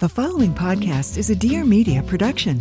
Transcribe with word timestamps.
The 0.00 0.08
following 0.08 0.52
podcast 0.52 1.16
is 1.16 1.30
a 1.30 1.36
Dear 1.36 1.64
Media 1.64 2.02
production. 2.02 2.60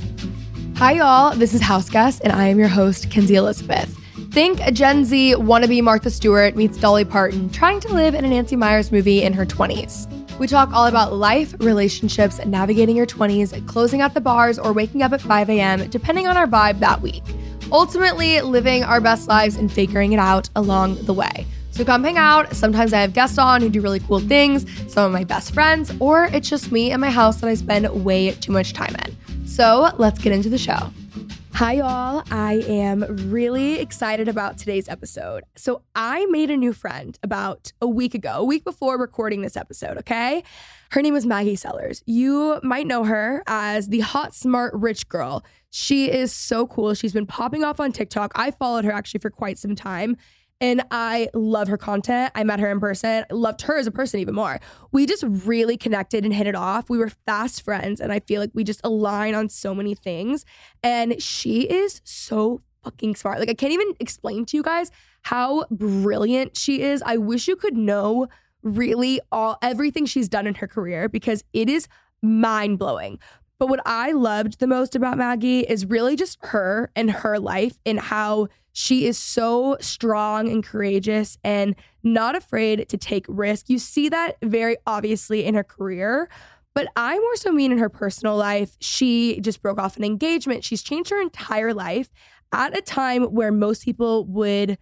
Hi, 0.77 0.91
y'all. 0.91 1.35
This 1.35 1.55
is 1.55 1.61
Houseguest, 1.61 2.21
and 2.23 2.31
I 2.31 2.45
am 2.45 2.59
your 2.59 2.67
host, 2.67 3.09
Kenzie 3.09 3.33
Elizabeth. 3.33 3.97
Think 4.31 4.59
a 4.59 4.71
Gen 4.71 5.03
Z 5.03 5.33
wannabe 5.39 5.81
Martha 5.81 6.11
Stewart 6.11 6.55
meets 6.55 6.77
Dolly 6.77 7.03
Parton 7.03 7.49
trying 7.49 7.79
to 7.79 7.91
live 7.91 8.13
in 8.13 8.23
a 8.23 8.29
Nancy 8.29 8.55
Meyers 8.55 8.91
movie 8.91 9.23
in 9.23 9.33
her 9.33 9.47
20s. 9.47 10.07
We 10.37 10.45
talk 10.45 10.71
all 10.73 10.85
about 10.85 11.13
life, 11.13 11.55
relationships, 11.57 12.37
navigating 12.45 12.95
your 12.95 13.07
20s, 13.07 13.67
closing 13.67 14.01
out 14.01 14.13
the 14.13 14.21
bars, 14.21 14.59
or 14.59 14.71
waking 14.71 15.01
up 15.01 15.11
at 15.11 15.19
5 15.19 15.49
a.m., 15.49 15.89
depending 15.89 16.27
on 16.27 16.37
our 16.37 16.45
vibe 16.45 16.77
that 16.81 17.01
week. 17.01 17.23
Ultimately, 17.71 18.41
living 18.41 18.83
our 18.83 19.01
best 19.01 19.27
lives 19.27 19.55
and 19.55 19.73
figuring 19.73 20.13
it 20.13 20.19
out 20.19 20.49
along 20.55 21.03
the 21.05 21.13
way. 21.15 21.47
So 21.73 21.83
come 21.83 22.03
hang 22.03 22.19
out. 22.19 22.55
Sometimes 22.55 22.93
I 22.93 23.01
have 23.01 23.13
guests 23.13 23.39
on 23.39 23.59
who 23.59 23.67
do 23.67 23.81
really 23.81 23.99
cool 23.99 24.19
things, 24.19 24.63
some 24.93 25.07
of 25.07 25.11
my 25.11 25.23
best 25.23 25.55
friends, 25.55 25.91
or 25.99 26.25
it's 26.25 26.47
just 26.47 26.71
me 26.71 26.91
and 26.91 27.01
my 27.01 27.09
house 27.09 27.41
that 27.41 27.47
I 27.47 27.55
spend 27.55 27.89
way 28.05 28.29
too 28.29 28.51
much 28.51 28.73
time 28.73 28.95
in. 29.03 29.47
So 29.47 29.89
let's 29.97 30.19
get 30.19 30.33
into 30.33 30.49
the 30.49 30.59
show. 30.59 30.91
Hi, 31.55 31.73
y'all. 31.73 32.23
I 32.29 32.63
am 32.67 33.01
really 33.31 33.79
excited 33.79 34.27
about 34.27 34.59
today's 34.59 34.87
episode. 34.87 35.45
So, 35.55 35.81
I 35.95 36.25
made 36.27 36.49
a 36.49 36.57
new 36.57 36.73
friend 36.73 37.17
about 37.21 37.71
a 37.79 37.87
week 37.87 38.15
ago, 38.15 38.33
a 38.37 38.43
week 38.43 38.63
before 38.63 38.99
recording 38.99 39.41
this 39.41 39.55
episode, 39.55 39.97
okay? 39.99 40.43
Her 40.91 41.01
name 41.01 41.15
is 41.15 41.25
Maggie 41.25 41.55
Sellers. 41.55 42.03
You 42.07 42.59
might 42.63 42.87
know 42.87 43.03
her 43.03 43.43
as 43.45 43.87
the 43.87 43.99
hot, 43.99 44.33
smart, 44.33 44.73
rich 44.73 45.07
girl. 45.09 45.43
She 45.69 46.11
is 46.11 46.33
so 46.33 46.65
cool. 46.67 46.95
She's 46.95 47.13
been 47.13 47.27
popping 47.27 47.63
off 47.63 47.79
on 47.79 47.91
TikTok. 47.91 48.31
I 48.35 48.49
followed 48.51 48.85
her 48.85 48.91
actually 48.91 49.19
for 49.19 49.29
quite 49.29 49.57
some 49.57 49.75
time 49.75 50.17
and 50.63 50.81
I 50.91 51.27
love 51.33 51.67
her 51.67 51.77
content. 51.77 52.31
I 52.35 52.45
met 52.45 52.61
her 52.61 52.71
in 52.71 52.79
person, 52.79 53.25
loved 53.29 53.63
her 53.63 53.77
as 53.77 53.85
a 53.85 53.91
person 53.91 54.21
even 54.21 54.33
more. 54.33 54.61
We 54.93 55.05
just 55.05 55.25
really 55.27 55.75
connected 55.75 56.23
and 56.23 56.33
hit 56.33 56.47
it 56.47 56.55
off. 56.55 56.89
We 56.89 56.97
were 56.97 57.11
fast 57.25 57.63
friends, 57.63 57.99
and 57.99 58.13
I 58.13 58.21
feel 58.21 58.39
like 58.39 58.51
we 58.53 58.63
just 58.63 58.79
align 58.81 59.35
on 59.35 59.49
so 59.49 59.75
many 59.75 59.93
things. 59.93 60.45
And 60.81 61.21
she 61.21 61.63
is 61.63 61.99
so 62.05 62.61
fucking 62.81 63.17
smart. 63.17 63.39
Like, 63.39 63.49
I 63.49 63.55
can't 63.55 63.73
even 63.73 63.93
explain 63.99 64.45
to 64.45 64.55
you 64.55 64.63
guys 64.63 64.89
how 65.23 65.65
brilliant 65.69 66.55
she 66.55 66.81
is. 66.81 67.03
I 67.05 67.17
wish 67.17 67.49
you 67.49 67.57
could 67.57 67.75
know 67.75 68.29
really 68.61 69.19
all 69.33 69.57
everything 69.61 70.05
she's 70.05 70.29
done 70.29 70.47
in 70.47 70.55
her 70.55 70.67
career 70.67 71.09
because 71.09 71.43
it 71.51 71.67
is 71.67 71.89
mind 72.21 72.79
blowing. 72.79 73.19
But 73.59 73.67
what 73.67 73.81
I 73.85 74.13
loved 74.13 74.59
the 74.59 74.67
most 74.67 74.95
about 74.95 75.17
Maggie 75.17 75.59
is 75.59 75.85
really 75.85 76.15
just 76.15 76.37
her 76.41 76.89
and 76.95 77.11
her 77.11 77.37
life 77.37 77.77
and 77.85 77.99
how 77.99 78.47
she 78.73 79.05
is 79.05 79.17
so 79.17 79.77
strong 79.79 80.49
and 80.49 80.63
courageous 80.63 81.37
and 81.43 81.75
not 82.03 82.35
afraid 82.35 82.89
to 82.89 82.97
take 82.97 83.25
risk. 83.29 83.69
You 83.69 83.79
see 83.79 84.09
that 84.09 84.37
very 84.43 84.77
obviously 84.85 85.45
in 85.45 85.53
her 85.55 85.63
career, 85.63 86.27
but 86.73 86.87
I 86.95 87.17
more 87.17 87.35
so 87.35 87.51
mean 87.51 87.71
in 87.71 87.77
her 87.77 87.89
personal 87.89 88.35
life. 88.35 88.75
She 88.79 89.39
just 89.41 89.61
broke 89.61 89.79
off 89.79 89.95
an 89.95 90.03
engagement. 90.03 90.63
She's 90.63 90.81
changed 90.81 91.11
her 91.11 91.21
entire 91.21 91.73
life 91.73 92.09
at 92.51 92.77
a 92.77 92.81
time 92.81 93.23
where 93.25 93.51
most 93.51 93.85
people 93.85 94.25
would 94.25 94.77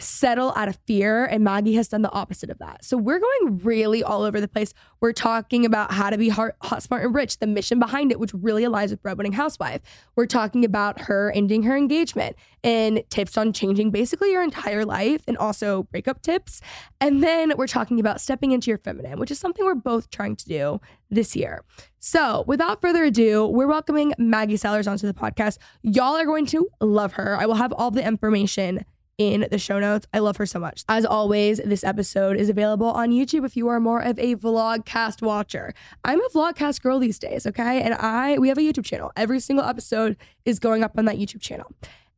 settle 0.00 0.52
out 0.56 0.68
of 0.68 0.78
fear. 0.86 1.24
And 1.24 1.44
Maggie 1.44 1.74
has 1.74 1.88
done 1.88 2.02
the 2.02 2.10
opposite 2.10 2.50
of 2.50 2.58
that. 2.58 2.84
So 2.84 2.96
we're 2.96 3.18
going 3.18 3.58
really 3.58 4.02
all 4.02 4.22
over 4.22 4.40
the 4.40 4.48
place. 4.48 4.72
We're 5.00 5.12
talking 5.12 5.64
about 5.64 5.92
how 5.92 6.10
to 6.10 6.18
be 6.18 6.28
hot, 6.28 6.52
hot 6.62 6.82
smart, 6.82 7.04
and 7.04 7.14
rich, 7.14 7.38
the 7.38 7.46
mission 7.46 7.78
behind 7.78 8.12
it, 8.12 8.20
which 8.20 8.34
really 8.34 8.64
aligns 8.64 8.90
with 8.90 9.02
Breadwinning 9.02 9.34
Housewife. 9.34 9.80
We're 10.16 10.26
talking 10.26 10.64
about 10.64 11.02
her 11.02 11.32
ending 11.34 11.62
her 11.62 11.76
engagement 11.76 12.36
and 12.62 13.02
tips 13.08 13.38
on 13.38 13.52
changing 13.52 13.90
basically 13.90 14.32
your 14.32 14.42
entire 14.42 14.84
life 14.84 15.22
and 15.26 15.36
also 15.38 15.84
breakup 15.84 16.22
tips. 16.22 16.60
And 17.00 17.22
then 17.22 17.52
we're 17.56 17.66
talking 17.66 18.00
about 18.00 18.20
stepping 18.20 18.52
into 18.52 18.70
your 18.70 18.78
feminine, 18.78 19.18
which 19.18 19.30
is 19.30 19.38
something 19.38 19.64
we're 19.64 19.74
both 19.74 20.10
trying 20.10 20.36
to 20.36 20.46
do 20.46 20.80
this 21.10 21.34
year. 21.34 21.64
So, 21.98 22.44
without 22.46 22.80
further 22.80 23.04
ado, 23.04 23.46
we're 23.46 23.66
welcoming 23.66 24.14
Maggie 24.16 24.56
Sellers 24.56 24.86
onto 24.86 25.06
the 25.06 25.14
podcast. 25.14 25.58
Y'all 25.82 26.16
are 26.16 26.24
going 26.24 26.46
to 26.46 26.68
love 26.80 27.14
her. 27.14 27.36
I 27.38 27.46
will 27.46 27.54
have 27.54 27.72
all 27.72 27.90
the 27.90 28.06
information 28.06 28.84
in 29.20 29.46
the 29.50 29.58
show 29.58 29.78
notes. 29.78 30.06
I 30.14 30.20
love 30.20 30.38
her 30.38 30.46
so 30.46 30.58
much. 30.58 30.82
As 30.88 31.04
always, 31.04 31.58
this 31.58 31.84
episode 31.84 32.38
is 32.38 32.48
available 32.48 32.86
on 32.86 33.10
YouTube 33.10 33.44
if 33.44 33.54
you 33.54 33.68
are 33.68 33.78
more 33.78 34.00
of 34.00 34.18
a 34.18 34.34
vlogcast 34.34 35.20
watcher. 35.20 35.74
I'm 36.02 36.24
a 36.24 36.28
vlogcast 36.30 36.80
girl 36.80 36.98
these 36.98 37.18
days, 37.18 37.46
okay? 37.46 37.82
And 37.82 37.92
I 37.94 38.38
we 38.38 38.48
have 38.48 38.56
a 38.56 38.62
YouTube 38.62 38.86
channel. 38.86 39.12
Every 39.16 39.38
single 39.38 39.66
episode 39.66 40.16
is 40.46 40.58
going 40.58 40.82
up 40.82 40.92
on 40.96 41.04
that 41.04 41.18
YouTube 41.18 41.42
channel. 41.42 41.70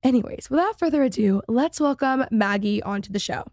Anyways, 0.04 0.48
without 0.48 0.78
further 0.78 1.02
ado, 1.02 1.42
let's 1.48 1.80
welcome 1.80 2.24
Maggie 2.30 2.80
onto 2.84 3.12
the 3.12 3.18
show. 3.18 3.44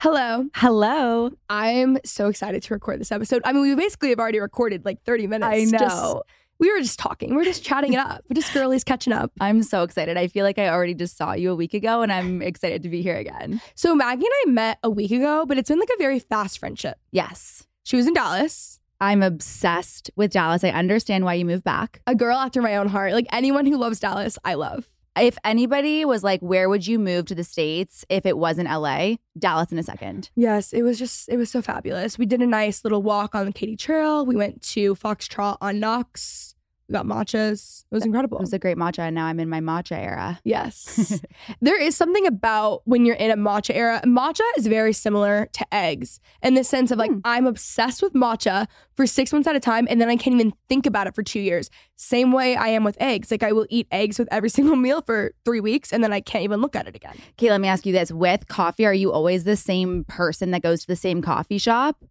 Hello. 0.00 0.46
Hello. 0.54 1.30
I'm 1.50 1.98
so 2.04 2.28
excited 2.28 2.62
to 2.62 2.74
record 2.74 3.00
this 3.00 3.10
episode. 3.10 3.42
I 3.44 3.52
mean, 3.52 3.62
we 3.62 3.74
basically 3.74 4.10
have 4.10 4.20
already 4.20 4.38
recorded 4.38 4.84
like 4.84 5.02
30 5.02 5.26
minutes. 5.26 5.52
I 5.52 5.64
know. 5.64 5.78
Just, 5.78 6.16
we 6.64 6.72
were 6.72 6.80
just 6.80 6.98
talking. 6.98 7.34
We 7.34 7.42
are 7.42 7.44
just 7.44 7.62
chatting 7.62 7.92
it 7.92 7.98
up. 7.98 8.24
We're 8.28 8.34
just 8.40 8.52
girlies 8.54 8.84
catching 8.84 9.12
up. 9.12 9.30
I'm 9.38 9.62
so 9.62 9.82
excited. 9.82 10.16
I 10.16 10.28
feel 10.28 10.44
like 10.44 10.58
I 10.58 10.68
already 10.68 10.94
just 10.94 11.16
saw 11.16 11.32
you 11.32 11.50
a 11.50 11.54
week 11.54 11.74
ago 11.74 12.00
and 12.00 12.10
I'm 12.10 12.40
excited 12.40 12.82
to 12.84 12.88
be 12.88 13.02
here 13.02 13.16
again. 13.16 13.60
So 13.74 13.94
Maggie 13.94 14.24
and 14.24 14.32
I 14.46 14.50
met 14.50 14.78
a 14.82 14.88
week 14.88 15.10
ago, 15.10 15.44
but 15.46 15.58
it's 15.58 15.68
been 15.68 15.78
like 15.78 15.90
a 15.94 15.98
very 15.98 16.18
fast 16.18 16.58
friendship. 16.58 16.98
Yes. 17.12 17.66
She 17.82 17.96
was 17.96 18.06
in 18.06 18.14
Dallas. 18.14 18.80
I'm 18.98 19.22
obsessed 19.22 20.10
with 20.16 20.32
Dallas. 20.32 20.64
I 20.64 20.70
understand 20.70 21.24
why 21.24 21.34
you 21.34 21.44
moved 21.44 21.64
back. 21.64 22.00
A 22.06 22.14
girl 22.14 22.38
after 22.38 22.62
my 22.62 22.76
own 22.76 22.88
heart. 22.88 23.12
Like 23.12 23.26
anyone 23.30 23.66
who 23.66 23.76
loves 23.76 24.00
Dallas, 24.00 24.38
I 24.42 24.54
love. 24.54 24.86
If 25.16 25.38
anybody 25.44 26.04
was 26.04 26.24
like, 26.24 26.40
where 26.40 26.68
would 26.68 26.86
you 26.86 26.98
move 26.98 27.26
to 27.26 27.34
the 27.36 27.44
States 27.44 28.04
if 28.08 28.26
it 28.26 28.36
wasn't 28.36 28.68
LA? 28.68 29.16
Dallas 29.38 29.70
in 29.70 29.78
a 29.78 29.82
second. 29.82 30.30
Yes, 30.34 30.72
it 30.72 30.82
was 30.82 30.98
just, 30.98 31.28
it 31.28 31.36
was 31.36 31.50
so 31.50 31.62
fabulous. 31.62 32.18
We 32.18 32.26
did 32.26 32.40
a 32.40 32.46
nice 32.46 32.82
little 32.82 33.02
walk 33.02 33.34
on 33.34 33.46
the 33.46 33.52
Katy 33.52 33.76
Trail. 33.76 34.26
We 34.26 34.34
went 34.34 34.62
to 34.62 34.96
Foxtrot 34.96 35.58
on 35.60 35.78
Knox. 35.78 36.53
We 36.88 36.92
got 36.92 37.06
matchas. 37.06 37.84
It 37.90 37.94
was 37.94 38.04
incredible. 38.04 38.36
It 38.38 38.42
was 38.42 38.52
a 38.52 38.58
great 38.58 38.76
matcha. 38.76 38.98
And 38.98 39.14
now 39.14 39.24
I'm 39.24 39.40
in 39.40 39.48
my 39.48 39.60
matcha 39.60 39.96
era. 39.96 40.38
Yes. 40.44 41.18
there 41.62 41.80
is 41.80 41.96
something 41.96 42.26
about 42.26 42.82
when 42.84 43.06
you're 43.06 43.16
in 43.16 43.30
a 43.30 43.36
matcha 43.36 43.74
era. 43.74 44.02
Matcha 44.04 44.42
is 44.58 44.66
very 44.66 44.92
similar 44.92 45.48
to 45.54 45.74
eggs 45.74 46.20
in 46.42 46.54
the 46.54 46.62
sense 46.64 46.90
of 46.90 46.98
like, 46.98 47.10
Hmm. 47.10 47.20
I'm 47.24 47.46
obsessed 47.46 48.02
with 48.02 48.12
matcha 48.12 48.66
for 48.94 49.06
six 49.06 49.32
months 49.32 49.48
at 49.48 49.56
a 49.56 49.60
time, 49.60 49.86
and 49.90 50.00
then 50.00 50.08
I 50.08 50.16
can't 50.16 50.34
even 50.34 50.52
think 50.68 50.84
about 50.86 51.06
it 51.06 51.14
for 51.14 51.22
two 51.22 51.40
years. 51.40 51.70
Same 51.96 52.32
way 52.32 52.54
I 52.54 52.68
am 52.68 52.84
with 52.84 52.96
eggs. 53.00 53.30
Like, 53.30 53.42
I 53.42 53.52
will 53.52 53.66
eat 53.70 53.86
eggs 53.90 54.18
with 54.18 54.28
every 54.30 54.48
single 54.58 54.76
meal 54.76 55.00
for 55.02 55.32
three 55.44 55.60
weeks, 55.60 55.92
and 55.92 56.04
then 56.04 56.12
I 56.12 56.20
can't 56.20 56.44
even 56.44 56.60
look 56.60 56.76
at 56.76 56.86
it 56.86 56.94
again. 56.94 57.16
Okay, 57.32 57.50
let 57.50 57.60
me 57.60 57.68
ask 57.68 57.86
you 57.86 57.92
this. 57.92 58.12
With 58.12 58.46
coffee, 58.48 58.84
are 58.86 58.94
you 58.94 59.10
always 59.10 59.44
the 59.44 59.56
same 59.56 60.04
person 60.04 60.50
that 60.52 60.62
goes 60.62 60.82
to 60.82 60.86
the 60.86 60.96
same 60.96 61.22
coffee 61.22 61.58
shop? 61.58 62.04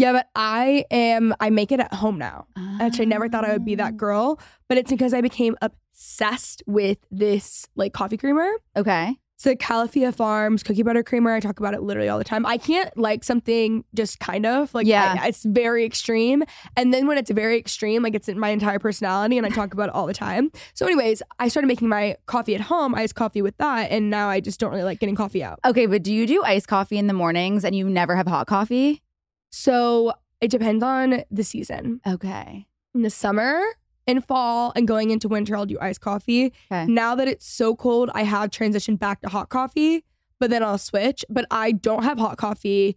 Yeah, 0.00 0.12
but 0.12 0.28
I 0.34 0.86
am, 0.90 1.34
I 1.40 1.50
make 1.50 1.72
it 1.72 1.78
at 1.78 1.92
home 1.92 2.16
now. 2.16 2.46
Actually, 2.80 3.04
I 3.04 3.08
never 3.08 3.28
thought 3.28 3.44
I 3.44 3.52
would 3.52 3.66
be 3.66 3.74
that 3.74 3.92
ah. 3.92 3.96
girl, 3.96 4.40
but 4.66 4.78
it's 4.78 4.90
because 4.90 5.12
I 5.12 5.20
became 5.20 5.58
obsessed 5.60 6.62
with 6.66 6.96
this 7.10 7.66
like 7.76 7.92
coffee 7.92 8.16
creamer. 8.16 8.50
Okay. 8.74 9.18
It's 9.34 9.44
the 9.44 9.56
Califia 9.56 10.14
Farms 10.14 10.62
cookie 10.62 10.82
butter 10.82 11.02
creamer. 11.02 11.34
I 11.34 11.40
talk 11.40 11.60
about 11.60 11.74
it 11.74 11.82
literally 11.82 12.08
all 12.08 12.16
the 12.16 12.24
time. 12.24 12.46
I 12.46 12.56
can't 12.56 12.96
like 12.96 13.24
something 13.24 13.84
just 13.94 14.20
kind 14.20 14.46
of 14.46 14.72
like 14.72 14.86
Yeah. 14.86 15.18
I- 15.20 15.28
it's 15.28 15.44
very 15.44 15.84
extreme. 15.84 16.44
And 16.78 16.94
then 16.94 17.06
when 17.06 17.18
it's 17.18 17.30
very 17.30 17.58
extreme, 17.58 18.02
like 18.02 18.14
it's 18.14 18.28
in 18.28 18.38
my 18.38 18.48
entire 18.48 18.78
personality, 18.78 19.36
and 19.36 19.46
I 19.46 19.50
talk 19.50 19.74
about 19.74 19.90
it 19.90 19.94
all 19.94 20.06
the 20.06 20.14
time. 20.14 20.50
So, 20.72 20.86
anyways, 20.86 21.22
I 21.38 21.48
started 21.48 21.68
making 21.68 21.88
my 21.88 22.16
coffee 22.24 22.54
at 22.54 22.62
home, 22.62 22.94
iced 22.94 23.16
coffee 23.16 23.42
with 23.42 23.58
that, 23.58 23.90
and 23.90 24.08
now 24.08 24.30
I 24.30 24.40
just 24.40 24.60
don't 24.60 24.70
really 24.70 24.82
like 24.82 24.98
getting 24.98 25.14
coffee 25.14 25.42
out. 25.42 25.58
Okay, 25.62 25.84
but 25.84 26.02
do 26.02 26.12
you 26.14 26.26
do 26.26 26.42
iced 26.42 26.68
coffee 26.68 26.96
in 26.96 27.06
the 27.06 27.12
mornings 27.12 27.66
and 27.66 27.76
you 27.76 27.88
never 27.88 28.16
have 28.16 28.26
hot 28.26 28.46
coffee? 28.46 29.02
So 29.50 30.12
it 30.40 30.50
depends 30.50 30.82
on 30.82 31.24
the 31.30 31.44
season. 31.44 32.00
Okay. 32.06 32.66
In 32.94 33.02
the 33.02 33.10
summer, 33.10 33.62
in 34.06 34.20
fall, 34.20 34.72
and 34.74 34.88
going 34.88 35.10
into 35.10 35.28
winter, 35.28 35.56
I'll 35.56 35.66
do 35.66 35.78
iced 35.80 36.00
coffee. 36.00 36.52
Okay. 36.70 36.86
Now 36.86 37.14
that 37.14 37.28
it's 37.28 37.46
so 37.46 37.76
cold, 37.76 38.10
I 38.14 38.22
have 38.22 38.50
transitioned 38.50 38.98
back 38.98 39.20
to 39.20 39.28
hot 39.28 39.48
coffee, 39.48 40.04
but 40.38 40.50
then 40.50 40.62
I'll 40.62 40.78
switch. 40.78 41.24
But 41.28 41.46
I 41.50 41.72
don't 41.72 42.02
have 42.02 42.18
hot 42.18 42.38
coffee 42.38 42.96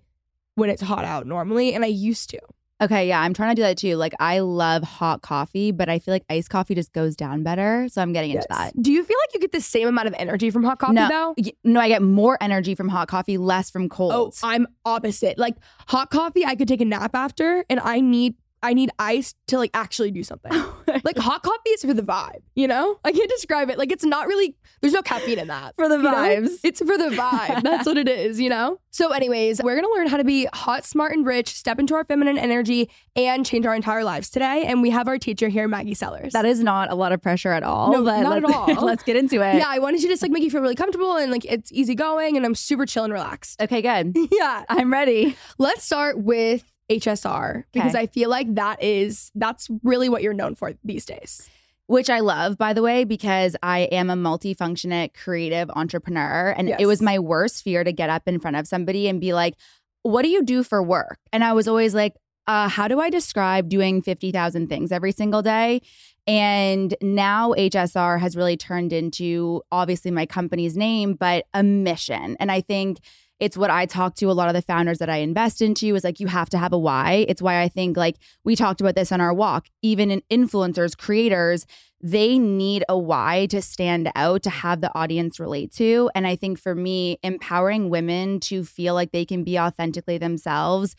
when 0.55 0.69
it's 0.69 0.81
hot 0.81 1.05
out 1.05 1.27
normally, 1.27 1.73
and 1.73 1.83
I 1.83 1.87
used 1.87 2.29
to. 2.31 2.39
Okay, 2.81 3.07
yeah, 3.07 3.21
I'm 3.21 3.33
trying 3.33 3.51
to 3.51 3.55
do 3.55 3.61
that 3.61 3.77
too. 3.77 3.95
Like 3.95 4.13
I 4.19 4.39
love 4.39 4.83
hot 4.83 5.21
coffee, 5.21 5.71
but 5.71 5.89
I 5.89 5.99
feel 5.99 6.13
like 6.13 6.25
iced 6.29 6.49
coffee 6.49 6.75
just 6.75 6.91
goes 6.91 7.15
down 7.15 7.43
better. 7.43 7.87
So 7.89 8.01
I'm 8.01 8.11
getting 8.13 8.31
into 8.31 8.47
that. 8.49 8.73
Do 8.81 8.91
you 8.91 9.03
feel 9.03 9.15
like 9.23 9.33
you 9.33 9.39
get 9.39 9.51
the 9.51 9.61
same 9.61 9.87
amount 9.87 10.07
of 10.07 10.15
energy 10.17 10.49
from 10.49 10.63
hot 10.63 10.79
coffee 10.79 10.93
No. 10.95 11.07
though? 11.07 11.33
Y- 11.37 11.53
No, 11.63 11.79
I 11.79 11.87
get 11.87 12.01
more 12.01 12.37
energy 12.41 12.75
from 12.75 12.89
hot 12.89 13.07
coffee, 13.07 13.37
less 13.37 13.69
from 13.69 13.83
oh, 13.85 13.89
cold. 13.89 14.11
Oh, 14.13 14.31
I'm 14.43 14.67
opposite. 14.85 15.37
Like 15.37 15.55
hot 15.87 16.09
coffee, 16.09 16.45
I 16.45 16.55
could 16.55 16.67
take 16.67 16.81
a 16.81 16.85
nap 16.85 17.11
after, 17.13 17.63
and 17.69 17.79
I 17.79 18.01
need 18.01 18.35
I 18.63 18.73
need 18.73 18.89
ice 18.97 19.35
to 19.47 19.57
like 19.57 19.71
actually 19.73 20.11
do 20.11 20.23
something. 20.23 20.51
like 21.03 21.17
hot 21.17 21.43
coffee 21.43 21.69
is 21.71 21.83
for 21.83 21.93
the 21.93 22.01
vibe, 22.01 22.41
you 22.55 22.67
know? 22.67 22.99
I 23.03 23.11
can't 23.11 23.29
describe 23.29 23.69
it. 23.69 23.77
Like 23.77 23.91
it's 23.91 24.05
not 24.05 24.27
really 24.27 24.55
there's 24.81 24.93
no 24.93 25.01
caffeine 25.01 25.39
in 25.39 25.47
that. 25.47 25.75
For 25.75 25.87
the 25.87 25.95
you 25.97 26.03
know? 26.03 26.13
vibes. 26.13 26.59
It's 26.63 26.79
for 26.79 26.97
the 26.97 27.09
vibe. 27.09 27.61
That's 27.63 27.85
what 27.85 27.97
it 27.97 28.09
is, 28.09 28.39
you 28.39 28.49
know? 28.49 28.79
So, 28.91 29.11
anyways, 29.11 29.61
we're 29.63 29.75
gonna 29.75 29.93
learn 29.93 30.07
how 30.07 30.17
to 30.17 30.25
be 30.25 30.47
hot, 30.53 30.85
smart, 30.85 31.13
and 31.13 31.25
rich, 31.25 31.55
step 31.55 31.79
into 31.79 31.95
our 31.95 32.03
feminine 32.03 32.37
energy, 32.37 32.89
and 33.15 33.45
change 33.45 33.65
our 33.65 33.73
entire 33.73 34.03
lives 34.03 34.29
today. 34.29 34.65
And 34.65 34.81
we 34.81 34.89
have 34.89 35.07
our 35.07 35.17
teacher 35.17 35.47
here, 35.47 35.67
Maggie 35.67 35.93
Sellers. 35.93 36.33
that 36.33 36.45
is 36.45 36.59
not 36.59 36.91
a 36.91 36.95
lot 36.95 37.11
of 37.11 37.21
pressure 37.21 37.51
at 37.51 37.63
all. 37.63 37.93
No, 37.93 38.03
but 38.03 38.21
not 38.21 38.37
at 38.37 38.45
all. 38.45 38.67
let's 38.85 39.03
get 39.03 39.15
into 39.15 39.35
it. 39.35 39.55
yeah, 39.55 39.67
I 39.67 39.79
wanted 39.79 40.01
to 40.01 40.07
just 40.07 40.21
like 40.21 40.31
make 40.31 40.43
you 40.43 40.51
feel 40.51 40.61
really 40.61 40.75
comfortable 40.75 41.15
and 41.15 41.31
like 41.31 41.45
it's 41.45 41.71
easygoing 41.71 42.35
and 42.37 42.45
I'm 42.45 42.55
super 42.55 42.85
chill 42.85 43.03
and 43.03 43.13
relaxed. 43.13 43.61
Okay, 43.61 43.81
good. 43.81 44.15
yeah. 44.31 44.65
I'm 44.69 44.91
ready. 44.91 45.37
Let's 45.57 45.85
start 45.85 46.19
with 46.19 46.72
HSR 46.89 47.63
because 47.71 47.91
Okay. 47.95 48.03
I 48.03 48.07
feel 48.07 48.29
like 48.29 48.53
that 48.55 48.81
is 48.83 49.31
that's 49.35 49.69
really 49.83 50.09
what 50.09 50.21
you're 50.21 50.33
known 50.33 50.55
for 50.55 50.73
these 50.83 51.05
days. 51.05 51.49
which 51.87 52.09
I 52.09 52.21
love, 52.21 52.57
by 52.57 52.71
the 52.71 52.81
way, 52.81 53.03
because 53.03 53.57
I 53.61 53.79
am 53.91 54.09
a 54.09 54.15
multifunctionate 54.15 55.13
creative 55.13 55.69
entrepreneur. 55.75 56.53
And 56.57 56.69
Yes. 56.69 56.77
it 56.79 56.85
was 56.85 57.01
my 57.01 57.19
worst 57.19 57.61
fear 57.61 57.83
to 57.83 57.91
get 57.91 58.09
up 58.09 58.23
in 58.25 58.39
front 58.39 58.55
of 58.55 58.67
somebody 58.67 59.07
and 59.09 59.19
be 59.19 59.33
like, 59.33 59.55
What 60.03 60.21
do 60.23 60.29
you 60.29 60.43
do 60.43 60.63
for 60.63 60.81
work? 60.81 61.19
And 61.33 61.43
I 61.43 61.51
was 61.53 61.67
always 61.67 61.93
like, 61.93 62.13
uh, 62.47 62.69
How 62.69 62.87
do 62.87 62.99
I 63.01 63.09
describe 63.09 63.67
doing 63.69 64.01
50,000 64.01 64.67
things 64.69 64.91
every 64.93 65.11
single 65.11 65.41
day? 65.41 65.81
And 66.25 66.95
now 67.01 67.51
HSR 67.53 68.17
has 68.19 68.37
really 68.37 68.55
turned 68.57 68.93
into 68.93 69.61
obviously 69.71 70.09
my 70.09 70.25
company's 70.25 70.77
name, 70.77 71.15
but 71.15 71.45
a 71.53 71.63
mission. 71.63 72.37
And 72.39 72.49
I 72.49 72.61
think 72.61 72.99
it's 73.43 73.57
what 73.57 73.69
I 73.69 73.85
talk 73.85 74.15
to 74.15 74.31
a 74.31 74.31
lot 74.31 74.47
of 74.47 74.53
the 74.53 74.61
founders 74.61 74.99
that 74.99 75.09
I 75.09 75.17
invest 75.17 75.61
into 75.61 75.93
is 75.95 76.05
like, 76.05 76.21
you 76.21 76.27
have 76.27 76.49
to 76.51 76.57
have 76.57 76.71
a 76.71 76.77
why. 76.77 77.25
It's 77.27 77.41
why 77.41 77.61
I 77.61 77.67
think, 77.67 77.97
like, 77.97 78.15
we 78.45 78.55
talked 78.55 78.79
about 78.79 78.95
this 78.95 79.11
on 79.11 79.19
our 79.19 79.33
walk, 79.33 79.67
even 79.81 80.09
in 80.09 80.21
influencers, 80.31 80.97
creators, 80.97 81.65
they 81.99 82.39
need 82.39 82.85
a 82.87 82.97
why 82.97 83.47
to 83.47 83.61
stand 83.61 84.09
out, 84.15 84.43
to 84.43 84.49
have 84.49 84.79
the 84.79 84.97
audience 84.97 85.41
relate 85.41 85.73
to. 85.73 86.09
And 86.15 86.25
I 86.25 86.37
think 86.37 86.57
for 86.57 86.73
me, 86.73 87.19
empowering 87.21 87.89
women 87.89 88.39
to 88.41 88.63
feel 88.63 88.93
like 88.93 89.11
they 89.11 89.25
can 89.25 89.43
be 89.43 89.59
authentically 89.59 90.17
themselves, 90.17 90.95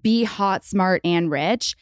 be 0.00 0.22
hot, 0.22 0.64
smart, 0.64 1.00
and 1.04 1.32
rich 1.32 1.74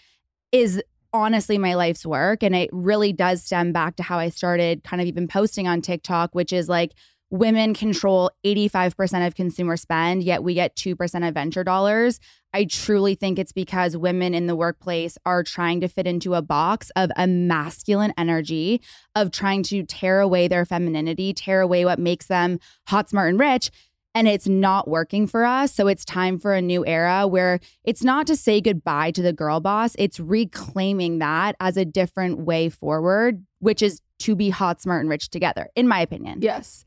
is 0.51 0.83
honestly 1.12 1.59
my 1.59 1.75
life's 1.75 2.07
work. 2.07 2.43
And 2.43 2.57
it 2.57 2.71
really 2.73 3.12
does 3.12 3.45
stem 3.45 3.71
back 3.71 3.97
to 3.97 4.03
how 4.03 4.19
I 4.19 4.31
started 4.31 4.83
kind 4.83 5.03
of 5.03 5.09
even 5.09 5.29
posting 5.29 5.69
on 5.69 5.83
TikTok, 5.83 6.35
which 6.35 6.55
is 6.55 6.71
like, 6.71 6.93
women 7.31 7.75
control 7.75 8.31
85% 8.44 9.26
of 9.26 9.34
consumer 9.34 9.76
spend, 9.76 10.23
yet 10.23 10.43
we 10.43 10.55
get 10.55 10.76
2% 10.76 11.28
of 11.28 11.34
venture 11.34 11.64
dollars. 11.64 12.20
I 12.52 12.64
truly 12.64 13.14
think 13.14 13.38
it's 13.38 13.52
because 13.52 13.96
women 13.96 14.32
in 14.32 14.46
the 14.46 14.56
workplace 14.56 15.19
are 15.26 15.43
trying 15.43 15.81
to 15.81 15.88
fit 15.88 16.06
into 16.06 16.34
a 16.34 16.43
box 16.43 16.90
of 16.96 17.11
a 17.17 17.26
masculine 17.26 18.14
energy, 18.17 18.81
of 19.14 19.31
trying 19.31 19.62
to 19.64 19.82
tear 19.82 20.20
away 20.20 20.49
their 20.49 20.64
femininity, 20.64 21.34
tear 21.34 21.61
away 21.61 21.84
what 21.84 21.99
makes 21.99 22.26
them 22.26 22.61
hot, 22.87 23.11
smart, 23.11 23.31
and 23.31 23.40
rich. 23.40 23.70
And 24.14 24.26
it's 24.26 24.49
not 24.49 24.88
working 24.88 25.26
for 25.26 25.44
us. 25.44 25.75
So 25.75 25.88
it's 25.88 26.02
time 26.02 26.38
for 26.38 26.55
a 26.55 26.62
new 26.62 26.87
era 26.87 27.26
where 27.26 27.61
it's 27.84 28.02
not 28.02 28.26
to 28.28 28.37
say 28.37 28.62
goodbye 28.62 29.11
to 29.11 29.20
the 29.20 29.34
girl 29.34 29.61
boss, 29.61 29.94
it's 29.99 30.19
reclaiming 30.19 31.19
that 31.19 31.55
as 31.61 31.76
a 31.76 31.84
different 31.84 32.38
way 32.38 32.70
forward, 32.70 33.44
which 33.58 33.82
is 33.82 34.00
to 34.20 34.34
be 34.34 34.49
hot, 34.49 34.81
smart, 34.81 35.00
and 35.00 35.11
rich 35.11 35.28
together, 35.28 35.69
in 35.76 35.87
my 35.87 36.00
opinion. 36.00 36.38
Yes. 36.40 36.87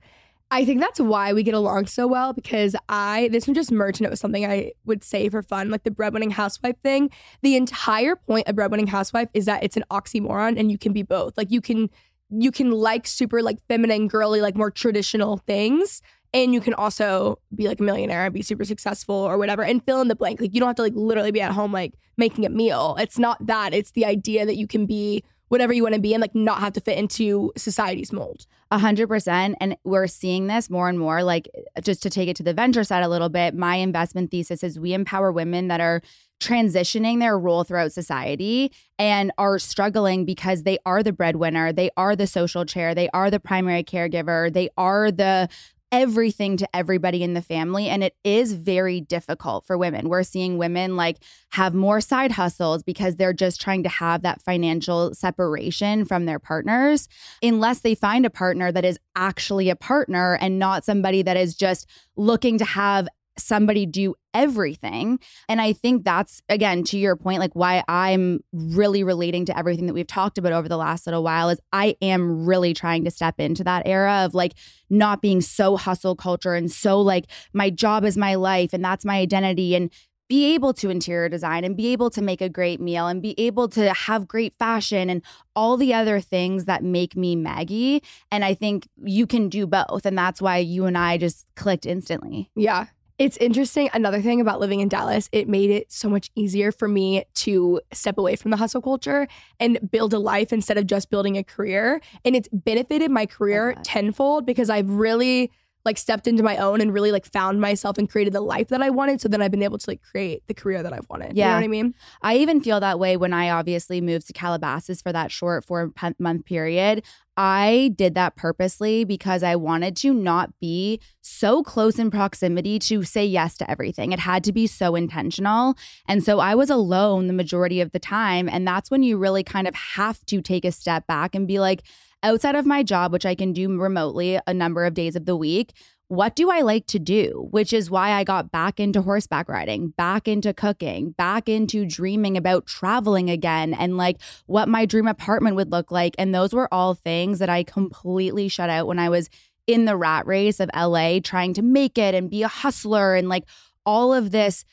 I 0.52 0.66
think 0.66 0.82
that's 0.82 1.00
why 1.00 1.32
we 1.34 1.44
get 1.44 1.54
along 1.54 1.86
so 1.86 2.08
well 2.08 2.34
because 2.34 2.76
I, 2.88 3.30
this 3.32 3.48
was 3.48 3.56
just 3.56 3.72
merch 3.72 4.00
and 4.00 4.08
it 4.08 4.10
was 4.10 4.20
something 4.20 4.46
I 4.46 4.72
would 4.86 5.04
say 5.04 5.30
for 5.30 5.44
fun, 5.44 5.70
like 5.70 5.84
the 5.84 5.92
breadwinning 5.92 6.32
housewife 6.32 6.78
thing. 6.82 7.12
The 7.44 7.56
entire 7.56 8.16
point 8.16 8.48
of 8.48 8.56
breadwinning 8.56 8.88
housewife 8.88 9.30
is 9.36 9.46
that 9.46 9.64
it's 9.64 9.78
an 9.78 9.84
oxymoron 9.92 10.60
and 10.60 10.72
you 10.72 10.80
can 10.80 10.92
be 10.92 11.04
both. 11.04 11.38
Like 11.38 11.52
you 11.52 11.62
can, 11.62 11.90
you 12.32 12.52
can 12.52 12.72
like 12.72 13.06
super 13.06 13.44
like 13.44 13.60
feminine, 13.68 14.08
girly, 14.08 14.42
like 14.42 14.56
more 14.56 14.72
traditional 14.72 15.38
things. 15.38 16.02
And 16.34 16.54
you 16.54 16.62
can 16.62 16.74
also 16.74 17.40
be 17.54 17.68
like 17.68 17.80
a 17.80 17.84
millionaire 17.84 18.26
and 18.26 18.34
be 18.34 18.42
super 18.42 18.66
successful 18.66 19.16
or 19.16 19.38
whatever 19.38 19.64
and 19.64 19.84
fill 19.84 20.02
in 20.02 20.08
the 20.08 20.16
blank. 20.16 20.42
Like 20.42 20.54
you 20.54 20.60
don't 20.60 20.68
have 20.68 20.76
to 20.78 20.84
like 20.84 20.94
literally 20.96 21.32
be 21.32 21.42
at 21.42 21.52
home 21.52 21.72
like 21.72 21.94
making 22.18 22.46
a 22.46 22.50
meal. 22.50 22.96
It's 23.00 23.20
not 23.20 23.46
that. 23.46 23.74
It's 23.74 23.92
the 23.92 24.06
idea 24.06 24.48
that 24.48 24.58
you 24.58 24.68
can 24.68 24.88
be 24.88 25.24
whatever 25.50 25.74
you 25.74 25.84
want 25.84 25.96
to 25.96 26.02
be 26.02 26.14
and 26.14 26.22
like 26.22 26.34
not 26.34 26.60
have 26.60 26.74
to 26.74 26.82
fit 26.82 26.98
into 26.98 27.52
society's 27.58 28.14
mold. 28.14 28.46
A 28.72 28.80
hundred 28.80 29.08
percent. 29.08 29.56
And 29.60 29.76
we're 29.84 30.08
seeing 30.08 30.48
this 30.48 30.70
more 30.70 30.90
and 30.90 30.98
more. 30.98 31.24
Like, 31.24 31.50
just 31.84 32.02
to 32.04 32.10
take 32.10 32.30
it 32.30 32.36
to 32.38 32.44
the 32.44 32.54
venture 32.54 32.84
side 32.84 33.04
a 33.04 33.10
little 33.10 33.30
bit, 33.30 33.56
my 33.56 33.76
investment 33.76 34.32
thesis 34.32 34.64
is 34.64 34.80
we 34.80 34.94
empower 34.94 35.32
women 35.32 35.68
that 35.68 35.82
are 35.82 36.02
transitioning 36.40 37.20
their 37.20 37.38
role 37.38 37.64
throughout 37.64 37.92
society 37.92 38.72
and 38.98 39.32
are 39.38 39.60
struggling 39.60 40.24
because 40.24 40.64
they 40.64 40.78
are 40.86 41.04
the 41.04 41.12
breadwinner, 41.12 41.74
they 41.74 41.90
are 41.98 42.16
the 42.16 42.28
social 42.28 42.64
chair, 42.64 42.96
they 42.96 43.10
are 43.10 43.30
the 43.30 43.40
primary 43.40 43.84
caregiver, 43.84 44.52
they 44.54 44.70
are 44.78 45.12
the 45.12 45.50
everything 45.92 46.58
to 46.58 46.76
everybody 46.76 47.24
in 47.24 47.34
the 47.34 47.42
family 47.42 47.88
and 47.88 48.04
it 48.04 48.16
is 48.24 48.54
very 48.54 49.02
difficult 49.02 49.66
for 49.66 49.78
women. 49.78 50.10
We're 50.10 50.24
seeing 50.24 50.58
women 50.58 50.96
like 50.96 51.18
have 51.52 51.74
more 51.74 52.00
side 52.00 52.32
hustles 52.32 52.84
because 52.84 53.16
they're 53.16 53.34
just 53.34 53.60
trying 53.60 53.84
to 53.84 53.90
have 53.90 54.22
that 54.22 54.42
financial 54.42 55.14
separation 55.14 56.06
from 56.06 56.26
their 56.26 56.40
partners 56.40 57.08
unless 57.42 57.80
they 57.80 57.96
find 57.96 58.26
a 58.26 58.30
partner 58.30 58.72
that 58.72 58.86
is 58.86 59.00
actually 59.16 59.70
a 59.70 59.76
partner 59.76 60.38
and 60.40 60.60
not 60.60 60.86
somebody 60.86 61.22
that 61.24 61.38
is 61.38 61.56
just 61.56 61.88
looking 62.16 62.58
to 62.60 62.66
have 62.66 63.08
somebody 63.40 63.86
do 63.86 64.16
everything. 64.34 65.20
And 65.48 65.60
I 65.60 65.74
think 65.74 66.04
that's, 66.04 66.42
again, 66.50 66.84
to 66.86 66.98
your 66.98 67.16
point, 67.16 67.40
like 67.40 67.54
why 67.54 67.84
I'm 67.88 68.42
really 68.54 69.04
relating 69.04 69.46
to 69.46 69.58
everything 69.58 69.88
that 69.88 69.94
we've 69.94 70.08
talked 70.08 70.38
about 70.38 70.54
over 70.54 70.70
the 70.70 70.78
last 70.78 71.08
little 71.08 71.24
while 71.24 71.50
is 71.50 71.60
I 71.74 71.96
am 72.02 72.46
really 72.46 72.74
trying 72.74 73.04
to 73.06 73.12
step 73.12 73.40
into 73.40 73.64
that 73.64 73.84
era 73.86 74.26
of 74.26 74.34
like 74.34 74.54
not 74.90 75.22
being 75.22 75.42
so 75.42 75.78
hustle 75.78 76.16
culture 76.16 76.54
and 76.54 76.72
so 76.72 77.02
like 77.02 77.26
my 77.54 77.70
job 77.70 78.06
is 78.06 78.18
my 78.18 78.36
life 78.36 78.74
and 78.74 78.84
that's 78.84 79.06
my 79.06 79.18
identity. 79.18 79.76
And 79.76 79.92
be 80.30 80.54
able 80.54 80.74
to 80.76 80.90
interior 80.90 81.28
design 81.28 81.64
and 81.64 81.76
be 81.76 81.88
able 81.88 82.12
to 82.12 82.22
make 82.22 82.40
a 82.40 82.48
great 82.48 82.80
meal 82.80 83.08
and 83.08 83.22
be 83.22 83.34
able 83.40 83.68
to 83.68 83.92
have 83.92 84.28
great 84.28 84.54
fashion 84.54 85.10
and 85.10 85.24
all 85.56 85.76
the 85.76 85.94
other 85.94 86.22
things 86.22 86.66
that 86.66 86.84
make 86.84 87.18
me 87.18 87.36
Maggie. 87.36 88.02
And 88.32 88.46
I 88.46 88.54
think 88.54 88.88
you 89.04 89.26
can 89.26 89.50
do 89.50 89.66
both. 89.66 90.06
And 90.06 90.16
that's 90.16 90.40
why 90.40 90.58
you 90.58 90.86
and 90.86 90.98
I 90.98 91.18
just 91.18 91.48
clicked 91.56 91.88
instantly. 91.88 92.52
Yeah. 92.56 92.86
It's 93.20 93.36
interesting. 93.36 93.90
Another 93.94 94.22
thing 94.22 94.40
about 94.40 94.62
living 94.62 94.80
in 94.80 94.88
Dallas, 94.88 95.28
it 95.34 95.50
made 95.50 95.70
it 95.70 95.92
so 95.92 96.10
much 96.10 96.32
easier 96.36 96.72
for 96.72 96.88
me 96.88 97.26
to 97.36 97.82
step 97.92 98.18
away 98.18 98.38
from 98.38 98.50
the 98.50 98.56
hustle 98.56 98.82
culture 98.82 99.28
and 99.60 99.78
build 99.92 100.14
a 100.14 100.20
life 100.20 100.54
instead 100.54 100.78
of 100.78 100.88
just 100.88 101.10
building 101.10 101.38
a 101.38 101.44
career. 101.44 102.00
And 102.24 102.34
it's 102.34 102.48
benefited 102.54 103.12
my 103.12 103.26
career 103.26 103.76
tenfold 103.84 104.46
because 104.46 104.70
I've 104.70 104.90
really 104.90 105.52
like 105.86 105.98
stepped 105.98 106.28
into 106.28 106.44
my 106.44 106.58
own 106.58 106.82
and 106.82 106.94
really 106.94 107.12
like 107.12 107.26
found 107.26 107.62
myself 107.62 107.98
and 107.98 108.10
created 108.10 108.34
the 108.34 108.42
life 108.42 108.68
that 108.68 108.82
I 108.82 108.90
wanted. 108.90 109.22
So 109.22 109.30
then 109.30 109.42
I've 109.42 109.52
been 109.52 109.64
able 109.64 109.78
to 109.78 109.90
like 109.90 110.02
create 110.02 110.46
the 110.48 110.54
career 110.54 110.84
that 110.84 110.92
I've 110.94 111.08
wanted. 111.10 111.30
You 111.38 111.44
know 111.44 111.50
Yeah. 111.50 111.56
what 111.56 111.64
I 111.64 111.68
mean? 111.68 111.96
I 112.22 112.36
even 112.38 112.62
feel 112.62 112.80
that 112.82 113.00
way 113.00 113.16
when 113.18 113.32
I 113.34 113.50
obviously 113.50 114.02
moved 114.02 114.28
to 114.28 114.34
Calabasas 114.34 115.02
for 115.02 115.14
that 115.14 115.32
short 115.32 115.64
four 115.66 115.92
month 116.20 116.46
period. 116.46 117.04
I 117.38 117.94
did 117.96 118.16
that 118.16 118.36
purposely 118.36 119.06
because 119.06 119.44
I 119.44 119.56
wanted 119.56 119.96
to 119.98 120.14
not 120.14 120.52
be 120.60 121.00
so 121.22 121.64
close 121.64 121.98
in 121.98 122.12
proximity 122.12 122.80
to 122.80 123.04
say 123.04 123.26
yes 123.26 123.56
to 123.60 123.72
everything. 123.72 124.12
It 124.12 124.20
had 124.20 124.44
to 124.44 124.52
be 124.52 124.68
so 124.68 124.96
intentional. 124.96 125.76
And 126.06 126.22
so 126.22 126.40
I 126.40 126.54
was 126.56 126.70
alone 126.70 127.28
the 127.28 127.34
majority 127.34 127.80
of 127.80 127.94
the 127.94 128.00
time. 128.00 128.50
And 128.50 128.68
that's 128.68 128.92
when 128.92 129.04
you 129.04 129.18
really 129.18 129.44
kind 129.46 129.70
of 129.70 129.76
have 129.76 130.26
to 130.26 130.42
take 130.42 130.66
a 130.66 130.72
step 130.74 131.08
back 131.08 131.34
and 131.34 131.48
be 131.48 131.60
like, 131.62 131.84
outside 132.24 132.56
of 132.56 132.66
my 132.66 132.84
job, 132.84 133.12
which 133.12 133.26
I 133.26 133.36
can 133.36 133.54
do 133.54 133.78
remotely 133.78 134.40
a 134.46 134.54
number 134.54 134.86
of 134.86 134.94
days 134.94 135.16
of 135.16 135.26
the 135.26 135.36
week, 135.36 135.74
what 136.10 136.36
do 136.36 136.50
I 136.50 136.62
like 136.62 136.88
to 136.88 136.98
do? 136.98 137.48
Which 137.52 137.72
is 137.72 137.92
why 137.92 138.14
I 138.14 138.24
got 138.24 138.52
back 138.52 138.80
into 138.80 139.04
horseback 139.04 139.48
riding, 139.48 139.90
back 139.90 140.28
into 140.28 140.56
cooking, 140.56 141.12
back 141.12 141.48
into 141.48 141.86
dreaming 141.86 142.36
about 142.36 142.66
traveling 142.66 143.30
again 143.30 143.76
and 143.76 143.96
like 143.96 144.20
what 144.48 144.68
my 144.68 144.88
dream 144.88 145.08
apartment 145.08 145.56
would 145.56 145.72
look 145.72 145.92
like. 145.92 146.16
And 146.18 146.34
those 146.34 146.52
were 146.52 146.68
all 146.74 146.96
things 146.96 147.38
that 147.38 147.50
I 147.50 147.64
completely 147.64 148.48
shut 148.48 148.72
out 148.72 148.88
when 148.88 148.98
I 148.98 149.10
was 149.10 149.30
in 149.68 149.86
the 149.86 149.96
rat 149.96 150.26
race 150.26 150.60
of 150.60 150.72
LA, 150.76 151.20
trying 151.24 151.54
to 151.54 151.62
make 151.62 152.00
it 152.00 152.16
and 152.16 152.28
be 152.28 152.42
a 152.42 152.48
hustler 152.48 153.14
and 153.14 153.30
like 153.30 153.44
all 153.86 154.12
of 154.12 154.32
this. 154.32 154.66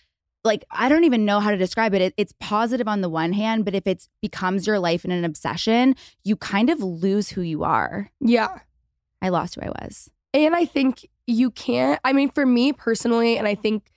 Like, 0.47 0.65
I 0.71 0.88
don't 0.88 1.05
even 1.05 1.25
know 1.25 1.41
how 1.41 1.50
to 1.50 1.57
describe 1.57 1.93
it. 1.95 2.00
it. 2.00 2.15
It's 2.17 2.33
positive 2.41 2.88
on 2.88 3.03
the 3.03 3.09
one 3.09 3.33
hand, 3.33 3.65
but 3.65 3.75
if 3.75 3.87
it 3.87 4.09
becomes 4.23 4.67
your 4.67 4.79
life 4.79 5.05
and 5.05 5.12
an 5.12 5.25
obsession, 5.25 5.95
you 6.25 6.37
kind 6.37 6.71
of 6.71 6.83
lose 6.83 7.31
who 7.31 7.43
you 7.43 7.65
are. 7.65 8.11
Yeah. 8.21 8.61
I 9.21 9.29
lost 9.29 9.57
who 9.57 9.62
I 9.62 9.71
was. 9.83 10.11
And 10.33 10.55
I 10.55 10.65
think 10.65 11.07
you 11.26 11.50
can't, 11.50 12.00
I 12.05 12.12
mean, 12.12 12.31
for 12.31 12.47
me 12.47 12.73
personally, 12.73 13.37
and 13.37 13.47
I 13.49 13.55
think 13.55 13.91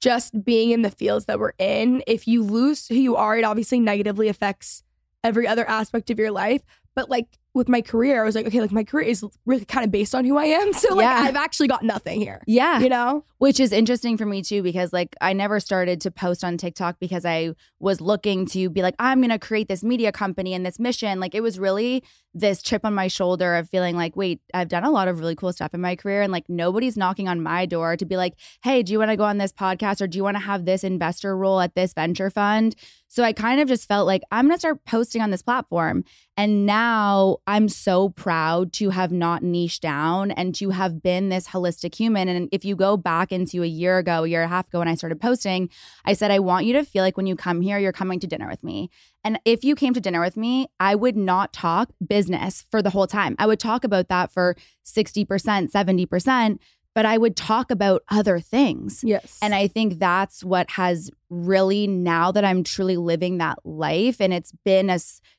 just 0.00 0.44
being 0.44 0.70
in 0.70 0.82
the 0.82 0.90
fields 0.90 1.26
that 1.26 1.38
we're 1.38 1.52
in, 1.58 2.02
if 2.06 2.26
you 2.26 2.42
lose 2.42 2.88
who 2.88 2.94
you 2.94 3.16
are, 3.16 3.36
it 3.36 3.44
obviously 3.44 3.80
negatively 3.80 4.28
affects 4.28 4.82
every 5.22 5.46
other 5.46 5.68
aspect 5.68 6.10
of 6.10 6.18
your 6.18 6.30
life. 6.30 6.62
But 6.94 7.10
like 7.10 7.38
with 7.54 7.68
my 7.68 7.82
career, 7.82 8.22
I 8.22 8.24
was 8.24 8.34
like, 8.34 8.46
okay, 8.46 8.60
like 8.60 8.70
my 8.70 8.84
career 8.84 9.06
is 9.06 9.24
really 9.44 9.64
kind 9.64 9.84
of 9.84 9.90
based 9.90 10.14
on 10.14 10.24
who 10.24 10.36
I 10.36 10.44
am. 10.44 10.72
So 10.80 10.94
like 10.94 11.04
Yeah. 11.04 11.22
I've 11.24 11.36
actually 11.36 11.68
got 11.68 11.82
nothing 11.82 12.20
here. 12.20 12.42
Yeah. 12.46 12.80
You 12.80 12.88
know? 12.88 13.24
Which 13.38 13.60
is 13.60 13.72
interesting 13.72 14.16
for 14.16 14.24
me 14.24 14.40
too, 14.42 14.62
because 14.62 14.92
like 14.92 15.14
I 15.20 15.32
never 15.32 15.60
started 15.60 16.00
to 16.02 16.10
post 16.10 16.44
on 16.44 16.56
TikTok 16.56 16.98
because 17.00 17.24
I 17.24 17.54
was 17.80 18.00
looking 18.00 18.46
to 18.46 18.70
be 18.70 18.82
like, 18.82 18.94
I'm 18.98 19.20
to 19.22 19.38
create 19.38 19.68
this 19.68 19.82
media 19.82 20.12
company 20.12 20.54
and 20.54 20.64
this 20.64 20.78
mission. 20.78 21.20
Like 21.20 21.34
it 21.34 21.42
was 21.42 21.58
really 21.58 22.04
this 22.32 22.62
chip 22.62 22.84
on 22.84 22.94
my 22.94 23.08
shoulder 23.08 23.56
of 23.56 23.68
feeling 23.68 23.96
like, 23.96 24.14
wait, 24.14 24.40
I've 24.54 24.68
done 24.68 24.84
a 24.84 24.90
lot 24.90 25.08
of 25.08 25.18
really 25.18 25.34
cool 25.34 25.52
stuff 25.52 25.74
in 25.74 25.80
my 25.80 25.96
career 25.96 26.22
and 26.22 26.32
like 26.32 26.48
nobody's 26.48 26.96
knocking 26.96 27.28
on 27.28 27.42
my 27.42 27.66
door 27.66 27.96
to 27.96 28.06
be 28.06 28.16
like, 28.16 28.34
hey, 28.62 28.82
do 28.82 28.92
you 28.92 28.98
want 28.98 29.10
to 29.10 29.16
go 29.16 29.24
on 29.24 29.38
this 29.38 29.52
podcast 29.52 30.00
or 30.00 30.06
do 30.06 30.16
you 30.16 30.22
want 30.22 30.36
to 30.36 30.42
have 30.42 30.64
this 30.64 30.84
investor 30.84 31.36
role 31.36 31.60
at 31.60 31.74
this 31.74 31.92
venture 31.92 32.30
fund? 32.30 32.76
So 33.08 33.24
I 33.24 33.32
kind 33.32 33.60
of 33.60 33.66
just 33.66 33.88
felt 33.88 34.06
like 34.06 34.22
I'm 34.30 34.46
going 34.46 34.54
to 34.54 34.60
start 34.60 34.84
posting 34.84 35.20
on 35.20 35.30
this 35.32 35.42
platform. 35.42 36.04
And 36.36 36.64
now 36.64 37.38
I'm 37.48 37.68
so 37.68 38.10
proud 38.10 38.72
to 38.74 38.90
have 38.90 39.10
not 39.10 39.42
niched 39.42 39.82
down 39.82 40.30
and 40.30 40.54
to 40.54 40.70
have 40.70 41.02
been 41.02 41.28
this 41.28 41.48
holistic 41.48 41.96
human. 41.96 42.28
And 42.28 42.48
if 42.52 42.64
you 42.64 42.76
go 42.76 42.96
back 42.96 43.32
into 43.32 43.64
a 43.64 43.66
year 43.66 43.98
ago, 43.98 44.22
a 44.22 44.28
year 44.28 44.42
and 44.42 44.50
a 44.50 44.54
half 44.54 44.68
ago 44.68 44.78
when 44.78 44.86
I 44.86 44.94
started 44.94 45.20
posting, 45.20 45.68
I 46.04 46.12
said, 46.12 46.30
I 46.30 46.38
want 46.38 46.66
you 46.66 46.72
to 46.74 46.84
feel 46.84 47.02
like 47.02 47.16
when 47.16 47.26
you 47.26 47.34
come 47.34 47.60
here, 47.60 47.78
you're 47.78 47.92
coming 47.92 48.20
to 48.20 48.28
dinner 48.28 48.48
with 48.48 48.62
me. 48.62 48.90
And 49.22 49.38
if 49.44 49.64
you 49.64 49.74
came 49.74 49.92
to 49.94 50.00
dinner 50.00 50.20
with 50.20 50.36
me, 50.36 50.68
I 50.78 50.94
would 50.94 51.16
not 51.16 51.52
talk 51.52 51.90
business 52.06 52.64
for 52.70 52.80
the 52.80 52.90
whole 52.90 53.06
time. 53.06 53.36
I 53.38 53.46
would 53.46 53.60
talk 53.60 53.84
about 53.84 54.08
that 54.08 54.32
for 54.32 54.56
60%, 54.84 55.26
70% 55.70 56.58
but 56.94 57.06
I 57.06 57.18
would 57.18 57.36
talk 57.36 57.70
about 57.70 58.02
other 58.08 58.40
things. 58.40 59.02
Yes. 59.04 59.38
And 59.40 59.54
I 59.54 59.68
think 59.68 59.98
that's 59.98 60.42
what 60.42 60.70
has 60.72 61.10
really, 61.28 61.86
now 61.86 62.32
that 62.32 62.44
I'm 62.44 62.64
truly 62.64 62.96
living 62.96 63.38
that 63.38 63.58
life, 63.64 64.20
and 64.20 64.34
it's 64.34 64.52
been 64.64 64.90
a 64.90 64.98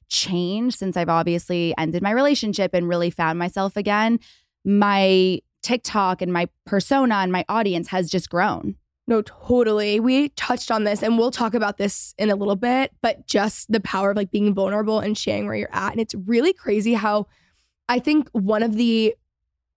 change 0.10 0.76
since 0.76 0.96
I've 0.96 1.10
obviously 1.10 1.74
ended 1.78 2.02
my 2.02 2.12
relationship 2.12 2.74
and 2.74 2.88
really 2.88 3.10
found 3.10 3.38
myself 3.38 3.76
again, 3.76 4.20
my 4.64 5.40
TikTok 5.62 6.22
and 6.22 6.32
my 6.32 6.48
persona 6.66 7.16
and 7.16 7.32
my 7.32 7.46
audience 7.50 7.90
has 7.90 8.10
just 8.10 8.30
grown. 8.30 8.76
No, 9.12 9.22
totally. 9.24 10.00
We 10.00 10.30
touched 10.30 10.72
on 10.72 10.86
this 10.86 11.04
and 11.04 11.18
we'll 11.18 11.32
talk 11.32 11.54
about 11.54 11.78
this 11.78 12.16
in 12.18 12.30
a 12.30 12.36
little 12.38 12.56
bit, 12.56 12.94
but 13.02 13.28
just 13.28 13.70
the 13.70 13.82
power 13.82 14.12
of 14.12 14.16
like 14.16 14.32
being 14.32 14.54
vulnerable 14.54 15.02
and 15.02 15.18
sharing 15.18 15.48
where 15.48 15.56
you're 15.56 15.76
at. 15.76 15.92
And 15.92 16.00
it's 16.00 16.16
really 16.16 16.54
crazy 16.54 16.94
how 16.94 17.28
I 17.90 18.00
think 18.00 18.30
one 18.32 18.64
of 18.64 18.76
the 18.76 19.14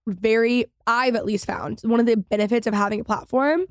very 0.07 0.67
I've 0.87 1.17
at 1.17 1.25
least 1.25 1.45
found 1.45 1.81
one 1.83 1.99
of 1.99 2.05
the 2.05 2.15
benefits 2.15 2.65
of 2.65 2.73
having 2.73 3.01
a 3.01 3.03
platform 3.03 3.65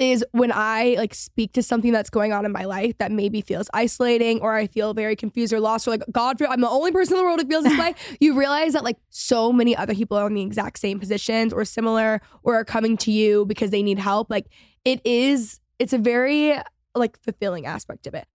is 0.00 0.24
when 0.32 0.50
I 0.50 0.94
like 0.96 1.14
speak 1.14 1.52
to 1.52 1.62
something 1.62 1.92
that's 1.92 2.08
going 2.08 2.32
on 2.32 2.46
in 2.46 2.52
my 2.52 2.64
life 2.64 2.96
that 2.98 3.12
maybe 3.12 3.42
feels 3.42 3.68
isolating 3.74 4.40
or 4.40 4.54
I 4.54 4.66
feel 4.66 4.94
very 4.94 5.14
confused 5.14 5.52
or 5.52 5.60
lost 5.60 5.86
or 5.86 5.92
like 5.92 6.02
God 6.10 6.40
I'm 6.40 6.62
the 6.62 6.68
only 6.70 6.90
person 6.90 7.14
in 7.14 7.18
the 7.18 7.24
world 7.24 7.40
who 7.40 7.46
feels 7.46 7.64
this 7.64 7.78
way. 7.78 7.94
You 8.18 8.36
realize 8.36 8.72
that 8.72 8.82
like 8.82 8.96
so 9.10 9.52
many 9.52 9.76
other 9.76 9.94
people 9.94 10.16
are 10.16 10.26
in 10.26 10.34
the 10.34 10.42
exact 10.42 10.78
same 10.78 10.98
positions 10.98 11.52
or 11.52 11.66
similar 11.66 12.22
or 12.42 12.56
are 12.56 12.64
coming 12.64 12.96
to 12.98 13.12
you 13.12 13.44
because 13.44 13.70
they 13.70 13.82
need 13.82 13.98
help. 13.98 14.30
Like 14.30 14.46
it 14.86 15.02
is 15.04 15.60
it's 15.78 15.92
a 15.92 15.98
very 15.98 16.58
like 16.94 17.18
fulfilling 17.22 17.66
aspect 17.66 18.06
of 18.06 18.14
it. 18.14 18.26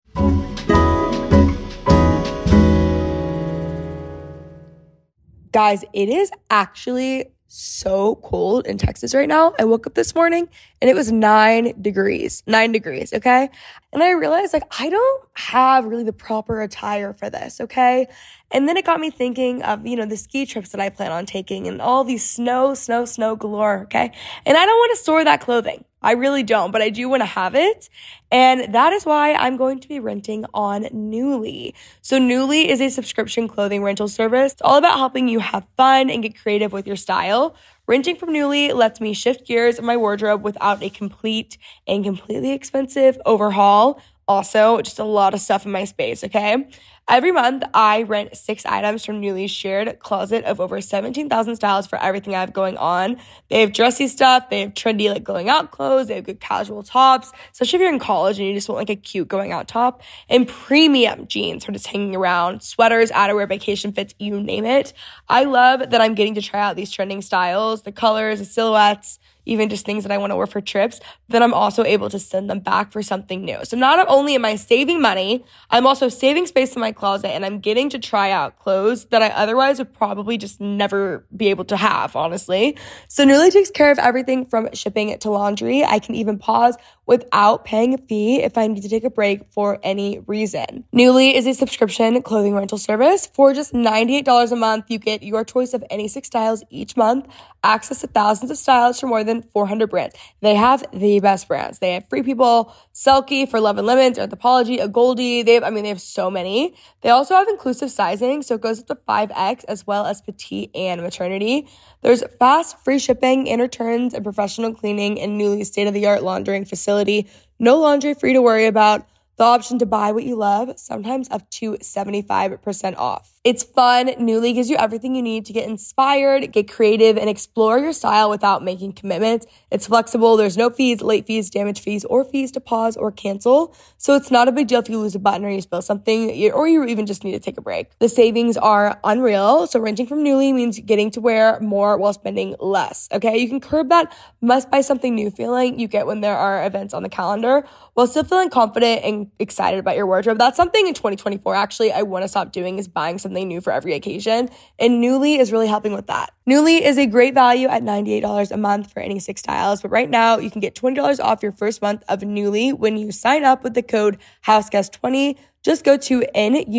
Guys, 5.50 5.84
it 5.94 6.08
is 6.10 6.30
actually 6.50 7.26
so 7.54 8.16
cold 8.16 8.66
in 8.66 8.78
Texas 8.78 9.14
right 9.14 9.28
now. 9.28 9.54
I 9.60 9.64
woke 9.64 9.86
up 9.86 9.94
this 9.94 10.12
morning 10.14 10.48
and 10.82 10.90
it 10.90 10.94
was 10.94 11.12
nine 11.12 11.80
degrees, 11.80 12.42
nine 12.48 12.72
degrees. 12.72 13.12
Okay. 13.12 13.48
And 13.92 14.02
I 14.02 14.10
realized 14.10 14.52
like 14.52 14.64
I 14.80 14.90
don't 14.90 15.24
have 15.34 15.84
really 15.84 16.02
the 16.02 16.12
proper 16.12 16.62
attire 16.62 17.12
for 17.12 17.30
this. 17.30 17.60
Okay. 17.60 18.08
And 18.50 18.68
then 18.68 18.76
it 18.76 18.84
got 18.84 18.98
me 18.98 19.10
thinking 19.10 19.62
of, 19.62 19.86
you 19.86 19.96
know, 19.96 20.06
the 20.06 20.16
ski 20.16 20.46
trips 20.46 20.70
that 20.70 20.80
I 20.80 20.88
plan 20.88 21.12
on 21.12 21.26
taking 21.26 21.68
and 21.68 21.80
all 21.80 22.02
these 22.02 22.28
snow, 22.28 22.74
snow, 22.74 23.04
snow 23.04 23.36
galore. 23.36 23.82
Okay. 23.84 24.12
And 24.44 24.56
I 24.56 24.66
don't 24.66 24.76
want 24.76 24.96
to 24.96 25.02
store 25.02 25.24
that 25.24 25.40
clothing. 25.40 25.84
I 26.04 26.12
really 26.12 26.42
don't, 26.42 26.70
but 26.70 26.82
I 26.82 26.90
do 26.90 27.08
want 27.08 27.22
to 27.22 27.26
have 27.26 27.54
it. 27.54 27.88
And 28.30 28.74
that 28.74 28.92
is 28.92 29.06
why 29.06 29.32
I'm 29.34 29.56
going 29.56 29.80
to 29.80 29.88
be 29.88 30.00
renting 30.00 30.44
on 30.52 30.84
Nuuly. 30.84 31.72
So 32.02 32.18
Nuuly 32.18 32.66
is 32.66 32.80
a 32.80 32.90
subscription 32.90 33.48
clothing 33.48 33.82
rental 33.82 34.08
service. 34.08 34.52
It's 34.52 34.62
all 34.62 34.76
about 34.76 34.98
helping 34.98 35.28
you 35.28 35.38
have 35.38 35.66
fun 35.76 36.10
and 36.10 36.22
get 36.22 36.38
creative 36.38 36.72
with 36.72 36.86
your 36.86 36.96
style. 36.96 37.56
Renting 37.86 38.16
from 38.16 38.30
Nuuly 38.30 38.74
lets 38.74 39.00
me 39.00 39.14
shift 39.14 39.46
gears 39.46 39.78
in 39.78 39.84
my 39.84 39.96
wardrobe 39.96 40.42
without 40.42 40.82
a 40.82 40.90
complete 40.90 41.58
and 41.86 42.04
completely 42.04 42.52
expensive 42.52 43.18
overhaul. 43.24 44.00
Also, 44.26 44.80
just 44.80 44.98
a 44.98 45.04
lot 45.04 45.34
of 45.34 45.40
stuff 45.40 45.66
in 45.66 45.72
my 45.72 45.84
space, 45.84 46.24
okay? 46.24 46.66
Every 47.06 47.32
month, 47.32 47.64
I 47.74 48.04
rent 48.04 48.34
six 48.34 48.64
items 48.64 49.04
from 49.04 49.20
Nuuly 49.20 49.46
shared 49.50 49.98
closet 49.98 50.42
of 50.46 50.58
over 50.58 50.80
17,000 50.80 51.56
styles 51.56 51.86
for 51.86 52.02
everything 52.02 52.34
I 52.34 52.40
have 52.40 52.54
going 52.54 52.78
on. 52.78 53.18
They 53.50 53.60
have 53.60 53.74
dressy 53.74 54.08
stuff, 54.08 54.48
they 54.48 54.62
have 54.62 54.72
trendy, 54.72 55.10
like 55.10 55.22
going 55.22 55.50
out 55.50 55.70
clothes, 55.70 56.06
they 56.06 56.14
have 56.14 56.24
good 56.24 56.40
casual 56.40 56.82
tops, 56.82 57.30
especially 57.52 57.76
if 57.76 57.80
you're 57.82 57.92
in 57.92 57.98
college 57.98 58.38
and 58.38 58.48
you 58.48 58.54
just 58.54 58.70
want 58.70 58.78
like 58.78 58.88
a 58.88 58.96
cute 58.96 59.28
going 59.28 59.52
out 59.52 59.68
top, 59.68 60.02
and 60.30 60.48
premium 60.48 61.26
jeans 61.26 61.66
for 61.66 61.72
just 61.72 61.86
hanging 61.86 62.16
around, 62.16 62.62
sweaters, 62.62 63.10
outerwear, 63.10 63.46
vacation 63.46 63.92
fits, 63.92 64.14
you 64.18 64.40
name 64.40 64.64
it. 64.64 64.94
I 65.28 65.44
love 65.44 65.90
that 65.90 66.00
I'm 66.00 66.14
getting 66.14 66.36
to 66.36 66.40
try 66.40 66.60
out 66.60 66.74
these 66.74 66.90
trending 66.90 67.20
styles, 67.20 67.82
the 67.82 67.92
colors, 67.92 68.38
the 68.38 68.46
silhouettes 68.46 69.18
even 69.46 69.68
just 69.68 69.84
things 69.84 70.04
that 70.04 70.12
I 70.12 70.18
want 70.18 70.30
to 70.30 70.36
wear 70.36 70.46
for 70.46 70.60
trips, 70.60 71.00
then 71.28 71.42
I'm 71.42 71.54
also 71.54 71.84
able 71.84 72.10
to 72.10 72.18
send 72.18 72.48
them 72.50 72.60
back 72.60 72.92
for 72.92 73.02
something 73.02 73.44
new. 73.44 73.64
So 73.64 73.76
not 73.76 74.06
only 74.08 74.34
am 74.34 74.44
I 74.44 74.56
saving 74.56 75.00
money, 75.00 75.44
I'm 75.70 75.86
also 75.86 76.08
saving 76.08 76.46
space 76.46 76.74
in 76.74 76.80
my 76.80 76.92
closet 76.92 77.28
and 77.28 77.44
I'm 77.44 77.60
getting 77.60 77.88
to 77.90 77.98
try 77.98 78.30
out 78.30 78.58
clothes 78.58 79.06
that 79.06 79.22
I 79.22 79.28
otherwise 79.28 79.78
would 79.78 79.92
probably 79.92 80.38
just 80.38 80.60
never 80.60 81.26
be 81.36 81.48
able 81.48 81.64
to 81.66 81.76
have, 81.76 82.16
honestly. 82.16 82.76
So 83.08 83.24
Nuuly 83.24 83.50
takes 83.50 83.70
care 83.70 83.90
of 83.90 83.98
everything 83.98 84.46
from 84.46 84.72
shipping 84.72 85.18
to 85.18 85.30
laundry. 85.30 85.84
I 85.84 85.98
can 85.98 86.14
even 86.14 86.38
pause 86.38 86.76
without 87.06 87.64
paying 87.64 87.94
a 87.94 87.98
fee 87.98 88.42
if 88.42 88.56
I 88.56 88.66
need 88.66 88.82
to 88.82 88.88
take 88.88 89.04
a 89.04 89.10
break 89.10 89.52
for 89.52 89.78
any 89.82 90.20
reason. 90.20 90.84
Nuuly 90.94 91.34
is 91.34 91.46
a 91.46 91.54
subscription 91.54 92.20
clothing 92.22 92.54
rental 92.54 92.78
service. 92.78 93.26
For 93.26 93.52
just 93.52 93.72
$98 93.72 94.52
a 94.52 94.56
month, 94.56 94.86
you 94.88 94.98
get 94.98 95.22
your 95.22 95.44
choice 95.44 95.74
of 95.74 95.84
any 95.90 96.08
six 96.08 96.28
styles 96.28 96.62
each 96.70 96.96
month, 96.96 97.26
access 97.62 98.00
to 98.00 98.06
thousands 98.06 98.50
of 98.50 98.56
styles 98.56 99.00
from 99.00 99.10
more 99.10 99.24
than 99.24 99.33
400 99.42 99.88
brands. 99.88 100.14
They 100.40 100.54
have 100.54 100.84
the 100.92 101.20
best 101.20 101.48
brands. 101.48 101.78
They 101.78 101.94
have 101.94 102.08
Free 102.08 102.22
People, 102.22 102.74
Selkie 102.92 103.48
for 103.48 103.60
Love 103.60 103.78
and 103.78 103.86
Lemons, 103.86 104.18
Anthropologie, 104.18 104.80
Agolde. 104.80 105.44
They 105.44 105.54
have, 105.54 105.64
I 105.64 105.70
mean, 105.70 105.84
they 105.84 105.88
have 105.90 106.00
so 106.00 106.30
many. 106.30 106.74
They 107.02 107.10
also 107.10 107.34
have 107.34 107.48
inclusive 107.48 107.90
sizing, 107.90 108.42
so 108.42 108.54
it 108.54 108.60
goes 108.60 108.80
up 108.80 108.86
to 108.86 108.94
5X 108.94 109.64
as 109.66 109.86
well 109.86 110.06
as 110.06 110.20
petite 110.20 110.70
and 110.74 111.02
maternity. 111.02 111.68
There's 112.02 112.22
fast, 112.38 112.78
free 112.84 112.98
shipping 112.98 113.48
and 113.48 113.60
returns 113.60 114.14
and 114.14 114.22
professional 114.22 114.74
cleaning 114.74 115.16
in 115.16 115.38
Nuuly 115.38 115.64
state-of-the-art 115.64 116.22
laundering 116.22 116.64
facility. 116.64 117.28
No 117.58 117.78
laundry 117.78 118.14
free 118.14 118.32
to 118.34 118.42
worry 118.42 118.66
about. 118.66 119.06
The 119.36 119.44
option 119.44 119.80
to 119.80 119.86
buy 119.86 120.12
what 120.12 120.22
you 120.22 120.36
love, 120.36 120.78
sometimes 120.78 121.28
up 121.30 121.50
to 121.50 121.72
75% 121.72 122.96
off. 122.96 123.33
It's 123.44 123.62
fun. 123.62 124.06
Nuuly 124.06 124.54
gives 124.54 124.70
you 124.70 124.76
everything 124.78 125.14
you 125.14 125.20
need 125.20 125.44
to 125.44 125.52
get 125.52 125.68
inspired, 125.68 126.50
get 126.50 126.66
creative, 126.66 127.18
and 127.18 127.28
explore 127.28 127.78
your 127.78 127.92
style 127.92 128.30
without 128.30 128.64
making 128.64 128.94
commitments. 128.94 129.44
It's 129.70 129.86
flexible. 129.86 130.38
There's 130.38 130.56
no 130.56 130.70
fees, 130.70 131.02
late 131.02 131.26
fees, 131.26 131.50
damage 131.50 131.80
fees, 131.80 132.06
or 132.06 132.24
fees 132.24 132.52
to 132.52 132.60
pause 132.60 132.96
or 132.96 133.12
cancel. 133.12 133.76
So 133.98 134.16
it's 134.16 134.30
not 134.30 134.48
a 134.48 134.52
big 134.52 134.68
deal 134.68 134.80
if 134.80 134.88
you 134.88 134.98
lose 134.98 135.14
a 135.14 135.18
button 135.18 135.44
or 135.44 135.50
you 135.50 135.60
spill 135.60 135.82
something, 135.82 136.50
or 136.52 136.66
you 136.66 136.84
even 136.86 137.04
just 137.04 137.22
need 137.22 137.32
to 137.32 137.38
take 137.38 137.58
a 137.58 137.60
break. 137.60 137.90
The 137.98 138.08
savings 138.08 138.56
are 138.56 138.98
unreal. 139.04 139.66
So 139.66 139.78
renting 139.78 140.06
from 140.06 140.24
Nuuly 140.24 140.54
means 140.54 140.80
getting 140.80 141.10
to 141.10 141.20
wear 141.20 141.60
more 141.60 141.98
while 141.98 142.14
spending 142.14 142.56
less. 142.60 143.10
Okay. 143.12 143.36
You 143.36 143.50
can 143.50 143.60
curb 143.60 143.90
that 143.90 144.10
must 144.40 144.70
buy 144.70 144.80
something 144.80 145.14
new 145.14 145.30
feeling 145.30 145.78
you 145.78 145.86
get 145.86 146.06
when 146.06 146.22
there 146.22 146.36
are 146.38 146.64
events 146.64 146.94
on 146.94 147.02
the 147.02 147.10
calendar 147.10 147.66
while 147.92 148.06
still 148.06 148.24
feeling 148.24 148.48
confident 148.48 149.04
and 149.04 149.30
excited 149.38 149.78
about 149.78 149.96
your 149.96 150.06
wardrobe. 150.06 150.38
That's 150.38 150.56
something 150.56 150.86
in 150.86 150.94
2024. 150.94 151.54
Actually, 151.54 151.92
I 151.92 152.00
want 152.00 152.24
to 152.24 152.28
stop 152.28 152.50
doing 152.50 152.78
is 152.78 152.88
buying 152.88 153.18
something 153.18 153.33
something 153.34 153.48
new 153.48 153.60
for 153.60 153.72
every 153.72 153.94
occasion. 153.94 154.48
And 154.78 155.02
Nuuly 155.02 155.38
is 155.38 155.50
really 155.52 155.66
helping 155.66 155.92
with 155.92 156.06
that. 156.06 156.32
Nuuly 156.48 156.80
is 156.80 156.96
a 156.98 157.06
great 157.06 157.34
value 157.34 157.66
at 157.68 157.82
$98 157.82 158.50
a 158.50 158.56
month 158.56 158.92
for 158.92 159.00
any 159.00 159.18
six 159.18 159.40
styles. 159.40 159.82
But 159.82 159.90
right 159.90 160.08
now, 160.08 160.38
you 160.38 160.50
can 160.50 160.60
get 160.60 160.74
$20 160.74 161.20
off 161.20 161.42
your 161.42 161.52
first 161.52 161.82
month 161.82 162.02
of 162.08 162.20
Nuuly 162.20 162.72
when 162.76 162.96
you 162.96 163.10
sign 163.12 163.44
up 163.44 163.62
with 163.64 163.74
the 163.74 163.82
code 163.82 164.18
HouseGuest20. 164.46 165.36
Just 165.62 165.84
go 165.84 165.96
to 165.96 166.24
N-U-U-L-Y.com. 166.34 166.72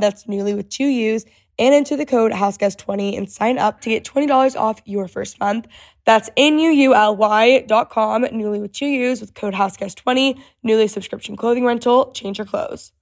That's 0.00 0.24
Nuuly 0.24 0.56
with 0.56 0.68
two 0.68 0.86
U's 0.86 1.24
and 1.58 1.74
enter 1.74 1.96
the 1.96 2.06
code 2.06 2.32
HouseGuest20 2.32 3.16
and 3.16 3.30
sign 3.30 3.58
up 3.58 3.82
to 3.82 3.90
get 3.90 4.04
$20 4.04 4.56
off 4.56 4.80
your 4.84 5.06
first 5.06 5.38
month. 5.38 5.68
That's 6.04 6.30
N-U-U-L-Y 6.36 7.60
dot 7.68 7.90
com, 7.90 8.24
Nuuly 8.24 8.60
with 8.60 8.72
two 8.72 8.86
U's 8.86 9.20
with 9.20 9.34
code 9.34 9.54
HouseGuest20, 9.54 10.40
Nuuly 10.66 10.90
subscription 10.90 11.36
clothing 11.36 11.64
rental, 11.64 12.10
change 12.12 12.38
your 12.38 12.46
clothes. 12.46 12.92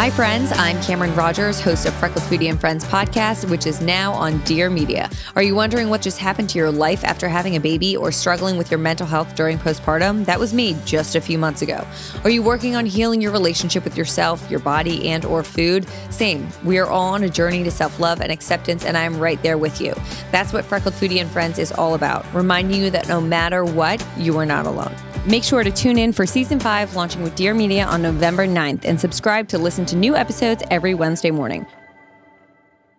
Hi, 0.00 0.08
friends. 0.08 0.50
I'm 0.54 0.80
Cameron 0.80 1.14
Rogers, 1.14 1.60
host 1.60 1.84
of 1.84 1.92
Freckled 1.92 2.24
Foodie 2.24 2.48
and 2.48 2.58
Friends 2.58 2.86
podcast, 2.86 3.50
which 3.50 3.66
is 3.66 3.82
now 3.82 4.14
on 4.14 4.38
Dear 4.44 4.70
Media. 4.70 5.10
Are 5.36 5.42
you 5.42 5.54
wondering 5.54 5.90
what 5.90 6.00
just 6.00 6.16
happened 6.16 6.48
to 6.48 6.58
your 6.58 6.70
life 6.70 7.04
after 7.04 7.28
having 7.28 7.54
a 7.54 7.60
baby 7.60 7.98
or 7.98 8.10
struggling 8.10 8.56
with 8.56 8.70
your 8.70 8.78
mental 8.78 9.06
health 9.06 9.34
during 9.34 9.58
postpartum? 9.58 10.24
That 10.24 10.40
was 10.40 10.54
me 10.54 10.74
just 10.86 11.16
a 11.16 11.20
few 11.20 11.36
months 11.36 11.60
ago. 11.60 11.86
Are 12.24 12.30
you 12.30 12.42
working 12.42 12.76
on 12.76 12.86
healing 12.86 13.20
your 13.20 13.30
relationship 13.30 13.84
with 13.84 13.94
yourself, 13.94 14.50
your 14.50 14.60
body, 14.60 15.06
and 15.10 15.26
or 15.26 15.42
food? 15.42 15.86
Same. 16.08 16.48
We 16.64 16.78
are 16.78 16.86
all 16.86 17.12
on 17.12 17.22
a 17.22 17.28
journey 17.28 17.62
to 17.64 17.70
self-love 17.70 18.22
and 18.22 18.32
acceptance, 18.32 18.86
and 18.86 18.96
I'm 18.96 19.18
right 19.18 19.42
there 19.42 19.58
with 19.58 19.82
you. 19.82 19.92
That's 20.32 20.54
what 20.54 20.64
Freckled 20.64 20.94
Foodie 20.94 21.20
and 21.20 21.30
Friends 21.30 21.58
is 21.58 21.72
all 21.72 21.92
about, 21.92 22.24
reminding 22.32 22.80
you 22.80 22.88
that 22.88 23.06
no 23.06 23.20
matter 23.20 23.66
what, 23.66 24.02
you 24.16 24.38
are 24.38 24.46
not 24.46 24.64
alone. 24.64 24.94
Make 25.26 25.44
sure 25.44 25.62
to 25.62 25.70
tune 25.70 25.98
in 25.98 26.12
for 26.12 26.24
season 26.26 26.58
five, 26.58 26.96
launching 26.96 27.22
with 27.22 27.34
Dear 27.34 27.52
Media 27.54 27.84
on 27.84 28.00
November 28.00 28.46
9th, 28.46 28.84
and 28.84 28.98
subscribe 28.98 29.48
to 29.48 29.58
listen 29.58 29.84
to 29.86 29.96
new 29.96 30.16
episodes 30.16 30.62
every 30.70 30.94
Wednesday 30.94 31.30
morning. 31.30 31.66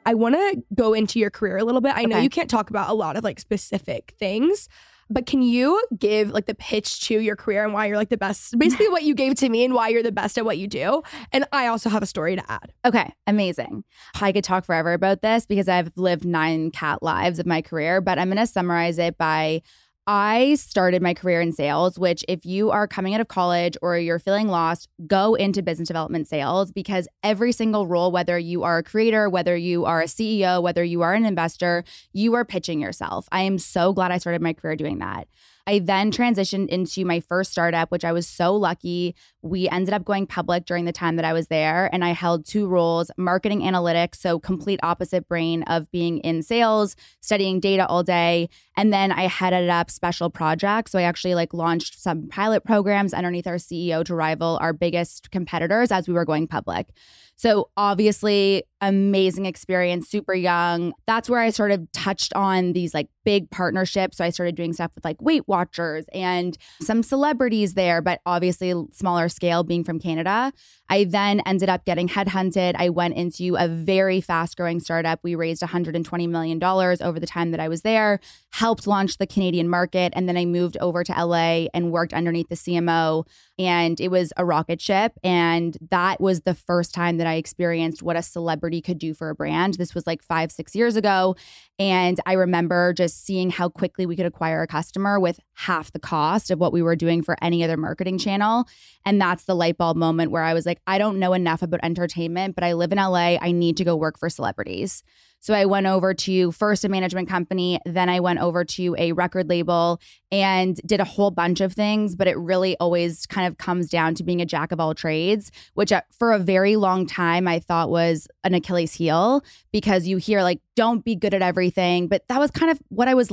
I 0.05 0.13
want 0.13 0.35
to 0.35 0.63
go 0.73 0.93
into 0.93 1.19
your 1.19 1.29
career 1.31 1.57
a 1.57 1.63
little 1.63 1.81
bit. 1.81 1.93
I 1.95 2.03
know 2.05 2.17
Okay. 2.17 2.23
you 2.23 2.29
can't 2.29 2.49
talk 2.49 2.69
about 2.69 2.89
a 2.89 2.93
lot 2.93 3.17
of 3.17 3.23
like 3.23 3.39
specific 3.39 4.13
things, 4.19 4.67
but 5.09 5.25
can 5.25 5.41
you 5.41 5.83
give 5.99 6.29
like 6.31 6.45
the 6.45 6.55
pitch 6.55 7.01
to 7.07 7.19
your 7.19 7.35
career 7.35 7.63
and 7.63 7.73
why 7.73 7.87
you're 7.87 7.97
like 7.97 8.09
the 8.09 8.17
best? 8.17 8.55
Basically, 8.59 8.87
what 8.89 9.03
you 9.03 9.13
gave 9.13 9.35
to 9.35 9.49
me 9.49 9.65
and 9.65 9.73
why 9.73 9.89
you're 9.89 10.01
the 10.03 10.11
best 10.11 10.37
at 10.37 10.45
what 10.45 10.57
you 10.57 10.67
do. 10.67 11.01
And 11.31 11.45
I 11.51 11.67
also 11.67 11.89
have 11.89 12.01
a 12.01 12.07
story 12.07 12.35
to 12.35 12.51
add. 12.51 12.71
Okay, 12.85 13.11
amazing. 13.27 13.83
I 14.21 14.31
could 14.31 14.43
talk 14.43 14.65
forever 14.65 14.93
about 14.93 15.21
this 15.21 15.45
because 15.45 15.67
I've 15.67 15.91
lived 15.95 16.23
nine 16.25 16.71
cat 16.71 17.03
lives 17.03 17.39
of 17.39 17.45
my 17.45 17.61
career, 17.61 17.99
but 17.99 18.17
I'm 18.17 18.27
going 18.29 18.37
to 18.37 18.47
summarize 18.47 18.97
it 18.99 19.17
by 19.17 19.61
I 20.07 20.55
started 20.55 21.03
my 21.03 21.13
career 21.13 21.41
in 21.41 21.51
sales, 21.51 21.99
which, 21.99 22.25
if 22.27 22.43
you 22.43 22.71
are 22.71 22.87
coming 22.87 23.13
out 23.13 23.21
of 23.21 23.27
college 23.27 23.77
or 23.83 23.99
you're 23.99 24.17
feeling 24.17 24.47
lost, 24.47 24.89
go 25.05 25.35
into 25.35 25.61
business 25.61 25.87
development 25.87 26.27
sales 26.27 26.71
because 26.71 27.07
every 27.21 27.51
single 27.51 27.85
role, 27.85 28.11
whether 28.11 28.39
you 28.39 28.63
are 28.63 28.79
a 28.79 28.83
creator, 28.83 29.29
whether 29.29 29.55
you 29.55 29.85
are 29.85 30.01
a 30.01 30.05
CEO, 30.05 30.61
whether 30.61 30.83
you 30.83 31.03
are 31.03 31.13
an 31.13 31.23
investor, 31.23 31.83
you 32.13 32.33
are 32.33 32.43
pitching 32.43 32.81
yourself. 32.81 33.27
I 33.31 33.41
am 33.41 33.59
so 33.59 33.93
glad 33.93 34.11
I 34.11 34.17
started 34.17 34.41
my 34.41 34.53
career 34.53 34.75
doing 34.75 34.97
that. 34.99 35.27
I 35.67 35.79
then 35.79 36.11
transitioned 36.11 36.69
into 36.69 37.05
my 37.05 37.19
first 37.19 37.51
startup, 37.51 37.91
which 37.91 38.03
I 38.03 38.11
was 38.11 38.27
so 38.27 38.55
lucky. 38.55 39.15
We 39.41 39.69
ended 39.69 39.93
up 39.93 40.03
going 40.03 40.27
public 40.27 40.65
during 40.65 40.85
the 40.85 40.91
time 40.91 41.15
that 41.17 41.25
I 41.25 41.33
was 41.33 41.47
there, 41.47 41.89
and 41.93 42.03
I 42.03 42.09
held 42.09 42.45
two 42.45 42.67
roles 42.67 43.11
marketing 43.17 43.61
analytics, 43.61 44.15
so 44.15 44.39
complete 44.39 44.79
opposite 44.83 45.27
brain 45.27 45.63
of 45.63 45.91
being 45.91 46.17
in 46.19 46.41
sales, 46.43 46.95
studying 47.21 47.59
data 47.59 47.85
all 47.87 48.03
day. 48.03 48.49
And 48.77 48.93
then 48.93 49.11
I 49.11 49.23
headed 49.23 49.69
up 49.69 49.91
special 49.91 50.29
projects. 50.29 50.91
So 50.91 50.99
I 50.99 51.03
actually 51.03 51.35
like 51.35 51.53
launched 51.53 51.99
some 51.99 52.27
pilot 52.29 52.63
programs 52.63 53.13
underneath 53.13 53.47
our 53.47 53.55
CEO 53.55 54.03
to 54.05 54.15
rival 54.15 54.57
our 54.61 54.73
biggest 54.73 55.31
competitors 55.31 55.91
as 55.91 56.07
we 56.07 56.13
were 56.13 56.25
going 56.25 56.47
public. 56.47 56.87
So 57.35 57.69
obviously, 57.75 58.63
amazing 58.81 59.47
experience, 59.47 60.07
super 60.07 60.33
young. 60.33 60.93
That's 61.07 61.27
where 61.27 61.39
I 61.39 61.49
sort 61.49 61.71
of 61.71 61.91
touched 61.91 62.33
on 62.33 62.73
these 62.73 62.93
like 62.93 63.09
big 63.23 63.49
partnerships. 63.49 64.17
So 64.17 64.25
I 64.25 64.29
started 64.29 64.53
doing 64.55 64.73
stuff 64.73 64.91
with 64.93 65.03
like 65.03 65.19
Weight 65.21 65.47
Watchers 65.47 66.05
and 66.13 66.55
some 66.81 67.01
celebrities 67.01 67.73
there, 67.73 68.01
but 68.01 68.21
obviously 68.27 68.73
smaller 68.91 69.27
scale 69.27 69.63
being 69.63 69.83
from 69.83 69.99
Canada. 69.99 70.53
I 70.87 71.05
then 71.05 71.41
ended 71.45 71.69
up 71.69 71.83
getting 71.83 72.07
headhunted. 72.07 72.75
I 72.75 72.89
went 72.89 73.15
into 73.15 73.55
a 73.55 73.67
very 73.67 74.21
fast 74.21 74.55
growing 74.55 74.79
startup. 74.79 75.19
We 75.23 75.33
raised 75.33 75.63
$120 75.63 76.29
million 76.29 76.63
over 76.63 77.19
the 77.19 77.27
time 77.27 77.51
that 77.51 77.59
I 77.59 77.69
was 77.69 77.81
there, 77.81 78.19
helped 78.61 78.85
launch 78.85 79.17
the 79.17 79.25
Canadian 79.25 79.67
market. 79.67 80.13
And 80.15 80.29
then 80.29 80.37
I 80.37 80.45
moved 80.45 80.77
over 80.79 81.03
to 81.03 81.25
LA 81.25 81.65
and 81.73 81.91
worked 81.91 82.13
underneath 82.13 82.47
the 82.47 82.53
CMO 82.55 83.25
and 83.61 84.01
it 84.01 84.09
was 84.09 84.33
a 84.37 84.43
rocket 84.43 84.81
ship. 84.81 85.13
And 85.23 85.77
that 85.91 86.19
was 86.19 86.41
the 86.41 86.55
first 86.55 86.95
time 86.95 87.17
that 87.17 87.27
I 87.27 87.35
experienced 87.35 88.01
what 88.01 88.15
a 88.15 88.23
celebrity 88.23 88.81
could 88.81 88.97
do 88.97 89.13
for 89.13 89.29
a 89.29 89.35
brand. 89.35 89.75
This 89.75 89.93
was 89.93 90.07
like 90.07 90.23
five, 90.23 90.51
six 90.51 90.75
years 90.75 90.95
ago. 90.95 91.35
And 91.77 92.19
I 92.25 92.33
remember 92.33 92.91
just 92.91 93.23
seeing 93.23 93.51
how 93.51 93.69
quickly 93.69 94.07
we 94.07 94.15
could 94.15 94.25
acquire 94.25 94.63
a 94.63 94.67
customer 94.67 95.19
with 95.19 95.39
half 95.53 95.91
the 95.91 95.99
cost 95.99 96.49
of 96.49 96.57
what 96.57 96.73
we 96.73 96.81
were 96.81 96.95
doing 96.95 97.21
for 97.21 97.37
any 97.39 97.63
other 97.63 97.77
marketing 97.77 98.17
channel. 98.17 98.65
And 99.05 99.21
that's 99.21 99.43
the 99.43 99.55
light 99.55 99.77
bulb 99.77 99.95
moment 99.95 100.31
where 100.31 100.43
I 100.43 100.55
was 100.55 100.65
like, 100.65 100.79
I 100.87 100.97
don't 100.97 101.19
know 101.19 101.33
enough 101.33 101.61
about 101.61 101.81
entertainment, 101.83 102.55
but 102.55 102.63
I 102.63 102.73
live 102.73 102.91
in 102.91 102.97
LA. 102.97 103.37
I 103.39 103.51
need 103.51 103.77
to 103.77 103.83
go 103.83 103.95
work 103.95 104.17
for 104.17 104.27
celebrities. 104.27 105.03
So 105.43 105.55
I 105.55 105.65
went 105.65 105.87
over 105.87 106.13
to 106.13 106.51
first 106.51 106.85
a 106.85 106.89
management 106.89 107.27
company, 107.27 107.79
then 107.83 108.09
I 108.09 108.19
went 108.19 108.39
over 108.39 108.63
to 108.63 108.95
a 108.99 109.11
record 109.11 109.49
label 109.49 109.99
and 110.31 110.79
did 110.85 110.99
a 110.99 111.03
whole 111.03 111.31
bunch 111.31 111.61
of 111.61 111.73
things. 111.73 112.15
But 112.15 112.27
it 112.27 112.37
really 112.37 112.77
always 112.79 113.25
kind 113.25 113.47
of 113.47 113.50
comes 113.57 113.89
down 113.89 114.15
to 114.15 114.23
being 114.23 114.41
a 114.41 114.45
jack 114.45 114.71
of 114.71 114.79
all 114.79 114.93
trades, 114.93 115.51
which 115.73 115.91
uh, 115.91 116.01
for 116.17 116.31
a 116.31 116.39
very 116.39 116.75
long 116.75 117.05
time 117.05 117.47
I 117.47 117.59
thought 117.59 117.89
was 117.89 118.27
an 118.43 118.53
Achilles 118.53 118.93
heel 118.93 119.43
because 119.71 120.07
you 120.07 120.17
hear 120.17 120.41
like, 120.43 120.59
don't 120.75 121.03
be 121.03 121.15
good 121.15 121.33
at 121.33 121.41
everything. 121.41 122.07
But 122.07 122.27
that 122.27 122.39
was 122.39 122.51
kind 122.51 122.71
of 122.71 122.79
what 122.89 123.07
I 123.07 123.13
was, 123.13 123.31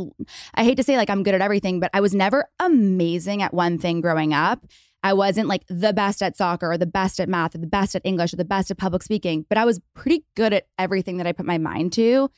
I 0.54 0.64
hate 0.64 0.76
to 0.76 0.82
say 0.82 0.96
like 0.96 1.10
I'm 1.10 1.22
good 1.22 1.34
at 1.34 1.40
everything, 1.40 1.80
but 1.80 1.90
I 1.94 2.00
was 2.00 2.14
never 2.14 2.46
amazing 2.60 3.42
at 3.42 3.54
one 3.54 3.78
thing 3.78 4.00
growing 4.00 4.32
up. 4.32 4.64
I 5.02 5.12
wasn't 5.12 5.48
like 5.48 5.62
the 5.68 5.92
best 5.92 6.22
at 6.22 6.36
soccer 6.36 6.72
or 6.72 6.78
the 6.78 6.86
best 6.86 7.20
at 7.20 7.28
math 7.28 7.54
or 7.54 7.58
the 7.58 7.66
best 7.66 7.94
at 7.94 8.02
English 8.04 8.32
or 8.32 8.36
the 8.36 8.44
best 8.44 8.70
at 8.70 8.78
public 8.78 9.02
speaking, 9.02 9.46
but 9.48 9.56
I 9.56 9.64
was 9.64 9.80
pretty 9.94 10.24
good 10.34 10.52
at 10.52 10.66
everything 10.78 11.18
that 11.18 11.26
I 11.26 11.32
put 11.32 11.46
my 11.46 11.58
mind 11.58 11.92
to. 11.94 12.30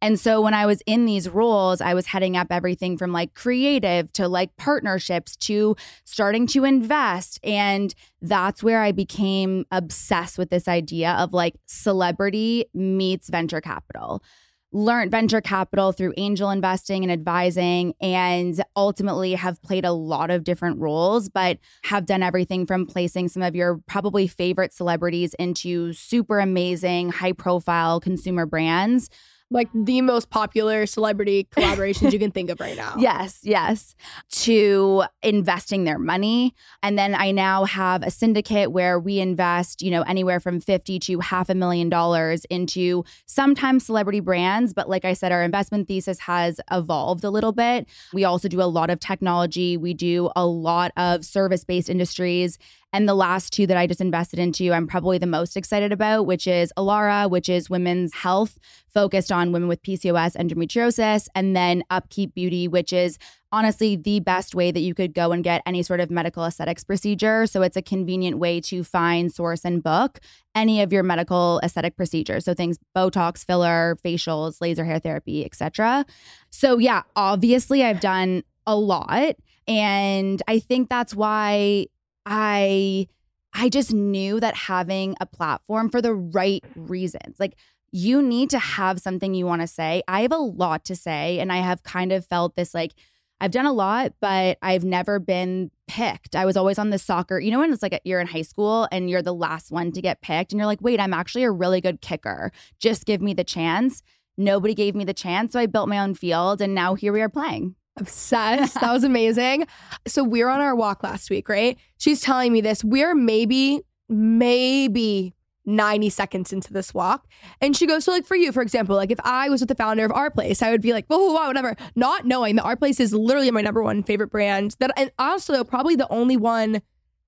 And 0.00 0.18
so 0.18 0.40
when 0.40 0.54
I 0.54 0.66
was 0.66 0.82
in 0.86 1.06
these 1.06 1.28
roles, 1.28 1.80
I 1.80 1.94
was 1.94 2.06
heading 2.06 2.36
up 2.36 2.48
everything 2.50 2.96
from 2.96 3.12
like 3.12 3.34
creative 3.34 4.12
to 4.12 4.28
like 4.28 4.56
partnerships 4.56 5.36
to 5.36 5.76
starting 6.04 6.46
to 6.48 6.64
invest. 6.64 7.40
And 7.42 7.94
that's 8.22 8.62
where 8.62 8.82
I 8.82 8.92
became 8.92 9.66
obsessed 9.70 10.38
with 10.38 10.50
this 10.50 10.68
idea 10.68 11.12
of 11.12 11.32
like 11.32 11.54
celebrity 11.66 12.66
meets 12.74 13.28
venture 13.28 13.60
capital 13.60 14.22
learned 14.70 15.10
venture 15.10 15.40
capital 15.40 15.92
through 15.92 16.12
angel 16.18 16.50
investing 16.50 17.02
and 17.02 17.10
advising 17.10 17.94
and 18.02 18.62
ultimately 18.76 19.32
have 19.32 19.60
played 19.62 19.84
a 19.84 19.92
lot 19.92 20.30
of 20.30 20.44
different 20.44 20.78
roles 20.78 21.30
but 21.30 21.58
have 21.84 22.04
done 22.04 22.22
everything 22.22 22.66
from 22.66 22.84
placing 22.84 23.28
some 23.28 23.42
of 23.42 23.56
your 23.56 23.80
probably 23.86 24.26
favorite 24.26 24.74
celebrities 24.74 25.32
into 25.38 25.92
super 25.94 26.38
amazing 26.38 27.08
high 27.08 27.32
profile 27.32 27.98
consumer 27.98 28.44
brands 28.44 29.08
like 29.50 29.68
the 29.74 30.00
most 30.02 30.30
popular 30.30 30.86
celebrity 30.86 31.48
collaborations 31.56 32.12
you 32.12 32.18
can 32.18 32.30
think 32.30 32.50
of 32.50 32.60
right 32.60 32.76
now. 32.76 32.94
Yes, 32.98 33.40
yes. 33.42 33.94
To 34.30 35.04
investing 35.22 35.84
their 35.84 35.98
money. 35.98 36.54
And 36.82 36.98
then 36.98 37.14
I 37.14 37.30
now 37.30 37.64
have 37.64 38.02
a 38.02 38.10
syndicate 38.10 38.72
where 38.72 38.98
we 38.98 39.20
invest, 39.20 39.82
you 39.82 39.90
know, 39.90 40.02
anywhere 40.02 40.40
from 40.40 40.60
50 40.60 40.98
to 41.00 41.20
half 41.20 41.48
a 41.48 41.54
million 41.54 41.88
dollars 41.88 42.44
into 42.46 43.04
sometimes 43.26 43.86
celebrity 43.86 44.20
brands. 44.20 44.74
But 44.74 44.88
like 44.88 45.04
I 45.04 45.14
said, 45.14 45.32
our 45.32 45.42
investment 45.42 45.88
thesis 45.88 46.20
has 46.20 46.60
evolved 46.70 47.24
a 47.24 47.30
little 47.30 47.52
bit. 47.52 47.88
We 48.12 48.24
also 48.24 48.48
do 48.48 48.60
a 48.60 48.64
lot 48.64 48.90
of 48.90 49.00
technology, 49.00 49.76
we 49.76 49.94
do 49.94 50.30
a 50.36 50.46
lot 50.46 50.92
of 50.96 51.24
service 51.24 51.64
based 51.64 51.88
industries. 51.88 52.58
And 52.92 53.06
the 53.06 53.14
last 53.14 53.52
two 53.52 53.66
that 53.66 53.76
I 53.76 53.86
just 53.86 54.00
invested 54.00 54.38
into, 54.38 54.72
I'm 54.72 54.86
probably 54.86 55.18
the 55.18 55.26
most 55.26 55.56
excited 55.56 55.92
about, 55.92 56.24
which 56.24 56.46
is 56.46 56.72
Allara, 56.76 57.28
which 57.28 57.48
is 57.48 57.68
women's 57.68 58.14
health 58.14 58.58
focused 58.88 59.30
on 59.30 59.52
women 59.52 59.68
with 59.68 59.82
PCOS, 59.82 60.36
endometriosis, 60.36 61.28
and 61.34 61.54
then 61.54 61.84
Upkeep 61.90 62.34
Beauty, 62.34 62.66
which 62.66 62.92
is 62.92 63.18
honestly 63.52 63.94
the 63.94 64.20
best 64.20 64.54
way 64.54 64.70
that 64.70 64.80
you 64.80 64.94
could 64.94 65.12
go 65.12 65.32
and 65.32 65.44
get 65.44 65.62
any 65.66 65.82
sort 65.82 66.00
of 66.00 66.10
medical 66.10 66.44
aesthetics 66.44 66.82
procedure. 66.82 67.46
So 67.46 67.60
it's 67.60 67.76
a 67.76 67.82
convenient 67.82 68.38
way 68.38 68.60
to 68.62 68.82
find, 68.82 69.30
source, 69.32 69.64
and 69.64 69.82
book 69.82 70.20
any 70.54 70.80
of 70.80 70.90
your 70.90 71.02
medical 71.02 71.60
aesthetic 71.62 71.94
procedures. 71.94 72.46
So 72.46 72.54
things 72.54 72.78
Botox, 72.96 73.44
filler, 73.44 73.98
facials, 74.02 74.62
laser 74.62 74.84
hair 74.86 74.98
therapy, 74.98 75.44
etc. 75.44 76.06
So 76.50 76.78
yeah, 76.78 77.02
obviously 77.16 77.84
I've 77.84 78.00
done 78.00 78.44
a 78.66 78.76
lot. 78.76 79.36
And 79.66 80.42
I 80.48 80.58
think 80.58 80.88
that's 80.88 81.14
why 81.14 81.86
I 82.28 83.08
I 83.54 83.70
just 83.70 83.92
knew 83.92 84.38
that 84.40 84.54
having 84.54 85.16
a 85.20 85.26
platform 85.26 85.88
for 85.88 86.02
the 86.02 86.14
right 86.14 86.62
reasons. 86.76 87.40
Like 87.40 87.56
you 87.90 88.20
need 88.20 88.50
to 88.50 88.58
have 88.58 89.00
something 89.00 89.34
you 89.34 89.46
want 89.46 89.62
to 89.62 89.66
say. 89.66 90.02
I 90.06 90.20
have 90.20 90.32
a 90.32 90.36
lot 90.36 90.84
to 90.84 90.94
say 90.94 91.40
and 91.40 91.50
I 91.50 91.56
have 91.56 91.82
kind 91.82 92.12
of 92.12 92.26
felt 92.26 92.54
this 92.54 92.74
like 92.74 92.92
I've 93.40 93.52
done 93.52 93.66
a 93.66 93.72
lot, 93.72 94.14
but 94.20 94.58
I've 94.62 94.84
never 94.84 95.18
been 95.18 95.70
picked. 95.86 96.34
I 96.34 96.44
was 96.44 96.56
always 96.56 96.78
on 96.78 96.90
the 96.90 96.98
soccer. 96.98 97.38
You 97.38 97.50
know 97.50 97.60
when 97.60 97.72
it's 97.72 97.82
like 97.82 97.98
you're 98.04 98.20
in 98.20 98.26
high 98.26 98.42
school 98.42 98.88
and 98.92 99.08
you're 99.08 99.22
the 99.22 99.34
last 99.34 99.70
one 99.70 99.92
to 99.92 100.02
get 100.02 100.20
picked 100.20 100.52
and 100.52 100.58
you're 100.58 100.66
like, 100.66 100.82
"Wait, 100.82 101.00
I'm 101.00 101.14
actually 101.14 101.44
a 101.44 101.50
really 101.50 101.80
good 101.80 102.00
kicker. 102.02 102.52
Just 102.78 103.06
give 103.06 103.22
me 103.22 103.32
the 103.32 103.44
chance." 103.44 104.02
Nobody 104.36 104.74
gave 104.74 104.94
me 104.94 105.04
the 105.04 105.14
chance, 105.14 105.52
so 105.52 105.58
I 105.58 105.66
built 105.66 105.88
my 105.88 105.98
own 105.98 106.14
field 106.14 106.60
and 106.60 106.74
now 106.74 106.94
here 106.94 107.12
we 107.12 107.20
are 107.22 107.28
playing. 107.28 107.74
Obsessed. 108.00 108.74
that 108.74 108.92
was 108.92 109.04
amazing. 109.12 109.66
So 110.06 110.24
we're 110.24 110.48
on 110.48 110.60
our 110.60 110.74
walk 110.74 111.02
last 111.02 111.30
week, 111.30 111.48
right? 111.48 111.76
She's 111.98 112.20
telling 112.20 112.52
me 112.52 112.60
this. 112.60 112.84
We're 112.84 113.14
maybe, 113.14 113.80
maybe 114.08 115.34
90 115.68 116.08
seconds 116.08 116.52
into 116.52 116.72
this 116.72 116.94
walk. 116.94 117.26
And 117.60 117.76
she 117.76 117.86
goes, 117.86 118.04
So, 118.04 118.12
like, 118.12 118.24
for 118.24 118.36
you, 118.36 118.52
for 118.52 118.62
example, 118.62 118.96
like 118.96 119.10
if 119.10 119.20
I 119.22 119.48
was 119.50 119.60
with 119.60 119.68
the 119.68 119.74
founder 119.74 120.04
of 120.04 120.12
Our 120.12 120.30
Place, 120.30 120.62
I 120.62 120.70
would 120.70 120.80
be 120.80 120.92
like, 120.92 121.06
Oh, 121.10 121.34
wow, 121.34 121.46
whatever. 121.46 121.76
Not 121.94 122.24
knowing 122.26 122.56
that 122.56 122.64
Our 122.64 122.76
Place 122.76 122.98
is 122.98 123.12
literally 123.12 123.50
my 123.50 123.60
number 123.60 123.82
one 123.82 124.02
favorite 124.02 124.30
brand. 124.30 124.76
That, 124.80 124.92
and 124.96 125.12
also, 125.18 125.62
probably 125.64 125.94
the 125.94 126.10
only 126.10 126.36
one 126.36 126.80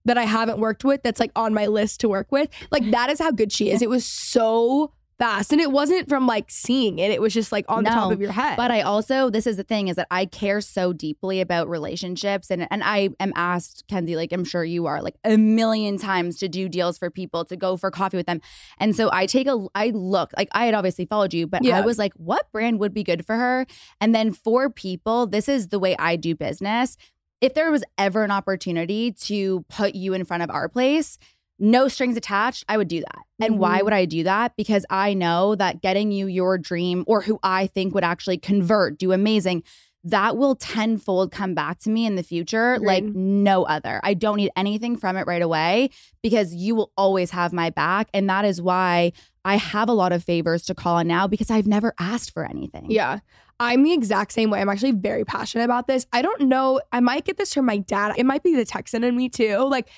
that 0.07 0.17
I 0.17 0.25
haven't 0.25 0.59
worked 0.59 0.85
with 0.85 1.03
that's 1.03 1.21
like 1.21 1.31
on 1.37 1.53
my 1.53 1.67
list 1.67 2.01
to 2.01 2.09
work 2.09 2.33
with. 2.33 2.49
Like, 2.71 2.91
that 2.91 3.11
is 3.11 3.19
how 3.19 3.31
good 3.31 3.53
she 3.53 3.71
is. 3.71 3.83
It 3.83 3.91
was 3.91 4.07
so 4.07 4.95
fast. 5.21 5.53
And 5.53 5.61
it 5.61 5.71
wasn't 5.71 6.09
from 6.09 6.27
like 6.27 6.51
seeing 6.51 6.99
it, 6.99 7.13
it 7.13 7.21
was 7.21 7.33
just 7.33 7.53
like 7.53 7.65
on 7.69 7.85
no, 7.85 7.91
the 7.91 7.95
top 7.95 8.13
of 8.13 8.21
your 8.21 8.33
head. 8.33 8.57
But 8.57 8.71
I 8.71 8.81
also, 8.81 9.31
this 9.31 9.47
is 9.47 9.57
the 9.57 9.63
thing, 9.63 9.89
is 9.89 9.97
that 9.97 10.09
I 10.11 10.25
care 10.25 10.61
so 10.61 10.93
deeply 10.93 11.41
about 11.41 11.69
relationships. 11.69 12.51
And, 12.51 12.67
and 12.71 12.83
I 12.83 13.11
am 13.21 13.33
asked, 13.37 13.85
Kenzie, 13.87 14.17
like 14.17 14.33
I'm 14.33 14.45
sure 14.45 14.65
you 14.65 14.87
are, 14.87 15.03
like 15.03 15.17
a 15.23 15.37
million 15.37 15.99
times 15.99 16.39
to 16.39 16.49
do 16.49 16.69
deals 16.69 16.99
for 16.99 17.11
people, 17.11 17.45
to 17.45 17.57
go 17.57 17.77
for 17.77 17.91
coffee 17.91 18.17
with 18.17 18.27
them. 18.27 18.41
And 18.79 18.97
so 18.97 19.11
I 19.13 19.27
take 19.27 19.47
a, 19.47 19.67
I 19.75 19.91
look, 19.91 20.33
like 20.37 20.49
I 20.53 20.65
had 20.65 20.75
obviously 20.75 21.05
followed 21.05 21.35
you, 21.35 21.47
but 21.47 21.63
yeah. 21.63 21.79
I 21.79 21.83
was 21.83 21.99
like, 21.99 22.15
what 22.15 22.51
brand 22.51 22.81
would 22.81 22.95
be 22.95 23.05
good 23.05 23.27
for 23.27 23.37
her? 23.37 23.67
And 24.01 24.15
then 24.15 24.33
for 24.33 24.71
people, 24.71 25.27
this 25.27 25.49
is 25.49 25.69
the 25.69 25.79
way 25.79 25.95
I 25.99 26.17
do 26.17 26.35
business. 26.35 26.97
If 27.43 27.55
there 27.55 27.71
was 27.71 27.85
ever 27.99 28.23
an 28.23 28.31
opportunity 28.31 29.13
to 29.13 29.65
put 29.69 29.95
you 29.95 30.15
in 30.15 30.25
front 30.25 30.43
of 30.43 30.51
our 30.51 30.69
place, 30.69 31.19
no 31.61 31.89
strings 31.89 32.17
attached, 32.17 32.65
I 32.69 32.77
would 32.77 32.89
do 32.89 33.01
that. 33.01 33.19
And 33.41 33.53
mm-hmm. 33.53 33.61
why 33.61 33.83
would 33.83 33.93
I 33.93 34.07
do 34.07 34.25
that? 34.25 34.57
Because 34.57 34.85
I 34.91 35.15
know 35.15 35.55
that 35.55 35.83
getting 35.83 36.11
you 36.11 36.27
your 36.27 36.59
dream 36.59 37.05
or 37.07 37.21
who 37.21 37.39
I 37.43 37.67
think 37.67 37.95
would 37.95 38.05
actually 38.05 38.39
convert, 38.39 38.99
do 38.99 39.13
amazing, 39.13 39.63
that 40.05 40.37
will 40.37 40.55
tenfold 40.55 41.31
come 41.31 41.55
back 41.55 41.79
to 41.81 41.91
me 41.91 42.07
in 42.07 42.17
the 42.17 42.23
future 42.23 42.79
like 42.79 43.05
no 43.05 43.65
other. 43.65 44.01
I 44.03 44.15
don't 44.15 44.39
need 44.39 44.51
anything 44.57 44.97
from 44.97 45.17
it 45.17 45.27
right 45.27 45.43
away 45.43 45.91
because 46.23 46.55
you 46.55 46.75
will 46.75 46.91
always 46.97 47.31
have 47.33 47.53
my 47.53 47.69
back. 47.69 48.09
And 48.15 48.29
that 48.31 48.47
is 48.47 48.63
why 48.63 49.13
I 49.45 49.57
have 49.57 49.89
a 49.89 49.93
lot 49.93 50.13
of 50.13 50.25
favors 50.25 50.63
to 50.65 50.75
call 50.75 50.97
on 50.97 51.07
now 51.07 51.27
because 51.27 51.51
I've 51.51 51.67
never 51.67 51.95
asked 51.99 52.33
for 52.33 52.47
anything. 52.47 52.91
Yeah. 52.91 53.19
I'm 53.59 53.83
the 53.83 53.93
exact 53.93 54.33
same 54.33 54.49
way. 54.49 54.63
I'm 54.63 54.71
actually 54.71 54.93
very 54.93 55.27
passionate 55.27 55.65
about 55.65 55.87
this. 55.87 56.07
I 56.15 56.23
don't 56.23 56.43
know. 56.43 56.81
I 56.93 57.01
might 57.01 57.27
get 57.27 57.37
this 57.37 57.53
from 57.53 57.67
my 57.67 57.77
dad. 57.77 58.15
It 58.17 58.25
might 58.25 58.43
be 58.43 58.57
the 58.57 58.65
Texan 58.65 59.05
in 59.05 59.15
me 59.15 59.29
too. 59.29 59.59
Like, 59.59 59.91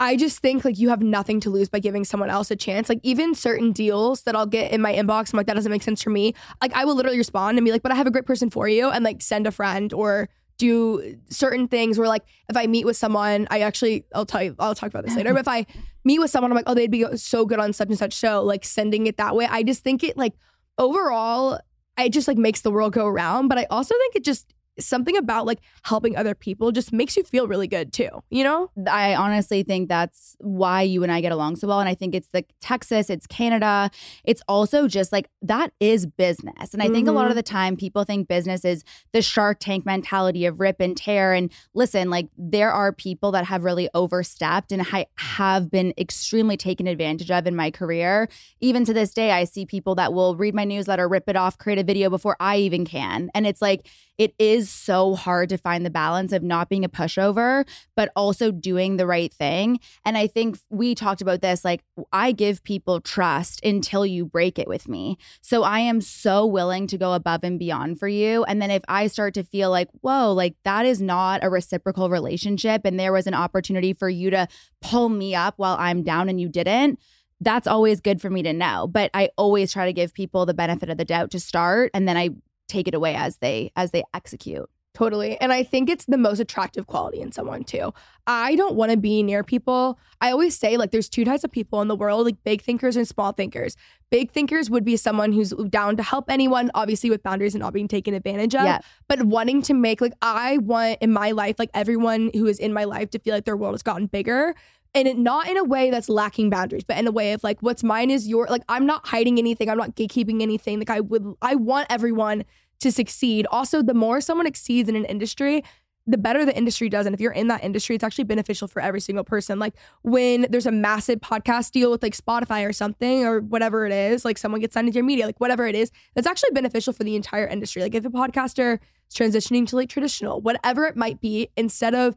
I 0.00 0.16
just 0.16 0.38
think 0.38 0.64
like 0.64 0.78
you 0.78 0.88
have 0.88 1.02
nothing 1.02 1.40
to 1.40 1.50
lose 1.50 1.68
by 1.68 1.78
giving 1.78 2.04
someone 2.04 2.30
else 2.30 2.50
a 2.50 2.56
chance. 2.56 2.88
Like 2.88 3.00
even 3.02 3.34
certain 3.34 3.70
deals 3.70 4.22
that 4.22 4.34
I'll 4.34 4.46
get 4.46 4.72
in 4.72 4.80
my 4.80 4.94
inbox, 4.94 5.32
I'm 5.32 5.36
like, 5.36 5.46
that 5.46 5.54
doesn't 5.54 5.70
make 5.70 5.82
sense 5.82 6.02
for 6.02 6.08
me. 6.08 6.34
Like 6.62 6.72
I 6.74 6.86
will 6.86 6.94
literally 6.94 7.18
respond 7.18 7.58
and 7.58 7.64
be 7.66 7.70
like, 7.70 7.82
but 7.82 7.92
I 7.92 7.96
have 7.96 8.06
a 8.06 8.10
great 8.10 8.24
person 8.24 8.48
for 8.48 8.66
you, 8.66 8.88
and 8.88 9.04
like 9.04 9.20
send 9.20 9.46
a 9.46 9.52
friend 9.52 9.92
or 9.92 10.30
do 10.56 11.16
certain 11.28 11.68
things 11.68 11.98
where 11.98 12.08
like 12.08 12.24
if 12.48 12.56
I 12.56 12.66
meet 12.66 12.86
with 12.86 12.96
someone, 12.96 13.46
I 13.50 13.60
actually 13.60 14.06
I'll 14.14 14.26
tell 14.26 14.42
you 14.42 14.56
I'll 14.58 14.74
talk 14.74 14.88
about 14.88 15.04
this 15.04 15.14
later. 15.16 15.34
but 15.34 15.40
if 15.40 15.48
I 15.48 15.66
meet 16.04 16.18
with 16.18 16.30
someone, 16.30 16.50
I'm 16.50 16.56
like, 16.56 16.64
oh, 16.66 16.74
they'd 16.74 16.90
be 16.90 17.04
so 17.18 17.44
good 17.44 17.60
on 17.60 17.74
such 17.74 17.88
and 17.88 17.98
such 17.98 18.14
show, 18.14 18.42
like 18.42 18.64
sending 18.64 19.06
it 19.06 19.18
that 19.18 19.36
way. 19.36 19.46
I 19.50 19.62
just 19.62 19.84
think 19.84 20.02
it 20.02 20.16
like 20.16 20.32
overall, 20.78 21.60
it 21.98 22.10
just 22.10 22.26
like 22.26 22.38
makes 22.38 22.62
the 22.62 22.70
world 22.70 22.94
go 22.94 23.06
around. 23.06 23.48
But 23.48 23.58
I 23.58 23.66
also 23.68 23.94
think 23.94 24.16
it 24.16 24.24
just 24.24 24.54
something 24.78 25.16
about 25.16 25.46
like 25.46 25.60
helping 25.82 26.16
other 26.16 26.34
people 26.34 26.72
just 26.72 26.92
makes 26.92 27.16
you 27.16 27.22
feel 27.22 27.48
really 27.48 27.68
good 27.68 27.92
too, 27.92 28.08
you 28.30 28.44
know? 28.44 28.70
I 28.90 29.14
honestly 29.14 29.62
think 29.62 29.88
that's 29.88 30.36
why 30.40 30.82
you 30.82 31.02
and 31.02 31.12
I 31.12 31.20
get 31.20 31.32
along 31.32 31.56
so 31.56 31.68
well. 31.68 31.80
And 31.80 31.88
I 31.88 31.94
think 31.94 32.14
it's 32.14 32.28
the 32.28 32.44
Texas, 32.60 33.10
it's 33.10 33.26
Canada. 33.26 33.90
It's 34.24 34.42
also 34.48 34.88
just 34.88 35.12
like 35.12 35.28
that 35.42 35.72
is 35.80 36.06
business. 36.06 36.72
And 36.72 36.82
I 36.82 36.88
think 36.88 37.08
a 37.08 37.12
lot 37.12 37.26
of 37.26 37.30
mm-hmm. 37.30 37.36
the 37.36 37.42
time 37.42 37.76
people 37.76 38.04
think 38.04 38.28
business 38.28 38.64
is 38.64 38.84
the 39.12 39.22
shark 39.22 39.58
tank 39.60 39.84
mentality 39.84 40.46
of 40.46 40.60
rip 40.60 40.80
and 40.80 40.96
tear. 40.96 41.32
And 41.32 41.52
listen, 41.74 42.10
like 42.10 42.28
there 42.36 42.72
are 42.72 42.92
people 42.92 43.32
that 43.32 43.44
have 43.46 43.64
really 43.64 43.88
overstepped 43.94 44.72
and 44.72 44.86
I 44.92 45.06
have 45.16 45.70
been 45.70 45.92
extremely 45.98 46.56
taken 46.56 46.86
advantage 46.86 47.30
of 47.30 47.46
in 47.46 47.56
my 47.56 47.70
career. 47.70 48.28
Even 48.60 48.84
to 48.84 48.94
this 48.94 49.12
day, 49.12 49.32
I 49.32 49.44
see 49.44 49.66
people 49.66 49.94
that 49.96 50.12
will 50.12 50.36
read 50.36 50.54
my 50.54 50.64
newsletter, 50.64 51.08
rip 51.08 51.28
it 51.28 51.36
off, 51.36 51.58
create 51.58 51.78
a 51.78 51.84
video 51.84 52.10
before 52.10 52.36
I 52.40 52.58
even 52.58 52.84
can. 52.84 53.30
And 53.34 53.46
it's 53.46 53.62
like, 53.62 53.88
it 54.20 54.34
is 54.38 54.68
so 54.68 55.14
hard 55.14 55.48
to 55.48 55.56
find 55.56 55.86
the 55.86 55.88
balance 55.88 56.34
of 56.34 56.42
not 56.42 56.68
being 56.68 56.84
a 56.84 56.90
pushover, 56.90 57.66
but 57.96 58.12
also 58.14 58.50
doing 58.52 58.98
the 58.98 59.06
right 59.06 59.32
thing. 59.32 59.80
And 60.04 60.18
I 60.18 60.26
think 60.26 60.58
we 60.68 60.94
talked 60.94 61.22
about 61.22 61.40
this 61.40 61.64
like, 61.64 61.82
I 62.12 62.32
give 62.32 62.62
people 62.62 63.00
trust 63.00 63.64
until 63.64 64.04
you 64.04 64.26
break 64.26 64.58
it 64.58 64.68
with 64.68 64.90
me. 64.90 65.16
So 65.40 65.62
I 65.62 65.78
am 65.78 66.02
so 66.02 66.44
willing 66.44 66.86
to 66.88 66.98
go 66.98 67.14
above 67.14 67.44
and 67.44 67.58
beyond 67.58 67.98
for 67.98 68.08
you. 68.08 68.44
And 68.44 68.60
then 68.60 68.70
if 68.70 68.82
I 68.88 69.06
start 69.06 69.32
to 69.34 69.42
feel 69.42 69.70
like, 69.70 69.88
whoa, 70.02 70.34
like 70.34 70.54
that 70.64 70.84
is 70.84 71.00
not 71.00 71.42
a 71.42 71.48
reciprocal 71.48 72.10
relationship, 72.10 72.82
and 72.84 73.00
there 73.00 73.14
was 73.14 73.26
an 73.26 73.32
opportunity 73.32 73.94
for 73.94 74.10
you 74.10 74.28
to 74.32 74.48
pull 74.82 75.08
me 75.08 75.34
up 75.34 75.54
while 75.56 75.78
I'm 75.80 76.02
down 76.02 76.28
and 76.28 76.38
you 76.38 76.50
didn't 76.50 76.98
that's 77.42 77.66
always 77.66 78.02
good 78.02 78.20
for 78.20 78.28
me 78.28 78.42
to 78.42 78.52
know 78.52 78.86
but 78.86 79.10
i 79.14 79.30
always 79.38 79.72
try 79.72 79.86
to 79.86 79.94
give 79.94 80.12
people 80.12 80.44
the 80.44 80.52
benefit 80.52 80.90
of 80.90 80.98
the 80.98 81.06
doubt 81.06 81.30
to 81.30 81.40
start 81.40 81.90
and 81.94 82.06
then 82.06 82.14
i 82.14 82.28
take 82.70 82.88
it 82.88 82.94
away 82.94 83.14
as 83.14 83.36
they 83.38 83.70
as 83.76 83.90
they 83.90 84.02
execute 84.14 84.68
Totally. 84.92 85.40
And 85.40 85.52
I 85.52 85.62
think 85.62 85.88
it's 85.88 86.04
the 86.06 86.18
most 86.18 86.40
attractive 86.40 86.88
quality 86.88 87.20
in 87.20 87.30
someone 87.30 87.62
too. 87.62 87.94
I 88.26 88.56
don't 88.56 88.74
want 88.74 88.90
to 88.90 88.96
be 88.96 89.22
near 89.22 89.44
people. 89.44 90.00
I 90.20 90.32
always 90.32 90.58
say 90.58 90.76
like 90.76 90.90
there's 90.90 91.08
two 91.08 91.24
types 91.24 91.44
of 91.44 91.52
people 91.52 91.80
in 91.80 91.86
the 91.86 91.94
world, 91.94 92.24
like 92.26 92.42
big 92.42 92.60
thinkers 92.60 92.96
and 92.96 93.06
small 93.06 93.30
thinkers. 93.30 93.76
Big 94.10 94.32
thinkers 94.32 94.68
would 94.68 94.84
be 94.84 94.96
someone 94.96 95.32
who's 95.32 95.52
down 95.68 95.96
to 95.96 96.02
help 96.02 96.28
anyone, 96.28 96.72
obviously 96.74 97.08
with 97.08 97.22
boundaries 97.22 97.54
and 97.54 97.62
not 97.62 97.72
being 97.72 97.86
taken 97.86 98.14
advantage 98.14 98.54
of, 98.56 98.64
Yeah. 98.64 98.80
but 99.06 99.22
wanting 99.22 99.62
to 99.62 99.74
make 99.74 100.00
like 100.00 100.12
I 100.22 100.58
want 100.58 100.98
in 101.00 101.12
my 101.12 101.30
life 101.30 101.60
like 101.60 101.70
everyone 101.72 102.32
who 102.34 102.46
is 102.46 102.58
in 102.58 102.72
my 102.72 102.82
life 102.82 103.10
to 103.10 103.20
feel 103.20 103.34
like 103.34 103.44
their 103.44 103.56
world 103.56 103.74
has 103.74 103.84
gotten 103.84 104.06
bigger. 104.06 104.56
And 104.94 105.06
it, 105.06 105.16
not 105.16 105.48
in 105.48 105.56
a 105.56 105.64
way 105.64 105.90
that's 105.90 106.08
lacking 106.08 106.50
boundaries, 106.50 106.84
but 106.84 106.98
in 106.98 107.06
a 107.06 107.12
way 107.12 107.32
of 107.32 107.44
like 107.44 107.60
what's 107.60 107.84
mine 107.84 108.10
is 108.10 108.26
your 108.26 108.46
like 108.48 108.62
I'm 108.68 108.86
not 108.86 109.06
hiding 109.06 109.38
anything. 109.38 109.70
I'm 109.70 109.78
not 109.78 109.94
gatekeeping 109.94 110.42
anything. 110.42 110.78
Like 110.78 110.90
I 110.90 111.00
would 111.00 111.34
I 111.40 111.54
want 111.54 111.86
everyone 111.90 112.44
to 112.80 112.90
succeed. 112.90 113.46
Also, 113.50 113.82
the 113.82 113.94
more 113.94 114.20
someone 114.20 114.46
exceeds 114.46 114.88
in 114.88 114.96
an 114.96 115.04
industry, 115.04 115.62
the 116.06 116.18
better 116.18 116.44
the 116.44 116.56
industry 116.56 116.88
does. 116.88 117.06
And 117.06 117.14
if 117.14 117.20
you're 117.20 117.32
in 117.32 117.48
that 117.48 117.62
industry, 117.62 117.94
it's 117.94 118.04
actually 118.04 118.24
beneficial 118.24 118.66
for 118.66 118.80
every 118.82 119.00
single 119.00 119.22
person. 119.24 119.58
Like 119.58 119.74
when 120.02 120.46
there's 120.50 120.66
a 120.66 120.72
massive 120.72 121.20
podcast 121.20 121.70
deal 121.72 121.90
with 121.90 122.02
like 122.02 122.16
Spotify 122.16 122.66
or 122.66 122.72
something 122.72 123.24
or 123.24 123.40
whatever 123.40 123.86
it 123.86 123.92
is, 123.92 124.24
like 124.24 124.38
someone 124.38 124.60
gets 124.60 124.74
signed 124.74 124.88
into 124.88 124.96
your 124.96 125.04
media, 125.04 125.26
like 125.26 125.40
whatever 125.40 125.66
it 125.66 125.74
is, 125.74 125.90
that's 126.14 126.26
actually 126.26 126.50
beneficial 126.52 126.92
for 126.92 127.04
the 127.04 127.14
entire 127.14 127.46
industry. 127.46 127.82
Like 127.82 127.94
if 127.94 128.04
a 128.04 128.10
podcaster 128.10 128.78
is 129.08 129.14
transitioning 129.14 129.66
to 129.68 129.76
like 129.76 129.88
traditional, 129.88 130.40
whatever 130.40 130.86
it 130.86 130.96
might 130.96 131.20
be, 131.20 131.48
instead 131.56 131.94
of 131.94 132.16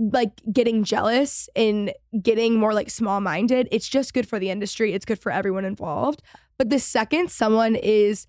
like 0.00 0.40
getting 0.52 0.82
jealous 0.82 1.48
and 1.54 1.92
getting 2.22 2.58
more 2.58 2.72
like 2.72 2.90
small 2.90 3.20
minded, 3.20 3.68
it's 3.70 3.88
just 3.88 4.14
good 4.14 4.26
for 4.26 4.38
the 4.38 4.50
industry. 4.50 4.94
It's 4.94 5.04
good 5.04 5.18
for 5.18 5.30
everyone 5.30 5.64
involved. 5.64 6.22
But 6.56 6.70
the 6.70 6.78
second 6.78 7.30
someone 7.30 7.76
is 7.76 8.26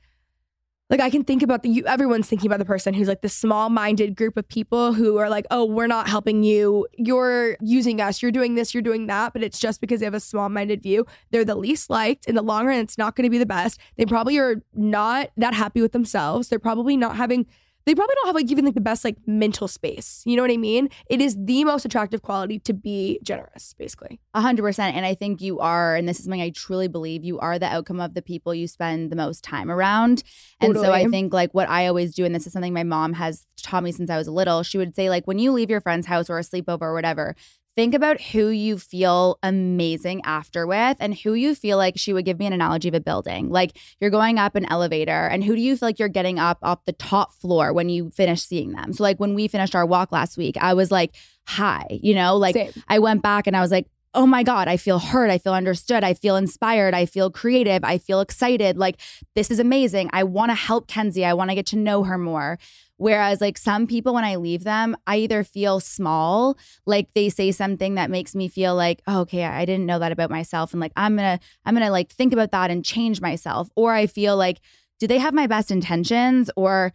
like 0.90 1.00
I 1.00 1.10
can 1.10 1.24
think 1.24 1.42
about 1.42 1.64
the 1.64 1.70
you 1.70 1.86
everyone's 1.86 2.28
thinking 2.28 2.48
about 2.48 2.60
the 2.60 2.66
person 2.66 2.94
who's 2.94 3.08
like 3.08 3.22
the 3.22 3.30
small-minded 3.30 4.14
group 4.18 4.36
of 4.36 4.46
people 4.50 4.92
who 4.92 5.18
are 5.18 5.30
like, 5.30 5.46
"Oh, 5.50 5.64
we're 5.64 5.88
not 5.88 6.10
helping 6.10 6.44
you. 6.44 6.86
You're 6.98 7.56
using 7.62 8.02
us. 8.02 8.22
You're 8.22 8.32
doing 8.32 8.56
this, 8.56 8.74
you're 8.74 8.84
doing 8.84 9.08
that." 9.08 9.32
But 9.32 9.42
it's 9.42 9.58
just 9.58 9.80
because 9.80 10.02
they 10.02 10.06
have 10.06 10.14
a 10.14 10.20
small-minded 10.20 10.84
view. 10.84 11.06
They're 11.32 11.46
the 11.46 11.56
least 11.56 11.90
liked. 11.90 12.26
In 12.26 12.36
the 12.36 12.42
long 12.42 12.68
run, 12.68 12.80
it's 12.80 12.98
not 12.98 13.16
going 13.16 13.24
to 13.24 13.30
be 13.30 13.38
the 13.38 13.46
best. 13.46 13.80
They 13.96 14.06
probably 14.06 14.38
are 14.38 14.62
not 14.74 15.30
that 15.38 15.54
happy 15.54 15.82
with 15.82 15.94
themselves. 15.94 16.50
They're 16.50 16.60
probably 16.60 16.98
not 16.98 17.16
having 17.16 17.46
they 17.86 17.96
probably 17.96 18.16
don't 18.16 18.28
have 18.28 18.36
like 18.36 18.52
even 18.52 18.66
like 18.66 18.76
the 18.76 18.82
best 18.82 19.04
like 19.04 19.18
mental 19.26 19.68
space. 19.68 20.22
You 20.26 20.36
know 20.36 20.44
what 20.44 20.52
I 20.52 20.58
mean? 20.58 20.90
It 21.10 21.22
is 21.22 21.38
the 21.40 21.64
most 21.66 21.86
attractive 21.86 22.22
quality 22.22 22.60
to 22.60 22.74
be 22.74 23.20
generous, 23.24 23.74
basically. 23.78 24.20
A 24.34 24.42
hundred 24.42 24.64
percent. 24.64 24.96
And 24.96 25.06
I 25.06 25.16
think 25.16 25.42
you 25.42 25.60
are, 25.60 25.96
and 25.96 26.08
this 26.08 26.18
is 26.18 26.26
something 26.26 26.42
I 26.42 26.52
truly 26.52 26.88
believe, 26.88 27.24
you 27.24 27.40
are 27.40 27.58
the 27.60 27.68
outcome 27.68 28.00
of 28.00 28.14
the 28.14 28.22
people 28.22 28.54
you 28.54 28.68
spend 28.68 29.12
the 29.12 29.16
most 29.16 29.44
time 29.44 29.72
around. 29.72 30.24
And 30.60 30.76
so 30.76 30.92
I 30.92 31.06
think 31.06 31.34
like 31.34 31.54
what 31.54 31.70
I 31.70 31.88
always 31.88 32.14
do, 32.14 32.26
and 32.26 32.36
this 32.36 32.48
is 32.48 32.54
something 32.54 32.74
my 32.74 32.84
mom 32.84 33.14
has 33.14 33.46
taught 33.62 33.84
me 33.84 33.92
since 33.92 34.10
I 34.10 34.18
was 34.18 34.28
little, 34.28 34.64
she 34.64 34.78
would 34.78 34.96
say, 34.96 35.10
like, 35.10 35.26
when 35.26 35.40
you 35.40 35.52
leave 35.52 35.70
your 35.70 35.82
friend's 35.82 36.08
house 36.08 36.30
or 36.30 36.38
a 36.38 36.42
sleepover 36.42 36.82
or 36.82 36.94
whatever, 36.94 37.36
think 37.76 37.94
about 37.94 38.20
who 38.22 38.50
you 38.50 38.78
feel 38.78 39.40
amazing 39.44 40.22
after 40.26 40.68
with 40.68 40.98
and 41.00 41.16
who 41.16 41.34
you 41.34 41.56
feel 41.56 41.78
like 41.78 41.94
she 41.98 42.14
would 42.14 42.26
give 42.26 42.40
me 42.40 42.46
an 42.46 42.54
analogy 42.54 42.90
of 42.90 42.94
a 42.94 43.00
building. 43.00 43.50
Like 43.50 43.78
you're 44.00 44.10
going 44.10 44.38
up 44.38 44.56
an 44.56 44.66
elevator 44.70 45.28
and 45.28 45.44
who 45.44 45.56
do 45.56 45.62
you 45.62 45.78
feel 45.78 45.88
like 45.88 46.00
you're 46.00 46.10
getting 46.10 46.40
up 46.40 46.60
off 46.62 46.84
the 46.86 46.94
top 46.94 47.34
floor 47.34 47.74
when 47.74 47.90
you 47.90 48.10
finish 48.10 48.42
seeing 48.42 48.72
them? 48.74 48.94
So 48.94 49.04
like 49.04 49.20
when 49.20 49.34
we 49.34 49.48
finished 49.48 49.76
our 49.76 49.86
walk 49.86 50.12
last 50.12 50.38
week, 50.38 50.58
I 50.60 50.74
was 50.74 50.92
like, 50.92 51.16
hi, 51.48 51.86
you 51.90 52.14
know, 52.14 52.36
like 52.36 52.56
Same. 52.56 52.74
I 52.88 53.00
went 53.00 53.22
back 53.22 53.48
and 53.48 53.56
I 53.56 53.62
was 53.62 53.72
like, 53.72 53.88
oh 54.14 54.26
my 54.26 54.44
God, 54.44 54.68
I 54.68 54.78
feel 54.78 55.00
heard. 55.00 55.30
I 55.30 55.38
feel 55.38 55.54
understood. 55.54 56.04
I 56.04 56.14
feel 56.14 56.36
inspired. 56.36 56.94
I 56.94 57.06
feel 57.06 57.32
creative. 57.32 57.84
I 57.84 57.98
feel 57.98 58.20
excited. 58.20 58.78
Like, 58.78 59.00
this 59.36 59.50
is 59.50 59.60
amazing. 59.60 60.10
I 60.12 60.24
want 60.24 60.52
to 60.52 60.56
help 60.56 60.88
Kenzie. 60.88 61.24
I 61.24 61.34
want 61.34 61.50
to 61.50 61.56
get 61.56 61.68
to 61.68 61.78
know 61.78 62.04
her 62.04 62.18
more. 62.18 62.60
Whereas, 63.02 63.42
like, 63.42 63.58
some 63.58 63.88
people, 63.88 64.14
when 64.14 64.24
I 64.24 64.36
leave 64.36 64.64
them, 64.64 64.96
I 65.08 65.18
either 65.18 65.44
feel 65.44 65.80
small, 65.80 66.56
like 66.86 67.08
they 67.16 67.30
say 67.30 67.52
something 67.52 67.96
that 67.96 68.12
makes 68.12 68.36
me 68.36 68.48
feel 68.48 68.76
like, 68.76 69.02
oh, 69.08 69.22
okay, 69.22 69.44
I 69.44 69.66
didn't 69.66 69.88
know 69.88 69.98
that 69.98 70.12
about 70.12 70.30
myself. 70.30 70.72
And 70.72 70.80
like, 70.80 70.92
I'm 70.96 71.18
to, 71.18 71.40
I'm 71.66 71.76
to 71.76 71.90
like 71.90 72.12
think 72.12 72.32
about 72.32 72.52
that 72.52 72.70
and 72.70 72.86
change 72.86 73.20
myself. 73.20 73.70
Or 73.76 73.92
I 73.92 74.06
feel 74.06 74.38
like, 74.38 74.60
do 75.00 75.08
they 75.08 75.18
have 75.18 75.34
my 75.34 75.48
best 75.48 75.72
intentions? 75.72 76.52
Or 76.56 76.94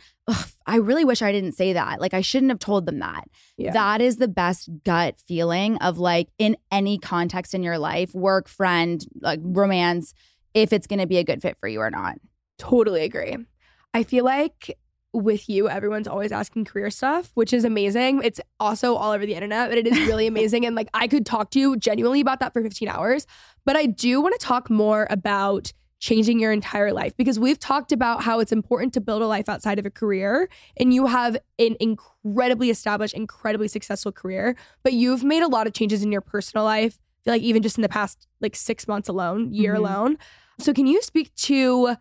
I 0.64 0.77
really 0.77 1.05
wish 1.05 1.23
I 1.23 1.33
didn't 1.33 1.57
say 1.57 1.73
that. 1.73 2.01
Like, 2.01 2.14
I 2.14 2.21
shouldn't 2.21 2.53
have 2.53 2.61
told 2.61 2.87
them 2.87 3.01
that. 3.01 3.25
Yeah. 3.57 3.73
That 3.73 4.01
is 4.01 4.19
the 4.19 4.29
best 4.29 4.71
gut 4.85 5.21
feeling 5.27 5.77
of 5.79 5.99
like 5.99 6.29
in 6.38 6.57
any 6.71 6.99
context 6.99 7.53
in 7.53 7.64
your 7.64 7.79
life, 7.79 8.14
work, 8.14 8.47
friend, 8.47 9.05
like 9.23 9.40
romance, 9.42 10.14
if 10.55 10.73
it's 10.73 10.87
to 10.87 11.07
be 11.09 11.19
a 11.19 11.25
good 11.25 11.42
fit 11.42 11.59
for 11.59 11.66
you 11.66 11.81
or 11.81 11.90
not. 11.90 12.19
Totally 12.61 13.03
agree. 13.03 13.38
I 13.92 14.05
feel 14.05 14.25
like 14.25 14.79
with 15.16 15.48
you, 15.48 15.68
everyone's 15.68 16.07
always 16.09 16.31
asking 16.33 16.64
career 16.66 16.90
stuff, 16.90 17.31
which 17.35 17.52
is 17.52 17.64
amazing. 17.64 18.22
It's 18.22 18.40
also 18.61 18.94
all 18.94 19.12
over 19.12 19.24
the 19.26 19.35
internet, 19.35 19.68
but 19.70 19.79
it 19.79 19.87
is 19.87 19.98
really 20.07 20.26
amazing. 20.35 20.64
And 20.66 20.76
like 20.76 20.88
I 20.94 21.09
could 21.09 21.26
talk 21.26 21.50
to 21.52 21.59
you 21.61 21.76
genuinely 21.76 22.20
about 22.20 22.40
that 22.40 22.52
for 22.52 22.62
15 22.62 22.88
hours. 22.88 23.26
But 23.64 23.76
I 23.76 23.87
do 23.87 24.20
want 24.20 24.38
to 24.38 24.46
talk 24.46 24.70
more 24.70 25.07
about 25.11 25.72
changing 25.98 26.38
your 26.38 26.52
entire 26.52 26.92
life 26.92 27.16
because 27.16 27.38
we've 27.38 27.59
talked 27.59 27.90
about 27.90 28.22
how 28.22 28.38
it's 28.38 28.52
important 28.52 28.92
to 28.92 29.00
build 29.00 29.22
a 29.22 29.26
life 29.26 29.48
outside 29.48 29.79
of 29.79 29.87
a 29.87 29.90
career. 29.90 30.46
And 30.76 30.92
you 30.92 31.07
have 31.07 31.38
an 31.59 31.74
incredibly 31.81 32.68
established, 32.70 33.14
incredibly 33.14 33.66
successful 33.68 34.12
career, 34.12 34.57
but 34.83 34.92
you've 34.92 35.24
made 35.24 35.42
a 35.42 35.48
lot 35.48 35.66
of 35.66 35.72
changes 35.72 36.02
in 36.02 36.12
your 36.12 36.20
personal 36.20 36.64
life. 36.64 36.98
Feel 37.24 37.33
like 37.33 37.42
even 37.42 37.62
just 37.62 37.79
in 37.79 37.83
the 37.83 37.88
past 37.88 38.29
like 38.40 38.55
six 38.55 38.87
months 38.87 39.09
alone, 39.09 39.52
year 39.52 39.74
Mhm. 39.74 39.79
alone. 39.79 40.18
So 40.61 40.72
can 40.72 40.87
you 40.87 41.00
speak 41.02 41.35
to 41.35 41.96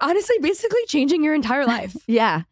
honestly 0.00 0.36
basically 0.40 0.80
changing 0.88 1.22
your 1.22 1.34
entire 1.34 1.64
life. 1.76 1.94
Yeah. 2.06 2.42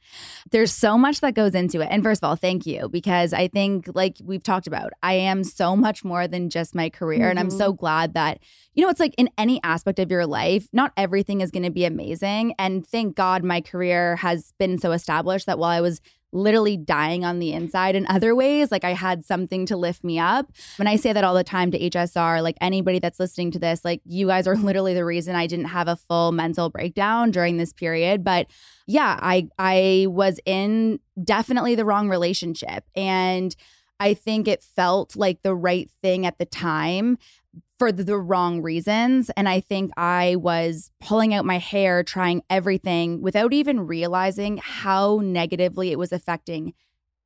There's 0.50 0.72
so 0.72 0.98
much 0.98 1.20
that 1.20 1.34
goes 1.34 1.54
into 1.54 1.80
it. 1.80 1.88
And 1.90 2.02
first 2.02 2.22
of 2.22 2.28
all, 2.28 2.36
thank 2.36 2.66
you 2.66 2.88
because 2.88 3.32
I 3.32 3.48
think, 3.48 3.88
like 3.94 4.16
we've 4.22 4.42
talked 4.42 4.66
about, 4.66 4.92
I 5.02 5.14
am 5.14 5.42
so 5.44 5.74
much 5.74 6.04
more 6.04 6.28
than 6.28 6.50
just 6.50 6.74
my 6.74 6.90
career. 6.90 7.30
And 7.30 7.38
I'm 7.38 7.48
Mm-hmm. 7.48 7.58
so 7.58 7.72
glad 7.72 8.14
that, 8.14 8.38
you 8.74 8.84
know, 8.84 8.90
it's 8.90 9.00
like 9.00 9.14
in 9.16 9.30
any 9.38 9.60
aspect 9.64 9.98
of 9.98 10.10
your 10.10 10.26
life, 10.26 10.68
not 10.72 10.92
everything 10.96 11.40
is 11.40 11.50
going 11.50 11.62
to 11.64 11.70
be 11.70 11.84
amazing. 11.84 12.54
And 12.58 12.86
thank 12.86 13.16
God 13.16 13.42
my 13.44 13.60
career 13.60 14.16
has 14.16 14.52
been 14.58 14.78
so 14.78 14.92
established 14.92 15.46
that 15.46 15.58
while 15.58 15.70
I 15.70 15.80
was 15.80 16.00
literally 16.32 16.76
dying 16.76 17.24
on 17.24 17.38
the 17.38 17.52
inside 17.52 17.94
in 17.94 18.06
other 18.06 18.34
ways, 18.34 18.72
like 18.72 18.84
I 18.84 18.94
had 18.94 19.24
something 19.24 19.66
to 19.66 19.76
lift 19.76 20.02
me 20.02 20.18
up. 20.18 20.50
And 20.78 20.88
I 20.88 20.96
say 20.96 21.12
that 21.12 21.24
all 21.24 21.34
the 21.34 21.44
time 21.44 21.70
to 21.70 21.78
HSR, 21.78 22.42
like 22.42 22.56
anybody 22.60 22.98
that's 22.98 23.20
listening 23.20 23.50
to 23.52 23.58
this, 23.58 23.84
like 23.84 24.00
you 24.04 24.26
guys 24.26 24.46
are 24.46 24.56
literally 24.56 24.94
the 24.94 25.04
reason 25.04 25.36
I 25.36 25.46
didn't 25.46 25.66
have 25.66 25.88
a 25.88 25.96
full 25.96 26.32
mental 26.32 26.70
breakdown 26.70 27.30
during 27.30 27.56
this 27.56 27.72
period. 27.72 28.24
But 28.24 28.46
yeah, 28.86 29.18
I 29.20 29.48
I 29.58 30.06
was 30.08 30.40
in 30.44 31.00
definitely 31.22 31.74
the 31.74 31.84
wrong 31.84 32.08
relationship 32.08 32.84
and 32.96 33.54
I 34.00 34.14
think 34.14 34.48
it 34.48 34.64
felt 34.64 35.14
like 35.14 35.42
the 35.42 35.54
right 35.54 35.88
thing 36.02 36.26
at 36.26 36.38
the 36.38 36.44
time 36.44 37.18
for 37.82 37.90
the, 37.90 38.16
wrong 38.16 38.62
reasons 38.62 39.28
and 39.36 39.48
I 39.48 39.58
think 39.58 39.90
I 39.96 40.36
was 40.36 40.92
pulling 41.00 41.34
out 41.34 41.44
my 41.44 41.58
hair 41.58 42.04
trying 42.04 42.42
everything 42.48 43.20
without 43.20 43.52
even 43.52 43.88
realizing 43.88 44.60
how 44.62 45.18
negatively 45.20 45.90
it 45.90 45.98
was 45.98 46.12
affecting 46.12 46.74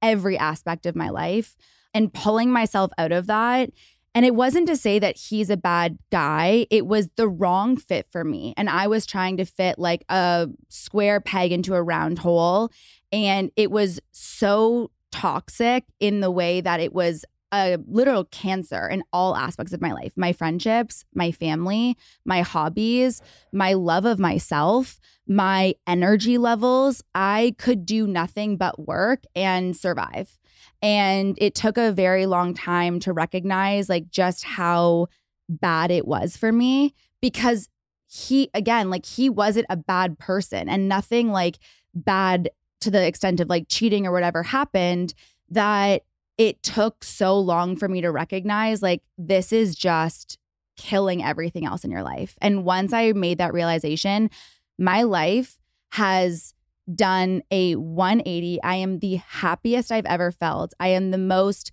every 0.01 0.39
aspect 0.39 0.87
of 0.87 0.97
my 0.97 1.11
life 1.11 1.57
and 1.93 2.15
pulling 2.15 2.51
myself 2.51 2.91
out 2.97 3.13
of 3.13 3.27
that 3.27 3.69
and 4.15 4.25
it 4.25 4.35
wasn't 4.35 4.67
to 4.69 4.77
say 4.77 4.99
that 4.99 5.19
he's 5.19 5.51
a 5.51 5.59
bad 5.59 5.99
guy. 6.11 6.67
It 6.71 6.87
was 6.87 7.11
the 7.17 7.29
wrong 7.29 7.77
fit 7.77 8.07
for 8.11 8.25
me. 8.25 8.55
And 8.57 8.71
I 8.71 8.87
was 8.87 9.05
trying 9.05 9.37
to 9.37 9.45
fit 9.45 9.79
like 9.79 10.07
a 10.09 10.49
square 10.71 11.21
peg 11.21 11.53
into 11.53 11.75
a 11.75 11.83
round 11.83 12.21
hole. 12.21 12.71
And 13.13 13.51
it 13.57 13.71
was 13.71 14.01
so 14.13 14.91
toxic 15.13 15.85
in 16.01 16.21
the 16.21 16.31
way 16.31 16.63
that 16.63 16.81
it 16.81 16.95
was 16.95 17.27
a 17.53 17.79
literal 17.87 18.25
cancer 18.25 18.89
in 18.89 19.03
all 19.13 19.37
aspects 19.37 19.73
of 19.73 19.81
my 19.81 19.93
life 19.93 20.13
my 20.17 20.33
friendships, 20.33 21.05
my 21.15 21.31
family, 21.31 21.97
my 22.25 22.43
hobbies, 22.43 23.23
my 23.53 23.73
love 23.73 24.05
of 24.05 24.19
myself, 24.19 24.99
my 25.27 25.75
energy 25.87 26.39
levels. 26.39 27.03
I 27.15 27.55
could 27.59 27.87
do 27.87 28.07
nothing 28.07 28.57
but 28.57 28.87
work 28.87 29.25
and 29.35 29.77
survive. 29.77 30.39
And 30.83 31.37
it 31.39 31.55
took 31.55 31.79
a 31.79 31.93
very 31.93 32.27
long 32.27 32.55
time 32.55 33.01
to 33.01 33.13
recognize 33.13 33.89
like 33.89 34.11
just 34.11 34.45
how 34.45 35.07
bad 35.49 35.91
it 35.91 36.07
was 36.07 36.37
for 36.37 36.53
me 36.53 36.95
because 37.21 37.69
he, 38.07 38.51
again, 38.55 38.91
like 38.91 39.07
he 39.07 39.29
wasn't 39.29 39.67
a 39.69 39.77
bad 39.77 40.19
person 40.19 40.69
and 40.69 40.89
nothing 40.89 41.31
like 41.31 41.59
bad 41.95 42.51
to 42.81 42.91
the 42.91 43.07
extent 43.07 43.41
of 43.41 43.49
like 43.49 43.67
cheating 43.69 44.07
or 44.07 44.13
whatever 44.13 44.43
happened 44.43 45.15
that 45.51 46.03
it 46.39 46.63
took 46.63 47.03
so 47.03 47.39
long 47.39 47.77
for 47.77 47.89
me 47.89 48.01
to 48.01 48.11
recognize 48.11 48.83
like 48.83 49.03
this 49.17 49.53
is 49.53 49.75
just 49.75 50.39
killing 50.77 51.25
everything 51.25 51.65
else 51.65 51.85
in 51.85 51.91
your 51.91 52.03
life. 52.03 52.37
And 52.41 52.65
once 52.65 52.93
I 52.93 53.13
made 53.13 53.39
that 53.39 53.55
realization, 53.55 54.31
my 54.79 55.03
life 55.03 55.59
has 55.93 56.53
done 56.95 57.43
a 57.51 57.75
180. 57.75 58.63
I 58.63 58.77
am 58.77 58.99
the 58.99 59.17
happiest 59.17 59.91
I've 59.91 60.07
ever 60.07 60.31
felt. 60.31 60.75
I 60.79 60.89
am 60.89 61.11
the 61.11 61.19
most 61.19 61.73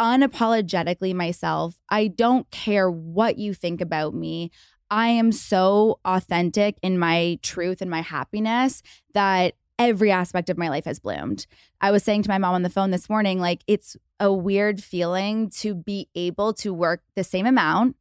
unapologetically 0.00 1.14
myself. 1.14 1.78
I 1.88 2.08
don't 2.08 2.50
care 2.50 2.90
what 2.90 3.38
you 3.38 3.54
think 3.54 3.80
about 3.80 4.14
me. 4.14 4.50
I 4.90 5.08
am 5.08 5.30
so 5.30 6.00
authentic 6.04 6.78
in 6.82 6.98
my 6.98 7.38
truth 7.42 7.80
and 7.80 7.90
my 7.90 8.00
happiness 8.00 8.82
that 9.14 9.54
every 9.80 10.12
aspect 10.12 10.50
of 10.50 10.58
my 10.58 10.68
life 10.68 10.84
has 10.84 10.98
bloomed. 10.98 11.46
I 11.80 11.90
was 11.90 12.04
saying 12.04 12.22
to 12.24 12.28
my 12.28 12.38
mom 12.38 12.54
on 12.54 12.62
the 12.62 12.68
phone 12.68 12.90
this 12.90 13.08
morning, 13.08 13.40
like, 13.40 13.62
it's 13.66 13.96
a 14.20 14.32
weird 14.32 14.84
feeling 14.84 15.48
to 15.50 15.74
be 15.74 16.08
able 16.14 16.52
to 16.54 16.72
work 16.72 17.02
the 17.16 17.24
same 17.24 17.46
amount, 17.46 17.96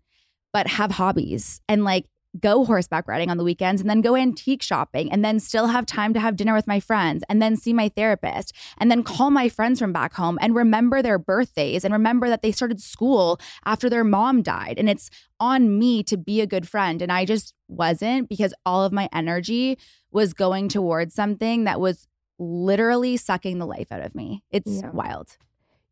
but 0.52 0.68
have 0.68 0.92
hobbies 0.92 1.62
and 1.70 1.86
like 1.86 2.06
go 2.40 2.64
horseback 2.64 3.08
riding 3.08 3.32
on 3.32 3.38
the 3.38 3.44
weekends 3.44 3.82
and 3.82 3.90
then 3.90 4.02
go 4.02 4.16
antique 4.16 4.62
shopping 4.62 5.12
and 5.12 5.26
then 5.26 5.40
still 5.40 5.68
have 5.68 5.86
time 5.86 6.14
to 6.14 6.20
have 6.20 6.36
dinner 6.36 6.54
with 6.54 6.68
my 6.68 6.80
friends 6.80 7.24
and 7.28 7.42
then 7.42 7.56
see 7.56 7.74
my 7.74 7.90
therapist 7.90 8.54
and 8.78 8.92
then 8.92 9.02
call 9.02 9.32
my 9.32 9.50
friends 9.50 9.80
from 9.80 9.92
back 9.92 10.14
home 10.14 10.38
and 10.40 10.54
remember 10.54 11.02
their 11.02 11.18
birthdays 11.18 11.84
and 11.84 11.92
remember 11.92 12.30
that 12.30 12.44
they 12.44 12.52
started 12.52 12.80
school 12.80 13.40
after 13.66 13.90
their 13.90 14.04
mom 14.04 14.44
died. 14.44 14.76
And 14.78 14.88
it's 14.90 15.10
on 15.40 15.80
me 15.80 16.04
to 16.04 16.18
be 16.18 16.40
a 16.40 16.46
good 16.46 16.68
friend. 16.68 17.02
And 17.02 17.12
I 17.12 17.26
just 17.26 17.56
wasn't 17.68 18.30
because 18.30 18.54
all 18.66 18.84
of 18.84 18.94
my 18.94 19.10
energy 19.12 19.80
was 20.12 20.34
going 20.34 20.70
towards 20.70 21.16
something 21.16 21.64
that 21.64 21.80
was 21.80 22.08
literally 22.38 23.18
sucking 23.18 23.58
the 23.58 23.66
life 23.66 23.92
out 23.92 24.02
of 24.02 24.14
me. 24.14 24.44
It's 24.52 24.82
Yeah. 24.82 24.92
wild. 24.92 25.38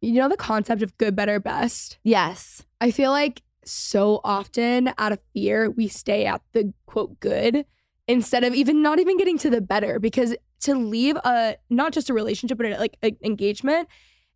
You 0.02 0.13
know 0.13 0.30
the 0.30 0.38
concept 0.38 0.84
of 0.84 0.95
good, 0.97 1.15
better, 1.15 1.39
best? 1.39 1.97
Yes. 2.04 2.63
I 2.80 2.91
feel 2.91 3.10
like 3.10 3.41
so 3.67 4.21
often 4.23 4.91
out 4.97 5.12
of 5.12 5.19
fear, 5.34 5.69
we 5.69 5.88
stay 5.88 6.25
at 6.25 6.41
the 6.53 6.73
quote 6.86 7.19
good 7.19 7.65
instead 8.08 8.43
of 8.43 8.53
even 8.56 8.82
not 8.82 8.99
even 8.99 9.17
getting 9.17 9.38
to 9.39 9.49
the 9.49 9.62
better 9.62 9.99
because 9.99 10.36
to 10.62 10.75
leave 10.75 11.15
a 11.17 11.56
not 11.69 11.91
just 11.93 12.10
a 12.10 12.13
relationship 12.13 12.58
but 12.58 12.65
a, 12.67 12.77
like 12.80 12.97
an 13.03 13.15
engagement 13.23 13.88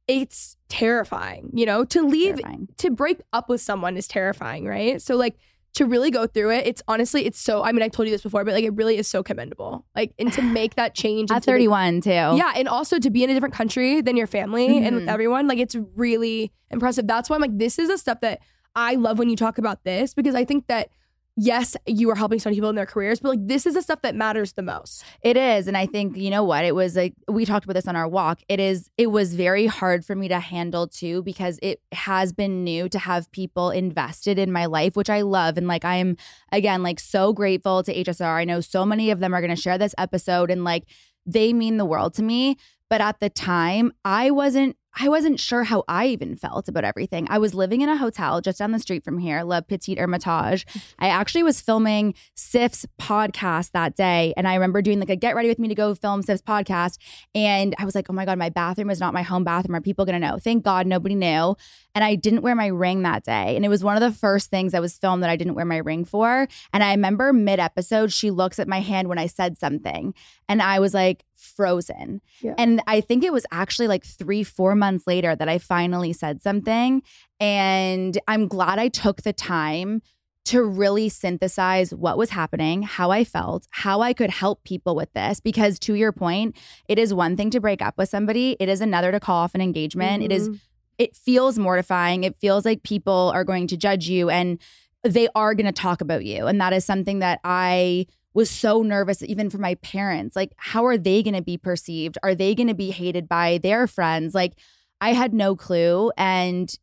it's 0.08 0.58
terrifying 0.67 1.50
you 1.54 1.65
know 1.65 1.86
to 1.86 2.02
leave 2.06 2.36
Terrifying. 2.36 2.67
to 2.78 2.89
break 2.91 3.22
up 3.34 3.48
with 3.50 3.62
someone 3.62 3.96
is 3.98 4.08
terrifying 4.08 4.65
right 4.65 5.02
so 5.02 5.15
like 5.15 5.38
to 5.74 5.86
really 5.86 6.12
go 6.12 6.28
through 6.28 6.52
it 6.52 6.67
it's 6.67 6.82
honestly 6.88 7.26
it's 7.26 7.39
so 7.39 7.63
i 7.63 7.72
mean 7.72 7.82
i 7.82 7.88
told 7.88 8.08
you 8.08 8.13
this 8.13 8.22
before 8.24 8.44
but 8.44 8.54
like 8.54 8.63
it 8.65 8.72
really 8.74 8.98
is 8.98 9.08
so 9.08 9.24
commendable 9.24 9.86
like 9.96 10.12
and 10.20 10.34
to 10.34 10.41
make 10.41 10.76
that 10.76 10.94
change 10.96 11.32
At 11.32 11.44
to 11.44 11.52
make- 11.52 11.56
31 11.70 12.02
too. 12.02 12.10
yeah, 12.10 12.52
and 12.56 12.67
also 12.67 13.00
to 13.00 13.10
be 13.10 13.24
in 13.24 13.30
a 13.30 13.34
different 13.34 13.54
country 13.56 14.02
than 14.02 14.17
your 14.17 14.28
family 14.28 14.84
and 14.84 14.96
with 14.96 15.06
Mhm. 15.06 15.12
everyone, 15.12 15.48
like 15.48 15.60
it's 15.60 15.76
really 15.96 16.52
impressive. 16.72 17.08
That's 17.08 17.30
why 17.30 17.36
I'm 17.38 17.41
like, 17.41 17.58
this 17.58 17.80
is 17.80 17.88
the 17.88 17.98
stuff 17.98 18.20
that 18.22 18.39
I 18.76 18.96
love 18.96 19.20
when 19.20 19.30
you 19.30 19.36
talk 19.36 19.58
about 19.58 19.84
this 19.84 20.14
because 20.14 20.36
I 20.36 20.46
think 20.46 20.68
that 20.68 20.90
yes, 21.38 21.78
you 21.86 22.10
are 22.10 22.16
helping 22.16 22.40
some 22.40 22.54
people 22.54 22.70
in 22.70 22.76
their 22.76 22.86
careers, 22.86 23.20
but 23.20 23.30
like 23.30 23.48
this 23.48 23.66
is 23.66 23.74
the 23.74 23.82
stuff 23.82 24.02
that 24.02 24.16
matters 24.16 24.54
the 24.54 24.62
most. 24.62 25.04
It 25.22 25.38
is. 25.38 25.68
And 25.68 25.78
I 25.78 25.86
think, 25.86 26.18
you 26.18 26.30
know 26.30 26.44
what? 26.44 26.66
It 26.66 26.76
was 26.76 26.96
like, 26.96 27.14
we 27.28 27.46
talked 27.46 27.64
about 27.64 27.74
this 27.74 27.88
on 27.88 27.96
our 27.96 28.08
walk. 28.08 28.42
It 28.50 28.60
is, 28.60 28.90
it 28.98 29.08
was 29.08 29.34
very 29.34 29.66
hard 29.66 30.06
for 30.06 30.16
me 30.16 30.28
to 30.28 30.40
handle 30.40 30.88
too, 30.88 31.24
because 31.24 31.58
it 31.62 31.82
has 31.94 32.34
been 32.34 32.64
new 32.64 32.90
to 32.90 33.00
have 33.00 33.32
people 33.32 33.70
invested 33.70 34.38
in 34.38 34.52
my 34.52 34.66
life, 34.66 34.96
which 34.96 35.10
I 35.10 35.22
love. 35.22 35.58
And 35.58 35.68
like, 35.68 35.86
I'm, 35.86 36.18
again, 36.52 36.84
like 36.84 37.00
so 37.00 37.34
grateful 37.34 37.82
to 37.84 37.94
HSR. 37.94 38.36
I 38.36 38.44
know 38.44 38.60
so 38.60 38.86
many 38.86 39.10
of 39.10 39.20
them 39.20 39.34
are 39.34 39.42
going 39.42 39.56
to 39.56 39.62
share 39.62 39.78
this 39.78 39.96
episode 39.98 40.52
and 40.52 40.64
like, 40.64 40.84
they 41.26 41.54
mean 41.54 41.78
the 41.78 41.86
world 41.86 42.14
to 42.16 42.24
me. 42.24 42.58
But 42.90 43.00
at 43.00 43.22
the 43.22 43.30
time, 43.30 43.94
I 44.04 44.32
wasn't. 44.32 44.76
I 45.00 45.08
wasn't 45.08 45.40
sure 45.40 45.64
how 45.64 45.84
I 45.88 46.08
even 46.08 46.36
felt 46.36 46.68
about 46.68 46.84
everything. 46.84 47.28
I 47.30 47.38
was 47.38 47.54
living 47.54 47.82
in 47.82 47.90
a 47.90 47.98
hotel 47.98 48.42
just 48.42 48.60
down 48.60 48.72
the 48.72 48.80
street 48.80 49.04
from 49.04 49.20
here, 49.20 49.42
Le 49.44 49.62
Petit 49.62 49.96
Ermitage. 49.96 50.66
I 51.00 51.08
actually 51.08 51.44
was 51.44 51.62
filming 51.62 52.14
Sif's 52.36 52.86
podcast 53.00 53.72
that 53.72 53.96
day. 53.96 54.34
And 54.36 54.48
I 54.48 54.54
remember 54.56 54.82
doing 54.82 55.00
like 55.00 55.10
a 55.10 55.16
get 55.16 55.36
ready 55.36 55.48
with 55.48 55.60
me 55.60 55.70
to 55.70 55.76
go 55.76 55.96
film 55.96 56.22
Sif's 56.22 56.42
podcast. 56.42 56.98
And 57.34 57.74
I 57.80 57.86
was 57.86 57.96
like, 57.96 58.10
oh 58.10 58.14
my 58.14 58.26
God, 58.26 58.38
my 58.38 58.50
bathroom 58.50 58.90
is 58.90 59.00
not 59.00 59.14
my 59.14 59.22
home 59.22 59.44
bathroom. 59.44 59.76
Are 59.76 59.82
people 59.82 60.06
going 60.06 60.20
to 60.20 60.28
know? 60.28 60.38
Thank 60.38 60.64
God 60.64 60.86
nobody 60.86 61.16
knew. 61.16 61.56
And 61.96 62.04
I 62.04 62.16
didn't 62.16 62.42
wear 62.42 62.56
my 62.56 62.68
ring 62.68 63.04
that 63.04 63.24
day. 63.24 63.56
And 63.56 63.64
it 63.64 63.70
was 63.70 63.84
one 63.84 63.96
of 63.96 64.02
the 64.02 64.18
first 64.18 64.50
things 64.50 64.74
that 64.74 64.82
was 64.82 64.98
filmed 64.98 65.24
that 65.24 65.30
I 65.30 65.36
didn't 65.36 65.56
wear 65.56 65.66
my 65.66 65.78
ring 65.78 66.06
for. 66.06 66.48
And 66.74 66.84
I 66.84 66.92
remember 66.92 67.32
mid 67.32 67.60
episode, 67.60 68.12
she 68.12 68.30
looks 68.30 68.60
at 68.60 68.68
my 68.68 68.82
hand 68.82 69.08
when 69.08 69.18
I 69.18 69.28
said 69.28 69.58
something. 69.58 70.14
And 70.50 70.62
I 70.62 70.80
was 70.80 70.94
like, 70.94 71.24
frozen. 71.42 72.22
Yeah. 72.42 72.54
And 72.58 72.82
I 72.88 73.02
think 73.02 73.24
it 73.24 73.34
was 73.34 73.46
actually 73.52 73.88
like 73.88 74.06
three, 74.06 74.44
four 74.44 74.76
months 74.86 75.08
later 75.08 75.36
that 75.36 75.48
I 75.48 75.58
finally 75.58 76.12
said 76.12 76.41
something. 76.41 77.02
And 77.39 78.17
I'm 78.28 78.48
glad 78.48 78.78
I 78.80 78.89
took 78.89 79.22
the 79.22 79.32
time 79.34 80.02
to 80.44 80.63
really 80.63 81.08
synthesize 81.08 81.94
what 81.94 82.17
was 82.17 82.32
happening, 82.32 82.82
how 82.82 83.12
I 83.12 83.24
felt, 83.24 83.67
how 83.70 84.02
I 84.02 84.12
could 84.12 84.32
help 84.32 84.63
people 84.63 84.96
with 84.96 85.13
this. 85.13 85.39
Because 85.39 85.78
to 85.80 85.94
your 85.94 86.12
point, 86.12 86.58
it 86.89 86.98
is 86.98 87.13
one 87.13 87.38
thing 87.38 87.52
to 87.52 87.62
break 87.62 87.82
up 87.82 87.96
with 87.98 88.10
somebody, 88.10 88.58
it 88.60 88.67
is 88.67 88.82
another 88.82 89.12
to 89.12 89.20
call 89.20 89.38
off 89.44 89.56
an 89.56 89.62
engagement. 89.62 90.24
It 90.24 90.32
is, 90.32 90.50
Mhm. 90.50 90.60
it 90.98 91.15
feels 91.15 91.60
mortifying. 91.60 92.24
It 92.24 92.36
feels 92.41 92.65
like 92.65 92.82
people 92.84 93.32
are 93.36 93.44
going 93.44 93.67
to 93.67 93.78
judge 93.78 94.10
you 94.10 94.30
and 94.30 94.60
they 95.04 95.28
are 95.36 95.54
going 95.54 95.67
to 95.67 95.72
talk 95.72 96.02
about 96.02 96.26
you. 96.26 96.48
And 96.48 96.60
that 96.60 96.74
is 96.74 96.86
something 96.86 97.20
that 97.20 97.39
I 97.44 98.08
was 98.34 98.50
so 98.50 98.82
nervous, 98.82 99.22
even 99.24 99.50
for 99.50 99.58
my 99.58 99.76
parents. 99.76 100.36
Like, 100.36 100.54
how 100.58 100.86
are 100.86 100.98
they 100.98 101.22
going 101.22 101.36
to 101.36 101.41
be 101.41 101.58
perceived? 101.58 102.17
Are 102.24 102.36
they 102.36 102.56
going 102.56 102.67
to 102.67 102.74
be 102.74 102.91
hated 102.91 103.28
by 103.28 103.60
their 103.62 103.88
friends? 103.88 104.34
Like, 104.34 104.54
I 105.02 105.13
had 105.13 105.34
no 105.34 105.56
clue. 105.56 106.12
And 106.17 106.74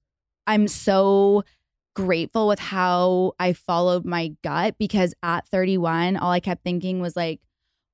I'm 0.46 0.68
so 0.68 1.44
grateful 1.94 2.46
with 2.46 2.58
how 2.58 3.32
I 3.38 3.52
followed 3.52 4.04
my 4.04 4.32
gut 4.42 4.76
because 4.78 5.14
at 5.22 5.48
31, 5.48 6.16
all 6.16 6.30
I 6.30 6.40
kept 6.40 6.62
thinking 6.62 7.00
was 7.00 7.16
like, 7.16 7.40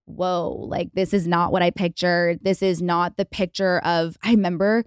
whoa, 0.07 0.67
like 0.69 0.91
this 0.93 1.15
is 1.15 1.27
not 1.27 1.53
what 1.53 1.63
I 1.63 1.71
pictured. 1.71 2.41
This 2.43 2.63
is 2.63 2.83
not 2.83 3.17
the 3.17 3.25
picture 3.25 3.79
of, 3.79 4.19
I 4.23 4.33
remember 4.33 4.85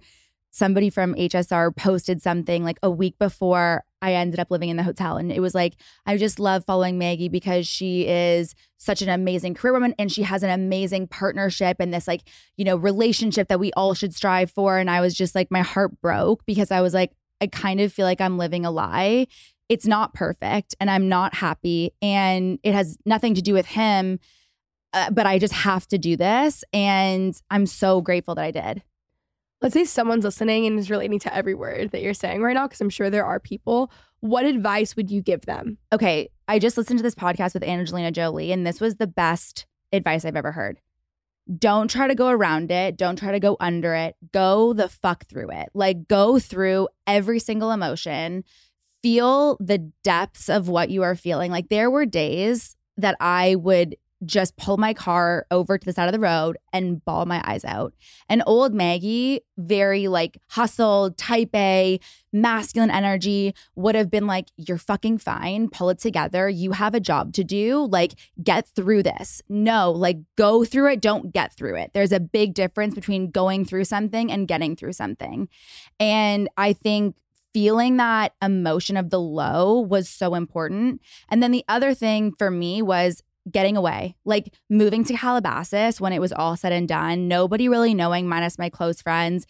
somebody 0.50 0.90
from 0.90 1.14
HSR 1.14 1.74
posted 1.74 2.22
something 2.22 2.64
like 2.64 2.78
a 2.82 2.90
week 2.90 3.18
before 3.18 3.84
I 4.00 4.14
ended 4.14 4.40
up 4.40 4.50
living 4.50 4.68
in 4.68 4.76
the 4.76 4.82
hotel. 4.82 5.16
And 5.16 5.32
it 5.32 5.40
was 5.40 5.54
like, 5.54 5.74
I 6.06 6.16
just 6.16 6.38
love 6.38 6.64
following 6.64 6.98
Maggie 6.98 7.28
because 7.28 7.66
she 7.66 8.06
is 8.06 8.54
such 8.76 9.02
an 9.02 9.08
amazing 9.08 9.54
career 9.54 9.72
woman 9.72 9.94
and 9.98 10.10
she 10.10 10.22
has 10.22 10.42
an 10.42 10.50
amazing 10.50 11.08
partnership 11.08 11.78
and 11.80 11.92
this 11.92 12.06
like, 12.06 12.22
you 12.56 12.64
know, 12.64 12.76
relationship 12.76 13.48
that 13.48 13.60
we 13.60 13.72
all 13.72 13.94
should 13.94 14.14
strive 14.14 14.50
for. 14.50 14.78
And 14.78 14.90
I 14.90 15.00
was 15.00 15.14
just 15.14 15.34
like, 15.34 15.50
my 15.50 15.62
heart 15.62 16.00
broke 16.00 16.44
because 16.46 16.70
I 16.70 16.80
was 16.80 16.94
like, 16.94 17.12
I 17.40 17.46
kind 17.46 17.80
of 17.80 17.92
feel 17.92 18.06
like 18.06 18.20
I'm 18.20 18.38
living 18.38 18.64
a 18.64 18.70
lie. 18.70 19.26
It's 19.68 19.86
not 19.86 20.14
perfect 20.14 20.74
and 20.80 20.90
I'm 20.90 21.08
not 21.08 21.34
happy. 21.34 21.92
And 22.00 22.58
it 22.62 22.74
has 22.74 22.98
nothing 23.04 23.34
to 23.34 23.42
do 23.42 23.52
with 23.52 23.66
him. 23.66 24.18
Uh, 24.94 25.10
but 25.10 25.26
I 25.26 25.38
just 25.38 25.52
have 25.52 25.86
to 25.88 25.98
do 25.98 26.16
this. 26.16 26.64
And 26.72 27.38
I'm 27.50 27.66
so 27.66 28.00
grateful 28.00 28.34
that 28.36 28.44
I 28.44 28.50
did 28.50 28.82
let's 29.60 29.74
say 29.74 29.84
someone's 29.84 30.24
listening 30.24 30.66
and 30.66 30.78
is 30.78 30.90
relating 30.90 31.18
to 31.20 31.34
every 31.34 31.54
word 31.54 31.90
that 31.90 32.02
you're 32.02 32.14
saying 32.14 32.42
right 32.42 32.54
now, 32.54 32.66
because 32.66 32.80
I'm 32.80 32.90
sure 32.90 33.10
there 33.10 33.24
are 33.24 33.40
people, 33.40 33.90
what 34.20 34.44
advice 34.44 34.96
would 34.96 35.10
you 35.10 35.22
give 35.22 35.46
them? 35.46 35.78
Okay. 35.92 36.30
I 36.46 36.58
just 36.58 36.76
listened 36.76 36.98
to 36.98 37.02
this 37.02 37.14
podcast 37.14 37.54
with 37.54 37.62
Angelina 37.62 38.10
Jolie, 38.10 38.52
and 38.52 38.66
this 38.66 38.80
was 38.80 38.96
the 38.96 39.06
best 39.06 39.66
advice 39.92 40.24
I've 40.24 40.36
ever 40.36 40.52
heard. 40.52 40.80
Don't 41.58 41.90
try 41.90 42.06
to 42.06 42.14
go 42.14 42.28
around 42.28 42.70
it. 42.70 42.96
Don't 42.96 43.18
try 43.18 43.32
to 43.32 43.40
go 43.40 43.56
under 43.58 43.94
it. 43.94 44.16
Go 44.32 44.72
the 44.72 44.88
fuck 44.88 45.26
through 45.26 45.50
it. 45.50 45.68
Like, 45.74 46.08
go 46.08 46.38
through 46.38 46.88
every 47.06 47.38
single 47.38 47.70
emotion. 47.70 48.44
Feel 49.02 49.56
the 49.60 49.90
depths 50.04 50.48
of 50.48 50.68
what 50.68 50.90
you 50.90 51.02
are 51.02 51.14
feeling. 51.14 51.50
Like, 51.50 51.68
there 51.68 51.90
were 51.90 52.06
days 52.06 52.76
that 52.96 53.16
I 53.20 53.54
would 53.54 53.96
just 54.24 54.56
pull 54.56 54.76
my 54.76 54.92
car 54.92 55.46
over 55.50 55.78
to 55.78 55.84
the 55.84 55.92
side 55.92 56.06
of 56.06 56.12
the 56.12 56.20
road 56.20 56.56
and 56.72 57.04
bawl 57.04 57.24
my 57.26 57.42
eyes 57.44 57.64
out. 57.64 57.94
And 58.28 58.42
old 58.46 58.74
Maggie, 58.74 59.42
very 59.56 60.08
like 60.08 60.38
hustle, 60.48 61.12
type 61.12 61.54
A, 61.54 62.00
masculine 62.32 62.90
energy, 62.90 63.54
would 63.76 63.94
have 63.94 64.10
been 64.10 64.26
like, 64.26 64.48
You're 64.56 64.78
fucking 64.78 65.18
fine. 65.18 65.68
Pull 65.68 65.90
it 65.90 65.98
together. 65.98 66.48
You 66.48 66.72
have 66.72 66.94
a 66.94 67.00
job 67.00 67.32
to 67.34 67.44
do. 67.44 67.86
Like, 67.86 68.14
get 68.42 68.68
through 68.68 69.04
this. 69.04 69.42
No, 69.48 69.90
like, 69.90 70.18
go 70.36 70.64
through 70.64 70.92
it. 70.92 71.00
Don't 71.00 71.32
get 71.32 71.52
through 71.52 71.76
it. 71.76 71.92
There's 71.94 72.12
a 72.12 72.20
big 72.20 72.54
difference 72.54 72.94
between 72.94 73.30
going 73.30 73.64
through 73.64 73.84
something 73.84 74.30
and 74.32 74.48
getting 74.48 74.74
through 74.76 74.92
something. 74.92 75.48
And 76.00 76.48
I 76.56 76.72
think 76.72 77.14
feeling 77.54 77.96
that 77.96 78.34
emotion 78.42 78.96
of 78.96 79.10
the 79.10 79.20
low 79.20 79.80
was 79.80 80.08
so 80.08 80.34
important. 80.34 81.00
And 81.28 81.42
then 81.42 81.50
the 81.50 81.64
other 81.68 81.94
thing 81.94 82.32
for 82.38 82.50
me 82.50 82.82
was 82.82 83.22
getting 83.50 83.76
away, 83.76 84.14
like 84.24 84.52
moving 84.68 85.04
to 85.04 85.14
Calabasas 85.14 86.00
when 86.00 86.12
it 86.12 86.20
was 86.20 86.32
all 86.32 86.56
said 86.56 86.72
and 86.72 86.88
done, 86.88 87.28
nobody 87.28 87.68
really 87.68 87.94
knowing, 87.94 88.28
minus 88.28 88.58
my 88.58 88.68
close 88.68 89.00
friends, 89.00 89.46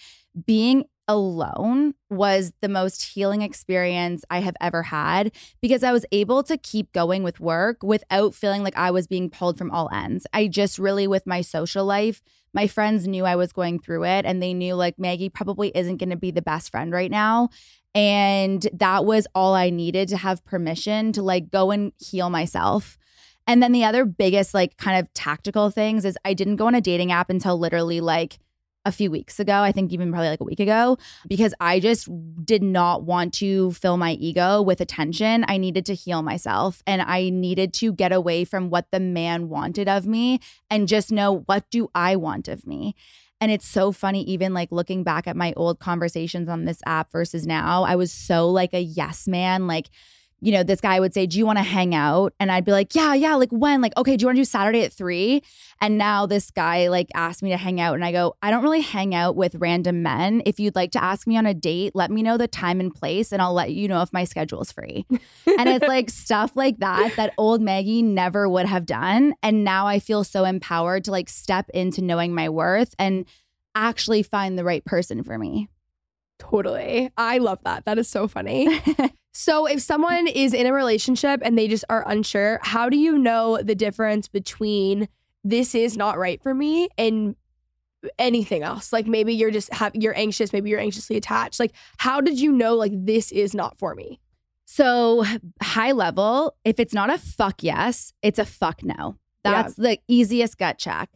being 0.46 0.84
alone 1.08 1.94
was 2.10 2.52
the 2.60 2.68
most 2.68 3.02
healing 3.02 3.40
experience 3.40 4.24
I 4.30 4.40
have 4.40 4.56
ever 4.60 4.84
had 4.84 5.32
because 5.62 5.82
I 5.82 5.90
was 5.90 6.04
able 6.12 6.42
to 6.44 6.58
keep 6.58 6.92
going 6.92 7.22
with 7.22 7.40
work 7.40 7.82
without 7.82 8.34
feeling 8.34 8.62
like 8.62 8.76
I 8.76 8.90
was 8.90 9.06
being 9.06 9.30
pulled 9.30 9.56
from 9.56 9.70
all 9.70 9.88
ends. 9.90 10.26
I 10.34 10.48
just 10.48 10.78
really, 10.78 11.06
with 11.06 11.26
my 11.26 11.40
social 11.40 11.86
life, 11.86 12.22
my 12.52 12.66
friends 12.66 13.08
knew 13.08 13.24
I 13.24 13.36
was 13.36 13.52
going 13.52 13.78
through 13.78 14.04
it 14.04 14.26
and 14.26 14.42
they 14.42 14.52
knew 14.52 14.74
like 14.74 14.98
Maggie 14.98 15.30
probably 15.30 15.72
isn't 15.74 15.96
going 15.96 16.10
to 16.10 16.16
be 16.16 16.30
the 16.30 16.42
best 16.42 16.70
friend 16.70 16.92
right 16.92 17.10
now. 17.10 17.48
And 17.94 18.66
that 18.74 19.06
was 19.06 19.26
all 19.34 19.54
I 19.54 19.70
needed 19.70 20.08
to 20.08 20.18
have 20.18 20.44
permission 20.44 21.12
to 21.12 21.22
like 21.22 21.50
go 21.50 21.70
and 21.70 21.92
heal 21.98 22.28
myself. 22.30 22.98
And 23.48 23.62
then 23.62 23.72
the 23.72 23.82
other 23.82 24.04
biggest, 24.04 24.54
like, 24.54 24.76
kind 24.76 25.00
of 25.00 25.12
tactical 25.14 25.70
things 25.70 26.04
is 26.04 26.16
I 26.24 26.34
didn't 26.34 26.56
go 26.56 26.66
on 26.66 26.74
a 26.76 26.80
dating 26.80 27.10
app 27.10 27.30
until 27.30 27.58
literally 27.58 28.00
like 28.00 28.38
a 28.84 28.92
few 28.92 29.10
weeks 29.10 29.40
ago. 29.40 29.54
I 29.54 29.72
think 29.72 29.92
even 29.92 30.10
probably 30.10 30.28
like 30.28 30.40
a 30.40 30.44
week 30.44 30.60
ago, 30.60 30.98
because 31.26 31.52
I 31.58 31.80
just 31.80 32.08
did 32.44 32.62
not 32.62 33.02
want 33.02 33.34
to 33.34 33.72
fill 33.72 33.96
my 33.96 34.12
ego 34.12 34.62
with 34.62 34.80
attention. 34.80 35.44
I 35.48 35.56
needed 35.56 35.84
to 35.86 35.94
heal 35.94 36.22
myself 36.22 36.82
and 36.86 37.02
I 37.02 37.30
needed 37.30 37.72
to 37.74 37.92
get 37.92 38.12
away 38.12 38.44
from 38.44 38.70
what 38.70 38.86
the 38.92 39.00
man 39.00 39.48
wanted 39.48 39.88
of 39.88 40.06
me 40.06 40.40
and 40.70 40.86
just 40.86 41.10
know 41.10 41.40
what 41.46 41.68
do 41.70 41.90
I 41.94 42.16
want 42.16 42.48
of 42.48 42.66
me. 42.66 42.94
And 43.40 43.52
it's 43.52 43.66
so 43.66 43.92
funny, 43.92 44.22
even 44.24 44.54
like 44.54 44.72
looking 44.72 45.04
back 45.04 45.26
at 45.26 45.36
my 45.36 45.52
old 45.56 45.80
conversations 45.80 46.48
on 46.48 46.64
this 46.64 46.80
app 46.86 47.12
versus 47.12 47.46
now, 47.46 47.84
I 47.84 47.96
was 47.96 48.12
so 48.12 48.48
like 48.48 48.74
a 48.74 48.80
yes 48.80 49.26
man, 49.26 49.66
like, 49.66 49.88
you 50.40 50.52
know, 50.52 50.62
this 50.62 50.80
guy 50.80 51.00
would 51.00 51.12
say, 51.12 51.26
Do 51.26 51.38
you 51.38 51.46
want 51.46 51.58
to 51.58 51.64
hang 51.64 51.94
out? 51.94 52.32
And 52.38 52.52
I'd 52.52 52.64
be 52.64 52.72
like, 52.72 52.94
Yeah, 52.94 53.14
yeah. 53.14 53.34
Like 53.34 53.50
when? 53.50 53.80
Like, 53.80 53.96
okay, 53.96 54.16
do 54.16 54.22
you 54.22 54.26
want 54.28 54.36
to 54.36 54.40
do 54.40 54.44
Saturday 54.44 54.84
at 54.84 54.92
three? 54.92 55.42
And 55.80 55.98
now 55.98 56.26
this 56.26 56.50
guy 56.50 56.88
like 56.88 57.08
asked 57.14 57.42
me 57.42 57.50
to 57.50 57.56
hang 57.56 57.80
out. 57.80 57.94
And 57.94 58.04
I 58.04 58.12
go, 58.12 58.36
I 58.42 58.50
don't 58.50 58.62
really 58.62 58.80
hang 58.80 59.14
out 59.14 59.36
with 59.36 59.56
random 59.56 60.02
men. 60.02 60.42
If 60.46 60.60
you'd 60.60 60.76
like 60.76 60.92
to 60.92 61.02
ask 61.02 61.26
me 61.26 61.36
on 61.36 61.46
a 61.46 61.54
date, 61.54 61.92
let 61.94 62.10
me 62.10 62.22
know 62.22 62.36
the 62.36 62.48
time 62.48 62.80
and 62.80 62.94
place 62.94 63.32
and 63.32 63.42
I'll 63.42 63.54
let 63.54 63.72
you 63.72 63.88
know 63.88 64.02
if 64.02 64.12
my 64.12 64.24
schedule 64.24 64.60
is 64.60 64.70
free. 64.70 65.06
and 65.10 65.68
it's 65.68 65.88
like 65.88 66.10
stuff 66.10 66.54
like 66.54 66.78
that 66.78 67.16
that 67.16 67.34
old 67.36 67.60
Maggie 67.60 68.02
never 68.02 68.48
would 68.48 68.66
have 68.66 68.86
done. 68.86 69.34
And 69.42 69.64
now 69.64 69.86
I 69.86 69.98
feel 69.98 70.24
so 70.24 70.44
empowered 70.44 71.04
to 71.04 71.10
like 71.10 71.28
step 71.28 71.68
into 71.74 72.02
knowing 72.02 72.34
my 72.34 72.48
worth 72.48 72.94
and 72.98 73.26
actually 73.74 74.22
find 74.22 74.58
the 74.58 74.64
right 74.64 74.84
person 74.84 75.22
for 75.22 75.38
me. 75.38 75.68
Totally. 76.38 77.10
I 77.16 77.38
love 77.38 77.60
that. 77.64 77.84
That 77.84 77.98
is 77.98 78.08
so 78.08 78.28
funny. 78.28 78.80
So, 79.40 79.66
if 79.66 79.80
someone 79.80 80.26
is 80.26 80.52
in 80.52 80.66
a 80.66 80.72
relationship 80.72 81.42
and 81.44 81.56
they 81.56 81.68
just 81.68 81.84
are 81.88 82.02
unsure, 82.08 82.58
how 82.60 82.88
do 82.88 82.96
you 82.96 83.16
know 83.16 83.62
the 83.62 83.76
difference 83.76 84.26
between 84.26 85.06
this 85.44 85.76
is 85.76 85.96
not 85.96 86.18
right 86.18 86.42
for 86.42 86.52
me 86.52 86.88
and 86.98 87.36
anything 88.18 88.64
else? 88.64 88.92
Like 88.92 89.06
maybe 89.06 89.32
you're 89.32 89.52
just 89.52 89.72
have 89.72 89.94
you're 89.94 90.18
anxious, 90.18 90.52
maybe 90.52 90.70
you're 90.70 90.80
anxiously 90.80 91.16
attached. 91.16 91.60
Like 91.60 91.70
how 91.98 92.20
did 92.20 92.40
you 92.40 92.50
know 92.50 92.74
like 92.74 92.90
this 92.92 93.30
is 93.30 93.54
not 93.54 93.78
for 93.78 93.94
me? 93.94 94.18
So, 94.64 95.24
high 95.62 95.92
level, 95.92 96.56
if 96.64 96.80
it's 96.80 96.92
not 96.92 97.08
a 97.08 97.16
fuck 97.16 97.62
yes, 97.62 98.12
it's 98.22 98.40
a 98.40 98.44
fuck 98.44 98.82
no. 98.82 99.18
That's 99.44 99.78
yeah. 99.78 99.90
the 99.90 99.98
easiest 100.08 100.58
gut 100.58 100.78
check. 100.78 101.10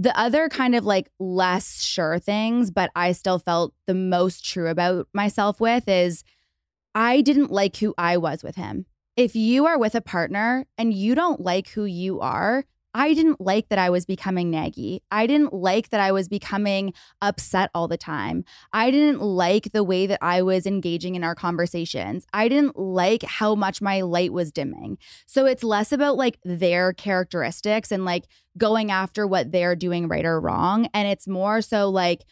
The 0.00 0.16
other 0.16 0.48
kind 0.48 0.76
of 0.76 0.84
like 0.84 1.10
less 1.18 1.82
sure 1.82 2.20
things, 2.20 2.70
but 2.70 2.90
I 2.94 3.10
still 3.12 3.40
felt 3.40 3.74
the 3.88 3.94
most 3.94 4.44
true 4.44 4.68
about 4.68 5.08
myself 5.12 5.60
with 5.60 5.88
is 5.88 6.22
I 6.94 7.20
didn't 7.20 7.50
like 7.50 7.76
who 7.76 7.94
I 7.98 8.16
was 8.16 8.44
with 8.44 8.54
him. 8.54 8.86
If 9.16 9.34
you 9.34 9.66
are 9.66 9.76
with 9.76 9.96
a 9.96 10.00
partner 10.00 10.66
and 10.78 10.94
you 10.94 11.16
don't 11.16 11.40
like 11.40 11.70
who 11.70 11.84
you 11.84 12.20
are, 12.20 12.64
I 12.98 13.14
didn't 13.14 13.40
like 13.40 13.68
that 13.68 13.78
I 13.78 13.90
was 13.90 14.04
becoming 14.04 14.50
naggy. 14.50 15.02
I 15.12 15.28
didn't 15.28 15.54
like 15.54 15.90
that 15.90 16.00
I 16.00 16.10
was 16.10 16.26
becoming 16.26 16.92
upset 17.22 17.70
all 17.72 17.86
the 17.86 17.96
time. 17.96 18.44
I 18.72 18.90
didn't 18.90 19.22
like 19.22 19.70
the 19.72 19.84
way 19.84 20.08
that 20.08 20.18
I 20.20 20.42
was 20.42 20.66
engaging 20.66 21.14
in 21.14 21.22
our 21.22 21.36
conversations. 21.36 22.26
I 22.32 22.48
didn't 22.48 22.76
like 22.76 23.22
how 23.22 23.54
much 23.54 23.80
my 23.80 24.00
light 24.00 24.32
was 24.32 24.50
dimming. 24.50 24.98
So 25.26 25.46
it's 25.46 25.62
less 25.62 25.92
about 25.92 26.16
like 26.16 26.40
their 26.42 26.92
characteristics 26.92 27.92
and 27.92 28.04
like 28.04 28.26
going 28.58 28.90
after 28.90 29.28
what 29.28 29.52
they're 29.52 29.76
doing 29.76 30.08
right 30.08 30.24
or 30.24 30.40
wrong. 30.40 30.88
And 30.92 31.06
it's 31.06 31.28
more 31.28 31.62
so 31.62 31.88
like, 31.88 32.24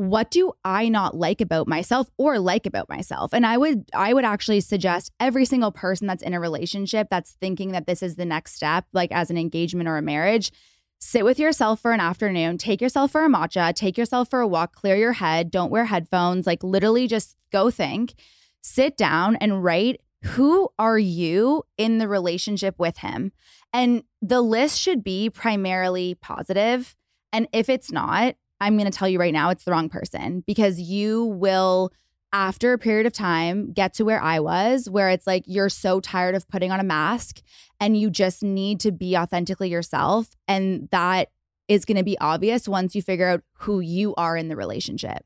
what 0.00 0.30
do 0.30 0.52
I 0.64 0.88
not 0.88 1.14
like 1.14 1.42
about 1.42 1.68
myself 1.68 2.08
or 2.16 2.38
like 2.38 2.64
about 2.64 2.88
myself? 2.88 3.34
And 3.34 3.44
I 3.44 3.58
would 3.58 3.84
I 3.92 4.14
would 4.14 4.24
actually 4.24 4.62
suggest 4.62 5.12
every 5.20 5.44
single 5.44 5.70
person 5.70 6.06
that's 6.06 6.22
in 6.22 6.32
a 6.32 6.40
relationship 6.40 7.08
that's 7.10 7.32
thinking 7.32 7.72
that 7.72 7.86
this 7.86 8.02
is 8.02 8.16
the 8.16 8.24
next 8.24 8.54
step, 8.54 8.86
like 8.94 9.12
as 9.12 9.28
an 9.28 9.36
engagement 9.36 9.90
or 9.90 9.98
a 9.98 10.02
marriage, 10.02 10.52
sit 11.00 11.22
with 11.22 11.38
yourself 11.38 11.80
for 11.80 11.92
an 11.92 12.00
afternoon, 12.00 12.56
take 12.56 12.80
yourself 12.80 13.10
for 13.10 13.26
a 13.26 13.28
matcha, 13.28 13.74
take 13.74 13.98
yourself 13.98 14.30
for 14.30 14.40
a 14.40 14.48
walk, 14.48 14.74
clear 14.74 14.96
your 14.96 15.12
head, 15.12 15.50
don't 15.50 15.70
wear 15.70 15.84
headphones, 15.84 16.46
like 16.46 16.64
literally 16.64 17.06
just 17.06 17.36
go 17.52 17.70
think, 17.70 18.14
sit 18.62 18.96
down 18.96 19.36
and 19.36 19.62
write 19.62 20.00
who 20.22 20.70
are 20.78 20.98
you 20.98 21.64
in 21.76 21.98
the 21.98 22.08
relationship 22.08 22.78
with 22.78 22.98
him? 22.98 23.32
And 23.74 24.02
the 24.22 24.40
list 24.40 24.80
should 24.80 25.04
be 25.04 25.28
primarily 25.28 26.14
positive. 26.14 26.96
And 27.34 27.48
if 27.52 27.68
it's 27.68 27.92
not, 27.92 28.36
I'm 28.60 28.76
going 28.76 28.90
to 28.90 28.96
tell 28.96 29.08
you 29.08 29.18
right 29.18 29.32
now, 29.32 29.50
it's 29.50 29.64
the 29.64 29.70
wrong 29.70 29.88
person 29.88 30.44
because 30.46 30.78
you 30.78 31.24
will, 31.24 31.92
after 32.32 32.72
a 32.72 32.78
period 32.78 33.06
of 33.06 33.12
time, 33.12 33.72
get 33.72 33.94
to 33.94 34.04
where 34.04 34.22
I 34.22 34.40
was, 34.40 34.88
where 34.88 35.08
it's 35.10 35.26
like 35.26 35.44
you're 35.46 35.68
so 35.68 36.00
tired 36.00 36.34
of 36.34 36.48
putting 36.48 36.70
on 36.70 36.80
a 36.80 36.84
mask 36.84 37.40
and 37.80 37.96
you 37.96 38.10
just 38.10 38.42
need 38.42 38.80
to 38.80 38.92
be 38.92 39.16
authentically 39.16 39.70
yourself. 39.70 40.36
And 40.46 40.88
that 40.92 41.30
is 41.68 41.84
going 41.84 41.96
to 41.96 42.04
be 42.04 42.18
obvious 42.18 42.68
once 42.68 42.94
you 42.94 43.02
figure 43.02 43.28
out 43.28 43.42
who 43.58 43.80
you 43.80 44.14
are 44.16 44.36
in 44.36 44.48
the 44.48 44.56
relationship. 44.56 45.24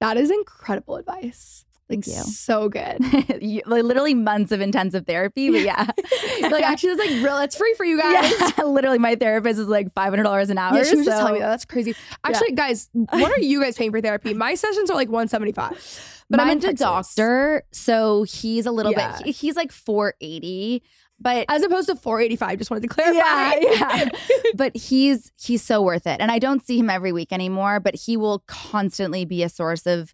That 0.00 0.16
is 0.16 0.30
incredible 0.30 0.96
advice. 0.96 1.64
Thank 1.88 2.06
you. 2.06 2.12
So 2.14 2.68
good. 2.70 2.98
you, 3.42 3.60
like, 3.66 3.84
literally 3.84 4.14
months 4.14 4.52
of 4.52 4.60
intensive 4.62 5.06
therapy, 5.06 5.50
but 5.50 5.60
yeah. 5.60 5.84
like 6.40 6.64
actually, 6.64 6.90
it's 6.90 7.00
like 7.00 7.22
real. 7.22 7.38
It's 7.38 7.56
free 7.56 7.74
for 7.76 7.84
you 7.84 8.00
guys. 8.00 8.32
Yeah. 8.56 8.64
literally, 8.64 8.98
my 8.98 9.16
therapist 9.16 9.60
is 9.60 9.68
like 9.68 9.92
five 9.92 10.10
hundred 10.10 10.22
dollars 10.22 10.48
an 10.48 10.56
hour. 10.56 10.76
Yeah, 10.76 10.84
she 10.84 10.96
was 10.96 11.04
so. 11.04 11.10
just 11.10 11.20
telling 11.20 11.34
me 11.34 11.40
that. 11.40 11.50
That's 11.50 11.64
crazy. 11.66 11.94
Actually, 12.24 12.50
yeah. 12.50 12.56
guys, 12.56 12.88
what 12.92 13.30
are 13.30 13.40
you 13.40 13.62
guys 13.62 13.76
paying 13.76 13.90
for 13.90 14.00
therapy? 14.00 14.32
My 14.32 14.54
sessions 14.54 14.90
are 14.90 14.94
like 14.94 15.10
one 15.10 15.28
seventy 15.28 15.52
five. 15.52 16.22
But 16.30 16.40
I'm 16.40 16.58
a 16.58 16.72
doctor, 16.72 17.64
so 17.70 18.22
he's 18.22 18.64
a 18.64 18.72
little 18.72 18.92
yeah. 18.92 19.18
bit. 19.18 19.26
He, 19.26 19.32
he's 19.32 19.56
like 19.56 19.70
four 19.70 20.14
eighty 20.20 20.82
but 21.20 21.46
as 21.48 21.62
opposed 21.62 21.88
to 21.88 21.94
485 21.94 22.58
just 22.58 22.70
wanted 22.72 22.82
to 22.82 22.88
clarify 22.88 23.54
yeah, 23.60 23.60
yeah. 23.60 24.08
but 24.56 24.76
he's 24.76 25.30
he's 25.40 25.62
so 25.62 25.80
worth 25.80 26.08
it 26.08 26.20
and 26.20 26.30
i 26.32 26.40
don't 26.40 26.66
see 26.66 26.76
him 26.76 26.90
every 26.90 27.12
week 27.12 27.32
anymore 27.32 27.78
but 27.78 27.94
he 27.94 28.16
will 28.16 28.42
constantly 28.48 29.24
be 29.24 29.44
a 29.44 29.48
source 29.48 29.86
of 29.86 30.12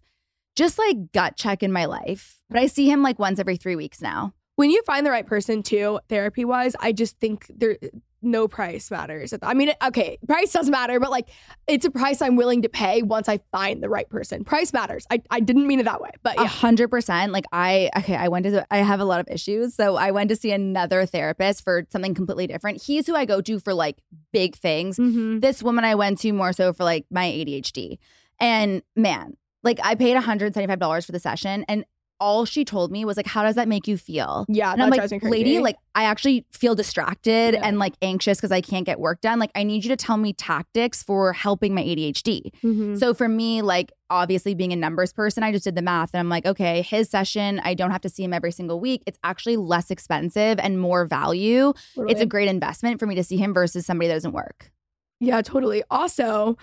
just 0.55 0.77
like 0.77 1.11
gut 1.11 1.35
check 1.35 1.63
in 1.63 1.71
my 1.71 1.85
life 1.85 2.41
But 2.49 2.59
I 2.59 2.67
see 2.67 2.89
him 2.89 3.01
like 3.01 3.19
once 3.19 3.39
every 3.39 3.57
three 3.57 3.75
weeks 3.75 4.01
now. 4.01 4.33
When 4.55 4.69
you 4.69 4.83
find 4.83 5.05
the 5.05 5.11
right 5.11 5.25
person 5.25 5.63
too, 5.63 5.99
therapy 6.09 6.45
wise, 6.45 6.75
I 6.79 6.91
just 6.91 7.19
think 7.19 7.45
there 7.49 7.77
no 8.21 8.47
price 8.47 8.91
matters. 8.91 9.33
I 9.41 9.53
mean, 9.53 9.73
okay, 9.83 10.17
price 10.27 10.53
doesn't 10.53 10.71
matter, 10.71 10.99
but 10.99 11.09
like 11.09 11.29
it's 11.67 11.85
a 11.85 11.91
price 11.91 12.21
I'm 12.21 12.35
willing 12.35 12.61
to 12.61 12.69
pay 12.69 13.01
once 13.01 13.27
I 13.27 13.39
find 13.51 13.81
the 13.81 13.89
right 13.89 14.07
person. 14.09 14.43
Price 14.43 14.73
matters. 14.73 15.07
I, 15.09 15.21
I 15.31 15.39
didn't 15.39 15.67
mean 15.67 15.79
it 15.79 15.83
that 15.83 16.01
way, 16.01 16.11
but 16.21 16.39
A 16.39 16.45
hundred 16.45 16.89
percent. 16.89 17.31
Like 17.31 17.45
I, 17.51 17.89
okay, 17.97 18.15
I 18.15 18.27
went 18.27 18.45
to, 18.45 18.65
I 18.71 18.77
have 18.77 18.99
a 18.99 19.05
lot 19.05 19.19
of 19.19 19.27
issues. 19.29 19.73
So 19.73 19.95
I 19.95 20.11
went 20.11 20.29
to 20.29 20.35
see 20.35 20.51
another 20.51 21.05
therapist 21.05 21.63
for 21.63 21.85
something 21.89 22.13
completely 22.13 22.47
different. 22.47 22.81
He's 22.83 23.07
who 23.07 23.15
I 23.15 23.25
go 23.25 23.41
to 23.41 23.59
for 23.59 23.73
like 23.73 23.97
big 24.31 24.55
things. 24.55 24.97
Mm-hmm. 24.97 25.39
This 25.39 25.63
woman 25.63 25.83
I 25.83 25.95
went 25.95 26.19
to 26.19 26.31
more 26.31 26.53
so 26.53 26.73
for 26.73 26.83
like 26.83 27.05
my 27.09 27.25
ADHD. 27.25 27.97
And 28.39 28.81
man, 28.95 29.37
like 29.63 29.79
I 29.83 29.95
paid 29.95 30.15
$175 30.17 31.05
for 31.05 31.11
the 31.11 31.19
session 31.19 31.65
and 31.67 31.85
all 32.19 32.45
she 32.45 32.63
told 32.63 32.91
me 32.91 33.03
was 33.03 33.17
like, 33.17 33.25
how 33.25 33.41
does 33.41 33.55
that 33.55 33.67
make 33.67 33.87
you 33.87 33.97
feel? 33.97 34.45
Yeah, 34.47 34.71
And 34.71 34.83
I'm 34.83 34.91
like, 34.91 35.11
lady, 35.23 35.57
like 35.57 35.75
I 35.95 36.03
actually 36.03 36.45
feel 36.51 36.75
distracted 36.75 37.55
Yeah. 37.55 37.61
and 37.63 37.79
like 37.79 37.95
anxious 37.99 38.37
because 38.37 38.51
I 38.51 38.61
can't 38.61 38.85
get 38.85 38.99
work 38.99 39.21
done. 39.21 39.39
Like 39.39 39.49
I 39.55 39.63
need 39.63 39.83
you 39.83 39.89
to 39.89 39.95
tell 39.95 40.17
me 40.17 40.31
tactics 40.31 41.01
for 41.01 41.33
helping 41.33 41.73
my 41.73 41.81
ADHD. 41.81 42.51
Mhm. 42.63 42.99
So 42.99 43.15
for 43.15 43.27
me, 43.27 43.63
like 43.63 43.91
obviously 44.11 44.53
being 44.53 44.71
a 44.71 44.75
numbers 44.75 45.11
person, 45.11 45.41
I 45.41 45.51
just 45.51 45.63
did 45.63 45.73
the 45.73 45.81
math 45.81 46.11
and 46.13 46.19
I'm 46.19 46.29
like, 46.29 46.45
okay, 46.45 46.83
his 46.83 47.09
session, 47.09 47.59
I 47.63 47.73
don't 47.73 47.89
have 47.89 48.01
to 48.01 48.09
see 48.09 48.23
him 48.23 48.33
every 48.33 48.51
single 48.51 48.79
week. 48.79 49.01
It's 49.07 49.17
actually 49.23 49.57
less 49.57 49.89
expensive 49.89 50.59
and 50.59 50.79
more 50.79 51.05
value. 51.05 51.73
It's 52.07 52.21
a 52.21 52.27
great 52.27 52.49
investment 52.49 52.99
for 52.99 53.07
me 53.07 53.15
to 53.15 53.23
see 53.23 53.37
him 53.37 53.51
versus 53.51 53.83
somebody 53.87 54.09
that 54.09 54.13
doesn't 54.13 54.33
work. 54.33 54.71
Yeah, 55.19 55.41
totally. 55.41 55.81
Also, 55.89 56.55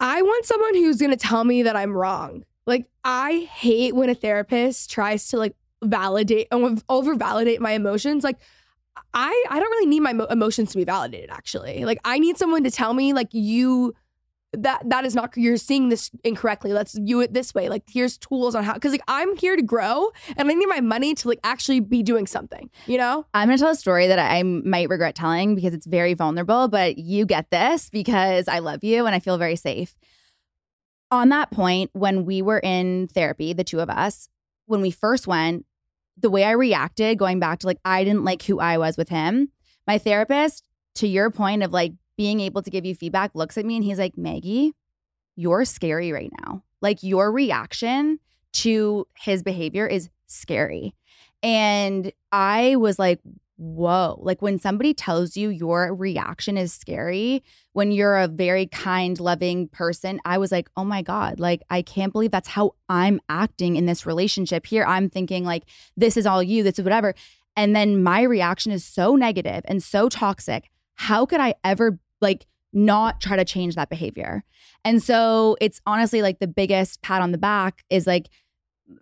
I 0.00 0.22
want 0.22 0.44
someone 0.44 0.74
who's 0.74 0.98
going 0.98 1.10
to 1.10 1.16
tell 1.16 1.44
me 1.44 1.62
that 1.64 1.76
I'm 1.76 1.92
wrong. 1.92 2.44
Like, 2.66 2.86
I 3.04 3.48
hate 3.52 3.94
when 3.94 4.10
a 4.10 4.14
therapist 4.14 4.90
tries 4.90 5.28
to 5.28 5.38
like 5.38 5.56
validate, 5.82 6.48
over 6.50 7.14
validate 7.14 7.60
my 7.60 7.72
emotions. 7.72 8.24
Like, 8.24 8.38
I 9.14 9.44
I 9.48 9.58
don't 9.58 9.70
really 9.70 9.86
need 9.86 10.00
my 10.00 10.12
mo- 10.12 10.26
emotions 10.26 10.72
to 10.72 10.76
be 10.76 10.84
validated. 10.84 11.30
Actually, 11.30 11.84
like 11.84 11.98
I 12.04 12.18
need 12.18 12.36
someone 12.36 12.64
to 12.64 12.70
tell 12.70 12.94
me 12.94 13.12
like 13.12 13.28
you 13.32 13.94
that 14.54 14.82
that 14.88 15.04
is 15.04 15.14
not 15.14 15.36
you're 15.36 15.56
seeing 15.56 15.88
this 15.88 16.10
incorrectly. 16.24 16.72
Let's 16.72 16.98
view 16.98 17.20
it 17.20 17.34
this 17.34 17.54
way. 17.54 17.68
Like 17.68 17.82
here's 17.88 18.16
tools 18.16 18.54
on 18.54 18.64
how 18.64 18.74
because 18.74 18.92
like 18.92 19.02
I'm 19.06 19.36
here 19.36 19.56
to 19.56 19.62
grow 19.62 20.10
and 20.36 20.50
I 20.50 20.54
need 20.54 20.66
my 20.66 20.80
money 20.80 21.14
to 21.16 21.28
like 21.28 21.40
actually 21.44 21.80
be 21.80 22.02
doing 22.02 22.26
something. 22.26 22.70
You 22.86 22.98
know? 22.98 23.26
I'm 23.34 23.50
to 23.50 23.58
tell 23.58 23.70
a 23.70 23.74
story 23.74 24.06
that 24.06 24.18
I 24.18 24.42
might 24.42 24.88
regret 24.88 25.14
telling 25.14 25.54
because 25.54 25.74
it's 25.74 25.86
very 25.86 26.14
vulnerable, 26.14 26.68
but 26.68 26.98
you 26.98 27.26
get 27.26 27.50
this 27.50 27.90
because 27.90 28.48
I 28.48 28.60
love 28.60 28.82
you 28.82 29.06
and 29.06 29.14
I 29.14 29.20
feel 29.20 29.36
very 29.36 29.56
safe. 29.56 29.94
On 31.10 31.28
that 31.30 31.50
point, 31.50 31.90
when 31.92 32.24
we 32.24 32.42
were 32.42 32.58
in 32.58 33.08
therapy, 33.08 33.52
the 33.52 33.64
two 33.64 33.80
of 33.80 33.88
us, 33.88 34.28
when 34.66 34.82
we 34.82 34.90
first 34.90 35.26
went, 35.26 35.64
the 36.20 36.28
way 36.30 36.44
I 36.44 36.50
reacted, 36.50 37.18
going 37.18 37.38
back 37.38 37.60
to 37.60 37.66
like, 37.66 37.78
I 37.84 38.04
didn't 38.04 38.24
like 38.24 38.42
who 38.42 38.60
I 38.60 38.76
was 38.76 38.96
with 38.96 39.08
him, 39.08 39.50
my 39.86 39.98
therapist, 39.98 40.66
to 40.96 41.06
your 41.06 41.30
point 41.30 41.62
of 41.62 41.72
like 41.72 41.92
being 42.18 42.40
able 42.40 42.60
to 42.60 42.70
give 42.70 42.84
you 42.84 42.94
feedback, 42.94 43.30
looks 43.34 43.56
at 43.56 43.64
me 43.64 43.76
and 43.76 43.84
he's 43.84 43.98
like, 43.98 44.18
Maggie, 44.18 44.74
you're 45.36 45.64
scary 45.64 46.12
right 46.12 46.32
now. 46.44 46.64
Like 46.82 47.02
your 47.02 47.32
reaction 47.32 48.18
to 48.54 49.06
his 49.16 49.42
behavior 49.42 49.86
is 49.86 50.10
scary. 50.26 50.94
And 51.42 52.12
I 52.32 52.76
was 52.76 52.98
like, 52.98 53.20
whoa. 53.56 54.18
Like 54.20 54.42
when 54.42 54.58
somebody 54.58 54.94
tells 54.94 55.36
you 55.36 55.48
your 55.48 55.94
reaction 55.94 56.56
is 56.56 56.72
scary, 56.72 57.42
when 57.72 57.92
you're 57.92 58.16
a 58.16 58.28
very 58.28 58.66
kind, 58.66 59.18
loving 59.18 59.68
person, 59.68 60.20
I 60.24 60.38
was 60.38 60.50
like, 60.50 60.68
oh 60.76 60.84
my 60.84 61.02
God, 61.02 61.38
like 61.38 61.62
I 61.70 61.82
can't 61.82 62.12
believe 62.12 62.32
that's 62.32 62.48
how 62.48 62.74
I'm 62.88 63.20
acting 63.28 63.76
in 63.76 63.86
this 63.86 64.06
relationship. 64.06 64.66
Here 64.66 64.84
I'm 64.84 65.08
thinking, 65.08 65.44
like, 65.44 65.64
this 65.96 66.16
is 66.16 66.26
all 66.26 66.42
you, 66.42 66.62
this 66.62 66.78
is 66.78 66.84
whatever. 66.84 67.14
And 67.56 67.74
then 67.74 68.02
my 68.02 68.22
reaction 68.22 68.72
is 68.72 68.84
so 68.84 69.16
negative 69.16 69.62
and 69.66 69.82
so 69.82 70.08
toxic. 70.08 70.70
How 70.94 71.26
could 71.26 71.40
I 71.40 71.54
ever 71.62 71.98
like 72.20 72.46
not 72.72 73.20
try 73.20 73.36
to 73.36 73.44
change 73.44 73.74
that 73.74 73.88
behavior? 73.88 74.44
And 74.84 75.02
so 75.02 75.56
it's 75.60 75.80
honestly 75.86 76.22
like 76.22 76.38
the 76.38 76.46
biggest 76.46 77.02
pat 77.02 77.22
on 77.22 77.32
the 77.32 77.38
back 77.38 77.84
is 77.90 78.06
like, 78.06 78.28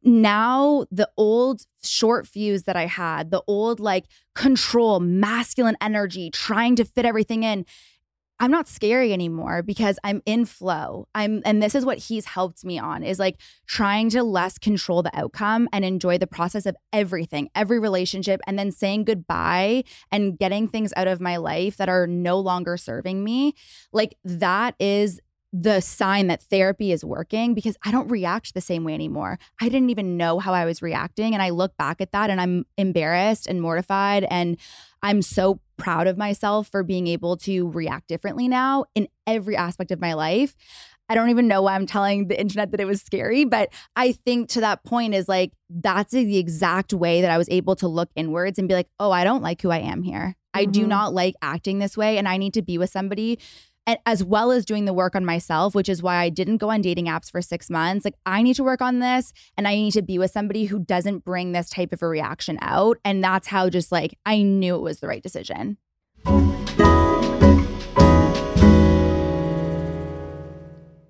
now 0.02 0.84
the 0.90 1.08
old 1.16 1.62
short 1.82 2.26
fuse 2.26 2.64
that 2.64 2.76
I 2.76 2.86
had, 2.86 3.30
the 3.30 3.42
old 3.46 3.78
like 3.78 4.06
control, 4.34 4.98
masculine 5.00 5.76
energy, 5.80 6.30
trying 6.30 6.76
to 6.76 6.84
fit 6.84 7.04
everything 7.04 7.44
in, 7.44 7.64
I'm 8.38 8.50
not 8.50 8.68
scary 8.68 9.12
anymore 9.12 9.62
because 9.62 9.98
I'm 10.04 10.22
in 10.26 10.44
flow. 10.44 11.08
I'm 11.14 11.40
and 11.44 11.62
this 11.62 11.74
is 11.74 11.84
what 11.86 11.98
he's 11.98 12.26
helped 12.26 12.64
me 12.64 12.78
on 12.78 13.02
is 13.02 13.18
like 13.18 13.40
trying 13.66 14.10
to 14.10 14.22
less 14.22 14.58
control 14.58 15.02
the 15.02 15.16
outcome 15.18 15.68
and 15.72 15.84
enjoy 15.84 16.18
the 16.18 16.26
process 16.26 16.66
of 16.66 16.76
everything, 16.92 17.48
every 17.54 17.78
relationship 17.78 18.40
and 18.46 18.58
then 18.58 18.70
saying 18.70 19.04
goodbye 19.04 19.84
and 20.12 20.38
getting 20.38 20.68
things 20.68 20.92
out 20.96 21.08
of 21.08 21.20
my 21.20 21.36
life 21.38 21.76
that 21.78 21.88
are 21.88 22.06
no 22.06 22.38
longer 22.38 22.76
serving 22.76 23.24
me. 23.24 23.54
Like 23.92 24.16
that 24.24 24.74
is 24.78 25.20
the 25.52 25.80
sign 25.80 26.26
that 26.26 26.42
therapy 26.42 26.92
is 26.92 27.04
working 27.04 27.54
because 27.54 27.76
I 27.84 27.90
don't 27.90 28.08
react 28.08 28.52
the 28.52 28.60
same 28.60 28.84
way 28.84 28.92
anymore. 28.92 29.38
I 29.60 29.70
didn't 29.70 29.90
even 29.90 30.18
know 30.18 30.38
how 30.38 30.52
I 30.52 30.66
was 30.66 30.82
reacting. 30.82 31.32
And 31.32 31.42
I 31.42 31.50
look 31.50 31.76
back 31.78 32.00
at 32.02 32.12
that 32.12 32.28
and 32.28 32.40
I'm 32.40 32.66
embarrassed 32.76 33.46
and 33.46 33.62
mortified. 33.62 34.26
And 34.28 34.58
I'm 35.02 35.22
so 35.22 35.60
proud 35.76 36.06
of 36.06 36.16
myself 36.16 36.68
for 36.68 36.82
being 36.82 37.06
able 37.06 37.36
to 37.38 37.70
react 37.70 38.08
differently 38.08 38.48
now 38.48 38.84
in 38.94 39.08
every 39.26 39.56
aspect 39.56 39.90
of 39.90 40.00
my 40.00 40.14
life. 40.14 40.54
I 41.08 41.14
don't 41.14 41.30
even 41.30 41.46
know 41.46 41.62
why 41.62 41.74
I'm 41.74 41.86
telling 41.86 42.26
the 42.26 42.40
internet 42.40 42.72
that 42.72 42.80
it 42.80 42.84
was 42.84 43.00
scary, 43.00 43.44
but 43.44 43.72
I 43.94 44.12
think 44.12 44.48
to 44.50 44.60
that 44.60 44.82
point 44.82 45.14
is 45.14 45.28
like, 45.28 45.52
that's 45.70 46.12
the 46.12 46.36
exact 46.38 46.92
way 46.92 47.20
that 47.20 47.30
I 47.30 47.38
was 47.38 47.48
able 47.48 47.76
to 47.76 47.86
look 47.88 48.10
inwards 48.16 48.58
and 48.58 48.66
be 48.66 48.74
like, 48.74 48.88
oh, 48.98 49.12
I 49.12 49.22
don't 49.22 49.42
like 49.42 49.62
who 49.62 49.70
I 49.70 49.78
am 49.78 50.02
here. 50.02 50.34
I 50.52 50.64
do 50.64 50.84
Mhm. 50.84 50.88
not 50.88 51.14
like 51.14 51.34
acting 51.42 51.78
this 51.78 51.96
way. 51.96 52.18
And 52.18 52.26
I 52.26 52.38
need 52.38 52.54
to 52.54 52.62
be 52.62 52.76
with 52.76 52.90
somebody 52.90 53.38
and 53.86 53.98
as 54.04 54.24
well 54.24 54.50
as 54.50 54.64
doing 54.64 54.84
the 54.84 54.92
work 54.92 55.14
on 55.14 55.24
myself, 55.24 55.74
which 55.74 55.88
is 55.88 56.02
why 56.02 56.16
I 56.16 56.28
didn't 56.28 56.56
go 56.56 56.70
on 56.70 56.82
dating 56.82 57.06
apps 57.06 57.30
for 57.30 57.40
six 57.40 57.70
months. 57.70 58.04
Like, 58.04 58.16
I 58.26 58.42
need 58.42 58.54
to 58.54 58.64
work 58.64 58.82
on 58.82 58.98
this 58.98 59.32
and 59.56 59.68
I 59.68 59.76
need 59.76 59.92
to 59.92 60.02
be 60.02 60.18
with 60.18 60.32
somebody 60.32 60.64
who 60.64 60.80
doesn't 60.80 61.24
bring 61.24 61.52
this 61.52 61.70
type 61.70 61.92
of 61.92 62.02
a 62.02 62.08
reaction 62.08 62.58
out. 62.60 62.98
And 63.04 63.22
that's 63.22 63.46
how 63.46 63.70
just 63.70 63.92
like 63.92 64.18
I 64.26 64.42
knew 64.42 64.74
it 64.74 64.82
was 64.82 65.00
the 65.00 65.06
right 65.06 65.22
decision. 65.22 65.78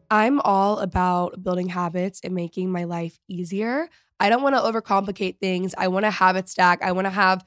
I'm 0.08 0.40
all 0.40 0.78
about 0.78 1.42
building 1.42 1.68
habits 1.68 2.20
and 2.22 2.34
making 2.34 2.70
my 2.70 2.84
life 2.84 3.18
easier. 3.28 3.88
I 4.20 4.30
don't 4.30 4.42
want 4.42 4.54
to 4.54 4.60
overcomplicate 4.60 5.40
things. 5.40 5.74
I 5.76 5.88
want 5.88 6.04
to 6.04 6.10
habit 6.10 6.48
stack. 6.48 6.82
I 6.82 6.92
want 6.92 7.06
to 7.06 7.10
have 7.10 7.44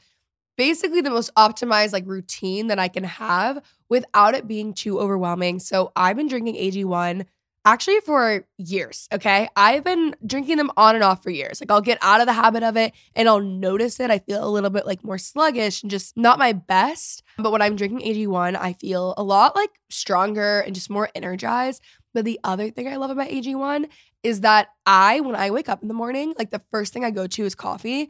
basically 0.60 1.00
the 1.00 1.10
most 1.10 1.34
optimized 1.36 1.94
like 1.94 2.06
routine 2.06 2.68
that 2.68 2.78
I 2.78 2.90
can 2.90 3.06
have 3.06 3.64
without 3.88 4.36
it 4.36 4.46
being 4.46 4.74
too 4.74 5.00
overwhelming. 5.00 5.58
So 5.58 5.94
I've 5.96 6.18
been 6.18 6.28
drinking 6.28 6.56
AG1 6.56 7.26
actually 7.64 8.02
for 8.02 8.46
years, 8.58 9.08
okay? 9.14 9.48
I've 9.56 9.86
been 9.86 10.18
drinking 10.26 10.58
them 10.58 10.70
on 10.76 10.96
and 10.96 11.04
off 11.04 11.24
for 11.24 11.30
years. 11.30 11.62
Like 11.62 11.72
I'll 11.72 11.80
get 11.80 11.98
out 12.02 12.20
of 12.20 12.28
the 12.28 12.34
habit 12.34 12.64
of 12.64 12.76
it 12.76 12.92
and 13.16 13.30
I'll 13.30 13.40
notice 13.40 14.02
it. 14.02 14.12
I 14.12 14.20
feel 14.20 14.46
a 14.46 14.52
little 14.52 14.70
bit 14.70 14.86
like 14.86 15.02
more 15.02 15.18
sluggish 15.18 15.82
and 15.82 15.90
just 15.90 16.18
not 16.18 16.38
my 16.38 16.52
best. 16.52 17.24
But 17.38 17.54
when 17.54 17.62
I'm 17.62 17.78
drinking 17.78 18.02
AG1, 18.02 18.58
I 18.58 18.74
feel 18.74 19.14
a 19.16 19.24
lot 19.24 19.56
like 19.56 19.72
stronger 19.90 20.60
and 20.60 20.76
just 20.76 20.90
more 20.90 21.10
energized. 21.16 21.82
But 22.14 22.26
the 22.26 22.38
other 22.44 22.70
thing 22.70 22.90
I 22.90 22.98
love 22.98 23.12
about 23.12 23.30
AG1 23.30 23.86
is 24.24 24.42
that 24.42 24.68
I, 24.86 25.22
when 25.22 25.38
I 25.38 25.52
wake 25.52 25.70
up 25.70 25.82
in 25.82 25.88
the 25.88 25.94
morning, 25.94 26.34
like 26.38 26.50
the 26.50 26.62
first 26.70 26.92
thing 26.92 27.06
I 27.06 27.12
go 27.12 27.28
to 27.28 27.46
is 27.46 27.56
coffee. 27.56 28.10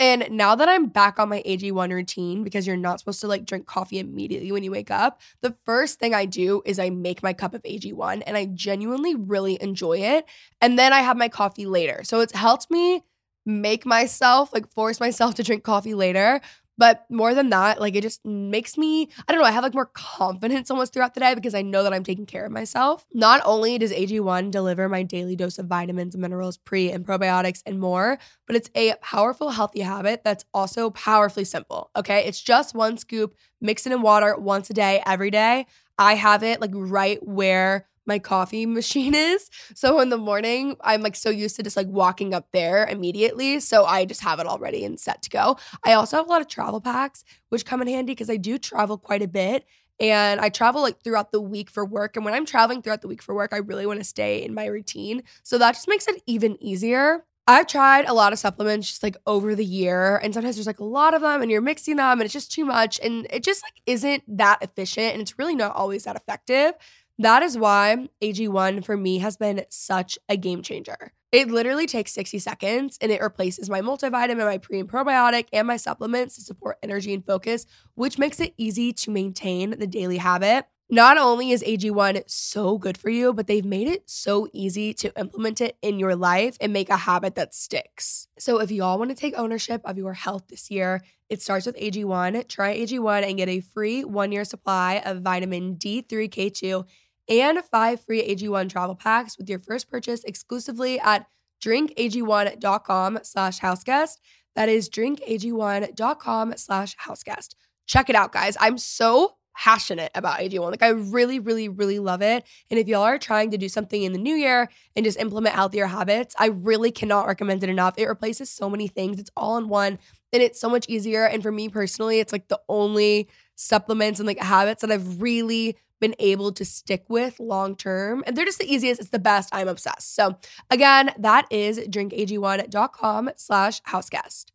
And 0.00 0.26
now 0.30 0.56
that 0.56 0.68
I'm 0.68 0.86
back 0.86 1.18
on 1.20 1.28
my 1.28 1.42
AG1 1.46 1.92
routine, 1.92 2.42
because 2.42 2.66
you're 2.66 2.76
not 2.76 2.98
supposed 2.98 3.20
to 3.20 3.28
like 3.28 3.44
drink 3.44 3.66
coffee 3.66 4.00
immediately 4.00 4.50
when 4.50 4.64
you 4.64 4.72
wake 4.72 4.90
up, 4.90 5.20
the 5.40 5.54
first 5.64 6.00
thing 6.00 6.14
I 6.14 6.24
do 6.24 6.62
is 6.64 6.78
I 6.78 6.90
make 6.90 7.22
my 7.22 7.32
cup 7.32 7.54
of 7.54 7.62
AG1 7.62 8.22
and 8.26 8.36
I 8.36 8.46
genuinely 8.46 9.14
really 9.14 9.56
enjoy 9.62 9.98
it. 9.98 10.26
And 10.60 10.78
then 10.78 10.92
I 10.92 11.00
have 11.00 11.16
my 11.16 11.28
coffee 11.28 11.66
later. 11.66 12.02
So 12.02 12.20
it's 12.20 12.34
helped 12.34 12.70
me 12.70 13.02
make 13.46 13.86
myself, 13.86 14.52
like 14.52 14.70
force 14.72 14.98
myself 14.98 15.36
to 15.36 15.42
drink 15.42 15.62
coffee 15.62 15.94
later. 15.94 16.40
But 16.76 17.04
more 17.08 17.34
than 17.34 17.50
that, 17.50 17.80
like 17.80 17.94
it 17.94 18.02
just 18.02 18.24
makes 18.24 18.76
me, 18.76 19.08
I 19.28 19.32
don't 19.32 19.40
know, 19.40 19.46
I 19.46 19.52
have 19.52 19.62
like 19.62 19.74
more 19.74 19.90
confidence 19.94 20.70
almost 20.70 20.92
throughout 20.92 21.14
the 21.14 21.20
day 21.20 21.34
because 21.34 21.54
I 21.54 21.62
know 21.62 21.82
that 21.84 21.92
I'm 21.94 22.02
taking 22.04 22.26
care 22.26 22.44
of 22.44 22.52
myself. 22.52 23.06
Not 23.14 23.40
only 23.44 23.78
does 23.78 23.92
AG1 23.92 24.50
deliver 24.50 24.88
my 24.88 25.02
daily 25.04 25.36
dose 25.36 25.58
of 25.58 25.66
vitamins, 25.66 26.16
minerals, 26.16 26.56
pre 26.56 26.90
and 26.90 27.06
probiotics, 27.06 27.62
and 27.64 27.78
more, 27.78 28.18
but 28.46 28.56
it's 28.56 28.70
a 28.74 28.94
powerful, 29.02 29.50
healthy 29.50 29.80
habit 29.80 30.22
that's 30.24 30.44
also 30.52 30.90
powerfully 30.90 31.44
simple. 31.44 31.90
Okay. 31.96 32.24
It's 32.26 32.40
just 32.42 32.74
one 32.74 32.96
scoop, 32.98 33.34
mix 33.60 33.86
it 33.86 33.92
in 33.92 34.02
water 34.02 34.36
once 34.36 34.68
a 34.70 34.74
day, 34.74 35.02
every 35.06 35.30
day. 35.30 35.66
I 35.98 36.14
have 36.14 36.42
it 36.42 36.60
like 36.60 36.72
right 36.74 37.18
where 37.26 37.86
my 38.06 38.18
coffee 38.18 38.66
machine 38.80 39.14
is. 39.14 39.48
So 39.74 40.00
in 40.00 40.10
the 40.10 40.18
morning, 40.18 40.76
I'm 40.80 41.02
like 41.02 41.16
so 41.16 41.30
used 41.30 41.56
to 41.56 41.62
just 41.62 41.76
like 41.76 41.88
walking 41.88 42.34
up 42.34 42.48
there 42.52 42.86
immediately. 42.86 43.60
So 43.60 43.84
I 43.84 44.04
just 44.04 44.22
have 44.22 44.40
it 44.40 44.46
already 44.46 44.84
and 44.84 44.98
set 44.98 45.22
to 45.22 45.30
go. 45.30 45.56
I 45.84 45.92
also 45.94 46.16
have 46.16 46.26
a 46.26 46.30
lot 46.30 46.40
of 46.40 46.48
travel 46.48 46.80
packs, 46.80 47.24
which 47.48 47.64
come 47.64 47.82
in 47.82 47.88
handy 47.88 48.12
because 48.12 48.30
I 48.30 48.36
do 48.36 48.58
travel 48.58 48.98
quite 48.98 49.22
a 49.22 49.28
bit. 49.28 49.64
And 50.00 50.40
I 50.40 50.48
travel 50.48 50.82
like 50.82 51.02
throughout 51.02 51.30
the 51.30 51.40
week 51.40 51.70
for 51.70 51.84
work. 51.84 52.16
And 52.16 52.24
when 52.24 52.34
I'm 52.34 52.46
traveling 52.46 52.82
throughout 52.82 53.02
the 53.02 53.08
week 53.08 53.22
for 53.22 53.34
work, 53.34 53.52
I 53.52 53.58
really 53.58 53.86
want 53.86 54.00
to 54.00 54.04
stay 54.04 54.42
in 54.44 54.52
my 54.52 54.66
routine. 54.66 55.22
So 55.44 55.56
that 55.58 55.74
just 55.74 55.88
makes 55.88 56.08
it 56.08 56.20
even 56.26 56.60
easier. 56.62 57.24
I've 57.46 57.66
tried 57.66 58.06
a 58.06 58.14
lot 58.14 58.32
of 58.32 58.38
supplements 58.38 58.88
just 58.88 59.02
like 59.02 59.18
over 59.26 59.54
the 59.54 59.64
year, 59.64 60.16
and 60.16 60.32
sometimes 60.32 60.56
there's 60.56 60.66
like 60.66 60.78
a 60.78 60.84
lot 60.84 61.12
of 61.12 61.20
them, 61.20 61.42
and 61.42 61.50
you're 61.50 61.60
mixing 61.60 61.96
them, 61.96 62.12
and 62.12 62.22
it's 62.22 62.32
just 62.32 62.50
too 62.50 62.64
much, 62.64 62.98
and 63.02 63.26
it 63.28 63.42
just 63.42 63.62
like 63.62 63.74
isn't 63.84 64.22
that 64.38 64.62
efficient, 64.62 65.12
and 65.12 65.20
it's 65.20 65.38
really 65.38 65.54
not 65.54 65.76
always 65.76 66.04
that 66.04 66.16
effective. 66.16 66.72
That 67.18 67.42
is 67.42 67.56
why 67.56 68.08
AG1 68.22 68.84
for 68.84 68.96
me 68.96 69.18
has 69.18 69.36
been 69.36 69.64
such 69.68 70.18
a 70.28 70.36
game 70.36 70.62
changer. 70.62 71.12
It 71.30 71.48
literally 71.48 71.86
takes 71.86 72.12
60 72.12 72.38
seconds 72.40 72.98
and 73.00 73.10
it 73.10 73.20
replaces 73.20 73.70
my 73.70 73.80
multivitamin, 73.80 74.38
my 74.38 74.58
pre 74.58 74.80
and 74.80 74.88
probiotic, 74.88 75.46
and 75.52 75.66
my 75.66 75.76
supplements 75.76 76.36
to 76.36 76.42
support 76.42 76.78
energy 76.82 77.14
and 77.14 77.24
focus, 77.24 77.66
which 77.94 78.18
makes 78.18 78.40
it 78.40 78.54
easy 78.56 78.92
to 78.92 79.10
maintain 79.10 79.70
the 79.78 79.86
daily 79.86 80.18
habit. 80.18 80.66
Not 80.90 81.16
only 81.16 81.50
is 81.50 81.62
AG1 81.62 82.24
so 82.26 82.78
good 82.78 82.98
for 82.98 83.08
you, 83.08 83.32
but 83.32 83.46
they've 83.46 83.64
made 83.64 83.88
it 83.88 84.08
so 84.08 84.48
easy 84.52 84.92
to 84.94 85.18
implement 85.18 85.60
it 85.60 85.76
in 85.80 85.98
your 85.98 86.14
life 86.14 86.56
and 86.60 86.72
make 86.72 86.90
a 86.90 86.98
habit 86.98 87.36
that 87.36 87.54
sticks. 87.54 88.28
So, 88.38 88.60
if 88.60 88.70
y'all 88.70 88.98
want 88.98 89.10
to 89.10 89.16
take 89.16 89.34
ownership 89.36 89.80
of 89.84 89.96
your 89.96 90.12
health 90.12 90.44
this 90.48 90.70
year, 90.70 91.02
it 91.30 91.40
starts 91.40 91.64
with 91.64 91.76
AG1. 91.78 92.46
Try 92.48 92.78
AG1 92.78 93.26
and 93.26 93.38
get 93.38 93.48
a 93.48 93.60
free 93.60 94.04
one 94.04 94.30
year 94.30 94.44
supply 94.44 95.02
of 95.04 95.22
vitamin 95.22 95.76
D3K2 95.76 96.84
and 97.28 97.62
five 97.64 98.00
free 98.00 98.22
AG1 98.34 98.68
travel 98.68 98.94
packs 98.94 99.38
with 99.38 99.48
your 99.48 99.58
first 99.58 99.90
purchase 99.90 100.24
exclusively 100.24 100.98
at 101.00 101.26
drinkag1.com 101.62 103.20
slash 103.22 103.60
houseguest. 103.60 104.18
That 104.54 104.68
is 104.68 104.88
drinkag1.com 104.88 106.54
slash 106.56 106.96
houseguest. 106.96 107.54
Check 107.86 108.08
it 108.08 108.16
out, 108.16 108.32
guys. 108.32 108.56
I'm 108.60 108.78
so 108.78 109.36
passionate 109.56 110.10
about 110.14 110.40
AG1. 110.40 110.70
Like 110.70 110.82
I 110.82 110.88
really, 110.88 111.38
really, 111.38 111.68
really 111.68 111.98
love 111.98 112.22
it. 112.22 112.44
And 112.70 112.78
if 112.78 112.88
y'all 112.88 113.02
are 113.02 113.18
trying 113.18 113.50
to 113.52 113.58
do 113.58 113.68
something 113.68 114.02
in 114.02 114.12
the 114.12 114.18
new 114.18 114.34
year 114.34 114.68
and 114.96 115.04
just 115.04 115.18
implement 115.18 115.54
healthier 115.54 115.86
habits, 115.86 116.34
I 116.38 116.46
really 116.46 116.90
cannot 116.90 117.26
recommend 117.26 117.62
it 117.62 117.70
enough. 117.70 117.94
It 117.96 118.06
replaces 118.06 118.50
so 118.50 118.68
many 118.68 118.88
things. 118.88 119.20
It's 119.20 119.30
all 119.36 119.56
in 119.56 119.68
one 119.68 119.98
and 120.32 120.42
it's 120.42 120.60
so 120.60 120.68
much 120.68 120.86
easier. 120.88 121.24
And 121.24 121.42
for 121.42 121.52
me 121.52 121.68
personally, 121.68 122.18
it's 122.18 122.32
like 122.32 122.48
the 122.48 122.60
only 122.68 123.28
supplements 123.54 124.18
and 124.18 124.26
like 124.26 124.40
habits 124.40 124.82
that 124.82 124.90
I've 124.90 125.22
really 125.22 125.76
been 126.04 126.14
able 126.18 126.52
to 126.52 126.66
stick 126.66 127.02
with 127.08 127.40
long 127.40 127.74
term. 127.74 128.22
And 128.26 128.36
they're 128.36 128.44
just 128.44 128.58
the 128.58 128.70
easiest. 128.70 129.00
It's 129.00 129.08
the 129.08 129.18
best. 129.18 129.48
I'm 129.52 129.68
obsessed. 129.68 130.14
So 130.14 130.36
again, 130.70 131.14
that 131.18 131.46
is 131.50 131.78
drinkag1.com 131.78 133.30
slash 133.36 133.80
houseguest. 133.84 134.50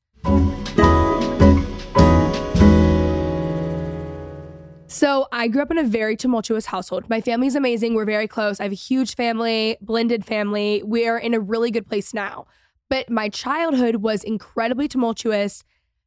So 4.85 5.27
I 5.31 5.47
grew 5.47 5.63
up 5.63 5.71
in 5.71 5.79
a 5.79 5.83
very 5.83 6.15
tumultuous 6.15 6.67
household. 6.67 7.09
My 7.09 7.21
family's 7.21 7.55
amazing. 7.55 7.95
We're 7.95 8.05
very 8.05 8.27
close. 8.27 8.59
I 8.59 8.63
have 8.63 8.71
a 8.71 8.75
huge 8.75 9.15
family, 9.15 9.77
blended 9.81 10.25
family. 10.25 10.83
We're 10.85 11.17
in 11.17 11.33
a 11.33 11.39
really 11.39 11.71
good 11.71 11.87
place 11.87 12.13
now. 12.13 12.45
But 12.89 13.09
my 13.09 13.29
childhood 13.29 13.97
was 13.97 14.23
incredibly 14.23 14.87
tumultuous. 14.87 15.63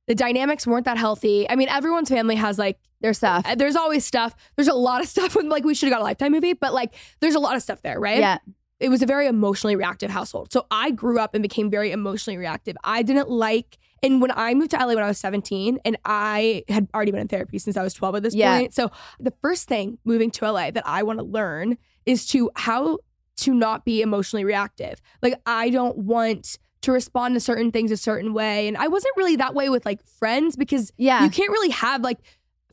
The 0.09 0.15
dynamics 0.15 0.67
weren't 0.67 0.85
that 0.87 0.99
healthy. 0.99 1.49
I 1.49 1.57
mean, 1.57 1.69
everyone's 1.69 2.09
family 2.09 2.35
has 2.37 2.59
like 2.59 2.79
their 3.01 3.15
stuff. 3.15 3.47
There's 3.57 3.77
always 3.77 4.05
stuff. 4.05 4.35
There's 4.57 4.69
a 4.69 4.75
lot 4.75 5.01
of 5.01 5.09
stuff 5.09 5.37
when 5.37 5.49
like 5.49 5.65
we 5.65 5.75
should 5.75 5.89
have 5.89 5.95
got 5.97 6.01
a 6.01 6.05
lifetime 6.05 6.33
movie, 6.33 6.53
but 6.55 6.73
like 6.75 6.95
there's 7.21 7.35
a 7.35 7.41
lot 7.41 7.57
of 7.57 7.63
stuff 7.63 7.83
there, 7.83 7.99
right? 8.01 8.19
Yeah. 8.19 8.39
It 8.81 8.89
was 8.89 9.01
a 9.01 9.07
very 9.07 9.29
emotionally 9.29 9.77
reactive 9.77 10.11
household. 10.11 10.53
So 10.53 10.67
I 10.71 10.91
grew 10.91 11.21
up 11.21 11.35
and 11.35 11.43
became 11.43 11.71
very 11.71 11.93
emotionally 11.93 12.37
reactive. 12.37 12.77
I 12.83 13.03
didn't 13.03 13.31
like 13.31 13.79
and 14.05 14.21
when 14.21 14.33
I 14.33 14.53
moved 14.55 14.73
to 14.73 14.79
LA 14.79 14.95
when 14.95 15.05
I 15.05 15.07
was 15.07 15.19
17, 15.19 15.79
and 15.85 15.97
I 16.05 16.65
had 16.69 16.89
already 16.93 17.13
been 17.13 17.21
in 17.21 17.29
therapy 17.29 17.61
since 17.61 17.77
I 17.77 17.85
was 17.85 17.95
12 17.95 18.17
at 18.17 18.23
this 18.25 18.35
Yeah. 18.35 18.59
point. 18.59 18.75
So 18.75 18.91
the 19.21 19.33
first 19.41 19.69
thing 19.69 19.99
moving 20.05 20.33
to 20.33 20.45
LA 20.51 20.73
that 20.73 20.83
I 20.85 21.05
want 21.05 21.21
to 21.21 21.25
learn 21.25 21.79
is 22.05 22.27
to 22.29 22.51
how 22.57 22.99
to 23.37 23.55
not 23.55 23.85
be 23.85 24.03
emotionally 24.03 24.45
reactive. 24.45 25.01
Like 25.23 25.41
I 25.47 25.71
don't 25.71 25.97
want 25.99 26.59
to 26.83 26.93
respond 26.93 27.35
to 27.35 27.41
certain 27.41 27.70
things 27.72 27.91
a 27.91 27.97
certain 27.97 28.35
way. 28.35 28.68
And 28.68 28.76
I 28.76 28.89
wasn't 28.89 29.16
really 29.16 29.37
that 29.37 29.55
way 29.55 29.68
with 29.68 29.85
like 29.87 30.05
friends 30.05 30.57
because 30.57 30.93
Yeah. 30.99 31.24
you 31.24 31.30
can't 31.30 31.51
really 31.51 31.70
have 31.70 32.03
like 32.03 32.18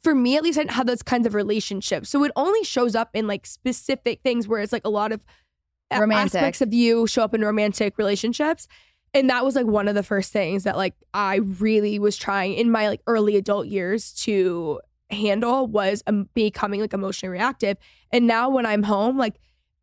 for 0.03 0.15
me 0.15 0.37
at 0.37 0.43
least 0.43 0.57
I 0.57 0.61
didn't 0.61 0.73
have 0.73 0.87
those 0.87 1.03
kinds 1.03 1.27
of 1.27 1.33
relationships. 1.33 2.09
So 2.09 2.23
it 2.23 2.31
only 2.35 2.63
shows 2.63 2.95
up 2.95 3.09
in 3.13 3.27
like 3.27 3.45
specific 3.45 4.21
things 4.23 4.47
where 4.47 4.61
it's 4.61 4.71
like 4.71 4.85
a 4.85 4.89
lot 4.89 5.11
of 5.11 5.25
Romantic. 5.91 6.35
aspects 6.35 6.61
of 6.61 6.73
you 6.73 7.05
show 7.07 7.23
up 7.23 7.33
in 7.33 7.41
romantic 7.41 7.97
relationships. 7.97 8.67
And 9.13 9.29
that 9.29 9.43
was 9.43 9.55
like 9.55 9.65
one 9.65 9.87
of 9.87 9.95
the 9.95 10.03
first 10.03 10.31
things 10.31 10.63
that 10.63 10.77
like 10.77 10.93
I 11.13 11.37
really 11.37 11.97
was 11.99 12.15
trying 12.15 12.53
in 12.53 12.69
my 12.71 12.87
like 12.87 13.01
early 13.07 13.35
adult 13.37 13.67
years 13.67 14.13
to 14.25 14.79
handle 15.09 15.65
was 15.67 16.03
um, 16.07 16.29
becoming 16.35 16.79
like 16.79 16.93
emotionally 16.93 17.31
reactive. 17.33 17.77
And 18.13 18.27
now 18.27 18.49
when 18.49 18.65
I'm 18.67 18.83
home, 18.83 19.17
like 19.17 19.35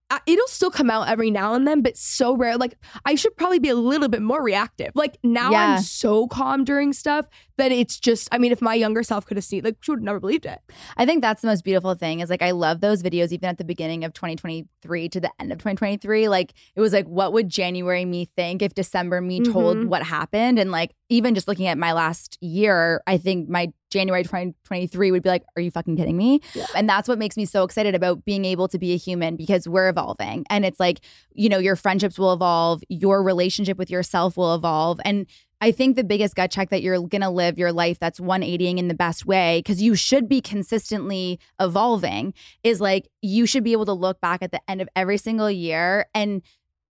I- 0.08 0.20
it'll 0.26 0.46
still 0.46 0.70
come 0.70 0.88
out 0.88 1.08
every 1.08 1.30
now 1.32 1.54
and 1.54 1.66
then, 1.66 1.82
but 1.82 1.96
so 1.96 2.36
rare. 2.36 2.56
Like 2.56 2.78
I 3.04 3.16
should 3.16 3.36
probably 3.36 3.58
be 3.58 3.68
a 3.70 3.74
little 3.74 4.08
bit 4.08 4.22
more 4.22 4.42
reactive. 4.42 4.92
Like 4.94 5.18
now 5.24 5.50
Yeah. 5.50 5.74
I'm 5.76 5.82
so 5.82 6.28
calm 6.28 6.62
during 6.64 6.92
stuff 6.92 7.26
that 7.58 7.72
it's 7.72 7.98
just. 7.98 8.28
I 8.30 8.38
mean, 8.38 8.52
if 8.52 8.62
my 8.62 8.74
younger 8.74 9.02
self 9.02 9.26
could 9.26 9.36
have 9.36 9.44
seen, 9.44 9.64
like, 9.64 9.76
she 9.80 9.90
would 9.90 9.98
have 10.00 10.04
never 10.04 10.20
believed 10.20 10.46
it. 10.46 10.60
I 10.96 11.06
think 11.06 11.22
that's 11.22 11.42
the 11.42 11.48
most 11.48 11.64
beautiful 11.64 11.94
thing 11.94 12.20
is 12.20 12.30
like 12.30 12.42
I 12.42 12.52
love 12.52 12.80
those 12.80 13.02
videos 13.02 13.32
even 13.32 13.48
at 13.48 13.58
the 13.58 13.64
beginning 13.64 14.04
of 14.04 14.12
2023 14.12 15.08
to 15.08 15.20
the 15.20 15.30
end 15.40 15.50
of 15.52 15.58
2023 15.58 16.28
like 16.28 16.52
it 16.76 16.80
was 16.80 16.92
like 16.92 17.06
what 17.06 17.32
would 17.32 17.48
January 17.48 18.04
me 18.04 18.26
think 18.26 18.62
if 18.62 18.74
December 18.74 19.20
me 19.20 19.40
told 19.40 19.76
Mhm. 19.78 19.86
what 19.88 20.02
happened 20.04 20.58
and 20.58 20.70
like 20.70 20.92
even 21.08 21.34
just 21.34 21.48
looking 21.48 21.66
at 21.66 21.78
my 21.78 21.92
last 21.92 22.38
year 22.40 23.02
I 23.06 23.18
think 23.18 23.48
my 23.48 23.72
January 23.90 24.22
2023 24.22 25.10
would 25.10 25.22
be 25.22 25.28
like 25.28 25.44
are 25.56 25.62
you 25.62 25.70
fucking 25.70 25.96
kidding 25.96 26.16
me? 26.16 26.40
Yeah. 26.54 26.66
and 26.74 26.88
that's 26.88 27.08
what 27.08 27.18
makes 27.18 27.36
me 27.36 27.44
so 27.44 27.64
excited 27.64 27.94
about 27.94 28.24
being 28.24 28.44
able 28.44 28.68
to 28.68 28.78
be 28.78 28.92
a 28.92 28.96
human 28.96 29.36
because 29.36 29.68
we're 29.68 29.88
evolving. 29.88 30.44
And 30.50 30.64
it's 30.64 30.80
like 30.80 31.00
you 31.32 31.48
know 31.48 31.58
your 31.58 31.76
friendships 31.76 32.18
will 32.18 32.32
evolve 32.32 32.82
your 32.88 33.22
relationship 33.22 33.78
with 33.78 33.90
yourself 33.90 34.36
will 34.36 34.54
evolve. 34.54 35.00
And 35.04 35.26
I 35.60 35.72
think 35.72 35.96
the 35.96 36.04
biggest 36.04 36.34
gut 36.34 36.50
check 36.50 36.68
that 36.70 36.82
you're 36.82 37.00
going 37.00 37.22
to 37.22 37.30
live 37.30 37.58
your 37.58 37.72
life 37.72 37.98
that's 37.98 38.20
180ing 38.20 38.78
in 38.78 38.88
the 38.88 38.94
best 38.94 39.24
way, 39.24 39.60
because 39.60 39.80
you 39.80 39.94
should 39.94 40.28
be 40.28 40.40
consistently 40.42 41.40
evolving, 41.58 42.34
is 42.62 42.80
like 42.80 43.08
you 43.22 43.46
should 43.46 43.64
be 43.64 43.72
able 43.72 43.86
to 43.86 43.94
look 43.94 44.20
back 44.20 44.42
at 44.42 44.52
the 44.52 44.60
end 44.68 44.82
of 44.82 44.88
every 44.94 45.16
single 45.16 45.50
year 45.50 46.06
and 46.14 46.42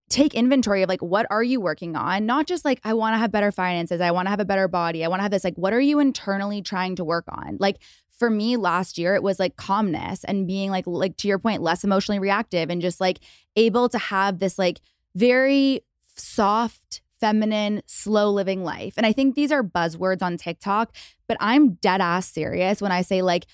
take 0.09 0.33
inventory 0.33 0.83
of 0.83 0.89
like, 0.89 1.01
what 1.01 1.25
are 1.29 1.43
you 1.43 1.59
working 1.59 1.95
on? 1.95 2.25
Not 2.25 2.47
just 2.47 2.63
like, 2.63 2.79
I 2.83 2.93
want 2.93 3.13
to 3.13 3.17
have 3.17 3.31
better 3.31 3.51
finances, 3.51 4.01
I 4.01 4.11
want 4.11 4.27
to 4.27 4.29
have 4.29 4.39
a 4.39 4.45
better 4.45 4.67
body, 4.67 5.03
I 5.03 5.07
want 5.07 5.19
to 5.19 5.23
have 5.23 5.31
this. 5.31 5.43
Like, 5.43 5.57
what 5.57 5.73
are 5.73 5.81
you 5.81 5.99
internally 5.99 6.61
trying 6.61 6.95
to 6.95 7.03
work 7.03 7.25
on? 7.27 7.57
Like, 7.59 7.77
for 8.17 8.29
me 8.31 8.57
last 8.57 8.97
year 8.97 9.13
it 9.13 9.21
was 9.21 9.37
like 9.37 9.57
calmness 9.57 10.23
and 10.23 10.47
being 10.47 10.71
like 10.71 10.87
like 10.87 11.15
to 11.17 11.27
your 11.27 11.37
point 11.37 11.61
less 11.61 11.83
emotionally 11.83 12.17
reactive 12.17 12.67
and 12.71 12.81
just 12.81 12.99
like 12.99 13.19
able 13.55 13.87
to 13.87 13.99
have 13.99 14.39
this 14.39 14.57
like 14.57 14.81
very 15.13 15.81
soft 16.15 17.01
feminine, 17.19 17.81
slow 17.85 18.31
living 18.31 18.63
life. 18.63 18.93
And 18.97 19.05
I 19.05 19.13
think 19.13 19.35
these 19.35 19.51
are 19.51 19.63
buzzwords 19.63 20.21
on 20.21 20.37
TikTok, 20.37 20.95
but 21.27 21.37
I'm 21.39 21.73
dead 21.75 22.01
ass 22.01 22.27
serious 22.27 22.81
when 22.81 22.91
I 22.91 23.01
say, 23.01 23.21
like, 23.21 23.45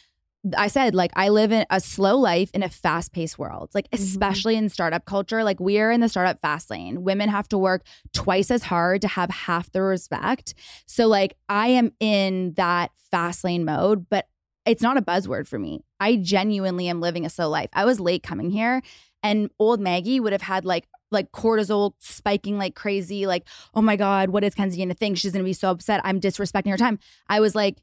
I 0.57 0.67
said, 0.67 0.93
like, 0.93 1.11
I 1.15 1.29
live 1.29 1.53
in 1.53 1.65
a 1.69 1.79
slow 1.79 2.17
life 2.17 2.51
in 2.53 2.63
a 2.63 2.69
fast 2.69 3.13
paced 3.13 3.39
world, 3.39 3.69
like, 3.73 3.89
Mhm. 3.91 3.99
especially 3.99 4.55
in 4.57 4.67
startup 4.67 5.05
culture. 5.05 5.41
Like, 5.43 5.59
we 5.59 5.79
are 5.79 5.89
in 5.89 6.01
the 6.01 6.09
startup 6.09 6.41
fast 6.41 6.69
lane. 6.69 7.03
Women 7.03 7.29
have 7.29 7.47
to 7.49 7.57
work 7.57 7.83
twice 8.11 8.51
as 8.51 8.63
hard 8.63 9.01
to 9.03 9.07
have 9.07 9.29
half 9.29 9.71
the 9.71 9.81
respect. 9.81 10.53
So, 10.85 11.07
like, 11.07 11.37
I 11.47 11.67
am 11.69 11.91
in 12.01 12.53
that 12.55 12.91
fast 13.09 13.43
lane 13.45 13.63
mode, 13.63 14.07
but 14.09 14.27
it's 14.65 14.81
not 14.81 14.97
a 14.97 15.01
buzzword 15.01 15.47
for 15.47 15.59
me. 15.59 15.81
I 15.99 16.17
genuinely 16.17 16.87
am 16.89 16.99
living 16.99 17.25
a 17.25 17.29
slow 17.29 17.49
life. 17.49 17.69
I 17.73 17.85
was 17.85 17.99
late 18.01 18.23
coming 18.23 18.49
here, 18.49 18.81
and 19.21 19.49
old 19.59 19.79
Maggie 19.79 20.19
would 20.19 20.33
have 20.33 20.41
had 20.41 20.65
like 20.65 20.87
like 21.11 21.31
cortisol 21.31 21.93
spiking 21.99 22.57
like 22.57 22.73
crazy. 22.73 23.27
Like, 23.27 23.47
oh 23.75 23.81
my 23.83 23.95
god, 23.95 24.31
what 24.31 24.43
is 24.43 24.55
Kenzie 24.55 24.79
gonna 24.81 24.95
think? 24.95 25.15
She's 25.17 25.31
gonna 25.31 25.43
be 25.43 25.53
so 25.53 25.69
upset. 25.69 26.01
I'm 26.03 26.19
disrespecting 26.19 26.71
her 26.71 26.77
time. 26.77 26.97
I 27.29 27.39
was 27.39 27.53
like, 27.53 27.77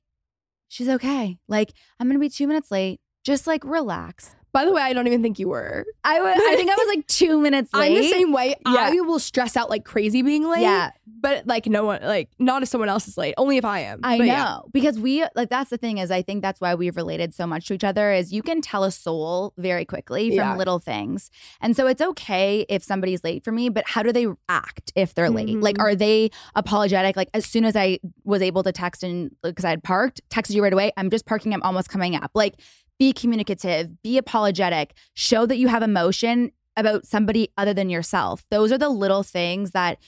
she's 0.71 0.89
okay. 0.89 1.37
Like, 1.49 1.75
I'm 1.99 2.09
gonna 2.09 2.19
be 2.19 2.31
two 2.31 2.47
minutes 2.47 2.71
late. 2.71 3.01
Just 3.25 3.47
like 3.47 3.63
relax. 3.65 4.35
By 4.53 4.65
the 4.65 4.73
way, 4.73 4.83
I 4.83 4.93
don't 4.93 5.07
even 5.07 5.23
think 5.23 5.39
you 5.39 5.49
were. 5.49 5.87
I 6.05 6.21
was. 6.21 6.37
I 6.37 6.57
think 6.57 6.71
I 6.71 6.75
was 6.75 6.89
like 6.97 7.07
two 7.07 7.41
minutes 7.41 7.73
late. 7.73 7.89
I'm 7.97 8.03
the 8.03 8.09
same 8.09 8.33
way. 8.33 8.57
Yeah. 8.67 8.75
I 8.93 9.01
will 9.01 9.19
stress 9.21 9.57
out 9.57 9.71
like 9.71 9.85
crazy 9.85 10.23
being 10.23 10.49
late. 10.49 10.63
Yeah. 10.63 10.91
But 11.23 11.47
like 11.47 11.67
no 11.67 11.85
one, 11.85 12.01
like 12.03 12.31
not 12.39 12.63
if 12.63 12.69
someone 12.69 12.89
else 12.89 13.07
is 13.07 13.19
late. 13.19 13.35
Only 13.37 13.59
if 13.59 13.65
I 13.65 13.81
am. 13.81 14.01
I 14.03 14.17
But 14.19 14.25
know 14.25 14.33
yeah. 14.33 14.59
because 14.73 14.99
we 14.99 15.25
like 15.37 15.51
that's 15.51 15.69
the 15.71 15.77
thing 15.77 15.99
is 15.99 16.11
I 16.11 16.23
think 16.23 16.41
that's 16.43 16.61
why 16.61 16.75
we've 16.75 16.97
related 16.97 17.35
so 17.35 17.47
much 17.47 17.67
to 17.69 17.75
each 17.75 17.85
other 17.85 18.11
is 18.13 18.33
you 18.33 18.43
can 18.43 18.61
tell 18.63 18.85
a 18.85 18.91
soul 18.91 19.53
very 19.59 19.85
quickly 19.85 20.31
from 20.31 20.37
Yeah. 20.37 20.57
little 20.57 20.79
things. 20.79 21.31
And 21.61 21.77
so 21.77 21.87
it's 21.87 22.01
okay 22.01 22.65
if 22.71 22.83
somebody's 22.83 23.23
late 23.23 23.45
for 23.45 23.53
me, 23.53 23.69
but 23.69 23.85
how 23.87 24.03
do 24.03 24.13
they 24.13 24.27
act 24.49 24.93
if 24.97 25.15
they're 25.15 25.31
late? 25.31 25.49
Mhm. 25.49 25.63
Like 25.63 25.79
are 25.79 25.95
they 25.95 26.31
apologetic? 26.55 27.17
Like 27.17 27.29
as 27.35 27.45
soon 27.45 27.65
as 27.67 27.77
I 27.77 27.99
was 28.25 28.41
able 28.43 28.63
to 28.63 28.73
text 28.73 29.03
and 29.03 29.31
because 29.43 29.65
I 29.65 29.71
had 29.71 29.83
parked, 29.85 30.23
texted 30.31 30.55
you 30.55 30.63
right 30.63 30.73
away, 30.73 30.91
I'm 30.97 31.11
just 31.11 31.27
parking, 31.27 31.53
I'm 31.53 31.63
almost 31.63 31.89
coming 31.91 32.17
up. 32.17 32.31
Like 32.35 32.55
be 33.01 33.13
communicative, 33.13 34.01
be 34.03 34.17
apologetic, 34.17 34.93
show 35.15 35.47
that 35.47 35.57
you 35.57 35.67
have 35.67 35.83
emotion 35.83 36.53
about 36.77 37.05
somebody 37.05 37.49
other 37.57 37.75
than 37.75 37.91
yourself. 37.91 38.45
Those 38.51 38.71
are 38.71 38.79
the 38.79 38.89
little 38.91 39.25
things 39.25 39.73
that 39.73 39.99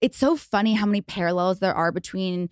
it's 0.00 0.16
so 0.16 0.36
funny 0.36 0.74
how 0.74 0.86
many 0.86 1.02
parallels 1.02 1.58
there 1.58 1.74
are 1.74 1.92
between 1.92 2.48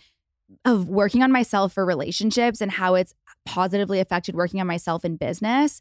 of 0.66 0.88
working 0.88 1.22
on 1.22 1.32
myself 1.32 1.72
for 1.72 1.86
relationships 1.86 2.60
and 2.60 2.72
how 2.72 2.94
it's 2.94 3.14
positively 3.46 4.00
affected 4.00 4.34
working 4.34 4.60
on 4.60 4.66
myself 4.66 5.04
in 5.04 5.16
business 5.16 5.80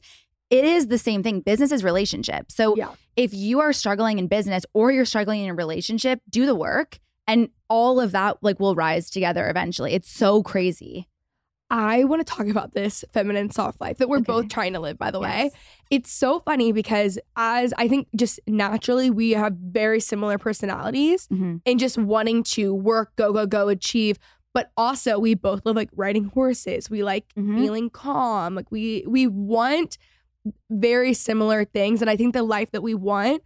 it 0.50 0.66
is 0.66 0.86
the 0.88 1.00
same 1.00 1.24
thing. 1.24 1.40
Business 1.40 1.72
is 1.72 1.84
relationship. 1.84 2.52
So 2.52 2.76
Yeah. 2.78 2.90
if 3.16 3.34
you 3.34 3.60
are 3.60 3.74
struggling 3.74 4.20
in 4.20 4.28
business 4.28 4.66
or 4.76 4.92
you're 4.92 5.06
struggling 5.06 5.42
in 5.42 5.50
a 5.50 5.54
relationship, 5.56 6.20
do 6.30 6.46
the 6.46 6.54
work 6.54 7.00
and 7.26 7.50
all 7.70 8.00
of 8.00 8.12
that 8.12 8.38
like 8.44 8.60
will 8.60 8.76
rise 8.76 9.10
together 9.10 9.50
eventually. 9.50 9.94
It's 9.94 10.12
so 10.12 10.44
crazy. 10.44 11.08
I 11.76 12.04
want 12.04 12.20
to 12.26 12.32
talk 12.32 12.46
about 12.48 12.76
this 12.76 13.04
feminine 13.14 13.50
soft 13.50 13.82
life 13.82 13.98
that 13.98 14.08
we're 14.08 14.18
Okay. 14.18 14.26
both 14.26 14.48
trying 14.48 14.74
to 14.74 14.80
live, 14.80 15.00
by 15.00 15.10
the 15.10 15.20
way. 15.20 15.50
It's 15.90 16.12
so 16.12 16.40
funny 16.42 16.72
because, 16.72 17.18
as 17.36 17.74
I 17.80 17.88
think, 17.88 18.08
just 18.16 18.40
naturally, 18.48 19.10
we 19.10 19.32
have 19.32 19.54
very 19.54 20.00
similar 20.00 20.38
personalities 20.38 21.28
Mhm. 21.30 21.62
and 21.66 21.80
just 21.80 21.98
wanting 21.98 22.44
to 22.44 22.76
work, 22.76 23.16
go, 23.16 23.34
go, 23.34 23.48
go, 23.48 23.70
achieve. 23.70 24.20
But 24.54 24.70
also, 24.78 25.18
we 25.18 25.34
both 25.34 25.66
love 25.66 25.76
like 25.76 25.90
riding 25.96 26.26
horses. 26.26 26.92
We 26.92 27.02
like 27.04 27.26
Mhm. 27.36 27.58
feeling 27.58 27.90
calm. 27.90 28.54
Like 28.54 28.70
we 28.72 29.04
we 29.08 29.26
want 29.26 29.98
very 30.70 31.14
similar 31.16 31.66
things, 31.66 32.02
and 32.02 32.10
I 32.10 32.16
think 32.16 32.34
the 32.36 32.44
life 32.44 32.70
that 32.72 32.84
we 32.84 32.94
want, 32.94 33.42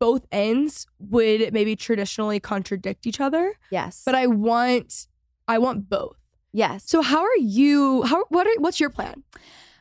both 0.00 0.26
ends 0.32 0.86
would 0.98 1.52
maybe 1.52 1.76
traditionally 1.76 2.40
contradict 2.40 3.06
each 3.06 3.20
other. 3.20 3.54
Yes. 3.70 4.02
But 4.04 4.16
I 4.16 4.26
want, 4.26 5.06
I 5.46 5.58
want 5.58 5.88
both. 5.88 6.17
Yes. 6.52 6.84
So 6.86 7.02
how 7.02 7.20
are 7.20 7.36
you? 7.38 8.02
How 8.02 8.24
what 8.28 8.46
are 8.46 8.54
what's 8.58 8.80
your 8.80 8.90
plan? 8.90 9.22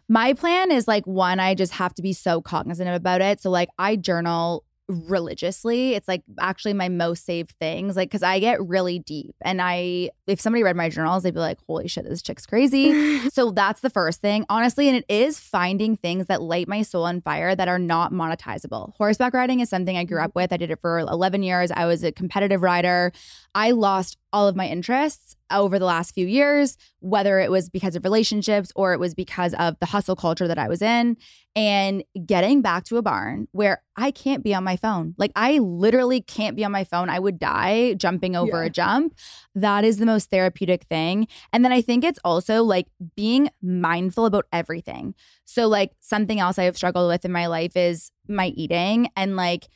My 0.09 0.34
plan 0.34 0.72
is 0.72 0.88
like 0.88 1.05
one, 1.05 1.39
I 1.39 1.53
just 1.53 1.74
have 1.74 1.93
to 1.95 2.01
be 2.01 2.13
so 2.13 2.41
cognizant 2.41 2.89
about 2.89 3.22
it. 3.22 3.41
So 3.41 3.49
like 3.49 3.70
I 3.78 3.97
journal 3.97 4.63
religiously. 4.89 5.95
It's 5.95 6.07
like 6.07 6.24
actually 6.39 6.74
my 6.74 6.89
most 6.89 7.26
saved 7.26 7.51
things. 7.59 7.95
Like, 7.95 8.09
cause 8.09 8.24
I 8.24 8.39
get 8.39 8.65
really 8.65 8.99
deep. 8.99 9.36
And 9.41 9.61
I 9.61 10.11
if 10.28 10.39
somebody 10.39 10.63
read 10.63 10.76
my 10.76 10.89
journals, 10.89 11.24
they'd 11.24 11.34
be 11.34 11.39
like, 11.39 11.59
holy 11.68 11.88
shit, 11.88 12.05
this 12.05 12.22
chick's 12.22 12.45
crazy. 12.45 13.30
so 13.30 13.51
that's 13.51 13.82
the 13.82 13.89
first 13.89 14.22
thing, 14.22 14.45
honestly. 14.49 14.88
And 14.88 14.97
it 14.97 15.05
is 15.09 15.39
finding 15.39 15.97
things 15.97 16.28
that 16.28 16.41
light 16.41 16.68
my 16.68 16.82
soul 16.82 17.05
on 17.05 17.22
fire 17.22 17.55
that 17.55 17.68
are 17.68 17.80
not 17.80 18.13
monetizable. 18.13 18.93
Horseback 18.95 19.34
riding 19.34 19.59
is 19.59 19.70
something 19.70 19.97
I 19.97 20.05
grew 20.05 20.18
mm-hmm. 20.18 20.26
up 20.26 20.36
with. 20.36 20.53
I 20.53 20.57
did 20.57 20.72
it 20.72 20.80
for 20.80 20.99
11 20.99 21.43
years. 21.43 21.72
I 21.72 21.86
was 21.86 22.03
a 22.03 22.11
competitive 22.11 22.61
rider. 22.61 23.11
I 23.53 23.72
lost 23.72 24.18
all 24.34 24.47
of 24.47 24.55
my 24.55 24.67
interests 24.67 25.36
over 25.51 25.80
the 25.80 25.86
last 25.86 26.13
few 26.13 26.28
years, 26.28 26.78
whether 26.99 27.39
it 27.39 27.49
was 27.49 27.69
because 27.69 27.95
of 27.95 28.03
relationships 28.03 28.71
or 28.75 28.91
it 28.93 28.99
was 28.99 29.15
because 29.15 29.53
of 29.53 29.78
the 29.80 29.86
hustle 29.86 30.15
culture 30.15 30.47
that 30.47 30.57
I 30.57 30.67
was 30.67 30.82
in. 30.82 31.15
And 31.55 32.03
getting 32.25 32.61
back 32.61 32.84
to 32.86 32.97
a 32.97 33.01
barn 33.01 33.47
where 33.51 33.82
I 33.95 34.11
can't 34.11 34.43
be 34.43 34.53
on 34.53 34.63
my 34.63 34.75
phone. 34.75 35.15
Like, 35.17 35.32
I 35.36 35.57
literally 35.57 36.21
can't 36.21 36.55
be 36.55 36.63
on 36.63 36.71
my 36.71 36.84
phone. 36.84 37.09
I 37.09 37.17
would 37.17 37.39
die 37.39 37.95
jumping 37.95 38.36
over 38.36 38.61
Yeah. 38.61 38.67
a 38.67 38.69
jump. 38.69 39.15
That 39.55 39.84
is 39.84 39.97
the 39.97 40.05
most 40.05 40.30
therapeutic 40.30 40.84
thing. 40.84 41.28
And 41.51 41.65
then 41.65 41.71
I 41.71 41.82
think 41.82 42.03
it's 42.03 42.19
also 42.23 42.63
like 42.63 42.88
being 43.15 43.49
mindful 43.61 44.28
about 44.28 44.45
everything. 44.53 45.15
So, 45.45 45.67
like, 45.67 45.93
something 45.99 46.39
else 46.39 46.59
I 46.59 46.65
have 46.65 46.78
struggled 46.78 47.07
with 47.09 47.25
in 47.25 47.32
my 47.32 47.47
life 47.47 47.75
is 47.75 48.11
my 48.28 48.47
eating. 48.49 49.09
And 49.15 49.36
like, 49.36 49.67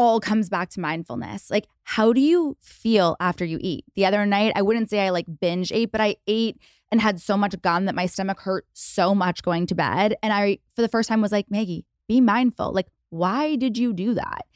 all 0.00 0.18
comes 0.18 0.48
back 0.48 0.70
to 0.70 0.80
mindfulness. 0.80 1.50
Like, 1.50 1.66
how 1.82 2.14
do 2.14 2.22
you 2.22 2.56
feel 2.62 3.16
after 3.20 3.44
you 3.44 3.58
eat? 3.60 3.84
The 3.96 4.06
other 4.06 4.24
night, 4.24 4.54
I 4.56 4.62
wouldn't 4.62 4.88
say 4.88 5.00
I 5.00 5.10
like 5.10 5.26
binge 5.42 5.70
ate, 5.72 5.92
but 5.92 6.00
I 6.00 6.16
ate 6.26 6.56
and 6.90 7.02
had 7.02 7.20
so 7.20 7.36
much 7.36 7.60
gum 7.60 7.84
that 7.84 7.94
my 7.94 8.06
stomach 8.06 8.40
hurt 8.40 8.64
so 8.72 9.14
much 9.14 9.42
going 9.42 9.66
to 9.66 9.74
bed. 9.74 10.16
And 10.22 10.32
I, 10.32 10.60
for 10.74 10.80
the 10.80 10.88
first 10.88 11.06
time, 11.06 11.20
was 11.20 11.32
like, 11.32 11.50
Maggie, 11.50 11.84
be 12.08 12.22
mindful. 12.22 12.72
Like, 12.72 12.86
why 13.10 13.56
did 13.56 13.76
you 13.76 13.92
do 13.92 14.14
that? 14.14 14.46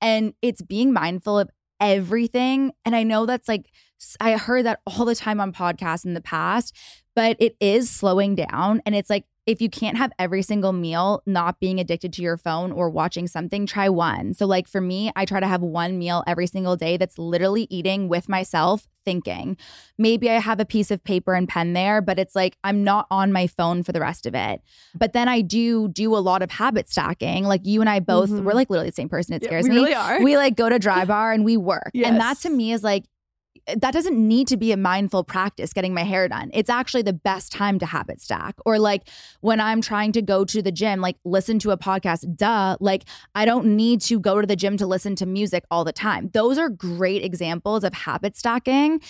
And 0.00 0.34
it's 0.40 0.62
being 0.62 0.92
mindful 0.92 1.36
of 1.36 1.50
everything. 1.80 2.70
And 2.84 2.94
I 2.94 3.02
know 3.02 3.26
that's 3.26 3.48
like, 3.48 3.72
I 4.20 4.36
heard 4.36 4.66
that 4.66 4.82
all 4.86 5.04
the 5.04 5.16
time 5.16 5.40
on 5.40 5.52
podcasts 5.52 6.04
in 6.04 6.14
the 6.14 6.20
past, 6.20 6.76
but 7.16 7.36
it 7.40 7.56
is 7.58 7.90
slowing 7.90 8.36
down. 8.36 8.82
And 8.86 8.94
it's 8.94 9.10
like, 9.10 9.24
if 9.44 9.60
you 9.60 9.68
can't 9.68 9.96
have 9.96 10.12
every 10.18 10.42
single 10.42 10.72
meal 10.72 11.22
not 11.26 11.58
being 11.58 11.80
addicted 11.80 12.12
to 12.12 12.22
your 12.22 12.36
phone 12.36 12.70
or 12.70 12.88
watching 12.88 13.26
something, 13.26 13.66
try 13.66 13.88
one. 13.88 14.34
So, 14.34 14.46
like 14.46 14.68
for 14.68 14.80
me, 14.80 15.10
I 15.16 15.24
try 15.24 15.40
to 15.40 15.46
have 15.48 15.62
one 15.62 15.98
meal 15.98 16.22
every 16.26 16.46
single 16.46 16.76
day 16.76 16.96
that's 16.96 17.18
literally 17.18 17.66
eating 17.68 18.08
with 18.08 18.28
myself, 18.28 18.86
thinking. 19.04 19.56
Maybe 19.98 20.30
I 20.30 20.34
have 20.38 20.60
a 20.60 20.64
piece 20.64 20.92
of 20.92 21.02
paper 21.02 21.34
and 21.34 21.48
pen 21.48 21.72
there, 21.72 22.00
but 22.00 22.20
it's 22.20 22.36
like 22.36 22.56
I'm 22.62 22.84
not 22.84 23.08
on 23.10 23.32
my 23.32 23.48
phone 23.48 23.82
for 23.82 23.90
the 23.90 24.00
rest 24.00 24.26
of 24.26 24.34
it. 24.36 24.62
But 24.94 25.12
then 25.12 25.28
I 25.28 25.40
do 25.40 25.88
do 25.88 26.14
a 26.14 26.18
lot 26.22 26.42
of 26.42 26.52
habit 26.52 26.88
stacking. 26.88 27.44
Like 27.44 27.62
you 27.66 27.80
and 27.80 27.90
I 27.90 27.98
both, 27.98 28.30
Mhm. 28.30 28.44
we're 28.44 28.54
like 28.54 28.70
literally 28.70 28.90
the 28.90 28.94
same 28.94 29.08
person. 29.08 29.34
It 29.34 29.42
Yeah, 29.42 29.48
scares 29.48 29.64
we 29.64 29.70
me. 29.70 29.76
really 29.76 29.94
are. 29.94 30.22
We 30.22 30.36
like 30.36 30.54
go 30.54 30.68
to 30.68 30.78
dry 30.78 31.04
bar 31.04 31.32
and 31.32 31.44
we 31.44 31.56
work. 31.56 31.90
And 31.94 32.20
that 32.20 32.38
to 32.40 32.50
me 32.50 32.72
is 32.72 32.84
like, 32.84 33.06
that 33.66 33.92
doesn't 33.92 34.16
need 34.16 34.48
to 34.48 34.56
be 34.56 34.72
a 34.72 34.76
mindful 34.76 35.24
practice 35.24 35.72
getting 35.72 35.94
my 35.94 36.02
hair 36.02 36.28
done. 36.28 36.50
It's 36.52 36.70
actually 36.70 37.02
the 37.02 37.12
best 37.12 37.52
time 37.52 37.78
to 37.78 37.86
habit 37.86 38.20
stack. 38.20 38.56
Or 38.66 38.78
like 38.78 39.08
when 39.40 39.60
I'm 39.60 39.80
trying 39.80 40.12
to 40.12 40.22
go 40.22 40.44
to 40.44 40.62
the 40.62 40.72
gym, 40.72 41.00
like 41.00 41.16
listen 41.24 41.58
to 41.60 41.70
a 41.70 41.78
podcast, 41.78 42.36
duh. 42.36 42.76
Like 42.80 43.04
I 43.34 43.44
don't 43.44 43.76
need 43.76 44.00
to 44.02 44.18
go 44.18 44.40
to 44.40 44.46
the 44.46 44.56
gym 44.56 44.76
to 44.78 44.86
listen 44.86 45.14
to 45.16 45.26
music 45.26 45.64
all 45.70 45.84
the 45.84 45.92
time. 45.92 46.30
Those 46.32 46.58
are 46.58 46.68
great 46.68 47.24
examples 47.24 47.84
of 47.84 47.94
habit 47.94 48.36
stacking. 48.36 49.00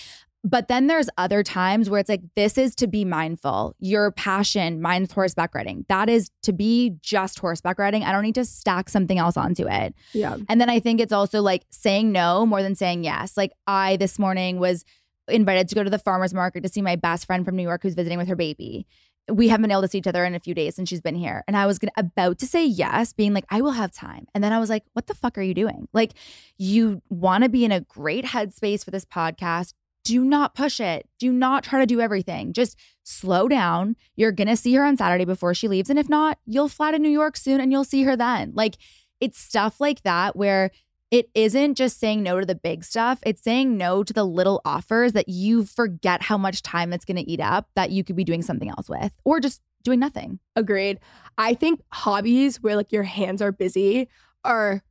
But 0.44 0.66
then 0.66 0.88
there's 0.88 1.08
other 1.16 1.44
times 1.44 1.88
where 1.88 2.00
it's 2.00 2.08
like, 2.08 2.22
this 2.34 2.58
is 2.58 2.74
to 2.76 2.88
be 2.88 3.04
mindful. 3.04 3.76
Your 3.78 4.10
passion, 4.10 4.82
mine's 4.82 5.12
horseback 5.12 5.54
riding. 5.54 5.86
That 5.88 6.08
is 6.08 6.30
to 6.42 6.52
be 6.52 6.96
just 7.00 7.38
horseback 7.38 7.78
riding. 7.78 8.02
I 8.02 8.10
don't 8.10 8.24
need 8.24 8.34
to 8.34 8.44
stack 8.44 8.88
something 8.88 9.18
else 9.18 9.36
onto 9.36 9.68
it. 9.68 9.94
Yeah. 10.12 10.36
And 10.48 10.60
then 10.60 10.68
I 10.68 10.80
think 10.80 11.00
it's 11.00 11.12
also 11.12 11.42
like 11.42 11.62
saying 11.70 12.10
no 12.10 12.44
more 12.44 12.60
than 12.60 12.74
saying 12.74 13.04
yes. 13.04 13.36
Like 13.36 13.52
I 13.68 13.96
this 13.98 14.18
morning 14.18 14.58
was 14.58 14.84
invited 15.28 15.68
to 15.68 15.76
go 15.76 15.84
to 15.84 15.90
the 15.90 15.98
farmers 15.98 16.34
market 16.34 16.64
to 16.64 16.68
see 16.68 16.82
my 16.82 16.96
best 16.96 17.26
friend 17.26 17.44
from 17.44 17.54
New 17.54 17.62
York 17.62 17.82
who's 17.82 17.94
visiting 17.94 18.18
with 18.18 18.26
her 18.26 18.36
baby. 18.36 18.86
We 19.30 19.46
haven't 19.46 19.62
been 19.62 19.70
able 19.70 19.82
to 19.82 19.88
see 19.88 19.98
each 19.98 20.08
other 20.08 20.24
in 20.24 20.34
a 20.34 20.40
few 20.40 20.54
days 20.54 20.74
since 20.74 20.88
she's 20.88 21.00
been 21.00 21.14
here. 21.14 21.44
And 21.46 21.56
I 21.56 21.66
was 21.66 21.78
gonna, 21.78 21.92
about 21.96 22.40
to 22.40 22.46
say 22.46 22.66
yes, 22.66 23.12
being 23.12 23.32
like, 23.32 23.44
I 23.48 23.60
will 23.60 23.70
have 23.70 23.92
time. 23.92 24.26
And 24.34 24.42
then 24.42 24.52
I 24.52 24.58
was 24.58 24.68
like, 24.68 24.82
what 24.94 25.06
the 25.06 25.14
fuck 25.14 25.38
are 25.38 25.42
you 25.42 25.54
doing? 25.54 25.86
Like, 25.92 26.14
you 26.58 27.00
want 27.08 27.44
to 27.44 27.48
be 27.48 27.64
in 27.64 27.70
a 27.70 27.82
great 27.82 28.24
headspace 28.24 28.84
for 28.84 28.90
this 28.90 29.04
podcast. 29.04 29.74
Do 30.04 30.24
not 30.24 30.54
push 30.54 30.80
it. 30.80 31.08
Do 31.18 31.32
not 31.32 31.64
try 31.64 31.80
to 31.80 31.86
do 31.86 32.00
everything. 32.00 32.52
Just 32.52 32.78
slow 33.04 33.48
down. 33.48 33.96
You're 34.16 34.32
going 34.32 34.48
to 34.48 34.56
see 34.56 34.74
her 34.74 34.84
on 34.84 34.96
Saturday 34.96 35.24
before 35.24 35.54
she 35.54 35.68
leaves. 35.68 35.90
And 35.90 35.98
if 35.98 36.08
not, 36.08 36.38
you'll 36.44 36.68
fly 36.68 36.90
to 36.90 36.98
New 36.98 37.10
York 37.10 37.36
soon 37.36 37.60
and 37.60 37.70
you'll 37.70 37.84
see 37.84 38.02
her 38.02 38.16
then. 38.16 38.52
Like, 38.54 38.76
it's 39.20 39.38
stuff 39.38 39.80
like 39.80 40.02
that 40.02 40.34
where 40.34 40.70
it 41.12 41.28
isn't 41.34 41.74
just 41.74 42.00
saying 42.00 42.22
no 42.22 42.40
to 42.40 42.46
the 42.46 42.54
big 42.54 42.82
stuff. 42.84 43.20
It's 43.24 43.42
saying 43.42 43.76
no 43.76 44.02
to 44.02 44.12
the 44.12 44.24
little 44.24 44.60
offers 44.64 45.12
that 45.12 45.28
you 45.28 45.64
forget 45.64 46.22
how 46.22 46.38
much 46.38 46.62
time 46.62 46.92
it's 46.92 47.04
going 47.04 47.18
to 47.18 47.30
eat 47.30 47.40
up 47.40 47.68
that 47.76 47.90
you 47.90 48.02
could 48.02 48.16
be 48.16 48.24
doing 48.24 48.42
something 48.42 48.70
else 48.70 48.88
with 48.88 49.12
or 49.24 49.38
just 49.38 49.60
doing 49.84 50.00
nothing. 50.00 50.40
Agreed. 50.56 50.98
I 51.36 51.54
think 51.54 51.82
hobbies 51.92 52.62
where 52.62 52.76
like 52.76 52.92
your 52.92 53.02
hands 53.02 53.42
are 53.42 53.52
busy 53.52 54.08
are 54.44 54.82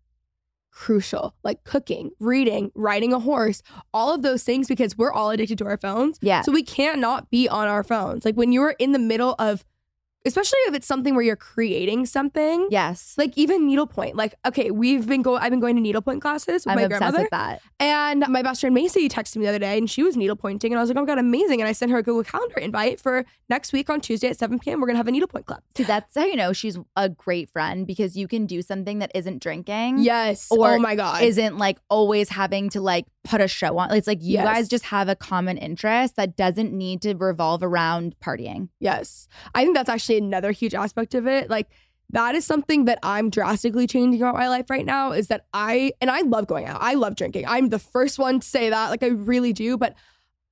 crucial. 0.72 1.36
Like 1.44 1.64
cooking, 1.64 2.12
reading, 2.20 2.72
riding 2.74 3.14
a 3.14 3.20
horse, 3.20 3.62
all 3.94 4.14
of 4.14 4.22
those 4.22 4.44
things 4.44 4.68
because 4.68 4.98
we're 4.98 5.12
all 5.12 5.30
addicted 5.30 5.58
to 5.60 5.66
our 5.66 5.78
phones. 5.78 6.18
Yeah. 6.22 6.42
So 6.42 6.52
we 6.52 6.64
can't 6.64 7.00
not 7.00 7.30
be 7.30 7.48
on 7.48 7.68
our 7.68 7.84
phones. 7.84 8.26
Like 8.26 8.36
when 8.36 8.52
you're 8.52 8.76
in 8.80 8.92
the 8.92 9.00
middle 9.00 9.36
of 9.38 9.66
especially 10.26 10.60
if 10.68 10.76
it's 10.76 10.88
something 10.88 11.16
where 11.16 11.24
you're 11.24 11.36
creating 11.36 12.06
something. 12.06 12.68
Yes. 12.70 13.16
Like 13.18 13.38
even 13.38 13.66
needlepoint. 13.66 14.16
Like, 14.16 14.36
okay, 14.46 14.72
we've 14.72 15.08
been 15.08 15.22
going 15.22 15.42
I've 15.42 15.50
been 15.52 15.60
going 15.60 15.76
to 15.76 15.82
needlepoint 15.82 16.22
classes 16.22 16.66
with 16.66 16.68
I'm 16.68 16.76
my 16.76 16.84
obsessed 16.84 17.00
grandmother. 17.00 17.24
with 17.24 17.32
that. 17.32 17.62
And 17.80 18.26
my 18.28 18.42
best 18.42 18.62
friend 18.62 18.74
Macy 18.74 19.10
texted 19.10 19.38
me 19.38 19.44
the 19.44 19.50
other 19.50 19.60
day 19.60 19.78
and 19.78 19.90
she 19.90 20.04
was 20.04 20.16
needlepointing 20.16 20.66
and 20.66 20.78
I 20.78 20.82
was 20.82 20.90
like, 20.90 20.98
oh 20.98 21.02
my 21.02 21.06
god, 21.06 21.18
amazing. 21.18 21.62
And 21.62 21.68
I 21.68 21.72
sent 21.72 21.92
her 21.92 21.98
a 21.98 22.04
Google 22.04 22.24
Calendar 22.24 22.60
invite 22.60 23.00
for 23.00 23.26
next 23.50 23.74
week 23.74 23.90
on 23.90 24.02
Tuesday 24.02 24.30
at 24.30 24.38
7 24.38 24.60
p.m. 24.60 24.80
We're 24.80 24.88
gonna 24.88 24.98
have 24.98 25.08
a 25.08 25.12
needlepoint 25.12 25.46
club. 25.48 25.62
See, 25.76 25.84
that's 25.84 26.16
how 26.16 26.26
you 26.26 26.36
know 26.36 26.54
she's 26.54 26.78
a 26.96 27.10
great 27.10 27.50
friend 27.50 27.88
because 27.88 28.16
you 28.16 28.28
can 28.28 28.46
do 28.46 28.62
something 28.62 29.00
that 29.00 29.12
isn't 29.16 29.42
drinking. 29.42 30.00
Yes. 30.00 30.48
Or 30.52 30.76
oh 30.76 30.80
my 30.80 30.96
god. 30.96 31.24
Isn't 31.24 31.58
like 31.58 31.80
always 31.90 32.30
having 32.30 32.70
to 32.72 32.82
like 32.82 33.06
put 33.24 33.40
a 33.42 33.48
show 33.48 33.78
on. 33.78 33.94
It's 33.94 34.08
like 34.08 34.22
you 34.24 34.34
Yes. 34.34 34.46
guys 34.46 34.68
just 34.68 34.86
have 34.86 35.08
a 35.08 35.16
common 35.16 35.58
interest 35.58 36.16
that 36.16 36.36
doesn't 36.36 36.74
need 36.74 37.02
to 37.04 37.14
revolve 37.14 37.62
around 37.62 38.16
partying. 38.20 38.70
Yes. 38.80 39.28
I 39.54 39.64
think 39.64 39.76
that's 39.76 39.90
actually 39.90 40.18
another 40.18 40.52
huge 40.52 40.74
aspect 40.74 41.14
of 41.14 41.28
it. 41.28 41.50
Like 41.50 41.68
that 42.10 42.34
is 42.36 42.46
something 42.46 42.86
that 42.86 42.98
I'm 43.04 43.30
drastically 43.30 43.86
changing 43.88 44.22
about 44.22 44.34
my 44.34 44.50
life 44.50 44.70
right 44.70 44.86
now 44.86 45.12
is 45.12 45.28
that 45.28 45.46
I 45.54 45.94
and 46.02 46.10
I 46.10 46.22
love 46.22 46.48
going 46.48 46.66
out. 46.66 46.80
I 46.82 46.96
love 46.96 47.16
drinking. 47.16 47.46
I'm 47.48 47.70
the 47.70 47.80
first 47.80 48.18
one 48.20 48.40
to 48.40 48.48
say 48.48 48.70
that. 48.70 48.90
Like 48.90 49.04
I 49.04 49.08
really 49.10 49.54
do, 49.54 49.78
but 49.78 49.96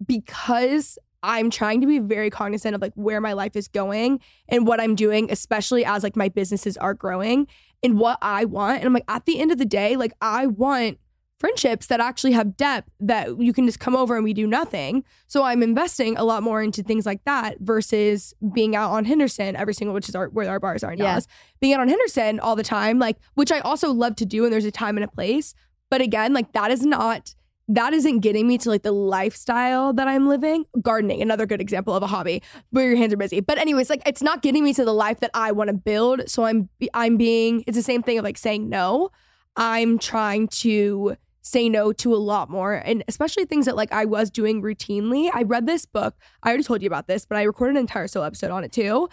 because 0.05 0.97
I'm 1.21 1.49
trying 1.49 1.81
to 1.81 1.87
be 1.87 1.99
very 1.99 2.29
cognizant 2.29 2.75
of 2.75 2.81
like 2.81 2.93
where 2.95 3.19
my 3.19 3.33
life 3.33 3.55
is 3.55 3.67
going 3.67 4.21
and 4.47 4.65
what 4.65 4.79
I'm 4.79 4.95
doing, 4.95 5.29
especially 5.31 5.83
as 5.83 6.03
like 6.03 6.15
my 6.15 6.29
businesses 6.29 6.77
are 6.77 6.93
growing 6.93 7.47
and 7.83 7.99
what 7.99 8.17
I 8.21 8.45
want. 8.45 8.77
And 8.77 8.85
I'm 8.85 8.93
like 8.93 9.03
at 9.09 9.25
the 9.25 9.39
end 9.39 9.51
of 9.51 9.57
the 9.57 9.65
day, 9.65 9.97
like 9.97 10.13
I 10.21 10.47
want 10.47 10.97
friendships 11.39 11.87
that 11.87 11.99
actually 11.99 12.33
have 12.33 12.57
depth 12.57 12.89
that 12.99 13.39
you 13.39 13.53
can 13.53 13.65
just 13.65 13.79
come 13.79 13.95
over 13.95 14.15
and 14.15 14.23
we 14.23 14.33
do 14.33 14.45
nothing. 14.45 15.03
So 15.27 15.43
I'm 15.43 15.63
investing 15.63 16.17
a 16.17 16.23
lot 16.23 16.43
more 16.43 16.61
into 16.61 16.83
things 16.83 17.05
like 17.05 17.23
that 17.23 17.57
versus 17.61 18.33
being 18.53 18.75
out 18.75 18.91
on 18.91 19.05
Henderson 19.05 19.55
every 19.55 19.73
single, 19.73 19.93
which 19.93 20.09
is 20.09 20.15
our, 20.15 20.27
where 20.27 20.49
our 20.49 20.59
bars 20.59 20.83
are 20.83 20.91
in 20.91 20.99
Yeah. 20.99 21.05
Dallas. 21.05 21.27
Being 21.61 21.73
out 21.73 21.79
on 21.79 21.87
Henderson 21.87 22.39
all 22.39 22.55
the 22.55 22.63
time, 22.63 22.99
like 22.99 23.17
which 23.35 23.51
I 23.51 23.59
also 23.59 23.91
love 23.93 24.15
to 24.17 24.25
do, 24.25 24.43
and 24.43 24.51
there's 24.51 24.65
a 24.65 24.71
time 24.71 24.97
and 24.97 25.03
a 25.03 25.07
place. 25.07 25.53
But 25.89 26.01
again, 26.01 26.33
like 26.33 26.51
that 26.53 26.71
is 26.71 26.85
not 26.85 27.35
that 27.71 27.93
isn't 27.93 28.21
getting 28.21 28.47
me 28.47 28.57
to 28.57 28.67
like 28.69 28.81
the 28.81 28.91
lifestyle 28.91 29.93
that 29.93 30.07
I'm 30.07 30.27
living. 30.27 30.65
Gardening, 30.81 31.21
another 31.21 31.45
good 31.45 31.61
example 31.61 31.93
of 31.93 32.01
a 32.01 32.07
hobby 32.07 32.41
where 32.71 32.87
your 32.87 32.97
hands 32.97 33.13
are 33.13 33.17
busy. 33.17 33.41
But 33.41 33.59
anyways, 33.59 33.89
like 33.89 34.01
it's 34.07 34.23
not 34.23 34.41
getting 34.41 34.63
me 34.63 34.73
to 34.73 34.83
the 34.83 34.93
life 34.93 35.19
that 35.19 35.29
I 35.35 35.51
want 35.51 35.69
to 35.69 35.73
build. 35.75 36.29
So 36.29 36.45
I'm 36.45 36.67
I'm 36.93 37.15
being 37.15 37.63
it's 37.67 37.77
the 37.77 37.83
same 37.83 38.03
thing 38.03 38.17
of 38.17 38.23
like 38.25 38.37
saying 38.37 38.67
no. 38.67 39.11
I'm 39.55 39.99
trying 39.99 40.47
to 40.47 41.15
say 41.41 41.69
no 41.69 41.93
to 41.93 42.13
a 42.13 42.17
lot 42.17 42.49
more 42.49 42.73
and 42.73 43.03
especially 43.07 43.45
things 43.45 43.65
that 43.65 43.75
like 43.75 43.91
I 43.91 44.05
was 44.05 44.29
doing 44.29 44.61
routinely. 44.61 45.29
I 45.33 45.43
read 45.43 45.65
this 45.65 45.85
book. 45.85 46.15
I 46.43 46.49
already 46.49 46.63
told 46.63 46.81
you 46.81 46.87
about 46.87 47.07
this, 47.07 47.25
but 47.25 47.37
I 47.37 47.43
recorded 47.43 47.75
an 47.75 47.81
entire 47.81 48.07
solo 48.07 48.25
episode 48.25 48.51
on 48.51 48.63
it 48.63 48.71
too. 48.71 49.09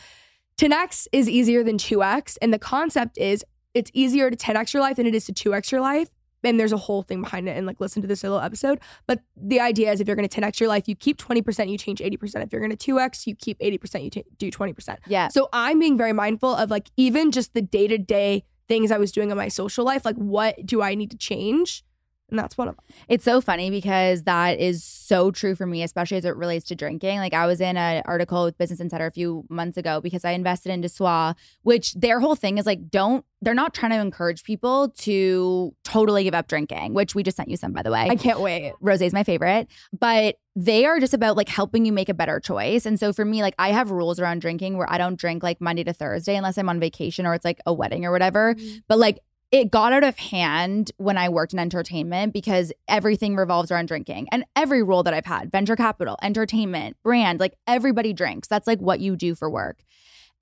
10x 0.58 1.06
is 1.12 1.28
easier 1.28 1.62
than 1.62 1.76
2x 1.76 2.38
and 2.40 2.52
the 2.52 2.58
concept 2.58 3.18
is 3.18 3.44
it's 3.74 3.90
easier 3.92 4.30
to 4.30 4.36
10x 4.36 4.72
your 4.72 4.80
life 4.82 4.96
than 4.96 5.06
it 5.06 5.14
is 5.14 5.26
to 5.26 5.32
2x 5.32 5.70
your 5.70 5.80
life 5.80 6.08
and 6.42 6.60
there's 6.60 6.72
a 6.72 6.76
whole 6.76 7.02
thing 7.02 7.20
behind 7.22 7.48
it 7.48 7.56
and 7.56 7.66
like 7.66 7.80
listen 7.80 8.00
to 8.00 8.08
this 8.08 8.22
little 8.22 8.38
episode 8.40 8.78
but 9.06 9.20
the 9.36 9.58
idea 9.60 9.90
is 9.92 10.00
if 10.00 10.06
you're 10.06 10.16
going 10.16 10.28
to 10.28 10.40
10x 10.40 10.60
your 10.60 10.68
life 10.68 10.86
you 10.88 10.94
keep 10.94 11.18
20% 11.18 11.68
you 11.68 11.76
change 11.76 11.98
80% 12.00 12.42
if 12.44 12.52
you're 12.52 12.60
going 12.60 12.74
to 12.74 12.92
2x 12.92 13.26
you 13.26 13.34
keep 13.34 13.58
80% 13.58 14.04
you 14.04 14.10
t- 14.10 14.24
do 14.38 14.50
20% 14.50 14.96
Yeah. 15.08 15.28
so 15.28 15.48
i'm 15.52 15.78
being 15.78 15.98
very 15.98 16.12
mindful 16.12 16.54
of 16.54 16.70
like 16.70 16.90
even 16.96 17.32
just 17.32 17.52
the 17.52 17.62
day-to-day 17.62 18.44
things 18.68 18.90
i 18.90 18.96
was 18.98 19.12
doing 19.12 19.30
in 19.30 19.36
my 19.36 19.48
social 19.48 19.84
life 19.84 20.04
like 20.04 20.16
what 20.16 20.64
do 20.64 20.80
i 20.82 20.94
need 20.94 21.10
to 21.10 21.16
change 21.18 21.84
and 22.30 22.38
that's 22.38 22.58
one 22.58 22.68
of 22.68 22.76
them 22.76 22.84
It's 23.08 23.24
so 23.24 23.40
funny 23.40 23.70
because 23.70 24.24
that 24.24 24.58
is 24.58 24.82
so 24.82 25.30
true 25.30 25.54
for 25.54 25.66
me, 25.66 25.82
especially 25.82 26.16
as 26.16 26.24
it 26.24 26.36
relates 26.36 26.66
to 26.66 26.74
drinking. 26.74 27.18
Like 27.18 27.34
I 27.34 27.46
was 27.46 27.60
in 27.60 27.76
an 27.76 28.02
article 28.04 28.44
with 28.44 28.58
Business 28.58 28.80
Insider 28.80 29.06
a 29.06 29.12
few 29.12 29.44
months 29.48 29.76
ago 29.76 30.00
because 30.00 30.24
I 30.24 30.32
invested 30.32 30.72
in 30.72 30.80
De 30.80 30.88
Soi, 30.88 31.32
which 31.62 31.94
their 31.94 32.18
whole 32.18 32.34
thing 32.34 32.58
is 32.58 32.66
like, 32.66 32.90
don't, 32.90 33.24
they're 33.42 33.54
not 33.54 33.74
trying 33.74 33.92
to 33.92 34.00
encourage 34.00 34.42
people 34.42 34.88
to 34.98 35.74
totally 35.84 36.24
give 36.24 36.34
up 36.34 36.48
drinking, 36.48 36.94
which 36.94 37.14
we 37.14 37.22
just 37.22 37.36
sent 37.36 37.48
you 37.48 37.56
some, 37.56 37.72
by 37.72 37.82
the 37.82 37.92
way. 37.92 38.08
i 38.10 38.16
can't 38.16 38.40
wait 38.40 38.72
Rose 38.80 39.00
is 39.00 39.12
my 39.12 39.22
favorite, 39.22 39.68
but 39.96 40.36
they 40.56 40.86
are 40.86 40.98
just 40.98 41.12
about 41.12 41.36
like 41.36 41.50
helping 41.50 41.84
you 41.84 41.92
make 41.92 42.08
a 42.08 42.14
better 42.14 42.40
choice. 42.40 42.86
And 42.86 42.98
so 42.98 43.12
for 43.12 43.24
me, 43.24 43.42
like 43.42 43.54
I 43.58 43.68
have 43.72 43.90
rules 43.90 44.18
around 44.18 44.40
drinking 44.40 44.78
where 44.78 44.90
I 44.90 44.96
don't 44.96 45.20
drink 45.20 45.42
like 45.42 45.60
Monday 45.60 45.84
to 45.84 45.92
Thursday 45.92 46.34
unless 46.34 46.56
I'm 46.56 46.70
on 46.70 46.80
vacation 46.80 47.26
or 47.26 47.34
it's 47.34 47.44
like 47.44 47.60
a 47.66 47.74
wedding 47.74 48.06
or 48.06 48.10
whatever. 48.10 48.54
Mm-hmm. 48.54 48.78
But 48.88 48.98
like 48.98 49.18
it 49.52 49.70
got 49.70 49.92
out 49.92 50.04
of 50.04 50.16
hand 50.18 50.90
when 50.96 51.16
I 51.16 51.28
worked 51.28 51.52
in 51.52 51.58
entertainment 51.58 52.32
because 52.32 52.72
everything 52.88 53.36
revolves 53.36 53.70
around 53.70 53.86
drinking. 53.86 54.28
And 54.32 54.44
every 54.56 54.82
role 54.82 55.02
that 55.04 55.14
I've 55.14 55.26
had, 55.26 55.52
venture 55.52 55.76
capital, 55.76 56.16
entertainment, 56.20 56.96
brand, 57.02 57.38
like 57.38 57.54
everybody 57.66 58.12
drinks. 58.12 58.48
That's 58.48 58.66
like 58.66 58.80
what 58.80 59.00
you 59.00 59.16
do 59.16 59.34
for 59.34 59.48
work. 59.48 59.82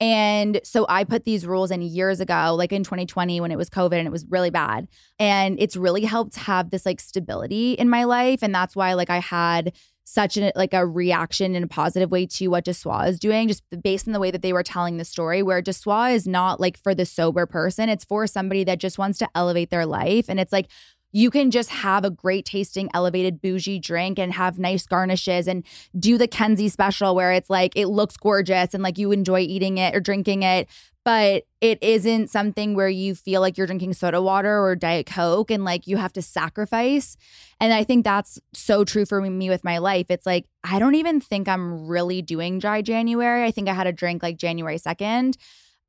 And 0.01 0.61
so 0.65 0.87
I 0.89 1.05
put 1.05 1.25
these 1.25 1.47
rules 1.47 1.71
in 1.71 1.81
years 1.81 2.19
ago, 2.19 2.55
like 2.57 2.73
in 2.73 2.83
2020 2.83 3.41
when 3.41 3.53
it 3.53 3.59
was 3.59 3.71
COVID 3.71 3.95
and 3.95 4.07
it 4.07 4.11
was 4.11 4.27
really 4.29 4.51
bad. 4.51 4.89
And 5.19 5.57
it's 5.61 5.77
really 5.77 6.05
helped 6.05 6.37
have 6.37 6.71
this 6.71 6.85
like 6.85 7.01
stability 7.01 7.75
in 7.75 7.89
my 7.89 8.05
life. 8.05 8.41
And 8.43 8.55
that's 8.55 8.75
why 8.75 8.95
like 8.95 9.11
I 9.11 9.21
had 9.21 9.73
such 10.15 10.37
a 10.37 10.53
like 10.55 10.73
a 10.73 10.87
reaction 10.87 11.55
in 11.57 11.65
a 11.65 11.67
positive 11.67 12.11
way 12.11 12.25
to 12.27 12.49
what 12.49 12.65
De 12.65 12.73
Soi 12.73 13.07
is 13.09 13.19
doing, 13.19 13.49
just 13.49 13.62
based 13.83 14.07
on 14.07 14.12
the 14.12 14.21
way 14.21 14.31
that 14.31 14.43
they 14.43 14.53
were 14.53 14.62
telling 14.62 14.97
the 14.97 15.05
story, 15.05 15.43
where 15.43 15.61
De 15.61 15.73
Soi 15.73 16.12
is 16.12 16.27
not 16.27 16.61
like 16.61 16.79
for 16.79 16.95
the 16.95 17.05
sober 17.05 17.47
person. 17.47 17.89
It's 17.89 18.05
for 18.05 18.27
somebody 18.27 18.65
that 18.65 18.79
just 18.79 18.97
wants 18.97 19.19
to 19.19 19.29
elevate 19.35 19.71
their 19.71 19.85
life. 19.85 20.27
And 20.29 20.39
it's 20.39 20.53
like 20.53 20.69
you 21.12 21.31
can 21.31 21.53
just 21.53 21.71
have 21.71 22.05
a 22.05 22.11
great 22.11 22.45
tasting 22.45 22.89
elevated 22.93 23.41
bougie 23.41 23.79
drink 23.79 24.19
and 24.19 24.33
have 24.33 24.59
nice 24.59 24.85
garnishes 24.85 25.47
and 25.47 25.65
do 25.97 26.19
the 26.19 26.27
Kenzie 26.27 26.69
special 26.69 27.15
where 27.15 27.33
it's 27.33 27.49
like 27.49 27.73
it 27.77 27.87
looks 27.87 28.17
gorgeous 28.17 28.75
and 28.75 28.83
like 28.83 28.99
you 28.99 29.12
enjoy 29.12 29.41
eating 29.41 29.79
it 29.79 29.95
or 29.95 30.01
drinking 30.01 30.43
it 30.43 30.69
but 31.05 31.45
it 31.61 31.83
isn't 31.83 32.31
something 32.31 32.75
where 32.75 32.89
you 32.89 33.15
feel 33.15 33.41
like 33.41 33.57
you're 33.59 33.67
drinking 33.67 33.93
soda 33.93 34.21
water 34.23 34.61
or 34.63 34.75
diet 34.75 35.07
coke 35.07 35.51
and 35.51 35.65
like 35.65 35.87
you 35.87 35.97
have 35.97 36.13
to 36.15 36.23
sacrifice. 36.23 37.17
And 37.61 37.73
i 37.73 37.85
think 37.85 38.05
that's 38.05 38.39
so 38.53 38.85
true 38.85 39.05
for 39.07 39.21
me 39.21 39.49
with 39.49 39.65
my 39.65 39.79
life. 39.79 40.07
It's 40.11 40.27
like 40.27 40.47
i 40.65 40.79
don't 40.79 40.95
even 40.95 41.21
think 41.21 41.49
i'm 41.49 41.87
really 41.87 42.23
doing 42.23 42.59
dry 42.59 42.83
january. 42.83 43.45
I 43.45 43.51
think 43.51 43.69
i 43.69 43.75
had 43.75 43.87
a 43.87 43.93
drink 43.93 44.23
like 44.23 44.37
january 44.39 44.77
2nd 44.79 45.37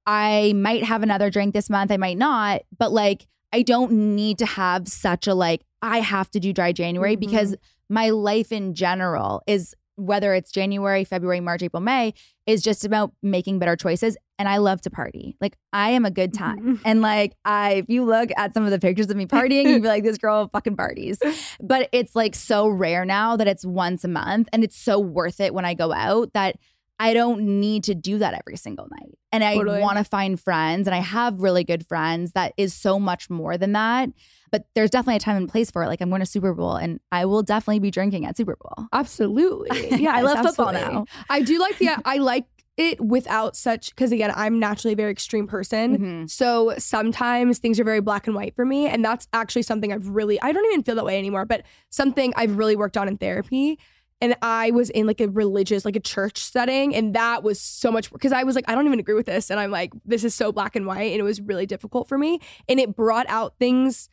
i 0.06 0.54
might 0.56 0.84
have 0.84 1.02
another 1.04 1.30
drink 1.30 1.54
this 1.54 1.70
month. 1.70 1.92
I 1.92 1.98
might 1.98 2.18
not. 2.18 2.62
But 2.78 2.92
like 2.92 3.28
I 3.54 3.62
don't 3.62 3.92
need 4.16 4.38
to 4.40 4.46
have 4.46 4.88
such 4.88 5.28
a 5.28 5.34
like, 5.34 5.62
I 5.82 6.00
have 6.00 6.30
to 6.32 6.40
do 6.42 6.52
dry 6.52 6.74
January 6.74 7.16
Mhm. 7.16 7.22
because 7.22 7.56
my 7.90 8.10
life 8.10 8.52
in 8.52 8.74
general 8.74 9.42
is 9.48 9.74
whether 9.96 10.34
it's 10.34 10.52
January, 10.52 11.06
February, 11.06 11.40
March, 11.40 11.64
April, 11.64 11.80
May, 11.80 12.14
is 12.46 12.62
just 12.62 12.84
about 12.84 13.14
making 13.24 13.60
better 13.60 13.78
choices. 13.78 14.18
And 14.38 14.50
I 14.50 14.58
love 14.58 14.82
to 14.82 14.90
party. 14.90 15.38
Like 15.40 15.58
I 15.72 15.92
am 15.92 16.06
a 16.06 16.12
good 16.12 16.34
time. 16.34 16.60
Mm-hmm. 16.60 16.84
And 16.86 17.02
like 17.02 17.36
I 17.46 17.74
if 17.74 17.86
you 17.88 18.04
look 18.04 18.30
at 18.38 18.54
some 18.54 18.66
of 18.66 18.72
the 18.72 18.80
pictures 18.80 19.10
of 19.10 19.16
me 19.16 19.26
partying, 19.26 19.66
you'd 19.70 19.82
be 19.82 19.88
like, 19.88 20.04
this 20.04 20.18
girl 20.18 20.50
fucking 20.52 20.76
parties. 20.76 21.20
But 21.62 21.90
it's 21.92 22.16
like 22.16 22.36
so 22.36 22.68
rare 22.68 23.06
now 23.06 23.38
that 23.38 23.48
it's 23.48 23.66
once 23.66 24.04
a 24.04 24.08
month 24.08 24.50
and 24.52 24.64
it's 24.64 24.78
so 24.78 25.00
worth 25.00 25.40
it 25.40 25.54
when 25.54 25.66
I 25.66 25.74
go 25.74 25.94
out 25.94 26.34
that 26.34 26.58
I 27.00 27.14
don't 27.14 27.60
need 27.60 27.84
to 27.86 27.96
do 27.96 28.20
that 28.20 28.34
every 28.34 28.56
single 28.56 28.88
night. 28.90 29.18
And 29.32 29.44
I 29.44 29.56
Totally. 29.56 29.82
want 29.82 29.98
to 29.98 30.04
find 30.04 30.40
friends 30.40 30.88
and 30.88 30.96
I 30.96 31.00
have 31.00 31.42
really 31.42 31.64
good 31.66 31.86
friends 31.86 32.32
that 32.34 32.54
is 32.58 32.74
so 32.74 33.00
much 33.00 33.30
more 33.30 33.58
than 33.58 33.74
that. 33.74 34.10
But 34.52 34.66
there's 34.76 34.92
definitely 34.92 35.18
a 35.18 35.20
time 35.20 35.36
and 35.36 35.50
place 35.50 35.70
for 35.70 35.84
it. 35.84 35.88
Like 35.88 36.00
I'm 36.00 36.10
going 36.10 36.22
to 36.22 36.26
Super 36.26 36.54
Bowl 36.54 36.76
and 36.76 37.02
I 37.12 37.26
will 37.26 37.44
definitely 37.44 37.80
be 37.80 37.92
drinking 37.92 38.26
at 38.26 38.38
Super 38.38 38.56
Bowl. 38.56 38.88
Absolutely. 38.94 39.90
Yeah, 40.06 40.14
I 40.14 40.22
love 40.22 40.46
football 40.46 40.72
now. 40.72 41.06
I 41.30 41.42
do 41.42 41.58
like 41.60 41.78
the 41.80 41.90
I 42.06 42.18
like 42.18 42.46
it 42.78 43.00
without 43.00 43.56
such 43.56 43.90
because 43.92 44.12
again, 44.12 44.34
I'm 44.36 44.60
naturally 44.60 44.94
a 44.94 44.96
very 44.98 45.12
extreme 45.12 45.48
person. 45.48 45.98
Mhm. 45.98 46.30
So 46.30 46.74
sometimes 46.78 47.60
things 47.60 47.80
are 47.80 47.84
very 47.86 48.02
black 48.02 48.28
and 48.28 48.36
white 48.36 48.56
for 48.56 48.66
me. 48.66 48.88
And 48.88 49.04
that's 49.04 49.28
actually 49.32 49.62
something 49.62 49.94
I've 49.94 50.10
really 50.10 50.42
I 50.42 50.52
don't 50.52 50.66
even 50.66 50.84
feel 50.84 50.96
that 50.96 51.06
way 51.06 51.18
anymore, 51.18 51.46
but 51.46 51.64
something 51.90 52.34
I've 52.36 52.58
really 52.58 52.76
worked 52.76 52.98
on 52.98 53.08
in 53.08 53.18
therapy. 53.18 53.80
And 54.22 54.36
I 54.42 54.72
was 54.72 54.90
in 54.90 55.08
like 55.08 55.22
a 55.22 55.28
religious, 55.28 55.86
like 55.86 55.96
a 55.96 56.02
church 56.02 56.38
setting. 56.38 56.96
And 56.96 57.14
that 57.16 57.44
was 57.44 57.60
so 57.60 57.92
much 57.92 58.12
because 58.12 58.32
I 58.32 58.44
was 58.44 58.56
like, 58.56 58.66
I 58.68 58.76
don't 58.76 58.86
even 58.86 59.00
agree 59.00 59.14
with 59.16 59.26
this. 59.26 59.50
And 59.50 59.60
I'm 59.60 59.72
like, 59.72 59.92
this 60.06 60.24
is 60.24 60.34
so 60.34 60.52
black 60.52 60.76
and 60.76 60.86
white. 60.86 61.12
And 61.12 61.20
it 61.20 61.24
was 61.24 61.42
really 61.42 61.66
difficult 61.66 62.08
for 62.08 62.18
me. 62.18 62.40
And 62.68 62.80
it 62.80 62.96
brought 62.96 63.26
out 63.30 63.56
things 63.60 64.10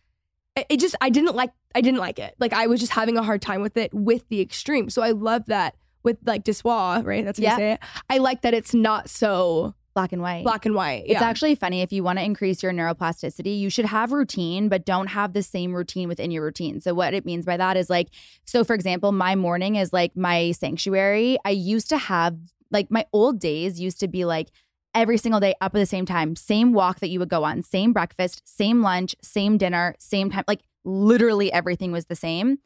it 0.68 0.80
just 0.80 0.94
I 1.00 1.08
didn't 1.08 1.34
like 1.34 1.50
I 1.74 1.80
didn't 1.80 2.00
like 2.00 2.18
it. 2.18 2.34
Like 2.38 2.52
I 2.52 2.66
was 2.66 2.78
just 2.78 2.92
having 2.92 3.16
a 3.16 3.22
hard 3.22 3.40
time 3.42 3.62
with 3.62 3.76
it 3.76 3.92
with 3.94 4.28
the 4.28 4.40
extreme. 4.40 4.90
So 4.90 5.02
I 5.02 5.12
love 5.12 5.46
that 5.46 5.74
with 6.02 6.18
like 6.24 6.44
De 6.44 6.52
Soi, 6.54 7.00
right? 7.02 7.24
That's 7.24 7.38
how 7.38 7.42
Yeah. 7.42 7.50
you 7.52 7.56
say 7.58 7.72
it. 7.72 7.80
I 8.10 8.18
like 8.18 8.42
that 8.42 8.54
it's 8.54 8.74
not 8.74 9.08
so 9.10 9.74
Black 9.94 10.12
and 10.12 10.22
white. 10.22 10.42
black 10.42 10.64
and 10.64 10.74
white. 10.74 11.02
It's 11.06 11.20
yeah. 11.20 11.28
actually 11.28 11.54
funny 11.54 11.82
if 11.82 11.92
you 11.92 12.02
want 12.02 12.18
to 12.18 12.24
increase 12.24 12.62
your 12.62 12.72
neuroplasticity, 12.72 13.58
you 13.58 13.68
should 13.68 13.84
have 13.84 14.10
routine, 14.10 14.70
but 14.70 14.86
don't 14.86 15.08
have 15.08 15.34
the 15.34 15.42
same 15.42 15.74
routine 15.74 16.08
within 16.08 16.30
your 16.30 16.42
routine. 16.42 16.80
So, 16.80 16.94
what 16.94 17.12
it 17.12 17.26
means 17.26 17.44
by 17.44 17.58
that 17.58 17.76
is 17.76 17.90
like, 17.90 18.08
so 18.46 18.64
for 18.64 18.72
example, 18.74 19.12
my 19.12 19.34
morning 19.36 19.76
is 19.76 19.92
like 19.92 20.16
my 20.16 20.52
sanctuary. 20.52 21.36
I 21.44 21.50
used 21.50 21.90
to 21.90 21.98
have, 21.98 22.38
like, 22.70 22.90
my 22.90 23.04
old 23.12 23.38
days 23.38 23.80
used 23.80 24.00
to 24.00 24.08
be 24.08 24.24
like, 24.24 24.48
Every 24.94 25.16
single 25.16 25.40
day 25.40 25.54
up 25.62 25.74
at 25.74 25.78
the 25.78 25.86
same 25.86 26.04
time, 26.04 26.36
same 26.36 26.74
walk 26.74 27.00
that 27.00 27.08
you 27.08 27.18
would 27.18 27.30
go 27.30 27.44
on, 27.44 27.62
same 27.62 27.94
breakfast, 27.94 28.42
same 28.44 28.82
lunch, 28.82 29.16
same 29.22 29.56
dinner, 29.56 29.94
same 29.98 30.28
time. 30.30 30.44
Like 30.46 30.60
literally 30.84 31.52
everything 31.52 31.92
was 31.92 32.06
the 32.06 32.16
same. 32.16 32.58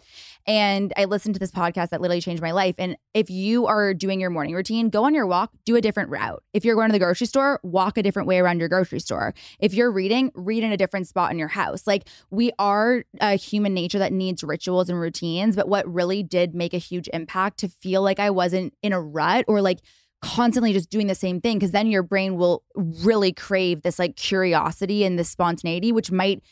And 0.47 0.93
I 0.97 1.05
listened 1.05 1.35
to 1.35 1.39
this 1.39 1.51
podcast 1.51 1.91
that 1.91 2.01
literally 2.01 2.21
changed 2.21 2.43
my 2.43 2.53
life. 2.53 2.75
And 2.79 2.97
if 3.15 3.31
you 3.31 3.67
are 3.67 3.93
doing 3.95 4.21
your 4.21 4.31
morning 4.31 4.55
routine, 4.55 4.89
go 4.89 5.05
on 5.05 5.15
your 5.15 5.27
walk, 5.27 5.53
do 5.65 5.77
a 5.77 5.81
different 5.81 6.11
route. 6.11 6.43
If 6.55 6.65
you're 6.65 6.77
going 6.77 6.89
to 6.89 6.93
the 6.93 6.99
grocery 6.99 7.27
store, 7.27 7.61
walk 7.63 7.99
a 7.99 8.03
different 8.03 8.29
way 8.29 8.39
around 8.39 8.61
your 8.61 8.69
grocery 8.69 9.01
store. 9.01 9.35
If 9.59 9.75
you're 9.75 9.91
reading, 9.91 10.33
read 10.35 10.63
in 10.63 10.73
a 10.73 10.77
different 10.77 11.09
spot 11.09 11.33
in 11.33 11.39
your 11.39 11.49
house. 11.49 11.87
Like 11.87 12.09
we 12.31 12.53
are 12.59 13.05
a 13.21 13.35
human 13.35 13.75
nature 13.75 13.99
that 13.99 14.13
needs 14.13 14.45
rituals 14.45 14.89
and 14.89 15.01
routines. 15.01 15.57
But 15.57 15.69
what 15.69 15.93
really 15.93 16.23
did 16.23 16.55
make 16.55 16.75
a 16.75 16.79
huge 16.79 17.09
impact 17.13 17.59
to 17.59 17.69
feel 17.69 18.03
like 18.03 18.19
I 18.19 18.31
wasn't 18.31 18.75
in 18.83 18.93
a 18.93 19.01
rut 19.01 19.45
or 19.49 19.61
like 19.61 19.81
constantly 20.23 20.73
just 20.73 20.91
doing 20.91 21.07
the 21.07 21.15
same 21.15 21.41
thing 21.41 21.59
because 21.59 21.73
then 21.73 21.87
your 21.87 22.03
brain 22.03 22.37
will 22.37 22.63
really 22.75 23.33
crave 23.33 23.83
this 23.83 23.99
like 23.99 24.17
curiosity 24.17 25.05
and 25.05 25.19
this 25.19 25.29
spontaneity 25.29 25.93
which 25.93 26.11
might 26.11 26.43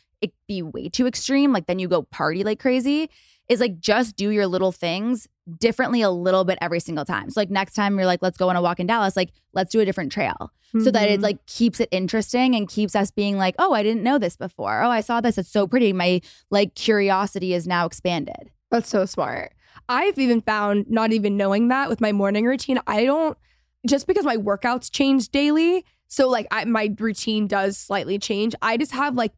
be 0.49 0.63
way 0.63 0.89
too 0.89 1.07
extreme 1.07 1.53
like 1.53 1.67
then 1.67 1.79
you 1.79 1.89
go 1.89 2.03
party 2.03 2.45
like 2.45 2.59
crazy 2.61 3.11
is 3.49 3.61
like 3.61 3.79
just 3.81 4.17
do 4.17 4.31
your 4.31 4.47
little 4.47 4.73
things 4.73 5.29
differently 5.59 6.01
a 6.01 6.11
little 6.11 6.45
bit 6.45 6.57
every 6.63 6.81
single 6.81 7.05
time 7.05 7.29
so 7.29 7.39
like 7.41 7.51
next 7.51 7.75
time 7.75 7.97
you're 7.97 8.07
like 8.07 8.21
let's 8.23 8.39
go 8.39 8.49
on 8.49 8.57
a 8.57 8.63
walk 8.63 8.81
in 8.81 8.87
dallas 8.87 9.17
like 9.17 9.31
let's 9.53 9.71
do 9.73 9.81
a 9.81 9.85
different 9.85 10.11
trail 10.13 10.51
so 10.83 10.91
that 10.91 11.09
it 11.09 11.21
Mhm. 11.21 11.23
like 11.23 11.47
keeps 11.47 11.79
it 11.79 11.89
interesting 11.93 12.55
and 12.57 12.69
keeps 12.69 12.97
us 12.97 13.11
being 13.11 13.37
like 13.37 13.55
oh 13.59 13.73
i 13.75 13.83
didn't 13.83 14.03
know 14.03 14.19
this 14.19 14.37
before 14.37 14.83
oh 14.83 14.91
i 14.91 15.01
saw 15.01 15.21
this 15.21 15.37
it's 15.39 15.51
so 15.51 15.67
pretty 15.67 15.93
my 15.93 16.21
like 16.51 16.75
curiosity 16.75 17.53
is 17.55 17.67
now 17.67 17.87
expanded 17.87 18.51
That's 18.71 18.89
so 18.89 19.05
smart. 19.07 19.53
I've 19.89 20.19
even 20.19 20.41
found 20.41 20.87
not 20.91 21.13
even 21.13 21.37
knowing 21.37 21.69
that 21.69 21.89
with 21.91 22.01
my 22.01 22.11
morning 22.13 22.45
routine, 22.47 22.79
I 22.87 23.05
don't 23.05 23.37
just 23.87 24.07
because 24.07 24.25
my 24.25 24.37
workouts 24.37 24.91
change 24.91 25.29
daily. 25.29 25.85
So 26.09 26.29
like 26.29 26.47
I, 26.51 26.65
my 26.65 26.93
routine 26.99 27.47
does 27.47 27.77
slightly 27.77 28.19
change. 28.19 28.55
I 28.63 28.77
just 28.79 28.93
have 28.93 29.15
like 29.15 29.33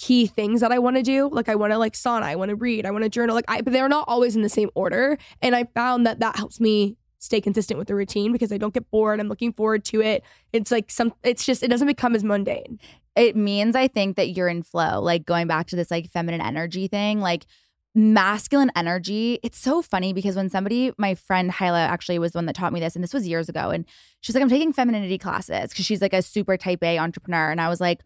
key 0.00 0.26
things 0.26 0.62
that 0.62 0.72
I 0.72 0.78
want 0.80 0.96
to 0.96 1.02
do. 1.02 1.28
Like 1.28 1.48
I 1.48 1.54
want 1.54 1.72
to 1.72 1.78
like 1.78 1.92
sauna, 1.92 2.22
I 2.22 2.34
want 2.34 2.48
to 2.48 2.56
read, 2.56 2.86
I 2.86 2.90
want 2.90 3.04
to 3.04 3.10
journal. 3.10 3.36
Like 3.36 3.44
I, 3.46 3.60
but 3.60 3.72
they're 3.72 3.88
not 3.88 4.06
always 4.08 4.34
in 4.34 4.42
the 4.42 4.48
same 4.48 4.70
order. 4.74 5.18
And 5.42 5.54
I 5.54 5.64
found 5.74 6.06
that 6.06 6.20
that 6.20 6.36
helps 6.36 6.58
me 6.58 6.96
stay 7.18 7.40
consistent 7.40 7.78
with 7.78 7.86
the 7.86 7.94
routine 7.94 8.32
because 8.32 8.50
I 8.50 8.56
don't 8.56 8.72
get 8.72 8.90
bored. 8.90 9.20
I'm 9.20 9.28
looking 9.28 9.52
forward 9.52 9.84
to 9.84 10.00
it. 10.00 10.24
It's 10.54 10.70
like 10.70 10.90
some. 10.90 11.12
It's 11.22 11.44
just 11.44 11.62
it 11.62 11.68
doesn't 11.68 11.86
become 11.86 12.14
as 12.16 12.24
mundane. 12.24 12.80
it 13.14 13.36
means 13.36 13.76
I 13.76 13.88
think 13.88 14.16
that 14.16 14.30
you're 14.30 14.48
in 14.48 14.62
flow, 14.62 15.00
like 15.00 15.26
going 15.26 15.46
back 15.46 15.66
to 15.68 15.76
this 15.76 15.90
like 15.90 16.10
feminine 16.10 16.40
energy 16.40 16.88
thing. 16.88 17.20
Like 17.20 17.46
masculine 17.94 18.70
energy, 18.76 19.38
it's 19.42 19.58
so 19.58 19.82
funny 19.82 20.12
because 20.12 20.36
when 20.36 20.48
somebody, 20.48 20.92
my 20.96 21.14
friend 21.14 21.50
Hyla 21.50 21.80
actually 21.80 22.18
was 22.18 22.32
the 22.32 22.38
one 22.38 22.46
that 22.46 22.54
taught 22.54 22.72
me 22.72 22.80
this, 22.80 22.94
and 22.94 23.02
this 23.02 23.12
was 23.12 23.26
years 23.26 23.48
ago. 23.48 23.70
And 23.70 23.84
she's 24.20 24.34
like, 24.34 24.42
I'm 24.42 24.48
taking 24.48 24.72
femininity 24.72 25.18
classes 25.18 25.70
because 25.70 25.84
she's 25.84 26.00
like 26.00 26.12
a 26.12 26.22
super 26.22 26.56
type 26.56 26.82
A 26.82 26.98
entrepreneur. 26.98 27.50
And 27.50 27.60
I 27.60 27.68
was 27.68 27.80
like, 27.80 28.00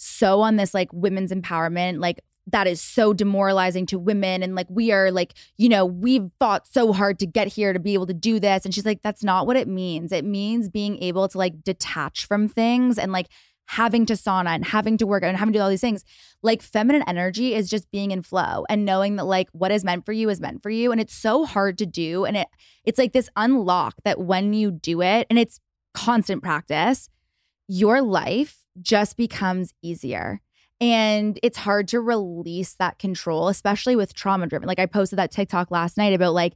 so 0.00 0.40
on 0.40 0.56
this 0.56 0.72
like 0.72 0.90
women's 0.92 1.30
empowerment, 1.30 2.00
like 2.00 2.20
that 2.46 2.66
is 2.66 2.80
so 2.80 3.12
demoralizing 3.12 3.84
to 3.86 3.98
women. 3.98 4.42
And 4.42 4.54
like, 4.54 4.66
we 4.70 4.92
are 4.92 5.10
like, 5.10 5.34
you 5.58 5.68
know, 5.68 5.84
we've 5.84 6.30
fought 6.38 6.66
so 6.66 6.92
hard 6.92 7.18
to 7.18 7.26
get 7.26 7.48
here 7.48 7.72
to 7.74 7.78
be 7.78 7.92
able 7.94 8.06
to 8.06 8.14
do 8.14 8.40
this. 8.40 8.64
And 8.64 8.74
she's 8.74 8.86
like, 8.86 9.02
that's 9.02 9.22
not 9.22 9.46
what 9.46 9.56
it 9.56 9.68
means. 9.68 10.10
It 10.10 10.24
means 10.24 10.70
being 10.70 11.00
able 11.02 11.28
to 11.28 11.38
like 11.38 11.62
detach 11.62 12.24
from 12.26 12.48
things 12.48 12.98
and 12.98 13.12
like 13.12 13.28
having 13.66 14.06
to 14.06 14.14
sauna 14.14 14.48
and 14.48 14.64
having 14.64 14.96
to 14.96 15.06
work 15.06 15.22
out 15.22 15.28
and 15.28 15.36
having 15.36 15.52
to 15.52 15.58
do 15.58 15.62
all 15.62 15.68
these 15.68 15.82
things. 15.82 16.02
Like 16.42 16.62
feminine 16.62 17.04
energy 17.06 17.54
is 17.54 17.68
just 17.68 17.90
being 17.90 18.10
in 18.10 18.22
flow 18.22 18.64
and 18.70 18.86
knowing 18.86 19.16
that 19.16 19.26
like 19.26 19.48
what 19.52 19.70
is 19.70 19.84
meant 19.84 20.06
for 20.06 20.12
you 20.12 20.30
is 20.30 20.40
meant 20.40 20.62
for 20.62 20.70
you. 20.70 20.90
And 20.92 21.00
it's 21.00 21.14
so 21.14 21.44
hard 21.44 21.76
to 21.78 21.86
do. 21.86 22.24
And 22.24 22.38
it 22.38 22.48
it's 22.84 22.98
like 22.98 23.12
this 23.12 23.28
unlock 23.36 23.94
that 24.04 24.18
when 24.18 24.54
you 24.54 24.70
do 24.70 25.02
it, 25.02 25.26
and 25.28 25.38
it's 25.38 25.60
constant 25.92 26.42
practice, 26.42 27.10
your 27.68 28.00
life 28.00 28.59
just 28.80 29.16
becomes 29.16 29.72
easier. 29.82 30.40
And 30.80 31.38
it's 31.42 31.58
hard 31.58 31.88
to 31.88 32.00
release 32.00 32.74
that 32.74 32.98
control, 32.98 33.48
especially 33.48 33.96
with 33.96 34.14
trauma 34.14 34.46
driven. 34.46 34.66
Like 34.66 34.78
I 34.78 34.86
posted 34.86 35.18
that 35.18 35.30
TikTok 35.30 35.70
last 35.70 35.98
night 35.98 36.14
about 36.14 36.32
like 36.32 36.54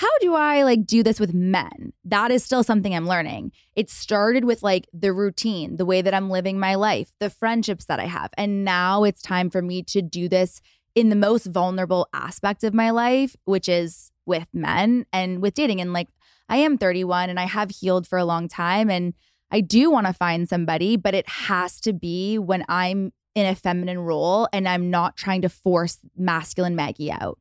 how 0.00 0.18
do 0.20 0.34
I 0.34 0.62
like 0.62 0.86
do 0.86 1.02
this 1.02 1.20
with 1.20 1.34
men? 1.34 1.92
That 2.06 2.30
is 2.30 2.42
still 2.42 2.64
something 2.64 2.94
I'm 2.94 3.06
learning. 3.06 3.52
It 3.76 3.90
started 3.90 4.46
with 4.46 4.62
like 4.62 4.88
the 4.94 5.12
routine, 5.12 5.76
the 5.76 5.84
way 5.84 6.00
that 6.00 6.14
I'm 6.14 6.30
living 6.30 6.58
my 6.58 6.74
life, 6.74 7.12
the 7.20 7.28
friendships 7.28 7.84
that 7.84 8.00
I 8.00 8.06
have. 8.06 8.30
And 8.38 8.64
now 8.64 9.04
it's 9.04 9.20
time 9.20 9.50
for 9.50 9.60
me 9.60 9.82
to 9.84 10.00
do 10.00 10.26
this 10.26 10.62
in 10.94 11.10
the 11.10 11.16
most 11.16 11.46
vulnerable 11.46 12.08
aspect 12.14 12.64
of 12.64 12.72
my 12.72 12.88
life, 12.88 13.36
which 13.44 13.68
is 13.68 14.10
with 14.24 14.46
men 14.54 15.04
and 15.12 15.42
with 15.42 15.52
dating. 15.52 15.82
And 15.82 15.92
like, 15.92 16.08
I 16.48 16.56
am 16.56 16.78
31 16.78 17.28
and 17.28 17.38
I 17.38 17.44
have 17.44 17.70
healed 17.70 18.06
for 18.06 18.18
a 18.18 18.24
long 18.24 18.48
time. 18.48 18.90
And 18.90 19.12
I 19.50 19.60
do 19.60 19.90
want 19.90 20.06
to 20.06 20.12
find 20.12 20.48
somebody, 20.48 20.96
but 20.96 21.14
it 21.14 21.28
has 21.28 21.80
to 21.80 21.92
be 21.92 22.38
when 22.38 22.64
I'm 22.68 23.12
in 23.34 23.46
a 23.46 23.54
feminine 23.54 24.00
role 24.00 24.48
and 24.52 24.68
I'm 24.68 24.90
not 24.90 25.16
trying 25.16 25.42
to 25.42 25.48
force 25.48 25.98
masculine 26.16 26.76
Maggie 26.76 27.12
out. 27.12 27.38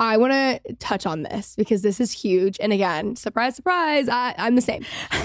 I 0.00 0.16
want 0.16 0.32
to 0.32 0.74
touch 0.74 1.06
on 1.06 1.22
this 1.22 1.56
because 1.56 1.82
this 1.82 2.00
is 2.00 2.12
huge. 2.12 2.58
And 2.60 2.72
again, 2.72 3.16
surprise, 3.16 3.56
surprise, 3.56 4.08
I, 4.08 4.34
I'm 4.38 4.54
the 4.54 4.62
same. 4.62 4.84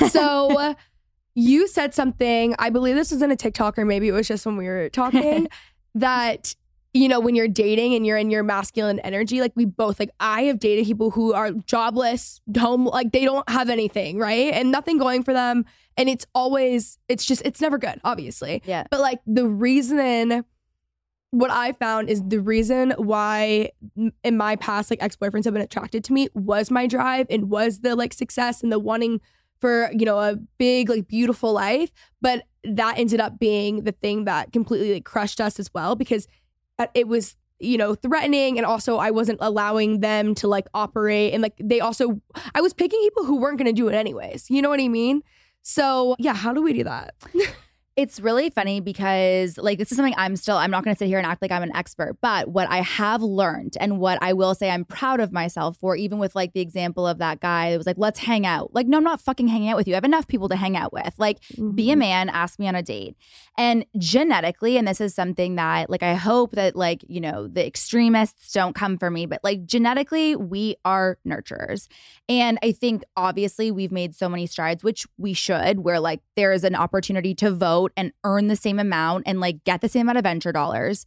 So 0.09 0.75
you 1.35 1.67
said 1.67 1.93
something, 1.93 2.55
I 2.57 2.69
believe 2.69 2.95
this 2.95 3.11
was 3.11 3.21
in 3.21 3.31
a 3.31 3.35
TikTok 3.35 3.77
or 3.77 3.85
maybe 3.85 4.07
it 4.07 4.13
was 4.13 4.27
just 4.27 4.45
when 4.45 4.57
we 4.57 4.67
were 4.67 4.89
talking, 4.89 5.47
that, 5.95 6.55
you 6.93 7.07
know, 7.07 7.19
when 7.19 7.35
you're 7.35 7.47
dating 7.47 7.93
and 7.93 8.05
you're 8.05 8.17
in 8.17 8.31
your 8.31 8.43
masculine 8.43 8.99
energy, 9.01 9.41
like 9.41 9.53
we 9.55 9.65
both, 9.65 9.99
like 9.99 10.09
I 10.19 10.43
have 10.43 10.59
dated 10.59 10.85
people 10.85 11.11
who 11.11 11.33
are 11.33 11.51
jobless, 11.51 12.41
home, 12.57 12.85
like 12.85 13.11
they 13.11 13.25
don't 13.25 13.47
have 13.49 13.69
anything, 13.69 14.17
right? 14.17 14.53
And 14.53 14.71
nothing 14.71 14.97
going 14.97 15.23
for 15.23 15.33
them. 15.33 15.65
And 15.97 16.09
it's 16.09 16.25
always, 16.33 16.97
it's 17.07 17.25
just, 17.25 17.41
it's 17.45 17.61
never 17.61 17.77
good, 17.77 17.99
obviously. 18.03 18.61
Yeah. 18.65 18.85
But 18.89 18.99
like 18.99 19.19
the 19.25 19.47
reason 19.47 20.45
what 21.31 21.49
I 21.49 21.71
found 21.71 22.09
is 22.09 22.21
the 22.23 22.39
reason 22.39 22.93
why 22.97 23.71
in 24.23 24.37
my 24.37 24.55
past 24.55 24.91
like 24.91 25.01
ex-boyfriends 25.01 25.45
have 25.45 25.53
been 25.53 25.63
attracted 25.63 26.03
to 26.03 26.13
me 26.13 26.29
was 26.35 26.69
my 26.69 26.85
drive 26.85 27.25
and 27.29 27.49
was 27.49 27.79
the 27.79 27.95
like 27.95 28.13
success 28.13 28.61
and 28.61 28.71
the 28.71 28.77
wanting 28.77 29.19
for, 29.59 29.89
you 29.93 30.05
know, 30.05 30.19
a 30.19 30.35
big 30.59 30.89
like 30.89 31.07
beautiful 31.07 31.51
life, 31.51 31.91
but 32.21 32.43
that 32.63 32.99
ended 32.99 33.19
up 33.19 33.39
being 33.39 33.83
the 33.83 33.93
thing 33.93 34.25
that 34.25 34.53
completely 34.53 34.93
like 34.93 35.05
crushed 35.05 35.41
us 35.41 35.59
as 35.59 35.73
well 35.73 35.95
because 35.95 36.27
uh, 36.79 36.87
it 36.93 37.07
was 37.07 37.35
you 37.59 37.77
know 37.77 37.95
threatening 37.95 38.57
and 38.57 38.65
also 38.65 38.97
I 38.97 39.11
wasn't 39.11 39.39
allowing 39.41 40.01
them 40.01 40.35
to 40.35 40.47
like 40.47 40.67
operate 40.73 41.33
and 41.33 41.41
like 41.41 41.53
they 41.59 41.79
also 41.79 42.21
I 42.53 42.61
was 42.61 42.73
picking 42.73 42.99
people 43.01 43.25
who 43.25 43.39
weren't 43.39 43.57
going 43.57 43.73
to 43.73 43.73
do 43.73 43.87
it 43.87 43.95
anyways. 43.95 44.49
You 44.49 44.61
know 44.61 44.69
what 44.69 44.81
I 44.81 44.87
mean? 44.87 45.23
So, 45.63 46.15
yeah, 46.19 46.33
how 46.33 46.53
do 46.53 46.61
we 46.61 46.73
do 46.73 46.83
that? 46.83 47.15
It's 47.95 48.19
really 48.19 48.49
funny 48.49 48.79
because, 48.79 49.57
like, 49.57 49.77
this 49.77 49.91
is 49.91 49.97
something 49.97 50.15
I'm 50.17 50.35
still, 50.35 50.57
I'm 50.57 50.71
not 50.71 50.83
going 50.83 50.95
to 50.95 50.97
sit 50.97 51.07
here 51.07 51.19
and 51.19 51.27
act 51.27 51.41
like 51.41 51.51
I'm 51.51 51.61
an 51.61 51.75
expert, 51.75 52.17
but 52.21 52.47
what 52.47 52.67
I 52.69 52.77
have 52.77 53.21
learned 53.21 53.77
and 53.79 53.99
what 53.99 54.17
I 54.21 54.33
will 54.33 54.55
say 54.55 54.71
I'm 54.71 54.83
proud 54.83 55.19
of 55.19 55.31
myself 55.31 55.77
for, 55.77 55.95
even 55.95 56.17
with 56.17 56.35
like 56.35 56.53
the 56.53 56.61
example 56.61 57.05
of 57.05 57.19
that 57.19 57.39
guy 57.39 57.71
that 57.71 57.77
was 57.77 57.85
like, 57.85 57.99
let's 57.99 58.19
hang 58.19 58.45
out. 58.45 58.73
Like, 58.73 58.87
no, 58.87 58.97
I'm 58.97 59.03
not 59.03 59.21
fucking 59.21 59.47
hanging 59.47 59.69
out 59.69 59.77
with 59.77 59.87
you. 59.87 59.93
I 59.93 59.97
have 59.97 60.03
enough 60.03 60.27
people 60.27 60.49
to 60.49 60.55
hang 60.55 60.75
out 60.75 60.91
with. 60.91 61.13
Like, 61.17 61.39
mm-hmm. 61.41 61.71
be 61.71 61.89
a 61.89 61.93
mm-hmm. 61.93 61.99
man, 61.99 62.29
ask 62.29 62.57
me 62.59 62.67
on 62.67 62.75
a 62.75 62.81
date. 62.81 63.15
And 63.57 63.85
genetically, 63.97 64.77
and 64.77 64.87
this 64.87 64.99
is 64.99 65.13
something 65.13 65.55
that, 65.55 65.89
like, 65.89 66.01
I 66.01 66.15
hope 66.15 66.53
that, 66.53 66.75
like, 66.75 67.03
you 67.07 67.21
know, 67.21 67.47
the 67.47 67.65
extremists 67.65 68.51
don't 68.53 68.73
come 68.73 68.97
for 68.97 69.11
me, 69.11 69.25
but 69.25 69.43
like, 69.43 69.65
genetically, 69.65 70.35
we 70.35 70.77
are 70.85 71.17
nurturers. 71.27 71.87
And 72.29 72.57
I 72.63 72.71
think 72.71 73.03
obviously 73.15 73.71
we've 73.71 73.91
made 73.91 74.15
so 74.15 74.29
many 74.29 74.47
strides, 74.47 74.83
which 74.83 75.05
we 75.17 75.33
should, 75.33 75.79
where 75.79 75.99
like 75.99 76.21
there 76.35 76.51
is 76.53 76.63
an 76.63 76.75
opportunity 76.75 77.35
to 77.35 77.51
vote 77.51 77.82
and 77.97 78.13
earn 78.23 78.47
the 78.47 78.55
same 78.55 78.79
amount 78.79 79.23
and 79.25 79.39
like 79.39 79.63
get 79.63 79.81
the 79.81 79.89
same 79.89 80.03
amount 80.03 80.19
of 80.19 80.23
venture 80.23 80.51
dollars. 80.51 81.05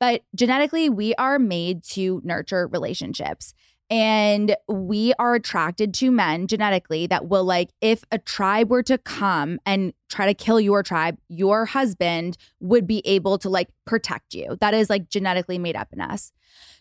But 0.00 0.22
genetically, 0.34 0.88
we 0.90 1.14
are 1.14 1.38
made 1.38 1.84
to 1.90 2.20
nurture 2.24 2.66
relationships. 2.66 3.54
And 3.88 4.56
we 4.66 5.14
are 5.16 5.36
attracted 5.36 5.94
to 5.94 6.10
men 6.10 6.48
genetically 6.48 7.06
that 7.06 7.28
will, 7.28 7.44
like, 7.44 7.70
if 7.80 8.02
a 8.10 8.18
tribe 8.18 8.68
were 8.68 8.82
to 8.82 8.98
come 8.98 9.60
and 9.64 9.92
try 10.08 10.26
to 10.26 10.34
kill 10.34 10.60
your 10.60 10.82
tribe, 10.82 11.18
your 11.28 11.66
husband 11.66 12.36
would 12.58 12.88
be 12.88 13.00
able 13.06 13.38
to, 13.38 13.48
like, 13.48 13.68
protect 13.84 14.34
you. 14.34 14.58
That 14.60 14.74
is, 14.74 14.90
like, 14.90 15.08
genetically 15.08 15.56
made 15.56 15.76
up 15.76 15.92
in 15.92 16.00
us. 16.00 16.32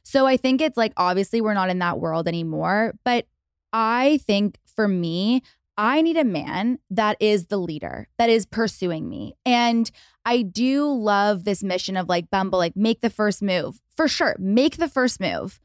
So 0.01 0.25
I 0.25 0.35
think 0.35 0.61
it's 0.61 0.77
like, 0.77 0.93
obviously, 0.97 1.41
we're 1.41 1.53
not 1.53 1.69
in 1.69 1.77
that 1.77 1.99
world 1.99 2.27
anymore. 2.27 2.95
But 3.05 3.27
I 3.71 4.19
think 4.25 4.57
for 4.65 4.87
me, 4.87 5.43
I 5.77 6.01
need 6.01 6.17
a 6.17 6.23
man 6.23 6.79
that 6.89 7.17
is 7.19 7.47
the 7.47 7.57
leader, 7.57 8.07
that 8.17 8.29
is 8.29 8.45
pursuing 8.45 9.09
me. 9.09 9.35
And 9.45 9.89
I 10.25 10.41
do 10.41 10.89
love 10.91 11.43
this 11.43 11.63
mission 11.63 11.97
of 11.97 12.07
like 12.07 12.29
Bumble, 12.29 12.59
like 12.59 12.75
make 12.75 13.01
the 13.01 13.09
first 13.09 13.41
move. 13.41 13.81
For 13.95 14.07
sure, 14.07 14.35
make 14.39 14.77
the 14.77 14.87
first 14.87 15.19
move. 15.19 15.59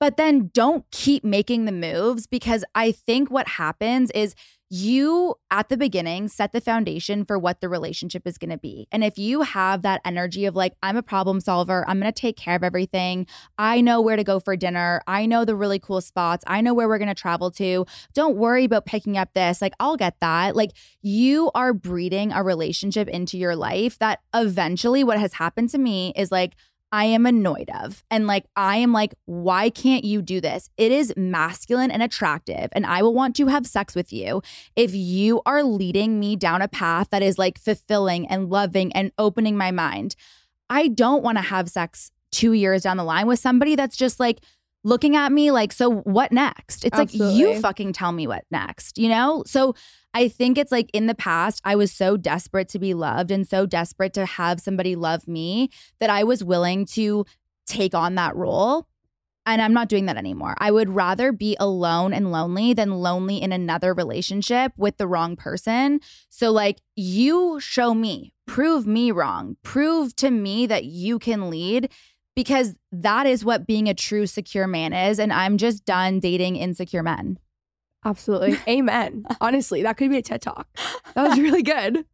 But 0.00 0.16
then 0.16 0.50
don't 0.52 0.84
keep 0.90 1.24
making 1.24 1.64
the 1.64 1.72
moves 1.72 2.26
because 2.26 2.64
I 2.74 2.92
think 2.92 3.30
what 3.30 3.48
happens 3.48 4.10
is 4.10 4.34
you 4.74 5.36
at 5.52 5.68
the 5.68 5.76
beginning 5.76 6.26
set 6.26 6.50
the 6.50 6.60
foundation 6.60 7.24
for 7.24 7.38
what 7.38 7.60
the 7.60 7.68
relationship 7.68 8.26
is 8.26 8.38
going 8.38 8.50
to 8.50 8.58
be. 8.58 8.88
And 8.90 9.04
if 9.04 9.16
you 9.16 9.42
have 9.42 9.82
that 9.82 10.00
energy 10.04 10.46
of 10.46 10.56
like, 10.56 10.74
I'm 10.82 10.96
a 10.96 11.02
problem 11.02 11.38
solver, 11.38 11.88
I'm 11.88 12.00
going 12.00 12.12
to 12.12 12.20
take 12.20 12.36
care 12.36 12.56
of 12.56 12.64
everything, 12.64 13.28
I 13.56 13.80
know 13.80 14.00
where 14.00 14.16
to 14.16 14.24
go 14.24 14.40
for 14.40 14.56
dinner, 14.56 15.00
I 15.06 15.26
know 15.26 15.44
the 15.44 15.54
really 15.54 15.78
cool 15.78 16.00
spots, 16.00 16.42
I 16.48 16.60
know 16.60 16.74
where 16.74 16.88
we're 16.88 16.98
going 16.98 17.06
to 17.06 17.14
travel 17.14 17.52
to, 17.52 17.86
don't 18.14 18.36
worry 18.36 18.64
about 18.64 18.84
picking 18.84 19.16
up 19.16 19.32
this, 19.32 19.62
like, 19.62 19.74
I'll 19.78 19.96
get 19.96 20.18
that. 20.18 20.56
Like, 20.56 20.72
you 21.02 21.52
are 21.54 21.72
breeding 21.72 22.32
a 22.32 22.42
relationship 22.42 23.06
into 23.06 23.38
your 23.38 23.54
life 23.54 23.96
that 24.00 24.22
eventually 24.34 25.04
what 25.04 25.20
has 25.20 25.34
happened 25.34 25.70
to 25.70 25.78
me 25.78 26.12
is 26.16 26.32
like, 26.32 26.54
I 26.94 27.06
am 27.06 27.26
annoyed 27.26 27.70
of. 27.82 28.04
And 28.08 28.28
like, 28.28 28.44
I 28.54 28.76
am 28.76 28.92
like, 28.92 29.16
why 29.24 29.68
can't 29.68 30.04
you 30.04 30.22
do 30.22 30.40
this? 30.40 30.70
It 30.76 30.92
is 30.92 31.12
masculine 31.16 31.90
and 31.90 32.04
attractive. 32.04 32.68
And 32.70 32.86
I 32.86 33.02
will 33.02 33.12
want 33.12 33.34
to 33.34 33.48
have 33.48 33.66
sex 33.66 33.96
with 33.96 34.12
you 34.12 34.42
if 34.76 34.94
you 34.94 35.42
are 35.44 35.64
leading 35.64 36.20
me 36.20 36.36
down 36.36 36.62
a 36.62 36.68
path 36.68 37.08
that 37.10 37.20
is 37.20 37.36
like 37.36 37.58
fulfilling 37.58 38.28
and 38.28 38.48
loving 38.48 38.92
and 38.92 39.10
opening 39.18 39.56
my 39.56 39.72
mind. 39.72 40.14
I 40.70 40.86
don't 40.86 41.24
want 41.24 41.36
to 41.36 41.42
have 41.42 41.68
sex 41.68 42.12
two 42.30 42.52
years 42.52 42.82
down 42.82 42.96
the 42.96 43.02
line 43.02 43.26
with 43.26 43.40
somebody 43.40 43.74
that's 43.74 43.96
just 43.96 44.20
like, 44.20 44.38
looking 44.84 45.16
at 45.16 45.32
me 45.32 45.50
like, 45.50 45.72
so 45.72 45.90
what 45.90 46.30
next? 46.30 46.84
It's 46.84 46.96
Absolutely. 46.96 47.44
like, 47.44 47.56
you 47.56 47.60
fucking 47.60 47.92
tell 47.94 48.12
me 48.12 48.26
what 48.26 48.44
next, 48.50 48.98
you 48.98 49.08
know? 49.08 49.42
So 49.46 49.74
I 50.12 50.28
think 50.28 50.58
it's 50.58 50.70
like 50.70 50.90
in 50.92 51.06
the 51.06 51.14
past, 51.14 51.60
I 51.64 51.74
was 51.74 51.90
so 51.90 52.16
desperate 52.16 52.68
to 52.68 52.78
be 52.78 52.94
loved 52.94 53.30
and 53.30 53.48
so 53.48 53.66
desperate 53.66 54.12
to 54.12 54.26
have 54.26 54.60
somebody 54.60 54.94
love 54.94 55.26
me 55.26 55.70
that 55.98 56.10
I 56.10 56.22
was 56.22 56.44
willing 56.44 56.86
to 56.86 57.24
take 57.66 57.94
on 57.94 58.14
that 58.14 58.36
role. 58.36 58.86
And 59.46 59.60
I'm 59.60 59.74
not 59.74 59.88
doing 59.88 60.06
that 60.06 60.16
anymore. 60.16 60.54
I 60.56 60.70
would 60.70 60.88
rather 60.88 61.30
be 61.30 61.54
alone 61.60 62.14
and 62.14 62.32
lonely 62.32 62.72
than 62.72 63.00
lonely 63.00 63.42
in 63.42 63.52
another 63.52 63.92
relationship 63.92 64.72
with 64.76 64.96
the 64.96 65.06
wrong 65.06 65.36
person. 65.36 66.00
So, 66.30 66.50
like, 66.50 66.80
you 66.96 67.60
show 67.60 67.92
me, 67.92 68.32
prove 68.46 68.86
me 68.86 69.10
wrong, 69.10 69.56
prove 69.62 70.16
to 70.16 70.30
me 70.30 70.64
that 70.66 70.84
you 70.84 71.18
can 71.18 71.50
lead 71.50 71.90
because 72.36 72.74
that 72.92 73.26
is 73.26 73.44
what 73.44 73.66
being 73.66 73.88
a 73.88 73.94
true 73.94 74.26
secure 74.26 74.66
man 74.66 74.92
is. 74.92 75.18
And 75.18 75.32
I'm 75.32 75.56
just 75.56 75.84
done 75.84 76.20
dating 76.20 76.56
insecure 76.56 77.02
men. 77.02 77.38
Absolutely. 78.04 78.58
Amen. 78.68 79.24
Honestly, 79.40 79.82
that 79.82 79.96
could 79.96 80.10
be 80.10 80.18
a 80.18 80.22
TED 80.22 80.42
talk. 80.42 80.68
That 81.14 81.28
was 81.28 81.38
really 81.38 81.62
good. 81.62 82.04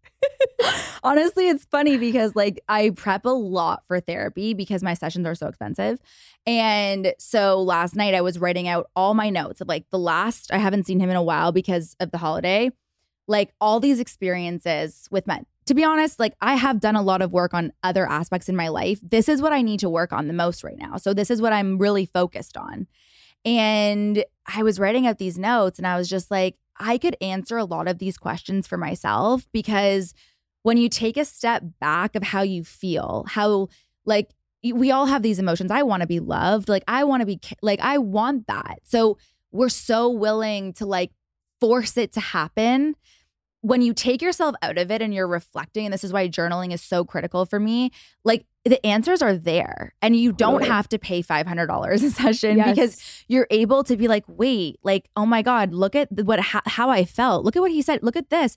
Honestly, 1.03 1.49
it's 1.49 1.65
funny 1.65 1.97
because 1.97 2.37
like 2.37 2.61
I 2.69 2.91
prep 2.91 3.25
a 3.25 3.31
lot 3.31 3.85
for 3.87 4.01
therapy 4.01 4.55
because 4.55 4.83
my 4.83 4.95
sessions 4.95 5.27
are 5.27 5.35
so 5.35 5.49
expensive. 5.49 5.99
And 6.47 7.15
so 7.19 7.61
last 7.61 7.97
night 7.97 8.15
I 8.15 8.21
was 8.21 8.39
writing 8.39 8.69
out 8.69 8.91
all 8.95 9.15
my 9.15 9.31
notes 9.31 9.61
of 9.61 9.69
like 9.69 9.87
the 9.91 9.99
last, 9.99 10.53
I 10.53 10.59
haven't 10.59 10.87
seen 10.87 11.01
him 11.01 11.11
in 11.11 11.17
a 11.17 11.23
while 11.23 11.53
because 11.53 11.97
of 12.01 12.11
the 12.11 12.19
holiday, 12.19 12.71
like 13.27 13.53
all 13.61 13.81
these 13.81 13.99
experiences 13.99 15.09
with 15.11 15.27
men 15.27 15.47
to 15.71 15.75
be 15.75 15.85
honest, 15.85 16.19
like 16.19 16.35
I 16.41 16.57
have 16.57 16.81
done 16.81 16.97
a 16.97 17.03
lot 17.03 17.23
of 17.23 17.31
work 17.31 17.55
on 17.55 17.73
other 17.85 18.05
aspects 18.05 18.49
in 18.49 18.57
my 18.57 18.67
life. 18.67 18.99
This 19.05 19.29
is 19.29 19.41
what 19.41 19.53
I 19.53 19.63
need 19.63 19.79
to 19.81 19.89
work 19.89 20.13
on 20.13 20.27
the 20.27 20.35
most 20.35 20.65
right 20.65 20.77
now. 20.77 20.97
So 20.97 21.15
this 21.15 21.31
is 21.31 21.41
what 21.41 21.53
I'm 21.53 21.79
really 21.79 22.07
focused 22.07 22.57
on. 22.57 22.89
And 23.45 24.25
I 24.53 24.65
was 24.65 24.81
writing 24.81 25.07
out 25.07 25.19
these 25.19 25.39
notes 25.39 25.79
and 25.79 25.87
I 25.87 25.97
was 25.97 26.09
just 26.09 26.29
like, 26.29 26.57
I 26.81 26.99
could 26.99 27.15
answer 27.21 27.57
a 27.57 27.65
lot 27.65 27.87
of 27.87 27.99
these 27.99 28.19
questions 28.19 28.67
for 28.67 28.79
myself 28.79 29.47
because 29.53 30.13
when 30.65 30.77
you 30.77 30.89
take 30.89 31.17
a 31.17 31.25
step 31.25 31.63
back 31.79 32.17
of 32.17 32.25
how 32.25 32.43
you 32.43 32.65
feel, 32.65 33.25
how 33.29 33.69
like 34.05 34.35
we 34.65 34.91
all 34.91 35.07
have 35.07 35.23
these 35.23 35.39
emotions. 35.39 35.71
I 35.71 35.85
want 35.85 36.01
to 36.01 36.09
be 36.09 36.19
loved. 36.19 36.69
Like 36.69 36.83
I 36.89 37.05
want 37.05 37.21
to 37.21 37.27
be 37.27 37.39
like 37.63 37.79
I 37.79 37.99
want 37.99 38.49
that. 38.49 38.81
So 38.83 39.19
we're 39.53 39.69
so 39.69 40.09
willing 40.09 40.73
to 40.75 40.87
like 40.87 41.13
force 41.61 41.97
it 41.97 42.13
to 42.15 42.21
happen. 42.21 42.97
When 43.63 43.83
you 43.83 43.93
take 43.93 44.23
yourself 44.23 44.55
out 44.63 44.79
of 44.79 44.91
it 44.91 45.03
and 45.03 45.13
you're 45.13 45.27
reflecting, 45.27 45.85
and 45.85 45.93
this 45.93 46.05
is 46.05 46.13
why 46.13 46.29
journaling 46.29 46.73
is 46.73 46.81
so 46.81 47.05
critical 47.05 47.45
for 47.45 47.61
me, 47.61 47.91
like 48.25 48.47
the 48.65 48.85
answers 48.87 49.21
are 49.21 49.35
there 49.35 49.95
and 50.01 50.17
you 50.17 50.33
don't 50.33 50.65
have 50.65 50.89
to 50.91 50.99
pay 50.99 51.23
$500 51.23 51.93
a 52.03 52.11
session 52.11 52.57
yes. 52.57 52.71
because 52.71 53.25
you're 53.29 53.47
able 53.51 53.85
to 53.85 53.97
be 53.97 54.09
like, 54.09 54.25
wait, 54.27 54.79
like, 54.83 55.09
oh 55.17 55.27
my 55.27 55.43
God, 55.43 55.73
look 55.73 55.95
at 55.95 56.09
what, 56.13 56.41
how 56.41 56.89
I 56.89 57.05
felt. 57.05 57.45
Look 57.45 57.57
at 57.57 57.61
what 57.61 57.71
he 57.71 57.83
said. 57.83 58.03
Look 58.03 58.17
at 58.17 58.31
this 58.31 58.57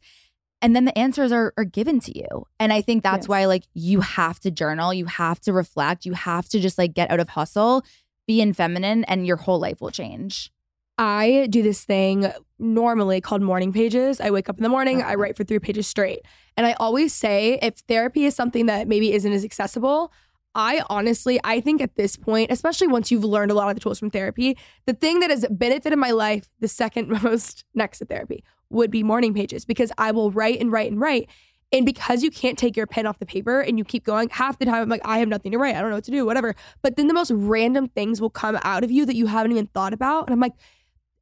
and 0.63 0.73
then 0.73 0.85
the 0.85 0.97
answers 0.97 1.31
are 1.31 1.53
are 1.57 1.65
given 1.65 1.99
to 1.99 2.17
you 2.17 2.47
and 2.59 2.73
i 2.73 2.81
think 2.81 3.03
that's 3.03 3.25
yes. 3.25 3.27
why 3.27 3.45
like 3.45 3.65
you 3.75 4.01
have 4.01 4.39
to 4.39 4.49
journal 4.49 4.93
you 4.93 5.05
have 5.05 5.39
to 5.39 5.53
reflect 5.53 6.05
you 6.05 6.13
have 6.13 6.49
to 6.49 6.59
just 6.59 6.79
like 6.79 6.93
get 6.93 7.11
out 7.11 7.19
of 7.19 7.29
hustle 7.29 7.83
be 8.25 8.41
in 8.41 8.53
feminine 8.53 9.03
and 9.03 9.27
your 9.27 9.35
whole 9.35 9.59
life 9.59 9.81
will 9.81 9.91
change 9.91 10.51
i 10.97 11.45
do 11.51 11.61
this 11.61 11.83
thing 11.83 12.31
normally 12.63 13.21
called 13.21 13.41
morning 13.41 13.71
pages 13.71 14.19
i 14.19 14.31
wake 14.31 14.49
up 14.49 14.57
in 14.57 14.63
the 14.63 14.69
morning 14.69 15.01
i 15.01 15.05
uh-huh. 15.05 15.17
write 15.17 15.37
for 15.37 15.43
three 15.43 15.59
pages 15.59 15.85
straight 15.87 16.21
and 16.57 16.65
i 16.65 16.73
always 16.73 17.13
say 17.13 17.59
if 17.61 17.75
therapy 17.87 18.25
is 18.25 18.35
something 18.35 18.65
that 18.65 18.87
maybe 18.87 19.13
isn't 19.13 19.31
as 19.31 19.43
accessible 19.43 20.11
I 20.55 20.83
honestly, 20.87 21.39
I 21.43 21.59
think 21.61 21.81
at 21.81 21.95
this 21.95 22.15
point, 22.15 22.51
especially 22.51 22.87
once 22.87 23.11
you've 23.11 23.23
learned 23.23 23.51
a 23.51 23.55
lot 23.55 23.69
of 23.69 23.75
the 23.75 23.79
tools 23.79 23.99
from 23.99 24.11
therapy, 24.11 24.57
the 24.85 24.93
thing 24.93 25.19
that 25.21 25.29
has 25.29 25.45
benefited 25.49 25.97
my 25.97 26.11
life 26.11 26.47
the 26.59 26.67
second 26.67 27.09
most 27.23 27.65
next 27.73 27.99
to 27.99 28.05
therapy 28.05 28.43
would 28.69 28.91
be 28.91 29.03
morning 29.03 29.33
pages 29.33 29.65
because 29.65 29.91
I 29.97 30.11
will 30.11 30.31
write 30.31 30.59
and 30.59 30.71
write 30.71 30.91
and 30.91 30.99
write. 30.99 31.29
And 31.71 31.87
because 31.87 32.21
you 32.21 32.29
can't 32.29 32.57
take 32.57 32.77
your 32.77 32.85
pen 32.85 33.07
off 33.07 33.17
the 33.17 33.25
paper 33.25 33.59
and 33.61 33.79
you 33.79 33.83
keep 33.83 34.03
going, 34.03 34.29
half 34.29 34.59
the 34.59 34.65
time 34.65 34.75
I'm 34.75 34.89
like, 34.89 35.01
I 35.03 35.17
have 35.17 35.27
nothing 35.27 35.51
to 35.53 35.57
write. 35.57 35.75
I 35.75 35.81
don't 35.81 35.89
know 35.89 35.95
what 35.95 36.03
to 36.03 36.11
do, 36.11 36.23
whatever. 36.23 36.55
But 36.83 36.97
then 36.97 37.07
the 37.07 37.15
most 37.15 37.31
random 37.31 37.87
things 37.87 38.21
will 38.21 38.29
come 38.29 38.59
out 38.61 38.83
of 38.83 38.91
you 38.91 39.07
that 39.07 39.15
you 39.15 39.25
haven't 39.25 39.51
even 39.51 39.65
thought 39.67 39.91
about. 39.91 40.27
And 40.27 40.33
I'm 40.33 40.39
like, 40.39 40.53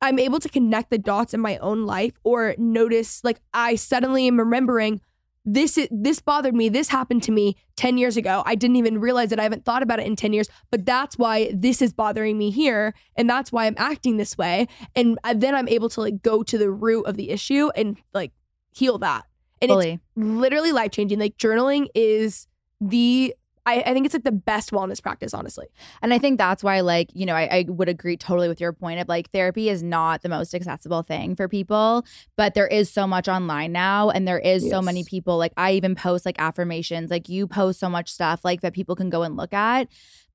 I'm 0.01 0.19
able 0.19 0.39
to 0.39 0.49
connect 0.49 0.89
the 0.89 0.97
dots 0.97 1.33
in 1.33 1.39
my 1.39 1.57
own 1.57 1.85
life 1.85 2.13
or 2.23 2.55
notice, 2.57 3.23
like, 3.23 3.39
I 3.53 3.75
suddenly 3.75 4.27
am 4.27 4.39
remembering 4.39 5.01
this 5.45 5.79
this 5.89 6.19
bothered 6.19 6.53
me. 6.55 6.69
This 6.69 6.89
happened 6.89 7.23
to 7.23 7.31
me 7.31 7.55
10 7.75 7.97
years 7.97 8.15
ago. 8.15 8.43
I 8.45 8.55
didn't 8.55 8.75
even 8.75 8.99
realize 8.99 9.29
that 9.29 9.39
i 9.39 9.43
haven't 9.43 9.65
thought 9.65 9.81
about 9.81 9.99
it 9.99 10.05
in 10.05 10.15
10 10.15 10.33
years 10.33 10.47
but 10.69 10.85
that's 10.85 11.17
why 11.17 11.51
this 11.53 11.81
is 11.81 11.93
bothering 11.93 12.37
me 12.37 12.51
here 12.51 12.93
and 13.15 13.29
that's 13.29 13.51
why 13.51 13.65
i'm 13.65 13.75
acting 13.77 14.17
this 14.17 14.37
way. 14.37 14.67
And 14.95 15.17
uh, 15.23 15.33
then 15.35 15.55
i'm 15.55 15.67
able 15.67 15.89
to 15.89 16.01
like 16.01 16.21
go 16.21 16.43
to 16.43 16.57
the 16.57 16.69
root 16.69 17.05
of 17.05 17.17
the 17.17 17.31
issue 17.31 17.69
and 17.75 17.97
like 18.13 18.31
heal 18.71 18.97
that. 18.99 19.25
And 19.61 19.69
Fully. 19.69 19.93
it's 19.93 20.01
literally 20.15 20.71
life 20.71 20.91
changing 20.91 21.19
like 21.19 21.37
journaling 21.37 21.87
is 21.95 22.47
the 22.79 23.33
I, 23.65 23.81
I, 23.81 23.93
think 23.93 24.05
it's 24.05 24.15
like 24.15 24.23
the 24.23 24.31
best 24.31 24.71
wellness 24.71 25.01
practice, 25.01 25.33
honestly. 25.33 25.67
And 26.01 26.13
I 26.13 26.17
think 26.17 26.39
that's 26.39 26.63
why, 26.63 26.81
like, 26.81 27.09
you 27.13 27.27
know, 27.27 27.35
I, 27.35 27.43
I, 27.43 27.65
would 27.67 27.89
agree 27.89 28.17
totally 28.17 28.47
with 28.47 28.59
your 28.59 28.73
point 28.73 28.99
of 28.99 29.07
like 29.07 29.29
therapy 29.31 29.69
is 29.69 29.83
not 29.83 30.23
the 30.23 30.29
most 30.29 30.55
accessible 30.55 31.03
thing 31.03 31.35
for 31.35 31.47
people, 31.47 32.03
but 32.37 32.55
there 32.55 32.67
is 32.67 32.91
so 32.91 33.05
much 33.05 33.27
online 33.27 33.71
now. 33.71 34.09
And 34.09 34.27
there 34.27 34.39
is 34.39 34.63
yes. 34.63 34.71
so 34.71 34.81
many 34.81 35.03
people, 35.03 35.37
like, 35.37 35.53
I 35.57 35.73
even 35.73 35.93
post 35.93 36.25
like 36.25 36.39
affirmations, 36.39 37.11
like, 37.11 37.29
you 37.29 37.45
post 37.45 37.79
so 37.79 37.89
much 37.89 38.11
stuff 38.11 38.43
like 38.43 38.61
that 38.61 38.73
people 38.73 38.95
can 38.95 39.09
go 39.11 39.21
and 39.21 39.37
look 39.37 39.53
at. 39.53 39.87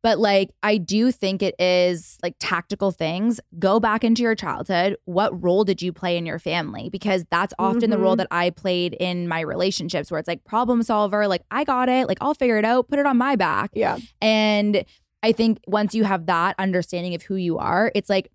But 0.07 0.21
like, 0.21 0.51
I 0.63 0.77
do 0.77 1.11
think 1.11 1.43
it 1.43 1.57
is 1.59 2.17
like 2.23 2.37
tactical 2.39 2.93
things. 2.93 3.41
Go 3.59 3.81
back 3.81 4.05
into 4.05 4.23
your 4.23 4.37
childhood. 4.37 4.97
What 5.05 5.43
role 5.43 5.65
did 5.65 5.83
you 5.83 5.93
play 5.93 6.17
in 6.17 6.25
your 6.25 6.39
family? 6.39 6.89
Because 6.91 7.25
that's 7.29 7.53
often 7.59 7.81
mm-hmm. 7.81 7.91
the 7.91 7.99
role 7.99 8.13
mm-hmm. 8.13 8.19
that 8.19 8.29
I 8.31 8.51
played 8.51 8.95
in 9.01 9.27
my 9.27 9.41
relationships 9.41 10.09
where 10.09 10.21
it's 10.21 10.29
like 10.29 10.45
problem 10.45 10.85
solver, 10.85 11.27
like, 11.27 11.43
I 11.51 11.65
got 11.65 11.89
it, 11.89 12.07
like, 12.07 12.19
I'll 12.21 12.35
figure 12.35 12.57
it 12.57 12.65
out, 12.65 12.87
put 12.87 13.01
it 13.01 13.07
on 13.07 13.17
my 13.17 13.35
back. 13.35 13.73
Yeah. 13.75 13.99
And 14.23 14.85
I 15.25 15.33
think 15.33 15.59
once 15.67 15.93
you 15.93 16.05
have 16.05 16.27
that 16.27 16.55
understanding 16.57 17.17
of 17.17 17.23
who 17.23 17.35
you 17.35 17.59
are, 17.59 17.91
it's 17.93 18.09
like, 18.09 18.31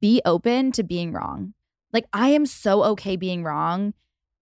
be 0.00 0.20
open 0.24 0.72
to 0.72 0.82
being 0.82 1.12
wrong. 1.12 1.54
Like, 1.92 2.06
I 2.12 2.30
am 2.30 2.44
so 2.44 2.82
okay 2.82 3.14
being 3.14 3.44
wrong 3.44 3.94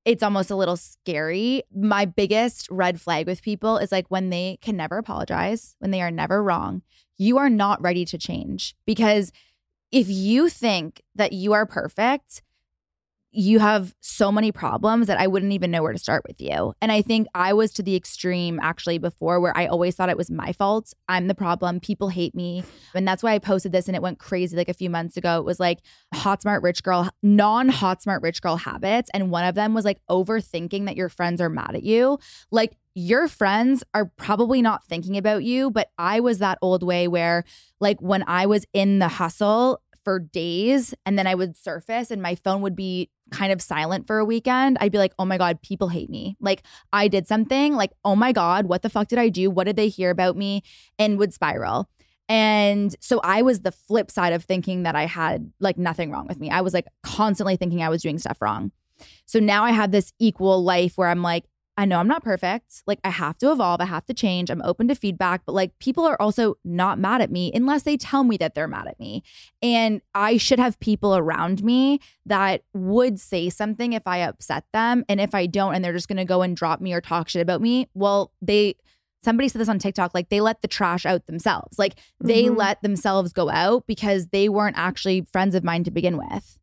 it's 0.06 0.22
almost 0.22 0.50
a 0.52 0.56
little 0.56 0.76
scary. 0.76 1.64
My 1.74 2.04
biggest 2.04 2.68
red 2.70 3.00
flag 3.00 3.26
with 3.26 3.42
people 3.42 3.76
is 3.76 3.90
like 3.90 4.06
when 4.08 4.30
they 4.30 4.58
can 4.62 4.76
never 4.76 4.98
apologize, 4.98 5.74
when 5.80 5.90
they 5.90 6.00
are 6.00 6.12
never 6.12 6.42
wrong, 6.42 6.82
you 7.18 7.38
are 7.38 7.50
not 7.50 7.82
ready 7.82 8.04
to 8.06 8.16
change. 8.16 8.76
Because 8.86 9.32
if 9.90 10.08
you 10.08 10.48
think 10.48 11.02
that 11.16 11.32
you 11.32 11.52
are 11.52 11.66
perfect, 11.66 12.42
you 13.36 13.58
have 13.58 13.94
so 14.00 14.32
many 14.32 14.50
problems 14.50 15.08
that 15.08 15.20
I 15.20 15.26
wouldn't 15.26 15.52
even 15.52 15.70
know 15.70 15.82
where 15.82 15.92
to 15.92 15.98
start 15.98 16.22
with 16.26 16.40
you. 16.40 16.72
And 16.80 16.90
I 16.90 17.02
think 17.02 17.28
I 17.34 17.52
was 17.52 17.70
to 17.74 17.82
the 17.82 17.94
extreme 17.94 18.58
actually 18.62 18.96
before 18.96 19.40
where 19.40 19.56
I 19.56 19.66
always 19.66 19.94
thought 19.94 20.08
it 20.08 20.16
was 20.16 20.30
my 20.30 20.52
fault. 20.52 20.94
I'm 21.08 21.26
the 21.26 21.34
problem. 21.34 21.78
People 21.78 22.08
hate 22.08 22.34
me. 22.34 22.64
And 22.94 23.06
that's 23.06 23.22
why 23.22 23.34
I 23.34 23.38
posted 23.38 23.72
this 23.72 23.88
and 23.88 23.94
it 23.94 24.00
went 24.00 24.18
crazy 24.18 24.56
like 24.56 24.70
a 24.70 24.74
few 24.74 24.88
months 24.88 25.18
ago. 25.18 25.38
It 25.38 25.44
was 25.44 25.60
like 25.60 25.80
hot, 26.14 26.40
smart, 26.40 26.62
rich 26.62 26.82
girl, 26.82 27.10
non 27.22 27.68
hot, 27.68 28.02
smart, 28.02 28.22
rich 28.22 28.40
girl 28.40 28.56
habits. 28.56 29.10
And 29.12 29.30
one 29.30 29.44
of 29.44 29.54
them 29.54 29.74
was 29.74 29.84
like 29.84 30.00
overthinking 30.10 30.86
that 30.86 30.96
your 30.96 31.10
friends 31.10 31.40
are 31.42 31.50
mad 31.50 31.74
at 31.74 31.82
you. 31.82 32.18
Like, 32.50 32.76
your 32.98 33.28
friends 33.28 33.84
are 33.92 34.06
probably 34.06 34.62
not 34.62 34.82
thinking 34.86 35.18
about 35.18 35.44
you, 35.44 35.70
but 35.70 35.90
I 35.98 36.20
was 36.20 36.38
that 36.38 36.56
old 36.62 36.82
way 36.82 37.06
where, 37.08 37.44
like, 37.78 38.00
when 38.00 38.24
I 38.26 38.46
was 38.46 38.64
in 38.72 39.00
the 39.00 39.08
hustle, 39.08 39.82
for 40.06 40.20
days 40.20 40.94
and 41.04 41.18
then 41.18 41.26
I 41.26 41.34
would 41.34 41.56
surface 41.56 42.12
and 42.12 42.22
my 42.22 42.36
phone 42.36 42.62
would 42.62 42.76
be 42.76 43.10
kind 43.32 43.52
of 43.52 43.60
silent 43.60 44.06
for 44.06 44.20
a 44.20 44.24
weekend, 44.24 44.78
I'd 44.80 44.92
be 44.92 44.98
like, 44.98 45.12
oh 45.18 45.24
my 45.24 45.36
God, 45.36 45.60
people 45.62 45.88
hate 45.88 46.08
me. 46.08 46.36
Like 46.38 46.62
I 46.92 47.08
did 47.08 47.26
something, 47.26 47.74
like, 47.74 47.90
oh 48.04 48.14
my 48.14 48.30
God, 48.30 48.66
what 48.66 48.82
the 48.82 48.88
fuck 48.88 49.08
did 49.08 49.18
I 49.18 49.30
do? 49.30 49.50
What 49.50 49.64
did 49.64 49.74
they 49.74 49.88
hear 49.88 50.10
about 50.10 50.36
me? 50.36 50.62
And 50.96 51.18
would 51.18 51.34
spiral. 51.34 51.90
And 52.28 52.94
so 53.00 53.20
I 53.24 53.42
was 53.42 53.62
the 53.62 53.72
flip 53.72 54.12
side 54.12 54.32
of 54.32 54.44
thinking 54.44 54.84
that 54.84 54.94
I 54.94 55.06
had 55.06 55.50
like 55.58 55.76
nothing 55.76 56.12
wrong 56.12 56.28
with 56.28 56.38
me. 56.38 56.50
I 56.50 56.60
was 56.60 56.72
like 56.72 56.86
constantly 57.02 57.56
thinking 57.56 57.82
I 57.82 57.88
was 57.88 58.00
doing 58.00 58.20
stuff 58.20 58.40
wrong. 58.40 58.70
So 59.24 59.40
now 59.40 59.64
I 59.64 59.72
have 59.72 59.90
this 59.90 60.12
equal 60.20 60.62
life 60.62 60.96
where 60.96 61.08
I'm 61.08 61.22
like, 61.22 61.46
I 61.78 61.84
know 61.84 61.98
I'm 61.98 62.08
not 62.08 62.24
perfect. 62.24 62.82
Like, 62.86 63.00
I 63.04 63.10
have 63.10 63.36
to 63.38 63.52
evolve. 63.52 63.82
I 63.82 63.84
have 63.84 64.06
to 64.06 64.14
change. 64.14 64.48
I'm 64.48 64.62
open 64.62 64.88
to 64.88 64.94
feedback, 64.94 65.42
but 65.44 65.52
like, 65.52 65.78
people 65.78 66.06
are 66.06 66.20
also 66.20 66.54
not 66.64 66.98
mad 66.98 67.20
at 67.20 67.30
me 67.30 67.52
unless 67.54 67.82
they 67.82 67.98
tell 67.98 68.24
me 68.24 68.38
that 68.38 68.54
they're 68.54 68.66
mad 68.66 68.86
at 68.86 68.98
me. 68.98 69.22
And 69.60 70.00
I 70.14 70.38
should 70.38 70.58
have 70.58 70.80
people 70.80 71.14
around 71.16 71.62
me 71.62 72.00
that 72.24 72.62
would 72.72 73.20
say 73.20 73.50
something 73.50 73.92
if 73.92 74.06
I 74.06 74.18
upset 74.18 74.64
them. 74.72 75.04
And 75.06 75.20
if 75.20 75.34
I 75.34 75.44
don't, 75.44 75.74
and 75.74 75.84
they're 75.84 75.92
just 75.92 76.08
going 76.08 76.16
to 76.16 76.24
go 76.24 76.40
and 76.40 76.56
drop 76.56 76.80
me 76.80 76.94
or 76.94 77.02
talk 77.02 77.28
shit 77.28 77.42
about 77.42 77.60
me, 77.60 77.88
well, 77.92 78.32
they, 78.40 78.76
somebody 79.22 79.48
said 79.48 79.60
this 79.60 79.68
on 79.68 79.78
TikTok, 79.78 80.14
like 80.14 80.30
they 80.30 80.40
let 80.40 80.62
the 80.62 80.68
trash 80.68 81.04
out 81.04 81.26
themselves. 81.26 81.78
Like, 81.78 81.98
they 82.20 82.44
mm-hmm. 82.44 82.56
let 82.56 82.80
themselves 82.80 83.34
go 83.34 83.50
out 83.50 83.86
because 83.86 84.28
they 84.28 84.48
weren't 84.48 84.78
actually 84.78 85.26
friends 85.30 85.54
of 85.54 85.62
mine 85.62 85.84
to 85.84 85.90
begin 85.90 86.16
with. 86.16 86.58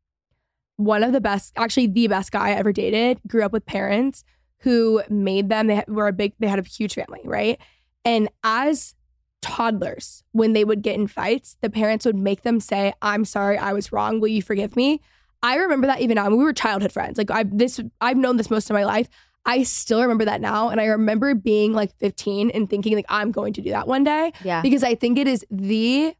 One 0.78 1.04
of 1.04 1.12
the 1.14 1.22
best, 1.22 1.54
actually, 1.56 1.86
the 1.86 2.08
best 2.08 2.32
guy 2.32 2.48
I 2.48 2.54
ever 2.54 2.74
dated, 2.74 3.20
grew 3.28 3.46
up 3.46 3.52
with 3.52 3.68
parents 3.68 4.24
who 4.64 5.04
made 5.10 5.50
them. 5.50 5.68
They 5.68 5.84
were 5.88 6.08
a 6.08 6.14
big, 6.14 6.34
they 6.40 6.48
had 6.48 6.60
a 6.60 6.64
huge 6.64 6.96
family, 6.96 7.20
right? 7.24 7.60
And 8.06 8.30
as 8.44 8.96
toddlers, 9.42 10.24
when 10.32 10.54
they 10.54 10.64
would 10.64 10.82
get 10.82 10.96
in 10.96 11.08
fights, 11.08 11.58
the 11.62 11.70
parents 11.70 12.06
would 12.06 12.16
make 12.16 12.44
them 12.44 12.60
say, 12.60 12.94
"I'm 13.02 13.26
sorry, 13.26 13.58
I 13.58 13.74
was 13.74 13.92
wrong. 13.92 14.20
Will 14.20 14.30
you 14.30 14.42
forgive 14.42 14.76
me?" 14.76 15.02
I 15.42 15.58
remember 15.58 15.88
that 15.88 16.00
even 16.00 16.16
now. 16.16 16.26
I 16.26 16.30
mean, 16.30 16.38
we 16.38 16.46
were 16.46 16.54
childhood 16.54 16.94
friends. 16.94 17.18
Like 17.18 17.30
I 17.30 17.44
this, 17.44 17.80
I've 18.00 18.18
known 18.18 18.38
this 18.38 18.50
most 18.50 18.70
of 18.70 18.74
my 18.74 18.86
life. 18.86 19.10
I 19.46 19.64
still 19.64 20.02
remember 20.02 20.24
that 20.24 20.40
now, 20.40 20.70
and 20.70 20.80
I 20.80 20.86
remember 20.86 21.36
being 21.36 21.74
like 21.74 21.94
15 22.00 22.50
and 22.52 22.70
thinking 22.70 22.96
like 22.96 23.06
I'm 23.10 23.32
going 23.32 23.52
to 23.54 23.62
do 23.62 23.72
that 23.72 23.86
one 23.86 24.06
day. 24.06 24.32
Yeah, 24.46 24.62
because 24.62 24.84
I 24.84 24.96
think 24.96 25.20
it 25.20 25.28
is 25.28 25.46
the 25.52 26.16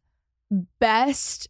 best 0.82 1.48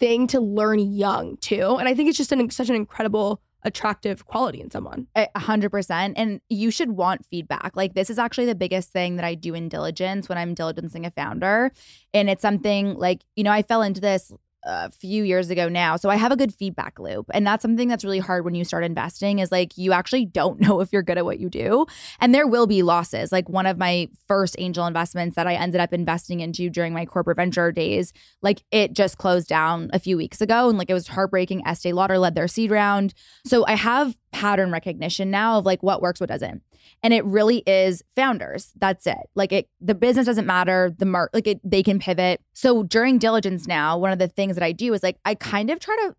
thing 0.00 0.26
to 0.28 0.40
learn 0.40 0.80
young 0.80 1.36
too, 1.36 1.76
and 1.76 1.88
I 1.88 1.94
think 1.94 2.08
it's 2.08 2.18
just 2.18 2.32
an, 2.32 2.50
such 2.50 2.68
an 2.68 2.74
incredible 2.74 3.40
attractive 3.64 4.26
quality 4.26 4.60
in 4.60 4.70
someone. 4.70 5.06
A 5.14 5.28
hundred 5.38 5.70
percent. 5.70 6.14
And 6.16 6.40
you 6.48 6.70
should 6.70 6.92
want 6.92 7.24
feedback. 7.26 7.72
Like 7.76 7.94
this 7.94 8.10
is 8.10 8.18
actually 8.18 8.46
the 8.46 8.54
biggest 8.54 8.90
thing 8.90 9.16
that 9.16 9.24
I 9.24 9.34
do 9.34 9.54
in 9.54 9.68
diligence 9.68 10.28
when 10.28 10.38
I'm 10.38 10.54
diligencing 10.54 11.06
a 11.06 11.10
founder. 11.10 11.72
And 12.12 12.28
it's 12.28 12.42
something 12.42 12.94
like, 12.96 13.22
you 13.36 13.44
know, 13.44 13.52
I 13.52 13.62
fell 13.62 13.82
into 13.82 14.00
this 14.00 14.32
a 14.64 14.90
few 14.90 15.24
years 15.24 15.50
ago 15.50 15.68
now. 15.68 15.96
So 15.96 16.08
I 16.08 16.16
have 16.16 16.32
a 16.32 16.36
good 16.36 16.54
feedback 16.54 16.98
loop. 16.98 17.26
And 17.34 17.46
that's 17.46 17.62
something 17.62 17.88
that's 17.88 18.04
really 18.04 18.18
hard 18.18 18.44
when 18.44 18.54
you 18.54 18.64
start 18.64 18.84
investing 18.84 19.38
is 19.38 19.50
like 19.50 19.76
you 19.76 19.92
actually 19.92 20.24
don't 20.24 20.60
know 20.66 20.80
if 20.80 20.92
you're 20.92 21.02
good 21.02 21.18
at 21.18 21.24
what 21.24 21.40
you 21.40 21.48
do. 21.48 21.86
And 22.20 22.34
there 22.34 22.46
will 22.46 22.66
be 22.66 22.82
losses. 22.82 23.32
Like 23.32 23.48
one 23.48 23.66
of 23.66 23.78
my 23.78 24.08
first 24.28 24.56
angel 24.58 24.86
investments 24.86 25.36
that 25.36 25.46
I 25.46 25.54
ended 25.54 25.80
up 25.80 25.92
investing 25.92 26.40
into 26.40 26.70
during 26.70 26.92
my 26.92 27.04
corporate 27.04 27.36
venture 27.36 27.72
days, 27.72 28.12
like 28.42 28.62
it 28.70 28.92
just 28.92 29.18
closed 29.18 29.48
down 29.48 29.90
a 29.92 29.98
few 29.98 30.16
weeks 30.16 30.40
ago. 30.40 30.68
And 30.68 30.78
like 30.78 30.90
it 30.90 30.94
was 30.94 31.08
heartbreaking. 31.08 31.66
Estee 31.66 31.92
Lauder 31.92 32.18
led 32.18 32.34
their 32.34 32.48
seed 32.48 32.70
round. 32.70 33.14
So 33.44 33.64
I 33.66 33.74
have 33.76 34.16
pattern 34.32 34.70
recognition 34.70 35.30
now 35.30 35.58
of 35.58 35.66
like 35.66 35.82
what 35.82 36.00
works, 36.00 36.20
what 36.20 36.28
doesn't. 36.28 36.62
And 37.02 37.12
it 37.12 37.24
really 37.24 37.58
is 37.66 38.02
founders. 38.16 38.72
That's 38.78 39.06
it. 39.06 39.28
Like 39.34 39.52
it, 39.52 39.68
the 39.80 39.94
business 39.94 40.26
doesn't 40.26 40.46
matter. 40.46 40.94
The 40.96 41.06
mark, 41.06 41.30
like 41.32 41.46
it, 41.46 41.60
they 41.64 41.82
can 41.82 41.98
pivot. 41.98 42.40
So 42.52 42.82
during 42.82 43.18
diligence 43.18 43.66
now, 43.66 43.98
one 43.98 44.12
of 44.12 44.18
the 44.18 44.28
things 44.28 44.54
that 44.56 44.64
I 44.64 44.72
do 44.72 44.92
is 44.94 45.02
like 45.02 45.18
I 45.24 45.34
kind 45.34 45.70
of 45.70 45.80
try 45.80 45.96
to 45.96 46.14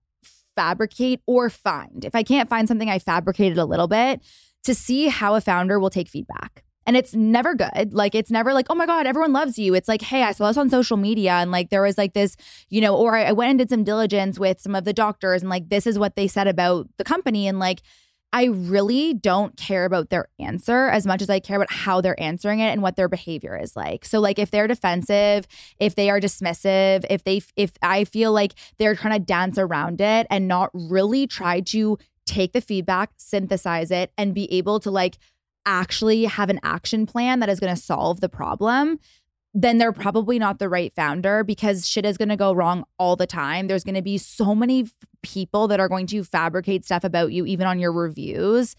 fabricate 0.55 1.22
or 1.26 1.49
find. 1.49 2.05
If 2.05 2.16
I 2.16 2.24
can't 2.24 2.49
find 2.49 2.68
something, 2.68 2.89
I 2.89 2.99
fabricate 2.99 3.53
it 3.53 3.57
a 3.57 3.66
little 3.66 3.88
bit 3.88 4.22
to 4.64 4.76
see 4.76 5.07
how 5.07 5.36
a 5.36 5.41
founder 5.41 5.80
will 5.80 5.89
take 5.89 6.07
feedback. 6.07 6.64
And 6.86 6.97
it's 6.97 7.16
never 7.16 7.55
good. 7.55 7.93
Like, 7.93 8.14
it's 8.14 8.30
never 8.30 8.53
like, 8.53 8.66
oh 8.70 8.76
my 8.76 8.86
God, 8.86 9.07
everyone 9.07 9.32
loves 9.32 9.57
you. 9.57 9.74
It's 9.74 9.88
like, 9.88 10.01
hey, 10.01 10.24
I 10.24 10.34
saw 10.34 10.47
this 10.47 10.57
on 10.57 10.70
social 10.70 10.97
media. 10.97 11.32
And 11.32 11.49
like, 11.49 11.70
there 11.70 11.82
was 11.82 11.97
like 11.97 12.14
this, 12.14 12.36
you 12.70 12.82
know, 12.82 12.95
or 12.95 13.16
I, 13.16 13.24
I 13.26 13.32
went 13.32 13.51
and 13.51 13.59
did 13.59 13.70
some 13.70 13.86
diligence 13.86 14.38
with 14.38 14.59
some 14.59 14.76
of 14.76 14.84
the 14.84 14.91
doctors 14.91 15.41
and 15.41 15.49
like, 15.49 15.70
this 15.70 15.88
is 15.88 15.97
what 15.97 16.18
they 16.18 16.28
said 16.28 16.47
about 16.47 16.89
the 16.97 17.05
company. 17.05 17.47
And 17.47 17.57
like, 17.57 17.82
I 18.34 18.45
really 18.45 19.13
don't 19.13 19.55
care 19.55 19.86
about 19.86 20.09
their 20.09 20.27
answer 20.39 20.88
as 20.89 21.05
much 21.05 21.21
as 21.21 21.29
I 21.29 21.39
care 21.39 21.57
about 21.57 21.71
how 21.71 22.01
they're 22.01 22.19
answering 22.19 22.59
it 22.59 22.71
and 22.71 22.81
what 22.81 22.95
their 22.95 23.07
behavior 23.07 23.55
is 23.55 23.75
like. 23.75 24.03
So 24.05 24.19
like 24.19 24.39
if 24.39 24.49
they're 24.49 24.67
defensive, 24.67 25.45
if 25.79 25.93
they 25.93 26.09
are 26.09 26.19
dismissive, 26.19 27.05
if 27.11 27.23
they 27.23 27.41
if 27.55 27.73
I 27.84 28.05
feel 28.05 28.31
like 28.31 28.53
they're 28.79 28.95
trying 28.95 29.13
to 29.13 29.23
dance 29.23 29.59
around 29.59 30.01
it 30.01 30.25
and 30.31 30.47
not 30.47 30.71
really 30.73 31.27
try 31.27 31.61
to 31.61 31.99
take 32.25 32.53
the 32.53 32.61
feedback, 32.61 33.11
synthesize 33.17 33.91
it 33.91 34.11
and 34.17 34.34
be 34.34 34.51
able 34.51 34.79
to 34.79 34.89
like 34.89 35.19
actually 35.65 36.25
have 36.25 36.49
an 36.49 36.59
action 36.63 37.05
plan 37.05 37.39
that 37.39 37.49
is 37.49 37.59
going 37.59 37.73
to 37.73 37.81
solve 37.81 38.19
the 38.19 38.29
problem, 38.29 38.99
then 39.53 39.77
they're 39.77 39.93
probably 39.93 40.39
not 40.39 40.57
the 40.57 40.67
right 40.67 40.91
founder 40.95 41.43
because 41.43 41.87
shit 41.87 42.05
is 42.05 42.17
going 42.17 42.29
to 42.29 42.35
go 42.35 42.53
wrong 42.53 42.83
all 42.97 43.15
the 43.15 43.27
time. 43.27 43.67
There's 43.67 43.83
going 43.83 43.95
to 43.95 44.01
be 44.01 44.17
so 44.17 44.55
many 44.55 44.81
f- 44.81 44.93
people 45.21 45.67
that 45.67 45.79
are 45.79 45.87
going 45.87 46.07
to 46.07 46.23
fabricate 46.23 46.85
stuff 46.85 47.03
about 47.03 47.31
you, 47.31 47.45
even 47.45 47.67
on 47.67 47.79
your 47.79 47.91
reviews. 47.91 48.75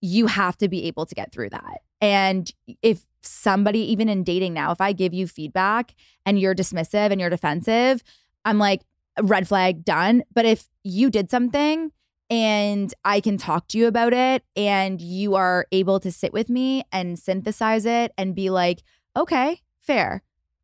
You 0.00 0.26
have 0.26 0.56
to 0.58 0.68
be 0.68 0.84
able 0.86 1.06
to 1.06 1.14
get 1.14 1.32
through 1.32 1.50
that. 1.50 1.78
And 2.00 2.50
if 2.82 3.06
somebody, 3.22 3.80
even 3.92 4.08
in 4.08 4.24
dating 4.24 4.54
now, 4.54 4.72
if 4.72 4.80
I 4.80 4.92
give 4.92 5.14
you 5.14 5.28
feedback 5.28 5.94
and 6.24 6.38
you're 6.38 6.54
dismissive 6.54 7.12
and 7.12 7.20
you're 7.20 7.30
defensive, 7.30 8.02
I'm 8.44 8.58
like, 8.58 8.82
red 9.22 9.46
flag, 9.46 9.84
done. 9.84 10.24
But 10.34 10.44
if 10.44 10.68
you 10.82 11.08
did 11.08 11.30
something 11.30 11.92
and 12.28 12.92
I 13.04 13.20
can 13.20 13.38
talk 13.38 13.68
to 13.68 13.78
you 13.78 13.86
about 13.86 14.12
it 14.12 14.44
and 14.56 15.00
you 15.00 15.36
are 15.36 15.66
able 15.70 16.00
to 16.00 16.10
sit 16.10 16.32
with 16.32 16.48
me 16.48 16.82
and 16.90 17.18
synthesize 17.18 17.86
it 17.86 18.12
and 18.18 18.34
be 18.34 18.50
like, 18.50 18.82
okay, 19.16 19.60
fair. 19.86 20.22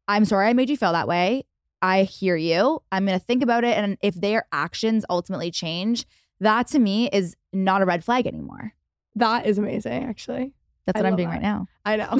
I'm 0.08 0.24
sorry 0.24 0.48
I 0.48 0.52
made 0.52 0.68
you 0.68 0.76
feel 0.76 0.92
that 0.92 1.08
way. 1.08 1.44
I 1.80 2.04
hear 2.04 2.36
you. 2.36 2.80
I'm 2.92 3.06
going 3.06 3.18
to 3.18 3.24
think 3.24 3.42
about 3.42 3.64
it. 3.64 3.76
And 3.76 3.96
if 4.02 4.14
their 4.14 4.46
actions 4.52 5.04
ultimately 5.10 5.50
change, 5.50 6.06
that 6.40 6.68
to 6.68 6.78
me 6.78 7.08
is 7.12 7.36
not 7.52 7.82
a 7.82 7.84
red 7.84 8.04
flag 8.04 8.26
anymore. 8.26 8.74
That 9.16 9.46
is 9.46 9.58
amazing, 9.58 10.04
actually. 10.04 10.54
That's 10.86 10.96
I 10.96 11.02
what 11.02 11.08
I'm 11.08 11.16
doing 11.16 11.28
that. 11.28 11.34
right 11.34 11.42
now. 11.42 11.66
I 11.84 11.96
know. 11.96 12.18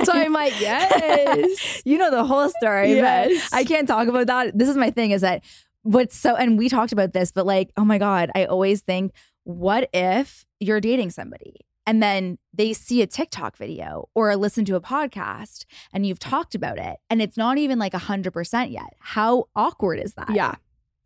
so 0.04 0.12
I'm 0.12 0.32
like, 0.32 0.58
yes. 0.60 1.82
you 1.84 1.98
know 1.98 2.10
the 2.10 2.24
whole 2.24 2.48
story. 2.50 2.94
Yes. 2.94 3.48
But 3.50 3.56
I 3.56 3.64
can't 3.64 3.88
talk 3.88 4.08
about 4.08 4.26
that. 4.26 4.58
This 4.58 4.68
is 4.68 4.76
my 4.76 4.90
thing 4.90 5.10
is 5.10 5.22
that 5.22 5.42
what's 5.82 6.16
so, 6.16 6.34
and 6.34 6.58
we 6.58 6.68
talked 6.68 6.92
about 6.92 7.12
this, 7.12 7.32
but 7.32 7.46
like, 7.46 7.72
oh 7.76 7.84
my 7.84 7.98
God, 7.98 8.30
I 8.34 8.44
always 8.46 8.82
think, 8.82 9.12
what 9.44 9.88
if 9.92 10.44
you're 10.60 10.80
dating 10.80 11.10
somebody 11.10 11.56
and 11.86 12.02
then 12.02 12.38
they 12.52 12.72
see 12.72 13.02
a 13.02 13.06
TikTok 13.06 13.56
video 13.56 14.08
or 14.14 14.34
listen 14.36 14.64
to 14.66 14.76
a 14.76 14.80
podcast 14.80 15.64
and 15.92 16.06
you've 16.06 16.18
talked 16.18 16.54
about 16.54 16.78
it 16.78 16.98
and 17.10 17.20
it's 17.20 17.36
not 17.36 17.58
even 17.58 17.78
like 17.78 17.92
100% 17.92 18.70
yet? 18.72 18.94
How 19.00 19.48
awkward 19.56 19.98
is 19.98 20.14
that? 20.14 20.30
Yeah. 20.30 20.54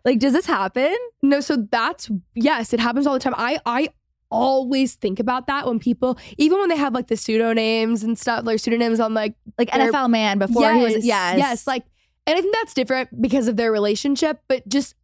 Like, 0.05 0.18
does 0.18 0.33
this 0.33 0.47
happen? 0.47 0.95
No, 1.22 1.41
so 1.41 1.66
that's 1.70 2.11
yes, 2.35 2.72
it 2.72 2.79
happens 2.79 3.07
all 3.07 3.14
the 3.14 3.18
time. 3.20 3.35
I 3.37 3.59
I 3.66 3.89
always 4.31 4.95
think 4.95 5.18
about 5.20 5.47
that 5.47 5.66
when 5.66 5.79
people, 5.79 6.18
even 6.39 6.59
when 6.59 6.68
they 6.68 6.77
have 6.77 6.95
like 6.95 7.09
the 7.09 7.14
pseudonames 7.14 8.05
and 8.05 8.18
stuff, 8.18 8.45
like 8.45 8.61
pseudonyms 8.61 9.01
on 9.01 9.14
like 9.14 9.35
Like 9.59 9.70
NFL 9.70 10.11
man 10.11 10.39
before 10.39 10.72
he 10.74 10.83
was, 10.83 11.05
yes. 11.05 11.39
yes, 11.39 11.66
like, 11.66 11.85
and 12.27 12.37
I 12.37 12.41
think 12.41 12.55
that's 12.55 12.74
different 12.74 13.20
because 13.20 13.49
of 13.49 13.57
their 13.57 13.72
relationship, 13.72 14.41
but 14.49 14.66
just 14.68 14.95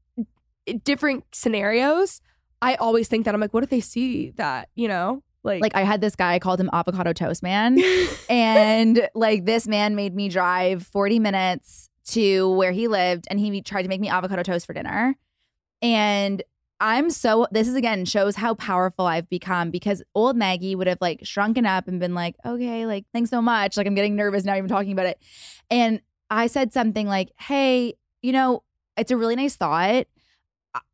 eh, 0.66 0.74
different 0.84 1.24
scenarios. 1.32 2.20
I 2.60 2.76
always 2.76 3.08
think 3.08 3.24
that 3.24 3.34
I'm 3.34 3.40
like, 3.40 3.52
what 3.52 3.64
if 3.64 3.70
they 3.70 3.80
see 3.80 4.30
that, 4.36 4.68
you 4.74 4.86
know, 4.86 5.22
like, 5.44 5.62
like 5.62 5.74
I 5.74 5.82
had 5.82 6.00
this 6.00 6.16
guy, 6.16 6.34
I 6.34 6.38
called 6.38 6.60
him 6.60 6.70
avocado 6.72 7.12
toast 7.12 7.42
man. 7.42 7.78
and 8.28 9.08
like 9.14 9.44
this 9.44 9.66
man 9.66 9.94
made 9.94 10.14
me 10.14 10.28
drive 10.28 10.84
40 10.86 11.18
minutes 11.18 11.88
to 12.08 12.50
where 12.50 12.72
he 12.72 12.88
lived 12.88 13.26
and 13.30 13.38
he 13.38 13.62
tried 13.62 13.82
to 13.82 13.88
make 13.88 14.00
me 14.00 14.08
avocado 14.08 14.42
toast 14.42 14.66
for 14.66 14.72
dinner. 14.72 15.16
And 15.80 16.42
I'm 16.80 17.10
so 17.10 17.46
this 17.52 17.68
is 17.68 17.76
again 17.76 18.04
shows 18.04 18.34
how 18.34 18.54
powerful 18.54 19.06
I've 19.06 19.28
become 19.30 19.70
because 19.70 20.02
old 20.16 20.36
Maggie 20.36 20.74
would 20.74 20.88
have 20.88 20.98
like 21.00 21.20
shrunken 21.22 21.64
up 21.64 21.86
and 21.86 22.00
been 22.00 22.14
like, 22.14 22.34
okay, 22.44 22.86
like 22.86 23.04
thanks 23.12 23.30
so 23.30 23.40
much. 23.40 23.76
Like 23.76 23.86
I'm 23.86 23.94
getting 23.94 24.16
nervous 24.16 24.44
now 24.44 24.56
even 24.56 24.68
talking 24.68 24.92
about 24.92 25.06
it. 25.06 25.22
And 25.70 26.00
I 26.28 26.48
said 26.48 26.72
something 26.72 27.06
like, 27.06 27.30
hey, 27.38 27.94
you 28.20 28.32
know, 28.32 28.64
it's 28.96 29.10
a 29.10 29.16
really 29.16 29.36
nice 29.36 29.54
thought. 29.54 30.06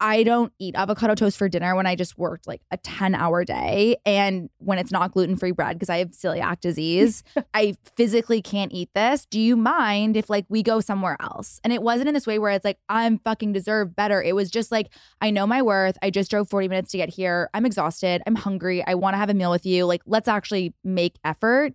I 0.00 0.24
don't 0.24 0.52
eat 0.58 0.74
avocado 0.74 1.14
toast 1.14 1.36
for 1.38 1.48
dinner 1.48 1.76
when 1.76 1.86
I 1.86 1.94
just 1.94 2.18
worked 2.18 2.48
like 2.48 2.60
a 2.70 2.76
10 2.76 3.14
hour 3.14 3.44
day 3.44 3.96
and 4.04 4.50
when 4.58 4.78
it's 4.78 4.90
not 4.90 5.12
gluten 5.12 5.36
free 5.36 5.52
bread 5.52 5.76
because 5.76 5.88
I 5.88 5.98
have 5.98 6.10
celiac 6.10 6.60
disease. 6.60 7.22
I 7.54 7.76
physically 7.96 8.42
can't 8.42 8.72
eat 8.72 8.90
this. 8.94 9.24
Do 9.26 9.38
you 9.38 9.56
mind 9.56 10.16
if 10.16 10.28
like 10.28 10.46
we 10.48 10.62
go 10.64 10.80
somewhere 10.80 11.16
else? 11.20 11.60
And 11.62 11.72
it 11.72 11.82
wasn't 11.82 12.08
in 12.08 12.14
this 12.14 12.26
way 12.26 12.38
where 12.40 12.50
it's 12.50 12.64
like, 12.64 12.78
I'm 12.88 13.18
fucking 13.18 13.52
deserve 13.52 13.94
better. 13.94 14.20
It 14.22 14.34
was 14.34 14.50
just 14.50 14.72
like, 14.72 14.88
I 15.20 15.30
know 15.30 15.46
my 15.46 15.62
worth. 15.62 15.96
I 16.02 16.10
just 16.10 16.30
drove 16.30 16.48
40 16.50 16.68
minutes 16.68 16.90
to 16.92 16.96
get 16.96 17.10
here. 17.10 17.48
I'm 17.54 17.64
exhausted. 17.64 18.20
I'm 18.26 18.34
hungry. 18.34 18.84
I 18.86 18.94
want 18.94 19.14
to 19.14 19.18
have 19.18 19.30
a 19.30 19.34
meal 19.34 19.50
with 19.52 19.64
you. 19.64 19.84
Like, 19.84 20.02
let's 20.06 20.26
actually 20.28 20.74
make 20.82 21.14
effort. 21.24 21.72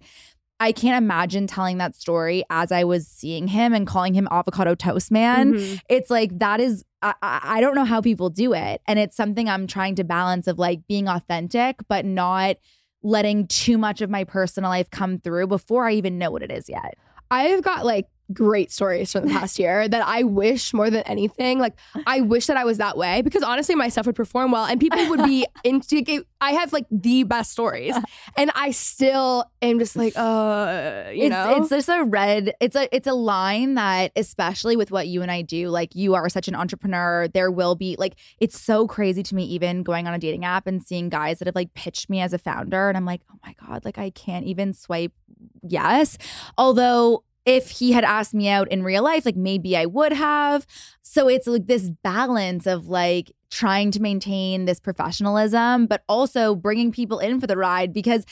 I 0.59 0.71
can't 0.71 1.03
imagine 1.03 1.45
telling 1.47 1.77
that 1.79 1.93
story 1.95 2.43
as 2.49 2.71
I 2.71 2.85
was 2.85 3.05
seeing 3.07 3.47
him 3.49 3.73
and 3.73 3.85
calling 3.85 4.13
him 4.13 4.29
avocado 4.31 4.75
toast 4.75 5.11
man 5.11 5.55
Mhm. 5.55 5.79
it's 5.89 6.09
like 6.09 6.39
that 6.39 6.61
is 6.61 6.85
I, 7.03 7.13
I 7.21 7.61
don't 7.61 7.75
know 7.75 7.85
how 7.85 8.01
people 8.01 8.29
do 8.29 8.53
it. 8.53 8.81
And 8.87 8.97
it's 8.97 9.15
something 9.15 9.49
i'm 9.49 9.67
trying 9.67 9.95
to 9.95 10.03
balance 10.03 10.47
of 10.47 10.57
like 10.57 10.87
being 10.87 11.07
authentic 11.07 11.77
but 11.87 12.05
not 12.05 12.57
letting 13.03 13.47
too 13.47 13.77
much 13.77 14.01
of 14.01 14.09
my 14.09 14.23
personal 14.23 14.69
life 14.69 14.89
come 14.89 15.19
through 15.19 15.45
before 15.47 15.85
i 15.85 15.91
even 15.91 16.17
know 16.17 16.31
what 16.31 16.41
it 16.41 16.51
is 16.51 16.69
yet. 16.69 16.95
I've 17.29 17.63
got 17.63 17.85
like 17.85 18.07
great 18.31 18.71
stories 18.71 19.11
from 19.11 19.27
the 19.27 19.33
past 19.39 19.59
year 19.59 19.87
that 19.87 20.05
I 20.05 20.23
wish 20.23 20.73
more 20.73 20.89
than 20.89 21.03
anything, 21.03 21.59
like 21.59 21.73
I 22.07 22.21
wish 22.21 22.47
that 22.47 22.57
I 22.57 22.63
was 22.63 22.77
that 22.77 22.97
way 22.97 23.21
because 23.21 23.43
honestly, 23.43 23.75
my 23.75 23.89
stuff 23.89 24.05
would 24.05 24.15
perform 24.15 24.51
well 24.51 24.65
and 24.65 24.79
people 24.79 25.09
would 25.09 25.23
be 25.23 25.45
into. 25.63 26.23
I 26.41 26.51
have 26.51 26.73
like 26.73 26.85
the 26.91 27.23
best 27.23 27.51
stories, 27.51 27.95
and 28.37 28.51
I 28.53 28.71
still 28.71 29.45
am 29.61 29.79
just 29.79 29.95
like, 29.95 30.13
uh, 30.17 31.05
you 31.13 31.23
it's, 31.23 31.29
know, 31.29 31.57
it's 31.57 31.69
just 31.69 31.89
a 31.89 32.03
red 32.03 32.53
it's 32.59 32.75
a 32.75 32.93
it's 32.95 33.07
a 33.07 33.13
line 33.13 33.75
that 33.75 34.11
especially 34.15 34.75
with 34.75 34.91
what 34.91 35.07
you 35.07 35.21
and 35.21 35.31
i 35.31 35.41
do 35.41 35.69
like 35.69 35.95
you 35.95 36.15
are 36.15 36.29
such 36.29 36.47
an 36.47 36.55
entrepreneur 36.55 37.27
there 37.29 37.51
will 37.51 37.75
be 37.75 37.95
like 37.97 38.15
it's 38.39 38.59
so 38.59 38.87
crazy 38.87 39.23
to 39.23 39.35
me 39.35 39.43
even 39.43 39.83
going 39.83 40.07
on 40.07 40.13
a 40.13 40.19
dating 40.19 40.45
app 40.45 40.67
and 40.67 40.83
seeing 40.83 41.09
guys 41.09 41.39
that 41.39 41.47
have 41.47 41.55
like 41.55 41.73
pitched 41.73 42.09
me 42.09 42.21
as 42.21 42.33
a 42.33 42.37
founder 42.37 42.87
and 42.87 42.97
i'm 42.97 43.05
like 43.05 43.21
oh 43.31 43.37
my 43.45 43.55
god 43.67 43.83
like 43.85 43.97
i 43.97 44.09
can't 44.09 44.45
even 44.45 44.73
swipe 44.73 45.13
yes 45.61 46.17
although 46.57 47.23
if 47.45 47.71
he 47.71 47.91
had 47.91 48.03
asked 48.03 48.33
me 48.33 48.47
out 48.49 48.71
in 48.71 48.83
real 48.83 49.03
life 49.03 49.25
like 49.25 49.35
maybe 49.35 49.75
i 49.75 49.85
would 49.85 50.13
have 50.13 50.65
so 51.01 51.27
it's 51.27 51.47
like 51.47 51.67
this 51.67 51.89
balance 52.03 52.65
of 52.65 52.87
like 52.87 53.31
trying 53.49 53.91
to 53.91 54.01
maintain 54.01 54.65
this 54.65 54.79
professionalism 54.79 55.85
but 55.85 56.03
also 56.07 56.55
bringing 56.55 56.91
people 56.91 57.19
in 57.19 57.39
for 57.39 57.47
the 57.47 57.57
ride 57.57 57.93
because 57.93 58.25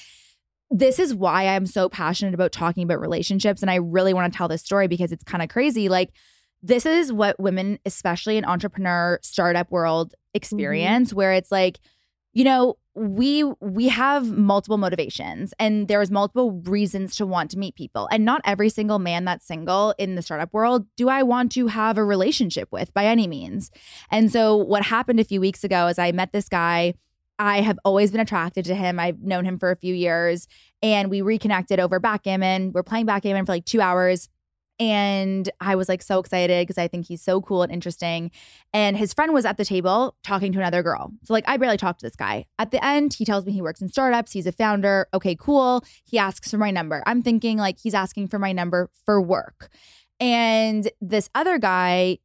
this 0.72 1.00
is 1.00 1.14
why 1.14 1.48
I'm 1.48 1.66
so 1.66 1.90
passionate 1.90 2.34
about 2.34 2.54
talking 2.54 2.84
about 2.84 3.02
relationships. 3.02 3.62
And 3.62 3.70
I 3.70 3.76
really 3.76 4.14
want 4.14 4.32
to 4.32 4.38
tell 4.38 4.48
this 4.48 4.64
story 4.64 4.88
because 4.88 5.12
it's 5.12 5.24
kind 5.24 5.44
of 5.44 5.50
crazy. 5.50 5.90
Like, 5.90 6.12
this 6.64 6.86
is 6.86 7.12
what 7.12 7.40
women, 7.40 7.78
especially 7.86 8.38
in 8.38 8.46
entrepreneur 8.46 9.20
startup 9.22 9.70
world, 9.70 10.10
mm-hmm. 10.10 10.38
experience, 10.38 11.14
where 11.14 11.34
it's 11.34 11.52
like, 11.52 11.80
you 12.34 12.46
know, 12.46 12.78
we 12.94 13.44
we 13.62 13.88
have 13.88 14.32
multiple 14.32 14.78
motivations 14.78 15.54
and 15.58 15.88
there's 15.88 16.12
multiple 16.12 16.52
reasons 16.66 17.16
to 17.16 17.26
want 17.26 17.50
to 17.50 17.58
meet 17.58 17.74
people 17.76 18.08
and 18.12 18.26
not 18.26 18.42
every 18.44 18.68
single 18.68 19.00
man 19.00 19.24
that's 19.24 19.48
single 19.48 19.96
in 19.98 20.16
the 20.16 20.22
startup 20.22 20.52
world 20.54 20.86
do 20.98 21.08
i 21.08 21.24
want 21.24 21.52
to 21.54 21.68
have 21.68 21.98
a 21.98 22.04
relationship 22.04 22.68
with 22.70 22.94
by 22.94 23.06
any 23.06 23.28
means 23.28 23.72
and 24.10 24.30
so 24.30 24.58
what 24.58 24.84
happened 24.84 25.22
a 25.22 25.24
few 25.24 25.40
weeks 25.40 25.64
ago 25.64 25.88
is 25.88 25.98
i 25.98 26.12
met 26.12 26.34
this 26.34 26.50
guy 26.50 26.94
I 27.40 27.62
have 27.62 27.80
always 27.84 28.12
been 28.12 28.22
attracted 28.22 28.66
to 28.66 28.76
him. 28.76 29.00
I've 29.00 29.20
known 29.20 29.46
him 29.46 29.58
for 29.58 29.72
a 29.72 29.76
few 29.76 29.96
years 29.96 30.48
and 30.84 31.10
we 31.10 31.22
reconnected 31.22 31.80
over 31.80 32.00
backgammon. 32.00 32.72
We're 32.72 32.84
playing 32.84 33.08
backgammon 33.08 33.48
for 33.48 33.54
like 33.54 33.66
two 33.66 33.82
hours. 33.82 34.30
And 34.82 35.48
I 35.60 35.76
was 35.76 35.88
like 35.88 36.02
so 36.02 36.18
excited 36.18 36.66
because 36.66 36.80
I 36.80 36.88
think 36.88 37.06
he's 37.06 37.22
so 37.22 37.40
cool 37.40 37.62
and 37.62 37.72
interesting. 37.72 38.32
And 38.74 38.98
his 38.98 39.14
friend 39.14 39.32
was 39.32 39.46
at 39.46 39.58
the 39.58 39.64
table 39.64 40.16
talking 40.24 40.52
to 40.54 40.58
another 40.58 40.82
girl. 40.82 41.14
So, 41.24 41.34
like, 41.34 41.44
I 41.48 41.58
barely 41.58 41.78
talked 41.78 42.00
to 42.00 42.08
this 42.08 42.16
guy. 42.16 42.48
At 42.58 42.72
the 42.72 42.84
end, 42.84 43.14
he 43.14 43.24
tells 43.24 43.46
me 43.46 43.52
he 43.52 43.62
works 43.62 43.80
in 43.80 43.90
startups. 43.90 44.32
He's 44.32 44.48
a 44.48 44.52
founder. 44.52 45.08
Okay, 45.14 45.36
cool. 45.36 45.86
He 46.04 46.18
asks 46.18 46.50
for 46.50 46.58
my 46.58 46.72
number. 46.72 47.04
I'm 47.06 47.22
thinking 47.22 47.60
like 47.60 47.78
he's 47.80 47.94
asking 47.94 48.30
for 48.30 48.40
my 48.40 48.54
number 48.54 48.90
for 49.06 49.22
work. 49.22 49.70
And 50.20 50.90
this 51.00 51.30
other 51.36 51.60
guy, 51.60 52.18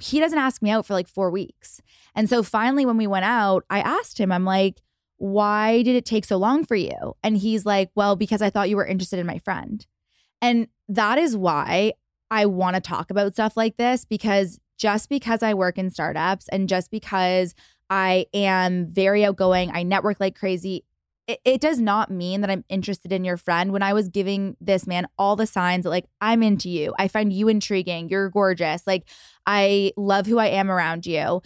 he 0.00 0.20
doesn't 0.20 0.38
ask 0.38 0.62
me 0.62 0.70
out 0.70 0.86
for 0.86 0.94
like 0.94 1.06
four 1.06 1.30
weeks. 1.30 1.82
And 2.14 2.30
so 2.30 2.42
finally, 2.42 2.86
when 2.86 2.96
we 2.96 3.06
went 3.06 3.26
out, 3.26 3.66
I 3.68 3.80
asked 3.80 4.18
him, 4.18 4.32
I'm 4.32 4.46
like, 4.46 4.80
why 5.18 5.82
did 5.82 5.96
it 5.96 6.06
take 6.06 6.24
so 6.24 6.38
long 6.38 6.64
for 6.64 6.76
you? 6.76 7.14
And 7.22 7.36
he's 7.36 7.66
like, 7.66 7.90
well, 7.94 8.16
because 8.16 8.40
I 8.40 8.48
thought 8.48 8.70
you 8.70 8.76
were 8.76 8.86
interested 8.86 9.18
in 9.18 9.26
my 9.26 9.36
friend. 9.36 9.84
And 10.42 10.68
that 10.88 11.18
is 11.18 11.36
why 11.36 11.92
I 12.30 12.46
want 12.46 12.74
to 12.74 12.80
talk 12.80 13.10
about 13.10 13.32
stuff 13.34 13.56
like 13.56 13.76
this 13.76 14.04
because 14.04 14.60
just 14.78 15.08
because 15.08 15.42
I 15.42 15.54
work 15.54 15.78
in 15.78 15.90
startups 15.90 16.48
and 16.48 16.68
just 16.68 16.90
because 16.90 17.54
I 17.90 18.26
am 18.32 18.86
very 18.86 19.24
outgoing, 19.24 19.70
I 19.72 19.82
network 19.82 20.20
like 20.20 20.38
crazy, 20.38 20.84
it, 21.26 21.40
it, 21.44 21.60
does 21.60 21.80
not 21.80 22.10
mean 22.10 22.40
that 22.40 22.50
I'm 22.50 22.64
interested 22.68 23.12
in 23.12 23.24
your 23.24 23.36
friend. 23.36 23.72
When 23.72 23.82
I 23.82 23.92
was 23.92 24.08
giving 24.08 24.56
this 24.60 24.86
man 24.86 25.06
all 25.18 25.36
the 25.36 25.46
signs 25.46 25.84
that, 25.84 25.90
like, 25.90 26.06
I'm 26.20 26.42
into 26.42 26.70
you, 26.70 26.94
I 26.98 27.08
find 27.08 27.32
you 27.32 27.48
intriguing, 27.48 28.08
you're 28.08 28.30
gorgeous, 28.30 28.86
like, 28.86 29.04
I 29.46 29.92
love 29.96 30.26
who 30.26 30.38
I 30.38 30.46
am 30.46 30.70
around 30.70 31.04
you. 31.04 31.42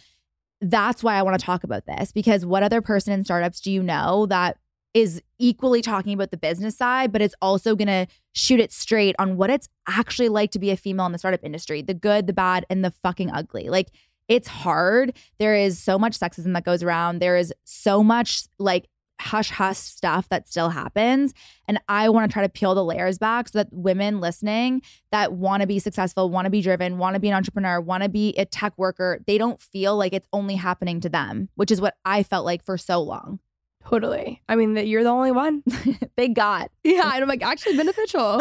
That's 0.61 1.03
why 1.03 1.17
I 1.17 1.23
want 1.23 1.39
to 1.39 1.45
talk 1.45 1.65
about 1.65 1.87
this 1.87 2.13
because 2.13 2.47
what 2.47 2.63
other 2.63 2.81
person 2.81 3.13
in 3.13 3.25
startups 3.25 3.61
do 3.61 3.73
you 3.73 3.83
know 3.83 4.27
that 4.27 4.59
is 4.95 5.21
equally 5.39 5.83
talking 5.83 6.15
about 6.15 6.31
the 6.31 6.37
business 6.37 6.77
side, 6.77 7.13
but 7.13 7.21
it's 7.21 7.35
also 7.43 7.75
going 7.75 7.89
to 7.89 8.07
shoot 8.33 8.61
it 8.61 8.73
straight 8.73 9.17
on 9.19 9.37
what 9.37 9.51
it's 9.51 9.69
actually 9.89 10.29
like 10.29 10.53
to 10.53 10.59
be 10.59 10.71
a 10.71 10.77
female 10.77 11.07
in 11.07 11.13
the 11.13 11.19
startup 11.19 11.41
industry 11.43 11.83
the 11.83 11.95
good, 11.95 12.27
the 12.27 12.33
bad, 12.33 12.65
and 12.71 12.85
the 12.85 12.91
fucking 12.91 13.31
ugly. 13.31 13.69
Like, 13.69 13.91
it's 14.29 14.49
hard. 14.49 15.15
There 15.39 15.55
is 15.55 15.79
so 15.79 15.99
much 15.99 16.19
sexism 16.19 16.55
that 16.55 16.65
goes 16.65 16.83
around. 16.83 17.19
There 17.19 17.37
is 17.37 17.53
so 17.65 18.03
much 18.03 18.45
like 18.59 18.89
hush 19.21 19.51
hush 19.51 19.79
stuff 19.79 20.29
that 20.29 20.49
still 20.49 20.71
happens. 20.71 21.35
And 21.69 21.79
I 21.89 22.09
want 22.09 22.29
to 22.29 22.33
try 22.33 22.43
to 22.43 22.49
peel 22.49 22.75
the 22.75 22.85
layers 22.85 23.19
back 23.19 23.49
so 23.49 23.59
that 23.59 23.69
women 23.73 24.21
listening 24.21 24.83
that 25.13 25.33
want 25.33 25.61
to 25.61 25.67
be 25.67 25.79
successful, 25.79 26.31
want 26.31 26.47
to 26.47 26.51
be 26.51 26.61
driven, 26.61 26.99
want 26.99 27.15
to 27.15 27.21
be 27.21 27.29
an 27.29 27.35
entrepreneur, 27.35 27.81
want 27.81 28.03
to 28.03 28.09
be 28.09 28.35
a 28.37 28.45
tech 28.45 28.73
worker, 28.77 29.21
they 29.27 29.39
don't 29.39 29.61
feel 29.61 29.97
like 29.97 30.13
it's 30.13 30.29
only 30.33 30.57
happening 30.57 31.01
to 31.01 31.09
them, 31.09 31.49
which 31.55 31.71
is 31.71 31.81
what 31.81 31.97
I 32.05 32.23
felt 32.23 32.45
like 32.45 32.65
for 32.65 32.77
so 32.77 33.01
long. 33.01 33.41
Totally. 33.89 34.41
I 34.49 34.57
mean, 34.57 34.75
that 34.75 34.87
you're 34.87 35.05
the 35.05 35.11
only 35.11 35.31
one. 35.31 35.63
Thank 36.17 36.37
God. 36.37 36.69
Yeah, 36.83 37.11
and 37.15 37.23
I'm 37.23 37.29
like 37.29 37.43
actually 37.43 37.77
beneficial. 37.77 38.41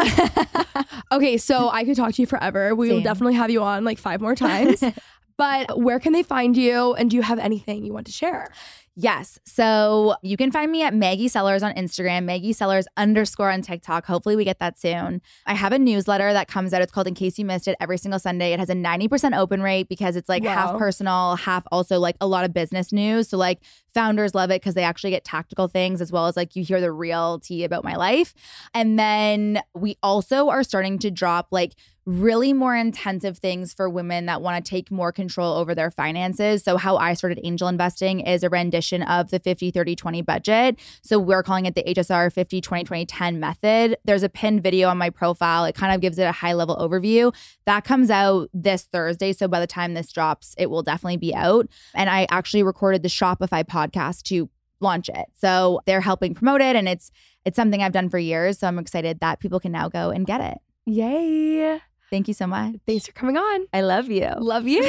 okay, 1.12 1.38
so 1.38 1.70
I 1.70 1.84
could 1.84 1.96
talk 1.96 2.14
to 2.14 2.22
you 2.22 2.26
forever. 2.26 2.74
We 2.76 2.88
Same. 2.88 2.96
will 2.96 3.04
definitely 3.04 3.34
have 3.36 3.50
you 3.50 3.62
on 3.62 3.84
like 3.84 3.98
five 3.98 4.22
more 4.22 4.36
times. 4.36 4.84
but 5.38 5.80
where 5.80 6.00
can 6.00 6.14
they 6.14 6.24
find 6.24 6.56
you? 6.56 6.94
And 6.94 7.10
do 7.10 7.18
you 7.18 7.22
have 7.24 7.40
anything 7.40 7.84
you 7.84 7.94
want 7.94 8.06
to 8.08 8.14
share? 8.14 8.54
Yes. 8.96 9.40
So 9.44 10.16
you 10.22 10.38
can 10.38 10.52
find 10.52 10.72
me 10.72 10.84
at 10.84 10.94
Maggie 10.94 11.28
Sellers 11.28 11.64
on 11.64 11.74
Instagram, 11.74 12.26
Maggie 12.26 12.54
Sellers 12.54 12.86
underscore 12.96 13.50
on 13.50 13.64
TikTok. 13.64 14.06
Hopefully, 14.06 14.36
we 14.36 14.46
get 14.46 14.60
that 14.60 14.80
soon. 14.80 15.22
I 15.48 15.56
have 15.56 15.72
a 15.72 15.80
newsletter 15.80 16.32
that 16.32 16.48
comes 16.48 16.74
out. 16.74 16.82
It's 16.84 16.92
called 16.92 17.08
In 17.08 17.16
Case 17.16 17.40
You 17.40 17.46
Missed 17.46 17.68
It 17.68 17.76
every 17.80 17.98
single 17.98 18.20
Sunday. 18.20 18.54
It 18.54 18.60
has 18.60 18.70
a 18.70 18.76
90% 18.76 19.38
open 19.38 19.64
rate 19.64 19.90
because 19.90 20.16
it's 20.16 20.30
like 20.30 20.44
wow. 20.44 20.54
half 20.54 20.78
personal, 20.78 21.36
half 21.38 21.64
also 21.72 22.00
like 22.00 22.18
a 22.22 22.28
lot 22.28 22.46
of 22.46 22.54
business 22.54 22.92
news. 22.92 23.30
So, 23.30 23.38
like, 23.38 23.62
founders 23.94 24.36
love 24.36 24.52
it 24.52 24.62
because 24.62 24.76
they 24.76 24.84
actually 24.84 25.12
get 25.12 25.24
tactical 25.24 25.68
things 25.68 26.02
as 26.02 26.12
well 26.12 26.28
as 26.28 26.36
like 26.36 26.56
you 26.56 26.64
hear 26.64 26.82
the 26.82 26.92
real 26.92 27.40
tea 27.40 27.64
about 27.64 27.84
my 27.84 27.96
life. 27.96 28.34
And 28.74 28.98
then 29.00 29.62
we 29.74 29.98
also 30.04 30.50
are 30.50 30.64
starting 30.64 31.00
to 31.00 31.12
drop 31.12 31.48
like 31.52 31.74
really 32.06 32.52
more 32.52 32.76
intensive 32.76 33.38
things 33.38 33.74
for 33.74 33.90
women 33.90 34.26
that 34.26 34.42
want 34.42 34.64
to 34.64 34.70
take 34.70 34.92
more 34.92 35.12
control 35.12 35.54
over 35.56 35.74
their 35.74 35.90
finances. 35.90 36.64
So, 36.64 36.78
how 36.78 36.98
I 36.98 37.14
started 37.14 37.40
angel 37.44 37.68
investing 37.68 38.20
is 38.22 38.44
a 38.44 38.50
rendition 38.50 39.04
of 39.04 39.30
the 39.32 39.40
50, 39.40 39.72
30, 39.72 39.96
20 39.96 40.22
budget. 40.22 40.80
So, 41.02 41.18
we're 41.18 41.44
calling 41.44 41.66
it 41.66 41.76
the 41.76 41.84
HSR 41.84 42.32
50, 42.32 42.62
20, 42.62 42.84
20, 42.84 43.06
10 43.06 43.40
method. 43.40 43.98
There's 44.04 44.24
a 44.24 44.30
pinned 44.30 44.64
video 44.64 44.90
on 44.90 44.98
my 44.98 45.10
profile. 45.10 45.66
It 45.66 45.76
kind 45.76 45.94
of 45.94 46.02
gives 46.02 46.18
it 46.18 46.24
a 46.24 46.32
high 46.32 46.54
level 46.54 46.76
overview. 46.76 47.34
That 47.66 47.84
comes 47.84 48.10
out 48.10 48.50
this 48.54 48.84
Thursday. 48.84 49.34
So, 49.34 49.48
by 49.48 49.60
the 49.60 49.68
time 49.68 49.94
this 49.94 50.12
drops, 50.12 50.56
it 50.58 50.70
will 50.70 50.84
definitely 50.84 51.18
be 51.18 51.34
out. 51.34 51.68
And 51.94 52.10
I 52.10 52.28
actually 52.30 52.64
recorded 52.64 53.04
the 53.04 53.10
Shopify 53.10 53.64
podcast 53.64 54.24
to 54.24 54.50
launch 54.82 55.08
it. 55.08 55.28
So, 55.34 55.80
they're 55.86 56.02
helping 56.02 56.34
promote 56.34 56.62
it 56.62 56.76
and 56.76 56.90
it's 56.90 57.12
it's 57.46 57.58
something 57.58 57.84
I've 57.84 57.92
done 57.92 58.10
for 58.10 58.20
years. 58.20 58.60
So, 58.60 58.68
I'm 58.68 58.80
excited 58.80 59.22
that 59.22 59.40
people 59.40 59.62
can 59.62 59.72
now 59.72 59.88
go 59.88 60.10
and 60.10 60.26
get 60.26 60.42
it. 60.42 60.58
Yay. 60.86 61.80
Thank 62.10 62.28
you 62.28 62.34
so 62.34 62.48
much. 62.48 62.76
Thanks 62.86 63.08
for 63.08 63.12
coming 63.14 63.38
on. 63.38 63.68
I 63.74 63.82
love 63.82 64.10
you. 64.10 64.30
Love 64.38 64.68
you. 64.68 64.82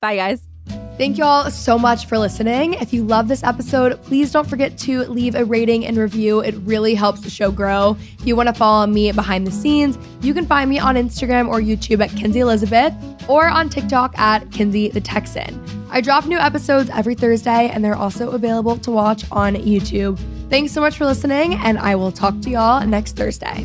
Bye, 0.00 0.16
guys. 0.16 0.46
Thank 1.00 1.16
you 1.16 1.24
all 1.24 1.50
so 1.50 1.78
much 1.78 2.04
for 2.04 2.18
listening. 2.18 2.74
If 2.74 2.92
you 2.92 3.02
love 3.04 3.26
this 3.26 3.42
episode, 3.42 4.02
please 4.02 4.30
don't 4.30 4.46
forget 4.46 4.76
to 4.80 5.00
leave 5.04 5.34
a 5.34 5.46
rating 5.46 5.86
and 5.86 5.96
review. 5.96 6.40
It 6.40 6.54
really 6.58 6.94
helps 6.94 7.22
the 7.22 7.30
show 7.30 7.50
grow. 7.50 7.96
If 8.18 8.26
you 8.26 8.36
want 8.36 8.48
to 8.50 8.52
follow 8.52 8.86
me 8.86 9.10
behind 9.12 9.46
the 9.46 9.50
scenes, 9.50 9.96
you 10.20 10.34
can 10.34 10.44
find 10.44 10.68
me 10.68 10.78
on 10.78 10.96
Instagram 10.96 11.48
or 11.48 11.60
YouTube 11.60 12.04
at 12.04 12.14
Kenzie 12.18 12.40
Elizabeth 12.40 12.92
or 13.30 13.48
on 13.48 13.70
TikTok 13.70 14.18
at 14.18 14.52
Kenzie 14.52 14.88
the 14.88 15.00
Texan. 15.00 15.64
I 15.90 16.02
drop 16.02 16.26
new 16.26 16.38
episodes 16.38 16.90
every 16.90 17.14
Thursday 17.14 17.70
and 17.70 17.82
they're 17.82 17.94
also 17.96 18.32
available 18.32 18.76
to 18.78 18.90
watch 18.90 19.24
on 19.32 19.54
YouTube. 19.54 20.18
Thanks 20.50 20.72
so 20.72 20.82
much 20.82 20.98
for 20.98 21.06
listening, 21.06 21.54
and 21.54 21.78
I 21.78 21.94
will 21.94 22.10
talk 22.12 22.40
to 22.40 22.50
y'all 22.50 22.84
next 22.84 23.16
Thursday. 23.16 23.64